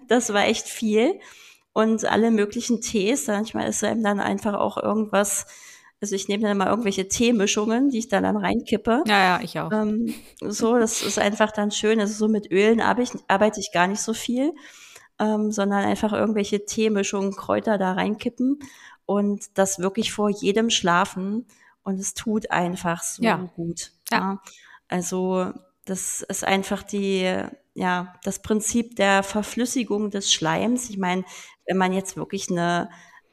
das 0.08 0.32
war 0.32 0.44
echt 0.46 0.68
viel. 0.68 1.20
Und 1.72 2.04
alle 2.04 2.30
möglichen 2.30 2.80
Tees, 2.80 3.26
manchmal 3.28 3.68
ist 3.68 3.82
einem 3.82 4.02
dann 4.02 4.20
einfach 4.20 4.54
auch 4.54 4.76
irgendwas 4.76 5.46
Also 6.02 6.14
ich 6.16 6.28
nehme 6.28 6.42
dann 6.42 6.52
immer 6.52 6.68
irgendwelche 6.68 7.08
Teemischungen, 7.08 7.88
die 7.88 7.98
ich 7.98 8.08
dann, 8.08 8.24
dann 8.24 8.36
reinkippe. 8.36 9.04
Ja, 9.06 9.38
ja, 9.38 9.40
ich 9.42 9.58
auch. 9.58 9.72
Ähm, 9.72 10.12
so, 10.40 10.76
das 10.78 11.02
ist 11.02 11.18
einfach 11.18 11.52
dann 11.52 11.70
schön. 11.70 12.00
Also 12.00 12.12
so 12.14 12.28
mit 12.28 12.50
Ölen 12.50 12.80
arbeite 12.80 13.16
ich, 13.16 13.22
arbeite 13.28 13.60
ich 13.60 13.72
gar 13.72 13.86
nicht 13.86 14.00
so 14.00 14.12
viel, 14.12 14.52
ähm, 15.18 15.52
sondern 15.52 15.84
einfach 15.84 16.12
irgendwelche 16.12 16.64
Teemischungen, 16.64 17.34
Kräuter 17.36 17.78
da 17.78 17.92
reinkippen 17.92 18.58
und 19.06 19.56
das 19.58 19.78
wirklich 19.78 20.12
vor 20.12 20.30
jedem 20.30 20.70
Schlafen. 20.70 21.46
Und 21.84 21.98
es 21.98 22.14
tut 22.14 22.50
einfach 22.50 23.02
so 23.02 23.22
Ja. 23.22 23.36
gut. 23.56 23.90
Ja. 24.10 24.40
Also 24.88 25.52
das 25.84 26.22
ist 26.22 26.44
einfach 26.44 26.82
die, 26.82 27.34
ja, 27.74 28.14
das 28.22 28.40
Prinzip 28.40 28.94
der 28.96 29.22
Verflüssigung 29.22 30.10
des 30.10 30.32
Schleims. 30.32 30.88
Ich 30.90 30.98
meine, 30.98 31.24
wenn 31.66 31.76
man 31.76 31.92
jetzt 31.92 32.16
wirklich 32.16 32.50
eine 32.50 32.88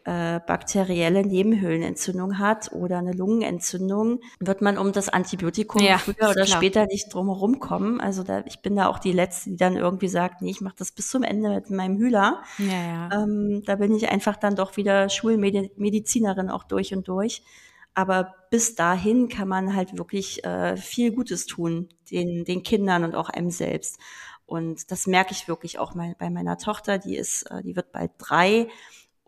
äh, 0.06 0.40
bakterielle 0.40 1.26
Nebenhöhlenentzündung 1.26 2.40
hat 2.40 2.72
oder 2.72 2.98
eine 3.00 3.12
Lungenentzündung, 3.12 4.22
wird 4.40 4.62
man 4.62 4.78
um 4.78 4.92
das 4.92 5.10
Antibiotikum 5.10 5.82
Ja, 5.82 5.98
früher 5.98 6.30
oder 6.30 6.46
klar. 6.46 6.48
später 6.48 6.86
nicht 6.86 7.14
drum 7.14 7.28
herum 7.28 7.60
kommen. 7.60 8.00
Also 8.02 8.24
da, 8.24 8.44
ich 8.46 8.62
bin 8.62 8.76
da 8.76 8.88
auch 8.88 9.00
die 9.00 9.12
Letzte, 9.12 9.52
die 9.52 9.58
dann 9.58 9.76
irgendwie 9.76 10.08
sagt, 10.08 10.42
nee, 10.42 10.52
ich 10.52 10.62
mache 10.62 10.76
das 10.78 10.92
bis 10.92 11.10
zum 11.10 11.24
Ende 11.24 11.50
mit 11.50 11.70
meinem 11.70 11.98
Hühler. 11.98 12.42
Ja, 12.58 12.66
ja. 12.66 13.24
Ähm, 13.24 13.62
da 13.66 13.76
bin 13.76 13.94
ich 13.96 14.10
einfach 14.10 14.38
dann 14.38 14.56
doch 14.56 14.78
wieder 14.78 15.10
Schulmedizinerin 15.10 16.50
auch 16.50 16.64
durch 16.64 16.94
und 16.94 17.08
durch. 17.08 17.44
Aber 17.94 18.36
bis 18.50 18.76
dahin 18.76 19.28
kann 19.28 19.48
man 19.48 19.76
halt 19.76 19.98
wirklich 19.98 20.44
äh, 20.46 20.78
viel 20.78 21.12
Gutes 21.12 21.46
tun, 21.46 21.90
den, 22.12 22.46
den 22.46 22.64
Kindern 22.64 23.04
und 23.04 23.16
auch 23.16 23.30
einem 23.30 23.50
selbst. 23.50 24.00
Und 24.46 24.90
das 24.92 25.06
merke 25.06 25.34
ich 25.34 25.48
wirklich 25.48 25.78
auch 25.78 25.94
mal 25.94 26.16
bei 26.18 26.30
meiner 26.30 26.58
Tochter, 26.58 26.98
die 26.98 27.16
ist, 27.16 27.44
äh, 27.52 27.62
die 27.62 27.76
wird 27.76 27.92
bald 27.92 28.12
drei 28.18 28.68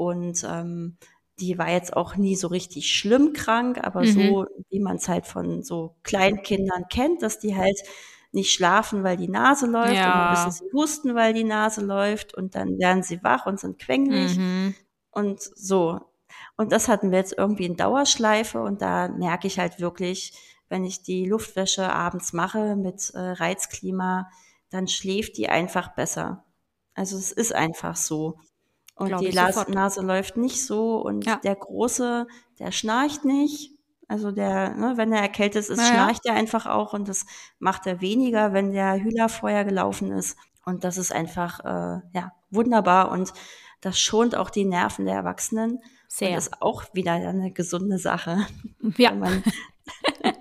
und 0.02 0.44
ähm, 0.50 0.98
die 1.40 1.58
war 1.58 1.70
jetzt 1.70 1.96
auch 1.96 2.16
nie 2.16 2.36
so 2.36 2.48
richtig 2.48 2.92
schlimm 2.92 3.34
krank, 3.34 3.80
aber 3.84 4.06
Mhm. 4.06 4.08
so, 4.08 4.46
wie 4.70 4.80
man 4.80 4.98
es 4.98 5.08
halt 5.10 5.26
von 5.28 5.64
so 5.64 5.96
Kleinkindern 6.04 6.86
kennt, 6.90 7.22
dass 7.24 7.40
die 7.40 7.56
halt 7.56 7.78
nicht 8.32 8.52
schlafen, 8.54 9.04
weil 9.04 9.18
die 9.18 9.28
Nase 9.30 9.68
läuft 9.68 10.06
Ja. 10.06 10.08
und 10.08 10.18
dann 10.18 10.30
müssen 10.30 10.52
sie 10.52 10.66
husten, 10.74 11.16
weil 11.16 11.34
die 11.34 11.44
Nase 11.44 11.82
läuft 11.82 12.34
und 12.36 12.56
dann 12.56 12.78
werden 12.80 13.04
sie 13.04 13.24
wach 13.24 13.46
und 13.46 13.60
sind 13.60 13.80
quengelig 13.80 14.40
Mhm. 14.40 14.76
und 15.12 15.42
so. 15.42 16.00
Und 16.58 16.72
das 16.72 16.88
hatten 16.88 17.12
wir 17.12 17.20
jetzt 17.20 17.36
irgendwie 17.38 17.66
in 17.66 17.76
Dauerschleife 17.78 18.62
und 18.62 18.82
da 18.82 19.08
merke 19.10 19.48
ich 19.48 19.60
halt 19.60 19.80
wirklich, 19.80 20.34
wenn 20.70 20.86
ich 20.86 21.04
die 21.04 21.26
Luftwäsche 21.26 21.92
abends 21.92 22.34
mache 22.34 22.76
mit 22.76 23.12
äh, 23.14 23.20
Reizklima, 23.20 24.30
dann 24.70 24.88
schläft 24.88 25.38
die 25.38 25.50
einfach 25.50 25.96
besser. 25.96 26.46
Also 26.96 27.18
es 27.18 27.32
ist 27.32 27.54
einfach 27.54 27.96
so. 27.96 28.40
Und 29.02 29.20
die 29.22 29.32
sofort. 29.32 29.70
Nase 29.70 30.02
läuft 30.02 30.38
nicht 30.38 30.66
so 30.66 30.98
und 31.02 31.26
Ja. 31.26 31.38
der 31.38 31.56
Große, 31.56 32.28
der 32.60 32.72
schnarcht 32.72 33.26
nicht. 33.26 33.72
Also 34.08 34.32
der, 34.32 34.76
ne, 34.76 34.94
wenn 34.98 35.14
er 35.14 35.22
erkältet 35.22 35.70
ist, 35.70 35.78
Ja, 35.78 35.84
ja. 35.84 35.94
schnarcht 35.94 36.26
er 36.26 36.34
einfach 36.34 36.66
auch 36.66 36.94
und 36.94 37.08
das 37.08 37.26
macht 37.60 37.88
er 37.88 38.02
weniger, 38.02 38.52
wenn 38.54 38.72
der 38.74 39.02
Hühler 39.02 39.30
vorher 39.30 39.64
gelaufen 39.66 40.12
ist. 40.12 40.38
Und 40.66 40.84
das 40.84 40.98
ist 40.98 41.12
einfach 41.14 41.60
äh, 41.62 42.02
ja 42.14 42.32
wunderbar 42.50 43.10
und 43.12 43.34
das 43.80 44.00
schont 44.00 44.36
auch 44.36 44.50
die 44.50 44.66
Nerven 44.66 45.06
der 45.06 45.16
Erwachsenen. 45.16 45.80
Sehr. 46.08 46.32
Und 46.32 46.38
ist 46.38 46.62
auch 46.62 46.84
wieder 46.94 47.14
eine 47.14 47.52
gesunde 47.52 47.98
Sache. 47.98 48.46
Ja. 48.98 49.12
Wenn 49.12 49.20
man 49.20 49.44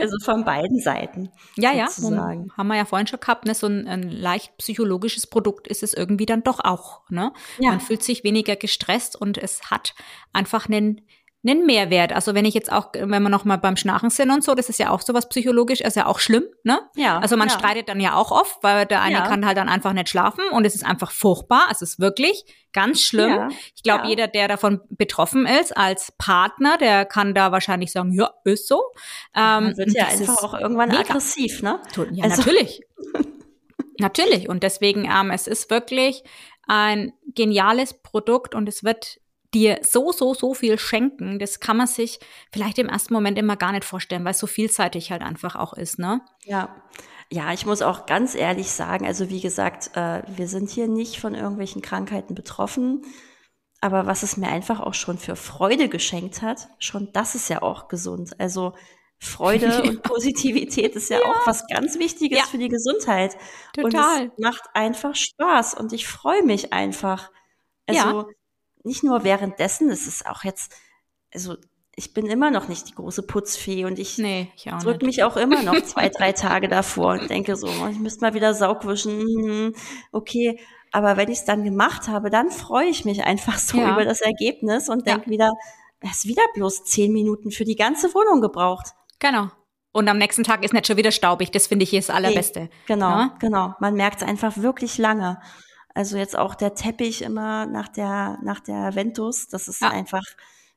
also 0.00 0.18
von 0.24 0.44
beiden 0.44 0.78
Seiten. 0.78 1.30
Ja, 1.56 1.72
ja, 1.72 1.88
sozusagen. 1.88 2.50
haben 2.56 2.66
wir 2.68 2.76
ja 2.76 2.84
vorhin 2.84 3.06
schon 3.06 3.20
gehabt, 3.20 3.46
ne? 3.46 3.54
so 3.54 3.66
ein, 3.66 3.86
ein 3.86 4.10
leicht 4.10 4.56
psychologisches 4.58 5.26
Produkt 5.26 5.68
ist 5.68 5.82
es 5.82 5.92
irgendwie 5.92 6.26
dann 6.26 6.42
doch 6.42 6.60
auch. 6.64 7.08
Ne? 7.10 7.32
Ja. 7.58 7.70
Man 7.70 7.80
fühlt 7.80 8.02
sich 8.02 8.24
weniger 8.24 8.56
gestresst 8.56 9.16
und 9.16 9.38
es 9.38 9.70
hat 9.70 9.94
einfach 10.32 10.68
einen, 10.68 11.02
einen 11.48 11.64
Mehrwert. 11.66 12.12
Also 12.12 12.34
wenn 12.34 12.44
ich 12.44 12.54
jetzt 12.54 12.70
auch, 12.72 12.88
wenn 12.92 13.22
wir 13.22 13.28
noch 13.28 13.44
mal 13.44 13.56
beim 13.56 13.76
Schnarchen 13.76 14.10
sind 14.10 14.30
und 14.30 14.42
so, 14.44 14.54
das 14.54 14.68
ist 14.68 14.78
ja 14.78 14.90
auch 14.90 15.00
sowas 15.00 15.28
psychologisch, 15.28 15.80
ist 15.80 15.96
ja 15.96 16.06
auch 16.06 16.18
schlimm, 16.18 16.44
ne? 16.64 16.80
Ja, 16.96 17.18
Also 17.18 17.36
man 17.36 17.48
ja. 17.48 17.54
streitet 17.54 17.88
dann 17.88 18.00
ja 18.00 18.14
auch 18.14 18.30
oft, 18.32 18.58
weil 18.62 18.86
der 18.86 19.00
eine 19.02 19.16
Ja. 19.18 19.26
kann 19.26 19.46
halt 19.46 19.56
dann 19.56 19.68
einfach 19.68 19.92
nicht 19.92 20.08
schlafen 20.08 20.44
und 20.50 20.64
es 20.66 20.74
ist 20.74 20.84
einfach 20.84 21.10
furchtbar. 21.10 21.68
Es 21.70 21.82
ist 21.82 22.00
wirklich 22.00 22.44
ganz 22.72 23.00
schlimm. 23.00 23.30
Ja, 23.30 23.48
Ich 23.74 23.82
glaube, 23.82 24.06
jeder, 24.08 24.28
der 24.28 24.48
davon 24.48 24.80
betroffen 24.90 25.46
ist, 25.46 25.76
als 25.76 26.12
Partner, 26.18 26.76
der 26.78 27.04
kann 27.06 27.34
da 27.34 27.52
wahrscheinlich 27.52 27.90
sagen, 27.92 28.12
ja, 28.12 28.30
ist 28.44 28.68
so. 28.68 28.82
Ähm, 29.34 29.64
Man 29.64 29.76
wird 29.78 29.92
ja 29.92 30.06
einfach 30.08 30.42
auch 30.42 30.54
irgendwann 30.54 30.88
mega. 30.90 31.00
aggressiv, 31.00 31.62
ne? 31.62 31.80
Ja, 32.12 32.24
Also- 32.24 32.42
natürlich. 32.42 32.82
natürlich. 33.98 34.48
Und 34.48 34.62
deswegen, 34.62 35.04
ähm, 35.04 35.30
es 35.30 35.46
ist 35.46 35.70
wirklich 35.70 36.22
ein 36.66 37.12
geniales 37.34 37.94
Produkt 37.94 38.54
und 38.54 38.68
es 38.68 38.82
wird 38.84 39.18
dir 39.56 39.80
so, 39.82 40.12
so, 40.12 40.34
so 40.34 40.54
viel 40.54 40.78
schenken. 40.78 41.38
Das 41.38 41.60
kann 41.60 41.76
man 41.76 41.86
sich 41.86 42.18
vielleicht 42.52 42.78
im 42.78 42.88
ersten 42.88 43.14
Moment 43.14 43.38
immer 43.38 43.56
gar 43.56 43.72
nicht 43.72 43.84
vorstellen, 43.84 44.24
weil 44.24 44.32
es 44.32 44.38
so 44.38 44.46
vielseitig 44.46 45.10
halt 45.10 45.22
einfach 45.22 45.56
auch 45.56 45.72
ist, 45.72 45.98
ne? 45.98 46.20
Ja. 46.44 46.76
Ja, 47.32 47.52
ich 47.52 47.66
muss 47.66 47.82
auch 47.82 48.06
ganz 48.06 48.34
ehrlich 48.36 48.70
sagen, 48.70 49.04
also 49.04 49.30
wie 49.30 49.40
gesagt, 49.40 49.96
äh, 49.96 50.22
wir 50.28 50.46
sind 50.46 50.70
hier 50.70 50.86
nicht 50.86 51.18
von 51.18 51.34
irgendwelchen 51.34 51.82
Krankheiten 51.82 52.34
betroffen. 52.34 53.02
Aber 53.80 54.06
was 54.06 54.22
es 54.22 54.36
mir 54.36 54.48
einfach 54.48 54.80
auch 54.80 54.94
schon 54.94 55.18
für 55.18 55.36
Freude 55.36 55.88
geschenkt 55.88 56.40
hat, 56.42 56.68
schon 56.78 57.10
das 57.12 57.34
ist 57.34 57.48
ja 57.48 57.62
auch 57.62 57.88
gesund. 57.88 58.38
Also 58.38 58.74
Freude 59.18 59.82
und 59.82 60.02
Positivität 60.02 60.94
ist 60.94 61.10
ja, 61.10 61.18
auch 61.18 61.46
was 61.46 61.66
ganz 61.66 61.98
Wichtiges 61.98 62.38
Ja. 62.38 62.44
für 62.44 62.58
die 62.58 62.68
Gesundheit. 62.68 63.36
Total. 63.72 64.22
Und 64.22 64.32
es 64.36 64.38
macht 64.38 64.62
einfach 64.74 65.14
Spaß 65.14 65.74
und 65.74 65.92
ich 65.92 66.06
freue 66.06 66.42
mich 66.44 66.72
einfach. 66.72 67.30
Also 67.86 68.00
Ja. 68.20 68.26
Nicht 68.86 69.02
nur 69.02 69.24
währenddessen, 69.24 69.90
es 69.90 70.06
ist 70.06 70.26
auch 70.26 70.44
jetzt, 70.44 70.72
also 71.34 71.56
ich 71.94 72.12
bin 72.14 72.26
immer 72.26 72.50
noch 72.50 72.68
nicht 72.68 72.88
die 72.88 72.94
große 72.94 73.22
Putzfee 73.22 73.84
und 73.86 73.98
ich 73.98 74.18
Nee, 74.18 74.52
ich 74.54 74.64
drücke 74.64 75.04
mich 75.06 75.22
auch 75.22 75.36
immer 75.36 75.62
noch 75.62 75.74
zwei, 75.84 76.08
drei 76.10 76.32
Tage 76.32 76.68
davor 76.68 77.12
und 77.12 77.30
denke 77.30 77.56
so, 77.56 77.68
oh, 77.68 77.86
ich 77.88 77.98
müsste 77.98 78.20
mal 78.20 78.34
wieder 78.34 78.52
Saug 78.54 78.86
wischen. 78.86 79.20
hm, 79.20 79.74
Okay, 80.12 80.60
aber 80.92 81.16
wenn 81.16 81.30
ich 81.30 81.38
es 81.38 81.44
dann 81.44 81.64
gemacht 81.64 82.08
habe, 82.08 82.30
dann 82.30 82.50
freue 82.50 82.86
ich 82.88 83.04
mich 83.04 83.24
einfach 83.24 83.58
so 83.58 83.78
Ja. 83.78 83.92
über 83.92 84.04
das 84.04 84.20
Ergebnis 84.20 84.88
und 84.88 85.06
Ja. 85.06 85.14
denke 85.14 85.30
wieder, 85.30 85.50
es 86.00 86.18
ist 86.18 86.26
wieder 86.26 86.42
bloß 86.54 86.84
zehn 86.84 87.12
Minuten 87.12 87.50
für 87.50 87.64
die 87.64 87.76
ganze 87.76 88.14
Wohnung 88.14 88.40
gebraucht. 88.40 88.88
Genau. 89.18 89.48
Und 89.92 90.08
am 90.10 90.18
nächsten 90.18 90.44
Tag 90.44 90.62
ist 90.62 90.74
nicht 90.74 90.86
schon 90.86 90.98
wieder 90.98 91.10
staubig. 91.10 91.50
Das 91.52 91.66
finde 91.68 91.84
ich 91.84 91.90
hier 91.90 92.00
das 92.00 92.10
Allerbeste. 92.10 92.68
Genau, 92.86 93.08
Ja? 93.08 93.34
genau. 93.40 93.74
Man 93.80 93.94
merkt 93.94 94.20
es 94.20 94.28
einfach 94.28 94.58
wirklich 94.58 94.98
lange. 94.98 95.40
Also 95.96 96.18
jetzt 96.18 96.36
auch 96.36 96.54
der 96.54 96.74
Teppich 96.74 97.22
immer 97.22 97.64
nach 97.66 97.88
der, 97.88 98.38
nach 98.42 98.60
der 98.60 98.94
Ventus, 98.94 99.48
das 99.48 99.66
ist 99.66 99.80
Ja. 99.80 99.88
einfach 99.88 100.22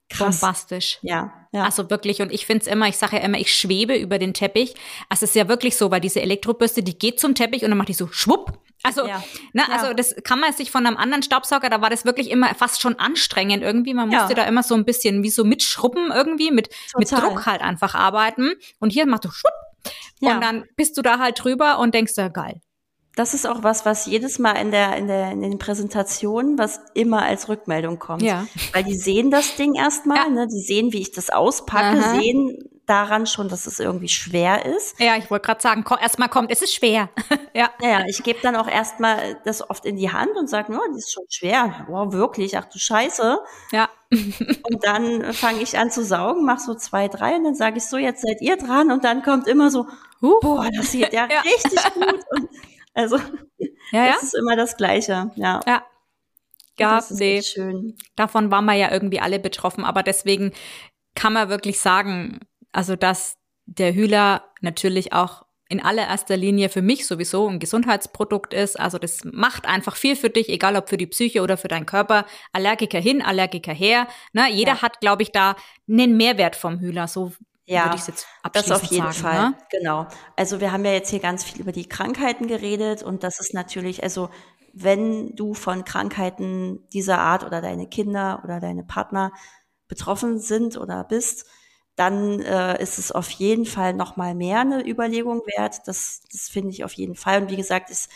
krass. 0.10 0.40
Bombastisch. 0.40 0.98
Ja, 1.02 1.34
ja. 1.52 1.64
Also 1.66 1.90
wirklich, 1.90 2.22
und 2.22 2.32
ich 2.32 2.46
finde 2.46 2.62
es 2.62 2.68
immer, 2.72 2.88
ich 2.88 2.98
sage 2.98 3.18
ja 3.18 3.24
immer, 3.24 3.38
ich 3.38 3.54
schwebe 3.54 3.96
über 3.98 4.18
den 4.18 4.34
Teppich. 4.34 4.76
Also 5.10 5.26
es 5.26 5.32
ist 5.32 5.36
ja 5.36 5.48
wirklich 5.50 5.76
so, 5.76 5.92
weil 5.92 6.00
diese 6.00 6.22
Elektrobürste, 6.22 6.82
die 6.84 6.98
geht 6.98 7.20
zum 7.20 7.36
Teppich 7.36 7.64
und 7.64 7.70
dann 7.70 7.78
macht 7.78 7.90
die 7.90 7.94
so 7.94 8.08
schwupp. 8.08 8.60
Also, 8.82 9.06
Ja. 9.06 9.22
ne, 9.52 9.64
Ja. 9.68 9.76
also 9.76 9.94
das 9.94 10.16
kann 10.24 10.40
man 10.40 10.54
sich 10.54 10.72
von 10.72 10.88
einem 10.88 10.96
anderen 10.96 11.22
Staubsauger, 11.22 11.70
da 11.70 11.82
war 11.82 11.90
das 11.90 12.06
wirklich 12.06 12.32
immer 12.32 12.56
fast 12.56 12.80
schon 12.82 12.98
anstrengend 12.98 13.62
irgendwie. 13.62 13.94
Man 13.94 14.10
Ja. 14.10 14.20
musste 14.22 14.36
da 14.36 14.46
immer 14.46 14.64
so 14.64 14.74
ein 14.74 14.86
bisschen 14.86 15.22
wie 15.22 15.30
so 15.30 15.44
mitschrubben 15.44 16.12
irgendwie, 16.12 16.50
mit, 16.50 16.70
mit. 16.98 17.12
Druck 17.12 17.46
halt 17.46 17.62
einfach 17.62 17.94
arbeiten. 17.94 18.54
Und 18.80 18.92
hier 18.92 19.06
macht 19.06 19.26
du 19.26 19.32
schwupp. 19.32 19.52
Ja. 20.22 20.36
Und 20.36 20.42
dann 20.42 20.64
bist 20.78 20.98
du 20.98 21.02
da 21.02 21.20
halt 21.20 21.44
drüber 21.44 21.78
und 21.80 21.94
denkst, 21.94 22.14
ja, 22.16 22.30
geil. 22.30 22.62
Das 23.16 23.34
ist 23.34 23.46
auch 23.48 23.64
was, 23.64 23.86
was 23.86 24.06
jedes 24.06 24.40
Mal 24.40 24.54
in 24.54 24.72
der, 24.72 24.96
in 24.96 25.08
der, 25.08 25.32
in 25.32 25.42
den 25.42 25.58
Präsentationen, 25.58 26.58
was 26.58 26.80
immer 26.94 27.24
als 27.24 27.50
Rückmeldung 27.50 28.00
kommt. 28.00 28.22
Ja. 28.22 28.46
Weil 28.74 28.84
die 28.86 28.96
sehen 28.96 29.30
das 29.32 29.56
Ding 29.56 29.74
erstmal, 29.76 30.18
Ja. 30.18 30.30
ne? 30.30 30.48
Die 30.48 30.62
sehen, 30.62 30.94
wie 30.94 31.02
ich 31.02 31.12
das 31.12 31.30
auspacke, 31.30 32.00
Aha. 32.00 32.16
sehen 32.20 32.70
daran 32.86 33.28
schon, 33.28 33.50
dass 33.50 33.68
es 33.68 33.80
irgendwie 33.80 34.08
schwer 34.08 34.66
ist. 34.66 35.00
Ja, 35.00 35.16
ich 35.18 35.30
wollte 35.30 35.46
gerade 35.46 35.62
sagen, 35.62 35.84
ko- 35.84 35.98
erstmal 36.02 36.30
kommt, 36.30 36.50
es 36.52 36.62
ist 36.64 36.74
schwer. 36.74 37.10
ja. 37.54 37.70
Naja, 37.82 38.04
ich 38.08 38.24
gebe 38.24 38.40
dann 38.42 38.56
auch 38.56 38.68
erstmal 38.68 39.38
das 39.44 39.70
oft 39.70 39.86
in 39.86 39.96
die 39.96 40.12
Hand 40.12 40.32
und 40.38 40.50
sage, 40.50 40.74
oh, 40.74 40.80
das 40.88 40.98
ist 41.06 41.12
schon 41.14 41.26
schwer. 41.30 41.86
Wow, 41.88 42.14
wirklich, 42.14 42.58
ach 42.58 42.66
du 42.66 42.80
Scheiße. 42.80 43.38
Ja. 43.74 43.90
Und 44.12 44.84
dann 44.84 45.34
fange 45.34 45.62
ich 45.62 45.78
an 45.78 45.92
zu 45.92 46.04
saugen, 46.04 46.44
mach 46.46 46.58
so 46.60 46.74
zwei, 46.74 47.08
drei 47.10 47.36
und 47.36 47.44
dann 47.44 47.54
sage 47.54 47.78
ich 47.78 47.86
so, 47.86 47.98
jetzt 47.98 48.24
seid 48.24 48.42
ihr 48.42 48.58
dran 48.58 48.92
und 48.92 49.04
dann 49.04 49.22
kommt 49.22 49.48
immer 49.48 49.70
so, 49.70 49.86
Huh. 50.20 50.40
boah, 50.42 50.68
das 50.76 50.94
geht 50.94 51.14
ja, 51.14 51.28
Ja. 51.32 51.42
richtig 51.42 51.80
gut. 51.94 52.20
Und 52.32 52.50
also 52.94 53.18
Ja, 53.92 54.06
ja. 54.06 54.14
das 54.14 54.24
ist 54.24 54.36
immer 54.36 54.56
das 54.56 54.78
Gleiche, 54.78 55.32
ja. 55.36 55.60
Ja. 55.68 55.84
Ja, 56.78 56.96
das 56.96 57.12
ist 57.12 57.20
nee. 57.20 57.42
schön. 57.42 57.98
davon 58.16 58.52
waren 58.52 58.64
wir 58.66 58.74
ja 58.76 58.90
irgendwie 58.92 59.20
alle 59.20 59.40
betroffen, 59.40 59.84
aber 59.84 60.02
deswegen 60.02 60.54
kann 61.14 61.34
man 61.34 61.50
wirklich 61.50 61.80
sagen, 61.82 62.40
also 62.72 62.96
dass 62.96 63.36
der 63.66 63.94
Hühler 63.94 64.46
natürlich 64.62 65.12
auch 65.12 65.44
in 65.68 65.84
allererster 65.84 66.36
Linie 66.38 66.70
für 66.70 66.82
mich 66.82 67.06
sowieso 67.06 67.48
ein 67.48 67.60
Gesundheitsprodukt 67.60 68.54
ist. 68.56 68.80
Also 68.80 68.98
das 68.98 69.20
macht 69.24 69.68
einfach 69.68 69.96
viel 69.96 70.16
für 70.16 70.30
dich, 70.32 70.50
egal 70.50 70.76
ob 70.76 70.90
für 70.90 70.98
die 70.98 71.06
Psyche 71.06 71.44
oder 71.44 71.58
für 71.58 71.68
deinen 71.68 71.86
Körper. 71.86 72.26
Allergiker 72.54 73.00
hin, 73.00 73.22
Allergiker 73.22 73.74
her. 73.74 74.08
Ne? 74.34 74.50
Jeder 74.52 74.74
Ja. 74.76 74.82
hat, 74.82 75.00
glaube 75.00 75.22
ich, 75.22 75.32
da 75.32 75.56
einen 75.88 76.18
Mehrwert 76.18 76.56
vom 76.56 76.80
Hühler. 76.80 77.08
So 77.08 77.34
Ja, 77.70 77.86
würde 77.86 77.98
ich 77.98 78.08
jetzt 78.08 78.26
Das 78.52 78.72
abschließend 78.72 78.76
auf 78.76 78.84
jeden 78.92 79.12
sagen. 79.12 79.14
Fall, 79.14 79.50
Ne? 79.52 79.58
genau. 79.70 80.08
Also 80.36 80.60
wir 80.60 80.72
haben 80.72 80.86
ja 80.86 80.92
jetzt 80.92 81.10
hier 81.10 81.20
ganz 81.20 81.44
viel 81.44 81.62
über 81.62 81.72
die 81.72 81.88
Krankheiten 81.88 82.48
geredet 82.48 83.04
und 83.04 83.24
das 83.24 83.40
ist 83.40 83.54
natürlich, 83.54 84.04
also 84.04 84.30
wenn 84.74 85.36
du 85.36 85.54
von 85.54 85.84
Krankheiten 85.86 86.88
dieser 86.94 87.20
Art 87.20 87.44
oder 87.44 87.62
deine 87.62 87.88
Kinder 87.88 88.42
oder 88.44 88.60
deine 88.60 88.84
Partner 88.84 89.32
betroffen 89.88 90.40
sind 90.40 90.78
oder 90.78 91.04
bist, 91.04 91.46
dann 91.96 92.40
äh, 92.42 92.82
ist 92.82 92.98
es 92.98 93.12
auf 93.12 93.30
jeden 93.32 93.66
Fall 93.66 93.94
noch 93.94 94.16
mal 94.16 94.34
mehr 94.36 94.62
eine 94.62 94.88
Überlegung 94.88 95.42
wert. 95.58 95.82
Das, 95.88 96.22
das 96.32 96.48
finde 96.50 96.70
ich 96.72 96.84
auf 96.84 96.94
jeden 96.94 97.16
Fall. 97.16 97.42
Und 97.42 97.52
wie 97.52 97.58
gesagt, 97.58 97.90
es 97.90 98.08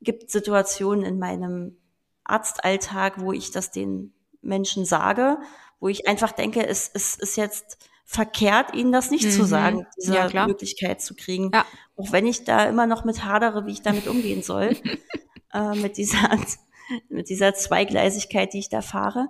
gibt 0.00 0.30
Situationen 0.30 1.04
in 1.04 1.18
meinem 1.18 1.76
Arztalltag, 2.24 3.20
wo 3.20 3.32
ich 3.32 3.50
das 3.50 3.70
den 3.70 4.14
Menschen 4.42 4.84
sage, 4.84 5.38
wo 5.80 5.88
ich 5.88 6.08
einfach 6.08 6.32
denke, 6.32 6.66
es, 6.66 6.90
es 6.94 7.14
ist 7.16 7.36
jetzt 7.36 7.78
verkehrt, 8.06 8.74
ihnen 8.74 8.92
das 8.92 9.10
nicht 9.10 9.24
mhm. 9.24 9.30
zu 9.30 9.44
sagen, 9.44 9.86
diese 9.98 10.14
ja, 10.14 10.46
Möglichkeit 10.46 11.02
zu 11.02 11.14
kriegen. 11.14 11.50
Ja. 11.52 11.66
Auch 11.96 12.12
wenn 12.12 12.26
ich 12.26 12.44
da 12.44 12.64
immer 12.64 12.86
noch 12.86 13.04
mit 13.04 13.24
hadere, 13.24 13.66
wie 13.66 13.72
ich 13.72 13.82
damit 13.82 14.06
umgehen 14.06 14.42
soll, 14.42 14.76
äh, 15.52 15.74
mit 15.74 15.98
dieser, 15.98 16.30
mit 17.10 17.28
dieser 17.28 17.52
Zweigleisigkeit, 17.54 18.52
die 18.54 18.60
ich 18.60 18.68
da 18.68 18.80
fahre 18.80 19.28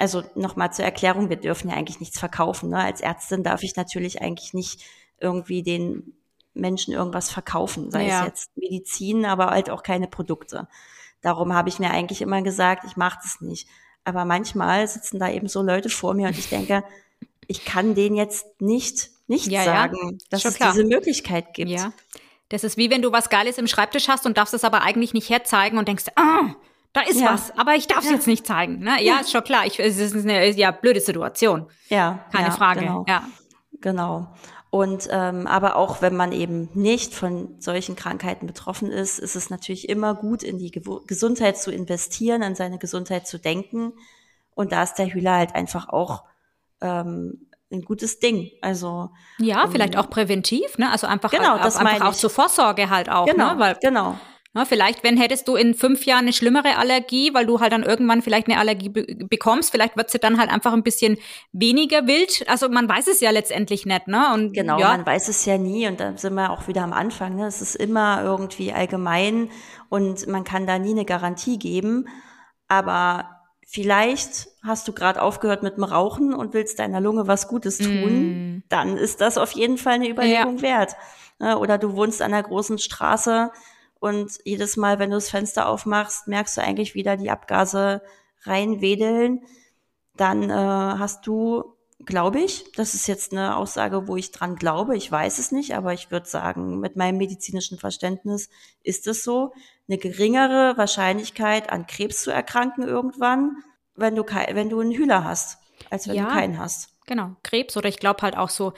also 0.00 0.22
nochmal 0.34 0.72
zur 0.72 0.86
Erklärung, 0.86 1.28
wir 1.28 1.36
dürfen 1.36 1.68
ja 1.68 1.76
eigentlich 1.76 2.00
nichts 2.00 2.18
verkaufen. 2.18 2.70
Ne? 2.70 2.78
Als 2.78 3.02
Ärztin 3.02 3.42
darf 3.42 3.62
ich 3.62 3.76
natürlich 3.76 4.22
eigentlich 4.22 4.54
nicht 4.54 4.82
irgendwie 5.18 5.62
den 5.62 6.14
Menschen 6.54 6.94
irgendwas 6.94 7.30
verkaufen, 7.30 7.90
sei 7.90 8.06
ja. 8.06 8.20
es 8.20 8.26
jetzt 8.26 8.56
Medizin, 8.56 9.26
aber 9.26 9.48
halt 9.48 9.68
auch 9.68 9.82
keine 9.82 10.08
Produkte. 10.08 10.68
Darum 11.20 11.52
habe 11.52 11.68
ich 11.68 11.78
mir 11.78 11.90
eigentlich 11.90 12.22
immer 12.22 12.40
gesagt, 12.40 12.84
ich 12.86 12.96
mache 12.96 13.18
das 13.22 13.42
nicht. 13.42 13.68
Aber 14.04 14.24
manchmal 14.24 14.88
sitzen 14.88 15.18
da 15.18 15.28
eben 15.28 15.48
so 15.48 15.60
Leute 15.62 15.90
vor 15.90 16.14
mir 16.14 16.28
und 16.28 16.38
ich 16.38 16.48
denke, 16.48 16.82
ich 17.50 17.64
kann 17.64 17.96
denen 17.96 18.14
jetzt 18.14 18.60
nicht 18.60 19.10
nicht 19.26 19.48
ja, 19.48 19.64
sagen, 19.64 19.96
ja. 20.02 20.18
dass 20.30 20.44
es 20.44 20.54
klar. 20.54 20.72
diese 20.72 20.84
Möglichkeit 20.84 21.52
gibt. 21.52 21.70
Ja. 21.70 21.92
Das 22.48 22.64
ist 22.64 22.76
wie 22.76 22.90
wenn 22.90 23.02
du 23.02 23.12
was 23.12 23.28
Geiles 23.28 23.58
im 23.58 23.66
Schreibtisch 23.66 24.08
hast 24.08 24.24
und 24.24 24.38
darfst 24.38 24.54
es 24.54 24.64
aber 24.64 24.82
eigentlich 24.82 25.14
nicht 25.14 25.28
herzeigen 25.28 25.76
und 25.76 25.88
denkst, 25.88 26.06
ah, 26.14 26.54
da 26.92 27.00
ist 27.02 27.20
ja. 27.20 27.32
was, 27.32 27.56
aber 27.58 27.74
ich 27.74 27.88
darf 27.88 28.00
es 28.00 28.06
ja. 28.06 28.12
jetzt 28.12 28.26
nicht 28.28 28.46
zeigen. 28.46 28.78
Ne? 28.80 29.02
Ja, 29.02 29.14
ja, 29.14 29.20
ist 29.20 29.32
schon 29.32 29.42
klar. 29.42 29.66
Ich, 29.66 29.80
es 29.80 29.98
ist 29.98 30.14
eine 30.14 30.50
ja, 30.52 30.70
blöde 30.70 31.00
Situation. 31.00 31.66
Ja. 31.88 32.24
Keine 32.32 32.52
Frage. 32.52 32.80
Genau. 32.80 33.04
Ja. 33.08 33.24
Genau. 33.80 34.28
Und 34.70 35.08
ähm, 35.10 35.48
aber 35.48 35.74
auch 35.74 36.02
wenn 36.02 36.14
man 36.14 36.30
eben 36.30 36.68
nicht 36.74 37.14
von 37.14 37.56
solchen 37.58 37.96
Krankheiten 37.96 38.46
betroffen 38.46 38.92
ist, 38.92 39.18
ist 39.18 39.34
es 39.34 39.50
natürlich 39.50 39.88
immer 39.88 40.14
gut, 40.14 40.44
in 40.44 40.58
die 40.58 40.70
Ge 40.70 40.82
Gesundheit 41.06 41.58
zu 41.58 41.72
investieren, 41.72 42.44
an 42.44 42.54
seine 42.54 42.78
Gesundheit 42.78 43.26
zu 43.26 43.38
denken. 43.38 43.92
Und 44.54 44.70
da 44.70 44.84
ist 44.84 44.94
der 44.94 45.12
Hühler 45.12 45.36
halt 45.36 45.56
einfach 45.56 45.88
auch 45.88 46.24
ähm, 46.80 47.46
ein 47.72 47.82
gutes 47.82 48.18
Ding. 48.18 48.50
Also 48.60 49.10
ja, 49.38 49.64
um, 49.64 49.70
vielleicht 49.70 49.96
auch 49.96 50.10
präventiv, 50.10 50.78
ne? 50.78 50.90
Also 50.90 51.06
einfach, 51.06 51.30
genau, 51.30 51.58
das 51.58 51.76
einfach 51.76 52.08
auch 52.08 52.14
zur 52.14 52.30
Vorsorge 52.30 52.90
halt 52.90 53.08
auch, 53.08 53.26
genau, 53.26 53.54
ne? 53.54 53.60
Weil, 53.60 53.76
genau. 53.80 54.18
Ja, 54.52 54.64
vielleicht, 54.64 55.04
wenn 55.04 55.16
hättest 55.16 55.46
du 55.46 55.54
in 55.54 55.74
fünf 55.74 56.04
Jahren 56.06 56.22
eine 56.22 56.32
schlimmere 56.32 56.76
Allergie, 56.76 57.32
weil 57.34 57.46
du 57.46 57.60
halt 57.60 57.72
dann 57.72 57.84
irgendwann 57.84 58.20
vielleicht 58.20 58.48
eine 58.48 58.58
Allergie 58.58 58.88
be 58.88 59.06
bekommst, 59.06 59.70
vielleicht 59.70 59.96
wird 59.96 60.10
sie 60.10 60.18
dann 60.18 60.40
halt 60.40 60.50
einfach 60.50 60.72
ein 60.72 60.82
bisschen 60.82 61.18
weniger 61.52 62.08
wild. 62.08 62.44
Also 62.48 62.68
man 62.68 62.88
weiß 62.88 63.06
es 63.06 63.20
ja 63.20 63.30
letztendlich 63.30 63.86
nicht, 63.86 64.08
ne? 64.08 64.34
Und 64.34 64.52
genau, 64.52 64.80
ja. 64.80 64.88
man 64.88 65.06
weiß 65.06 65.28
es 65.28 65.44
ja 65.44 65.56
nie 65.56 65.86
und 65.86 66.00
da 66.00 66.16
sind 66.16 66.34
wir 66.34 66.50
auch 66.50 66.66
wieder 66.66 66.82
am 66.82 66.92
Anfang. 66.92 67.36
Ne? 67.36 67.46
Es 67.46 67.62
ist 67.62 67.76
immer 67.76 68.24
irgendwie 68.24 68.72
allgemein 68.72 69.50
und 69.88 70.26
man 70.26 70.42
kann 70.42 70.66
da 70.66 70.80
nie 70.80 70.90
eine 70.90 71.04
Garantie 71.04 71.58
geben. 71.58 72.08
Aber 72.66 73.30
vielleicht 73.68 74.48
hast 74.62 74.86
du 74.88 74.92
gerade 74.92 75.22
aufgehört 75.22 75.62
mit 75.62 75.76
dem 75.76 75.84
Rauchen 75.84 76.34
und 76.34 76.52
willst 76.52 76.78
deiner 76.78 77.00
Lunge 77.00 77.26
was 77.26 77.48
Gutes 77.48 77.78
tun, 77.78 78.56
mm. 78.56 78.62
dann 78.68 78.96
ist 78.96 79.20
das 79.20 79.38
auf 79.38 79.52
jeden 79.52 79.78
Fall 79.78 79.94
eine 79.94 80.08
Überlegung 80.08 80.56
ja. 80.56 80.62
wert. 80.62 80.96
Ne? 81.38 81.58
Oder 81.58 81.78
du 81.78 81.96
wohnst 81.96 82.20
an 82.20 82.34
einer 82.34 82.42
großen 82.42 82.78
Straße 82.78 83.50
und 84.00 84.38
jedes 84.44 84.76
Mal, 84.76 84.98
wenn 84.98 85.10
du 85.10 85.16
das 85.16 85.30
Fenster 85.30 85.68
aufmachst, 85.68 86.26
merkst 86.26 86.56
du 86.56 86.62
eigentlich 86.62 86.94
wieder 86.94 87.16
die 87.16 87.30
Abgase 87.30 88.02
reinwedeln. 88.42 89.42
Dann 90.16 90.50
äh, 90.50 90.54
hast 90.54 91.26
du, 91.26 91.76
glaube 92.04 92.40
ich, 92.40 92.72
das 92.72 92.94
ist 92.94 93.06
jetzt 93.06 93.32
eine 93.32 93.56
Aussage, 93.56 94.08
wo 94.08 94.16
ich 94.16 94.32
dran 94.32 94.56
glaube, 94.56 94.96
ich 94.96 95.12
weiß 95.12 95.38
es 95.38 95.52
nicht, 95.52 95.74
aber 95.74 95.92
ich 95.92 96.10
würde 96.10 96.26
sagen, 96.26 96.80
mit 96.80 96.96
meinem 96.96 97.18
medizinischen 97.18 97.78
Verständnis 97.78 98.48
ist 98.82 99.06
es 99.06 99.22
so, 99.22 99.52
eine 99.86 99.98
geringere 99.98 100.76
Wahrscheinlichkeit 100.76 101.70
an 101.70 101.86
Krebs 101.86 102.22
zu 102.22 102.30
erkranken 102.30 102.84
irgendwann, 102.84 103.56
wenn 103.94 104.14
du, 104.14 104.24
wenn 104.24 104.68
du 104.70 104.80
einen 104.80 104.92
Hühler 104.92 105.24
hast, 105.24 105.58
als 105.90 106.08
wenn 106.08 106.16
ja, 106.16 106.24
du 106.24 106.30
keinen 106.30 106.58
hast. 106.58 106.90
Genau, 107.06 107.36
Krebs 107.42 107.76
oder 107.76 107.88
ich 107.88 107.98
glaube 107.98 108.22
halt 108.22 108.36
auch 108.36 108.50
so 108.50 108.72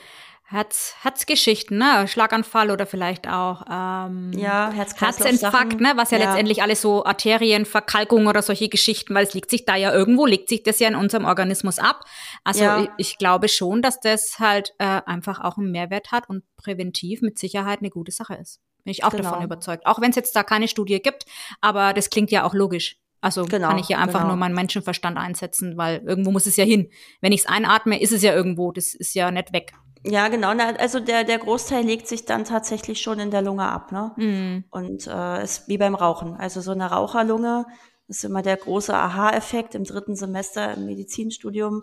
Herz, 0.52 0.94
Herzgeschichten, 1.00 1.78
ne? 1.78 2.06
Schlaganfall 2.06 2.70
oder 2.70 2.84
vielleicht 2.84 3.26
auch 3.26 3.62
ähm, 3.70 4.32
ja, 4.34 4.70
Herzinfarkt, 4.70 5.80
ne? 5.80 5.92
Was 5.96 6.10
ja, 6.10 6.18
ja, 6.18 6.26
letztendlich 6.26 6.62
alles 6.62 6.82
so 6.82 7.06
Arterienverkalkung 7.06 8.26
oder 8.26 8.42
solche 8.42 8.68
Geschichten, 8.68 9.14
weil 9.14 9.24
es 9.24 9.32
liegt 9.32 9.50
sich 9.50 9.64
da 9.64 9.76
ja 9.76 9.94
irgendwo, 9.94 10.26
legt 10.26 10.50
sich 10.50 10.62
das 10.62 10.78
ja 10.78 10.88
in 10.88 10.94
unserem 10.94 11.24
Organismus 11.24 11.78
ab. 11.78 12.04
Also 12.44 12.64
ja. 12.64 12.82
ich, 12.82 12.90
ich, 12.98 13.18
glaube 13.18 13.48
schon, 13.48 13.80
dass 13.80 13.98
das 14.00 14.38
halt 14.40 14.74
äh, 14.78 15.00
einfach 15.06 15.40
auch 15.40 15.56
einen 15.56 15.72
Mehrwert 15.72 16.12
hat 16.12 16.28
und 16.28 16.44
präventiv 16.56 17.22
mit 17.22 17.38
Sicherheit 17.38 17.78
eine 17.78 17.88
gute 17.88 18.12
Sache 18.12 18.34
ist. 18.34 18.60
Bin 18.84 18.90
ich 18.90 19.04
auch 19.04 19.10
genau. 19.10 19.30
davon 19.30 19.44
überzeugt. 19.44 19.86
Auch 19.86 20.02
wenn 20.02 20.10
es 20.10 20.16
jetzt 20.16 20.36
da 20.36 20.42
keine 20.42 20.68
Studie 20.68 21.00
gibt, 21.00 21.24
aber 21.62 21.94
das 21.94 22.10
klingt 22.10 22.30
ja 22.30 22.44
auch 22.44 22.52
logisch. 22.52 22.98
Also 23.22 23.44
genau, 23.44 23.68
kann 23.68 23.78
ich 23.78 23.88
ja 23.88 23.98
einfach 23.98 24.20
genau. 24.20 24.32
nur 24.32 24.36
meinen 24.36 24.54
Menschenverstand 24.54 25.16
einsetzen, 25.16 25.76
weil 25.76 26.02
irgendwo 26.04 26.32
muss 26.32 26.46
es 26.46 26.56
ja 26.56 26.64
hin. 26.64 26.90
Wenn 27.20 27.30
ich 27.30 27.42
es 27.42 27.46
einatme, 27.46 28.02
ist 28.02 28.12
es 28.12 28.22
ja 28.22 28.34
irgendwo. 28.34 28.72
Das 28.72 28.94
ist 28.94 29.14
ja 29.14 29.30
nicht 29.30 29.52
weg. 29.52 29.72
Ja, 30.04 30.26
genau. 30.26 30.48
Also 30.48 30.98
der, 30.98 31.22
der 31.22 31.38
Großteil 31.38 31.84
legt 31.84 32.08
sich 32.08 32.24
dann 32.24 32.44
tatsächlich 32.44 33.00
schon 33.00 33.20
in 33.20 33.30
der 33.30 33.42
Lunge 33.42 33.64
ab. 33.64 33.92
Ne? 33.92 34.12
Mhm. 34.16 34.64
Und 34.70 35.06
äh, 35.06 35.44
ist 35.44 35.68
wie 35.68 35.78
beim 35.78 35.94
Rauchen. 35.94 36.34
Also 36.34 36.60
so 36.60 36.72
eine 36.72 36.90
Raucherlunge 36.90 37.64
ist 38.08 38.24
immer 38.24 38.42
der 38.42 38.56
große 38.56 38.92
Aha-Effekt. 38.92 39.76
Im 39.76 39.84
dritten 39.84 40.16
Semester 40.16 40.74
im 40.74 40.86
Medizinstudium 40.86 41.82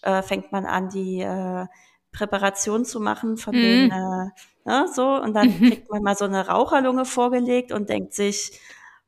äh, 0.00 0.22
fängt 0.22 0.52
man 0.52 0.64
an, 0.64 0.88
die 0.88 1.20
äh, 1.20 1.66
Präparation 2.12 2.86
zu 2.86 2.98
machen 2.98 3.36
von 3.36 3.54
mhm. 3.54 3.60
den, 3.60 3.90
äh, 3.90 4.30
ne, 4.64 4.88
so. 4.94 5.06
Und 5.06 5.34
dann 5.34 5.48
mhm. 5.48 5.58
kriegt 5.68 5.90
man 5.90 6.02
mal 6.02 6.16
so 6.16 6.24
eine 6.24 6.46
Raucherlunge 6.46 7.04
vorgelegt 7.04 7.72
und 7.72 7.90
denkt 7.90 8.14
sich, 8.14 8.58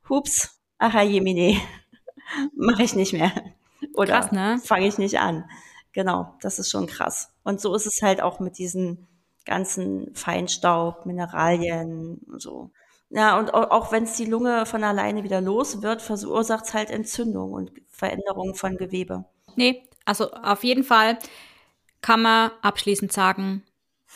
hups, 0.07 0.60
aha 0.81 1.03
jemine, 1.03 1.59
mache 2.55 2.83
ich 2.83 2.95
nicht 2.95 3.13
mehr. 3.13 3.31
Oder 3.93 4.31
ne? 4.33 4.59
fange 4.63 4.87
ich 4.87 4.97
nicht 4.97 5.19
an. 5.19 5.45
Genau, 5.93 6.35
das 6.41 6.59
ist 6.59 6.69
schon 6.69 6.87
krass. 6.87 7.33
Und 7.43 7.61
so 7.61 7.75
ist 7.75 7.85
es 7.85 8.01
halt 8.01 8.21
auch 8.21 8.39
mit 8.39 8.57
diesen 8.57 9.07
ganzen 9.45 10.13
Feinstaub, 10.15 11.05
Mineralien 11.05 12.19
und 12.27 12.41
so. 12.41 12.71
Ja, 13.09 13.37
und 13.37 13.53
auch 13.53 13.91
wenn 13.91 14.05
es 14.05 14.15
die 14.15 14.25
Lunge 14.25 14.65
von 14.65 14.83
alleine 14.83 15.23
wieder 15.23 15.41
los 15.41 15.81
wird, 15.81 16.01
verursacht 16.01 16.65
es 16.65 16.73
halt 16.73 16.89
Entzündung 16.89 17.51
und 17.51 17.71
Veränderungen 17.89 18.55
von 18.55 18.77
Gewebe. 18.77 19.25
Nee, 19.57 19.83
also 20.05 20.31
auf 20.31 20.63
jeden 20.63 20.85
Fall 20.85 21.19
kann 21.99 22.21
man 22.21 22.51
abschließend 22.61 23.11
sagen, 23.11 23.63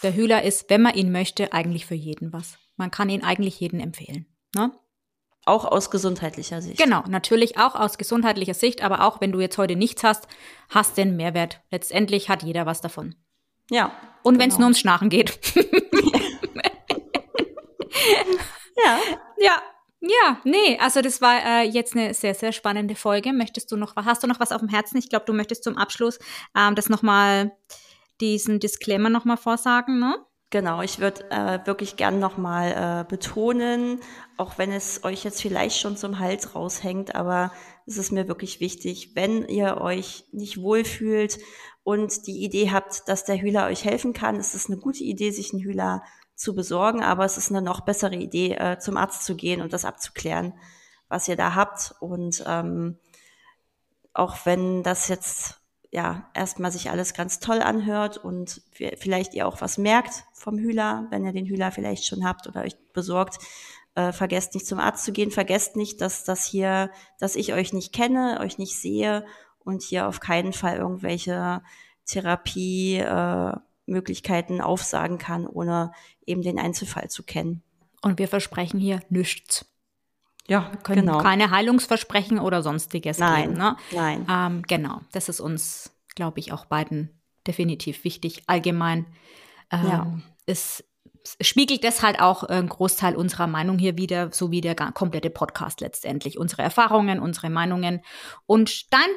der 0.01 0.15
Hühler 0.15 0.43
ist, 0.43 0.69
wenn 0.69 0.81
man 0.81 0.95
ihn 0.95 1.11
möchte, 1.11 1.51
eigentlich 1.51 1.85
für 1.85 1.95
jeden 1.95 2.31
was. 2.31 2.57
Man 2.77 2.89
kann 2.89 3.09
ihn 3.09 3.23
eigentlich 3.23 3.59
jeden 3.59 3.81
empfehlen. 3.81 4.25
Ne? 4.55 4.71
Auch 5.45 5.65
aus 5.65 5.91
gesundheitlicher 5.91 6.61
Sicht. 6.61 6.77
Genau, 6.77 7.03
natürlich 7.07 7.57
auch 7.57 7.75
aus 7.75 7.99
gesundheitlicher 7.99 8.55
Sicht, 8.55 8.81
aber 8.81 9.03
auch 9.05 9.21
wenn 9.21 9.31
du 9.31 9.39
jetzt 9.39 9.59
heute 9.59 9.75
nichts 9.75 10.03
hast, 10.03 10.27
hast 10.69 10.97
den 10.97 11.15
Mehrwert. 11.15 11.61
Letztendlich 11.69 12.29
hat 12.29 12.41
jeder 12.41 12.65
was 12.65 12.81
davon. 12.81 13.13
Ja. 13.69 13.91
Und 14.23 14.33
genau. 14.33 14.43
wenn 14.43 14.49
es 14.49 14.57
nur 14.57 14.65
ums 14.65 14.79
Schnarchen 14.79 15.09
geht. 15.09 15.39
ja. 18.83 18.99
Ja. 19.37 19.61
Ja, 20.07 20.39
nee, 20.43 20.77
also 20.79 21.01
das 21.01 21.19
war 21.19 21.43
äh, 21.43 21.63
jetzt 21.63 21.95
eine 21.95 22.13
sehr, 22.13 22.35
sehr 22.35 22.51
spannende 22.51 22.93
Folge. 22.93 23.33
Möchtest 23.33 23.71
du 23.71 23.75
noch, 23.75 23.95
hast 23.95 24.21
du 24.21 24.27
noch 24.27 24.39
was 24.39 24.51
auf 24.51 24.59
dem 24.59 24.69
Herzen? 24.69 24.97
Ich 24.97 25.09
glaube, 25.09 25.25
du 25.25 25.33
möchtest 25.33 25.63
zum 25.63 25.77
Abschluss 25.77 26.19
ähm, 26.55 26.75
das 26.75 26.89
nochmal, 26.89 27.57
diesen 28.21 28.59
Disclaimer 28.59 29.09
nochmal 29.09 29.37
vorsagen, 29.37 29.97
ne? 29.97 30.23
Genau, 30.55 30.81
ich 30.81 30.99
würde 30.99 31.29
äh, 31.31 31.59
wirklich 31.67 31.97
gern 31.97 32.19
nochmal 32.19 33.01
äh, 33.01 33.09
betonen, 33.09 33.99
auch 34.37 34.57
wenn 34.57 34.71
es 34.71 35.03
euch 35.03 35.25
jetzt 35.25 35.41
vielleicht 35.41 35.77
schon 35.77 35.97
zum 35.97 36.19
Hals 36.19 36.55
raushängt, 36.55 37.13
aber 37.13 37.51
es 37.85 37.97
ist 37.97 38.13
mir 38.13 38.29
wirklich 38.29 38.61
wichtig, 38.61 39.17
wenn 39.17 39.45
ihr 39.49 39.81
euch 39.81 40.23
nicht 40.31 40.61
wohlfühlt 40.61 41.39
und 41.83 42.25
die 42.25 42.41
Idee 42.41 42.71
habt, 42.71 43.05
dass 43.09 43.25
der 43.25 43.41
Hühler 43.41 43.65
euch 43.65 43.83
helfen 43.83 44.13
kann, 44.13 44.37
ist 44.37 44.55
es 44.55 44.67
eine 44.67 44.77
gute 44.77 45.03
Idee, 45.03 45.31
sich 45.31 45.51
einen 45.51 45.61
Hühler 45.61 46.03
zu 46.35 46.55
besorgen, 46.55 47.03
aber 47.03 47.25
es 47.25 47.37
ist 47.37 47.49
eine 47.51 47.61
noch 47.61 47.81
bessere 47.81 48.15
Idee, 48.15 48.53
äh, 48.53 48.79
zum 48.79 48.95
Arzt 48.95 49.25
zu 49.25 49.35
gehen 49.35 49.61
und 49.61 49.73
das 49.73 49.83
abzuklären, 49.83 50.53
was 51.09 51.27
ihr 51.27 51.35
da 51.35 51.55
habt. 51.55 51.95
Und 51.99 52.45
ähm, 52.47 52.97
auch 54.13 54.37
wenn 54.45 54.83
das 54.83 55.09
jetzt 55.09 55.59
ja, 55.95 56.29
erstmal 56.33 56.73
sich 56.73 56.89
alles 56.89 57.13
ganz 57.13 57.39
toll 57.39 57.61
anhört 57.61 58.17
und 58.17 58.61
vielleicht 58.73 59.33
ihr 59.33 59.47
auch 59.47 59.61
was 59.61 59.77
merkt 59.77 60.25
vom 60.33 60.57
Hühler, 60.57 61.07
wenn 61.09 61.23
ihr 61.23 61.31
den 61.31 61.45
Hühler 61.45 61.71
vielleicht 61.71 62.05
schon 62.05 62.25
habt 62.25 62.47
oder 62.47 62.63
euch 62.63 62.75
besorgt, 62.91 63.37
äh, 63.95 64.11
vergesst 64.11 64.55
nicht 64.55 64.67
zum 64.67 64.79
Arzt 64.79 65.05
zu 65.05 65.13
gehen, 65.13 65.31
vergesst 65.31 65.77
nicht, 65.77 66.01
dass 66.01 66.25
das 66.25 66.43
hier, 66.43 66.91
dass 67.17 67.37
ich 67.37 67.53
euch 67.53 67.71
nicht 67.71 67.93
kenne, 67.93 68.41
euch 68.41 68.57
nicht 68.57 68.77
sehe 68.77 69.25
und 69.59 69.83
hier 69.83 70.09
auf 70.09 70.19
keinen 70.19 70.51
Fall 70.51 70.75
irgendwelche 70.75 71.61
Therapiemöglichkeiten 72.05 74.59
äh, 74.59 74.63
aufsagen 74.63 75.17
kann, 75.17 75.47
ohne 75.47 75.93
eben 76.25 76.41
den 76.41 76.59
Einzelfall 76.59 77.09
zu 77.09 77.23
kennen. 77.23 77.63
Und 78.01 78.19
wir 78.19 78.27
versprechen 78.27 78.81
hier 78.81 78.99
nichts. 79.07 79.65
Ja, 80.47 80.71
können 80.83 81.07
genau. 81.07 81.17
keine 81.17 81.49
Heilungsversprechen 81.49 82.39
oder 82.39 82.61
sonstiges 82.61 83.17
nein, 83.17 83.49
geben. 83.49 83.57
Ne? 83.57 83.75
Nein. 83.91 84.27
Ähm, 84.29 84.61
genau, 84.67 85.01
das 85.11 85.27
ist 85.27 85.39
uns 85.39 85.95
glaube 86.15 86.39
ich, 86.39 86.51
auch 86.51 86.65
beiden 86.65 87.21
definitiv 87.45 88.03
wichtig. 88.03 88.43
Allgemein 88.47 89.05
ähm, 89.71 89.87
ja. 89.87 90.19
ist 90.45 90.83
spiegelt 91.41 91.83
das 91.83 92.03
halt 92.03 92.19
auch 92.19 92.43
einen 92.43 92.69
Großteil 92.69 93.15
unserer 93.15 93.47
Meinung 93.47 93.79
hier 93.79 93.97
wieder, 93.97 94.31
so 94.31 94.51
wie 94.51 94.61
der 94.61 94.75
komplette 94.75 95.31
Podcast 95.31 95.81
letztendlich. 95.81 96.37
Unsere 96.37 96.61
Erfahrungen, 96.61 97.19
unsere 97.19 97.49
Meinungen. 97.49 98.01
Und 98.45 98.93
dein 98.93 99.09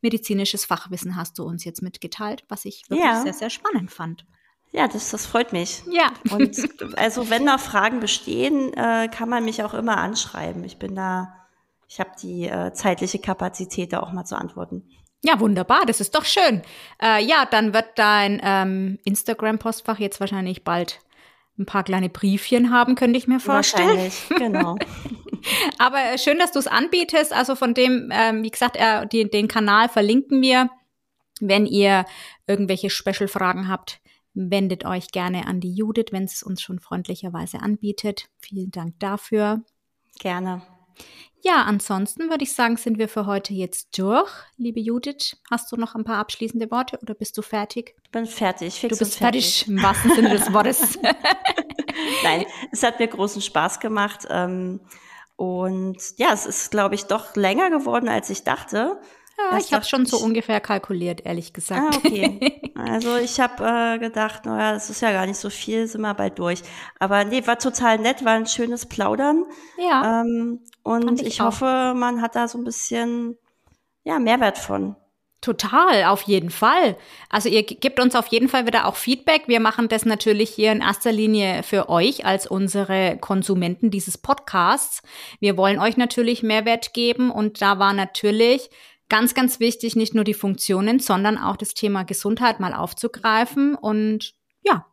medizinisches 0.00 0.64
Fachwissen 0.64 1.14
hast 1.14 1.38
du 1.38 1.44
uns 1.44 1.64
jetzt 1.64 1.80
mitgeteilt, 1.80 2.44
was 2.48 2.64
ich 2.64 2.82
wirklich 2.88 3.04
ja. 3.04 3.22
sehr, 3.22 3.32
sehr 3.32 3.50
spannend 3.50 3.92
fand. 3.92 4.26
Ja, 4.72 4.88
das, 4.88 5.10
das 5.10 5.26
freut 5.26 5.52
mich. 5.52 5.82
Ja. 5.90 6.12
Und 6.30 6.56
also 6.96 7.30
wenn 7.30 7.44
noch 7.44 7.60
Fragen 7.60 8.00
bestehen, 8.00 8.72
äh, 8.72 9.08
kann 9.08 9.28
man 9.28 9.44
mich 9.44 9.62
auch 9.62 9.74
immer 9.74 9.98
anschreiben. 9.98 10.64
Ich 10.64 10.78
bin 10.78 10.94
da, 10.94 11.34
ich 11.88 12.00
habe 12.00 12.10
die 12.20 12.48
äh, 12.48 12.72
zeitliche 12.72 13.18
Kapazität, 13.18 13.92
da 13.92 14.00
auch 14.00 14.12
mal 14.12 14.24
zu 14.24 14.36
antworten. 14.36 14.88
Ja, 15.24 15.38
wunderbar, 15.38 15.82
das 15.86 16.00
ist 16.00 16.16
doch 16.16 16.24
schön. 16.24 16.62
Äh, 17.00 17.22
ja, 17.24 17.46
dann 17.48 17.74
wird 17.74 17.90
dein 17.96 18.40
ähm, 18.42 18.98
Instagram-Postfach 19.04 20.00
jetzt 20.00 20.18
wahrscheinlich 20.18 20.64
bald 20.64 21.00
ein 21.58 21.66
paar 21.66 21.84
kleine 21.84 22.08
Briefchen 22.08 22.72
haben, 22.72 22.94
könnte 22.94 23.18
ich 23.18 23.28
mir 23.28 23.38
vorstellen. 23.38 23.88
Wahrscheinlich, 23.88 24.28
genau. 24.36 24.76
Aber 25.78 26.18
schön, 26.18 26.38
dass 26.38 26.52
du 26.52 26.58
es 26.58 26.66
anbietest. 26.66 27.32
Also 27.32 27.54
von 27.54 27.74
dem, 27.74 28.10
ähm, 28.12 28.42
wie 28.42 28.50
gesagt, 28.50 28.76
äh, 28.76 29.06
die, 29.06 29.28
den 29.28 29.48
Kanal 29.48 29.88
verlinken 29.88 30.40
wir. 30.40 30.70
Wenn 31.40 31.66
ihr 31.66 32.04
irgendwelche 32.46 32.88
Special-Fragen 32.88 33.68
habt, 33.68 34.00
wendet 34.34 34.84
euch 34.84 35.08
gerne 35.08 35.46
an 35.46 35.60
die 35.60 35.74
Judith, 35.74 36.06
wenn 36.10 36.24
es 36.24 36.42
uns 36.42 36.62
schon 36.62 36.78
freundlicherweise 36.78 37.60
anbietet. 37.60 38.28
Vielen 38.38 38.70
Dank 38.70 38.98
dafür. 38.98 39.62
Gerne. 40.18 40.62
Ja, 41.44 41.64
ansonsten 41.64 42.30
würde 42.30 42.44
ich 42.44 42.54
sagen, 42.54 42.76
sind 42.76 42.98
wir 42.98 43.08
für 43.08 43.26
heute 43.26 43.52
jetzt 43.52 43.98
durch. 43.98 44.30
Liebe 44.56 44.78
Judith, 44.78 45.36
hast 45.50 45.72
du 45.72 45.76
noch 45.76 45.96
ein 45.96 46.04
paar 46.04 46.18
abschließende 46.18 46.70
Worte 46.70 46.98
oder 47.02 47.14
bist 47.14 47.36
du 47.36 47.42
fertig? 47.42 47.96
Ich 48.04 48.10
bin 48.10 48.26
fertig. 48.26 48.74
Fix 48.74 48.96
du 48.96 49.04
bist 49.04 49.18
fertig. 49.18 49.64
fertig 49.64 49.68
im 49.68 49.82
wahrsten 49.82 50.14
Sinne 50.14 50.30
des 50.30 50.52
Wortes. 50.52 50.98
Nein, 52.22 52.46
es 52.70 52.84
hat 52.84 53.00
mir 53.00 53.08
großen 53.08 53.42
Spaß 53.42 53.80
gemacht. 53.80 54.26
Ähm, 54.30 54.80
und 55.34 55.96
ja, 56.16 56.32
es 56.32 56.46
ist, 56.46 56.70
glaube 56.70 56.94
ich, 56.94 57.06
doch 57.06 57.34
länger 57.34 57.70
geworden, 57.70 58.08
als 58.08 58.30
ich 58.30 58.44
dachte. 58.44 59.00
Ja, 59.38 59.58
ich 59.58 59.72
habe 59.72 59.84
schon 59.84 60.06
so 60.06 60.18
ungefähr 60.18 60.60
kalkuliert, 60.60 61.24
ehrlich 61.24 61.52
gesagt. 61.52 61.94
Ah, 61.94 61.98
okay. 61.98 62.58
Also 62.74 63.16
ich 63.16 63.38
habe 63.38 63.64
äh, 63.64 63.98
gedacht, 63.98 64.44
naja, 64.44 64.72
das 64.72 64.90
ist 64.90 65.02
ja 65.02 65.12
gar 65.12 65.26
nicht 65.26 65.36
so 65.36 65.50
viel, 65.50 65.86
sind 65.86 66.00
wir 66.00 66.14
bald 66.14 66.38
durch. 66.38 66.62
Aber 66.98 67.22
nee, 67.22 67.46
war 67.46 67.58
total 67.58 67.98
nett, 67.98 68.24
war 68.24 68.32
ein 68.32 68.46
schönes 68.46 68.86
Plaudern. 68.86 69.44
Ja. 69.78 70.22
Ähm, 70.22 70.60
und 70.82 71.20
ich, 71.20 71.28
ich 71.28 71.40
hoffe, 71.40 71.92
man 71.94 72.22
hat 72.22 72.34
da 72.34 72.48
so 72.48 72.58
ein 72.58 72.64
bisschen 72.64 73.36
ja, 74.04 74.18
Mehrwert 74.18 74.58
von. 74.58 74.96
Total, 75.42 76.04
auf 76.04 76.22
jeden 76.22 76.50
Fall. 76.50 76.96
Also 77.28 77.48
ihr 77.48 77.64
gebt 77.64 77.98
uns 77.98 78.14
auf 78.14 78.28
jeden 78.28 78.48
Fall 78.48 78.64
wieder 78.64 78.86
auch 78.86 78.94
Feedback. 78.94 79.48
Wir 79.48 79.58
machen 79.58 79.88
das 79.88 80.04
natürlich 80.04 80.50
hier 80.50 80.70
in 80.70 80.82
erster 80.82 81.10
Linie 81.10 81.64
für 81.64 81.88
euch 81.88 82.24
als 82.24 82.46
unsere 82.46 83.18
Konsumenten 83.20 83.90
dieses 83.90 84.18
Podcasts. 84.18 85.02
Wir 85.40 85.56
wollen 85.56 85.80
euch 85.80 85.96
natürlich 85.96 86.44
Mehrwert 86.44 86.94
geben 86.94 87.32
und 87.32 87.60
da 87.60 87.80
war 87.80 87.92
natürlich 87.92 88.70
ganz, 89.12 89.34
ganz 89.34 89.60
wichtig, 89.60 89.94
nicht 89.94 90.14
nur 90.14 90.24
die 90.24 90.32
Funktionen, 90.32 90.98
sondern 90.98 91.36
auch 91.36 91.58
das 91.58 91.74
Thema 91.74 92.02
Gesundheit 92.02 92.60
mal 92.60 92.72
aufzugreifen. 92.72 93.74
Und 93.74 94.32
ja, 94.62 94.86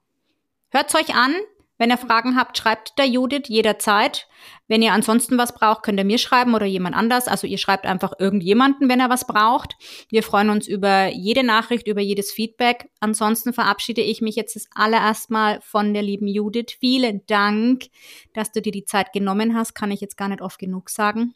hört's 0.72 0.94
euch 0.94 1.16
an. 1.16 1.34
Wenn 1.78 1.90
ihr 1.90 1.98
Fragen 1.98 2.36
habt, 2.36 2.58
schreibt 2.58 3.00
der 3.00 3.06
Judith 3.06 3.48
jederzeit. 3.48 4.28
Wenn 4.68 4.82
ihr 4.82 4.92
ansonsten 4.92 5.38
was 5.38 5.56
braucht, 5.56 5.84
könnt 5.84 6.00
ihr 6.00 6.04
mir 6.04 6.18
schreiben 6.18 6.54
oder 6.54 6.66
jemand 6.66 6.98
anders. 6.98 7.30
Also 7.30 7.48
ihr 7.48 7.58
schreibt 7.58 7.86
einfach 7.86 8.12
irgendjemanden, 8.20 8.90
wenn 8.90 9.00
er 9.00 9.10
was 9.10 9.26
braucht. 9.26 9.78
Wir 10.10 10.22
freuen 10.22 10.50
uns 10.50 10.68
über 10.68 11.08
jede 11.08 11.44
Nachricht, 11.44 11.88
über 11.88 12.02
jedes 12.02 12.34
Feedback. 12.34 12.90
Ansonsten 13.00 13.54
verabschiede 13.54 14.02
ich 14.02 14.20
mich 14.20 14.36
jetzt 14.36 14.58
das 14.58 14.68
allererst 14.76 15.32
mal 15.32 15.62
von 15.62 15.94
der 15.94 16.04
lieben 16.04 16.28
Judith. 16.28 16.76
Vielen 16.82 17.26
Dank, 17.28 17.86
dass 18.34 18.52
du 18.52 18.62
dir 18.62 18.74
die 18.74 18.84
Zeit 18.84 19.14
genommen 19.14 19.56
hast. 19.56 19.76
Kann 19.76 19.92
ich 19.92 20.02
jetzt 20.02 20.18
gar 20.18 20.28
nicht 20.28 20.42
oft 20.42 20.60
genug 20.60 20.90
sagen 20.90 21.36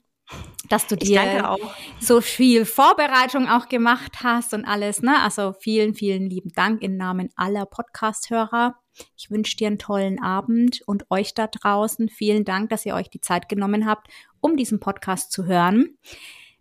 dass 0.70 0.88
du 0.88 0.96
dir 0.96 1.58
so 2.00 2.22
viel 2.22 2.66
Vorbereitung 2.66 3.48
auch 3.48 3.68
gemacht 3.68 4.24
hast 4.24 4.54
und 4.54 4.66
alles. 4.66 5.02
Ne? 5.02 5.22
Also 5.22 5.54
vielen, 5.60 5.94
vielen 5.94 6.30
lieben 6.30 6.52
Dank 6.56 6.82
im 6.82 6.98
Namen 6.98 7.30
aller 7.36 7.66
Podcast-Hörer. 7.66 8.76
Ich 9.18 9.30
wünsche 9.30 9.58
dir 9.58 9.68
einen 9.68 9.80
tollen 9.80 10.22
Abend 10.22 10.82
und 10.86 11.10
euch 11.10 11.34
da 11.34 11.48
draußen 11.48 12.10
vielen 12.10 12.46
Dank, 12.46 12.70
dass 12.70 12.86
ihr 12.86 12.96
euch 12.96 13.10
die 13.10 13.22
Zeit 13.22 13.50
genommen 13.50 13.86
habt, 13.86 14.08
um 14.40 14.56
diesen 14.58 14.80
Podcast 14.80 15.32
zu 15.32 15.46
hören. 15.46 15.98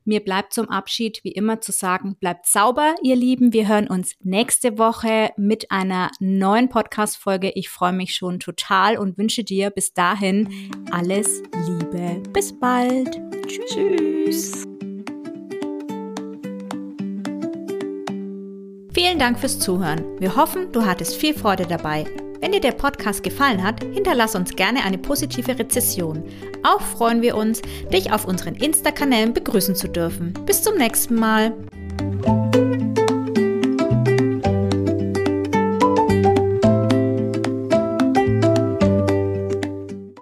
Mir 0.04 0.20
bleibt 0.20 0.52
zum 0.52 0.68
Abschied 0.68 1.20
wie 1.22 1.30
immer 1.30 1.60
zu 1.60 1.70
sagen, 1.70 2.16
bleibt 2.16 2.46
sauber, 2.46 2.96
ihr 3.02 3.14
Lieben. 3.14 3.52
Wir 3.52 3.68
hören 3.68 3.86
uns 3.86 4.16
nächste 4.20 4.76
Woche 4.76 5.30
mit 5.36 5.70
einer 5.70 6.10
neuen 6.18 6.68
Podcast-Folge. 6.68 7.52
Ich 7.54 7.68
freue 7.68 7.92
mich 7.92 8.16
schon 8.16 8.40
total 8.40 8.98
und 8.98 9.16
wünsche 9.16 9.44
dir 9.44 9.70
bis 9.70 9.92
dahin 9.94 10.70
alles 10.90 11.42
Liebe. 11.66 12.20
Bis 12.32 12.58
bald. 12.58 13.31
Tschüss. 13.46 14.64
Vielen 18.94 19.18
Dank 19.18 19.38
fürs 19.38 19.58
Zuhören. 19.58 20.04
Wir 20.18 20.36
hoffen, 20.36 20.70
du 20.72 20.84
hattest 20.84 21.16
viel 21.16 21.34
Freude 21.34 21.66
dabei. 21.66 22.04
Wenn 22.40 22.52
dir 22.52 22.60
der 22.60 22.72
Podcast 22.72 23.22
gefallen 23.22 23.62
hat, 23.62 23.82
hinterlass 23.84 24.34
uns 24.34 24.56
gerne 24.56 24.84
eine 24.84 24.98
positive 24.98 25.58
Rezession. 25.58 26.24
Auch 26.64 26.80
freuen 26.80 27.22
wir 27.22 27.36
uns, 27.36 27.62
dich 27.92 28.12
auf 28.12 28.26
unseren 28.26 28.56
Insta-Kanälen 28.56 29.32
begrüßen 29.32 29.76
zu 29.76 29.88
dürfen. 29.88 30.34
Bis 30.44 30.62
zum 30.62 30.76
nächsten 30.76 31.14
Mal. 31.14 31.54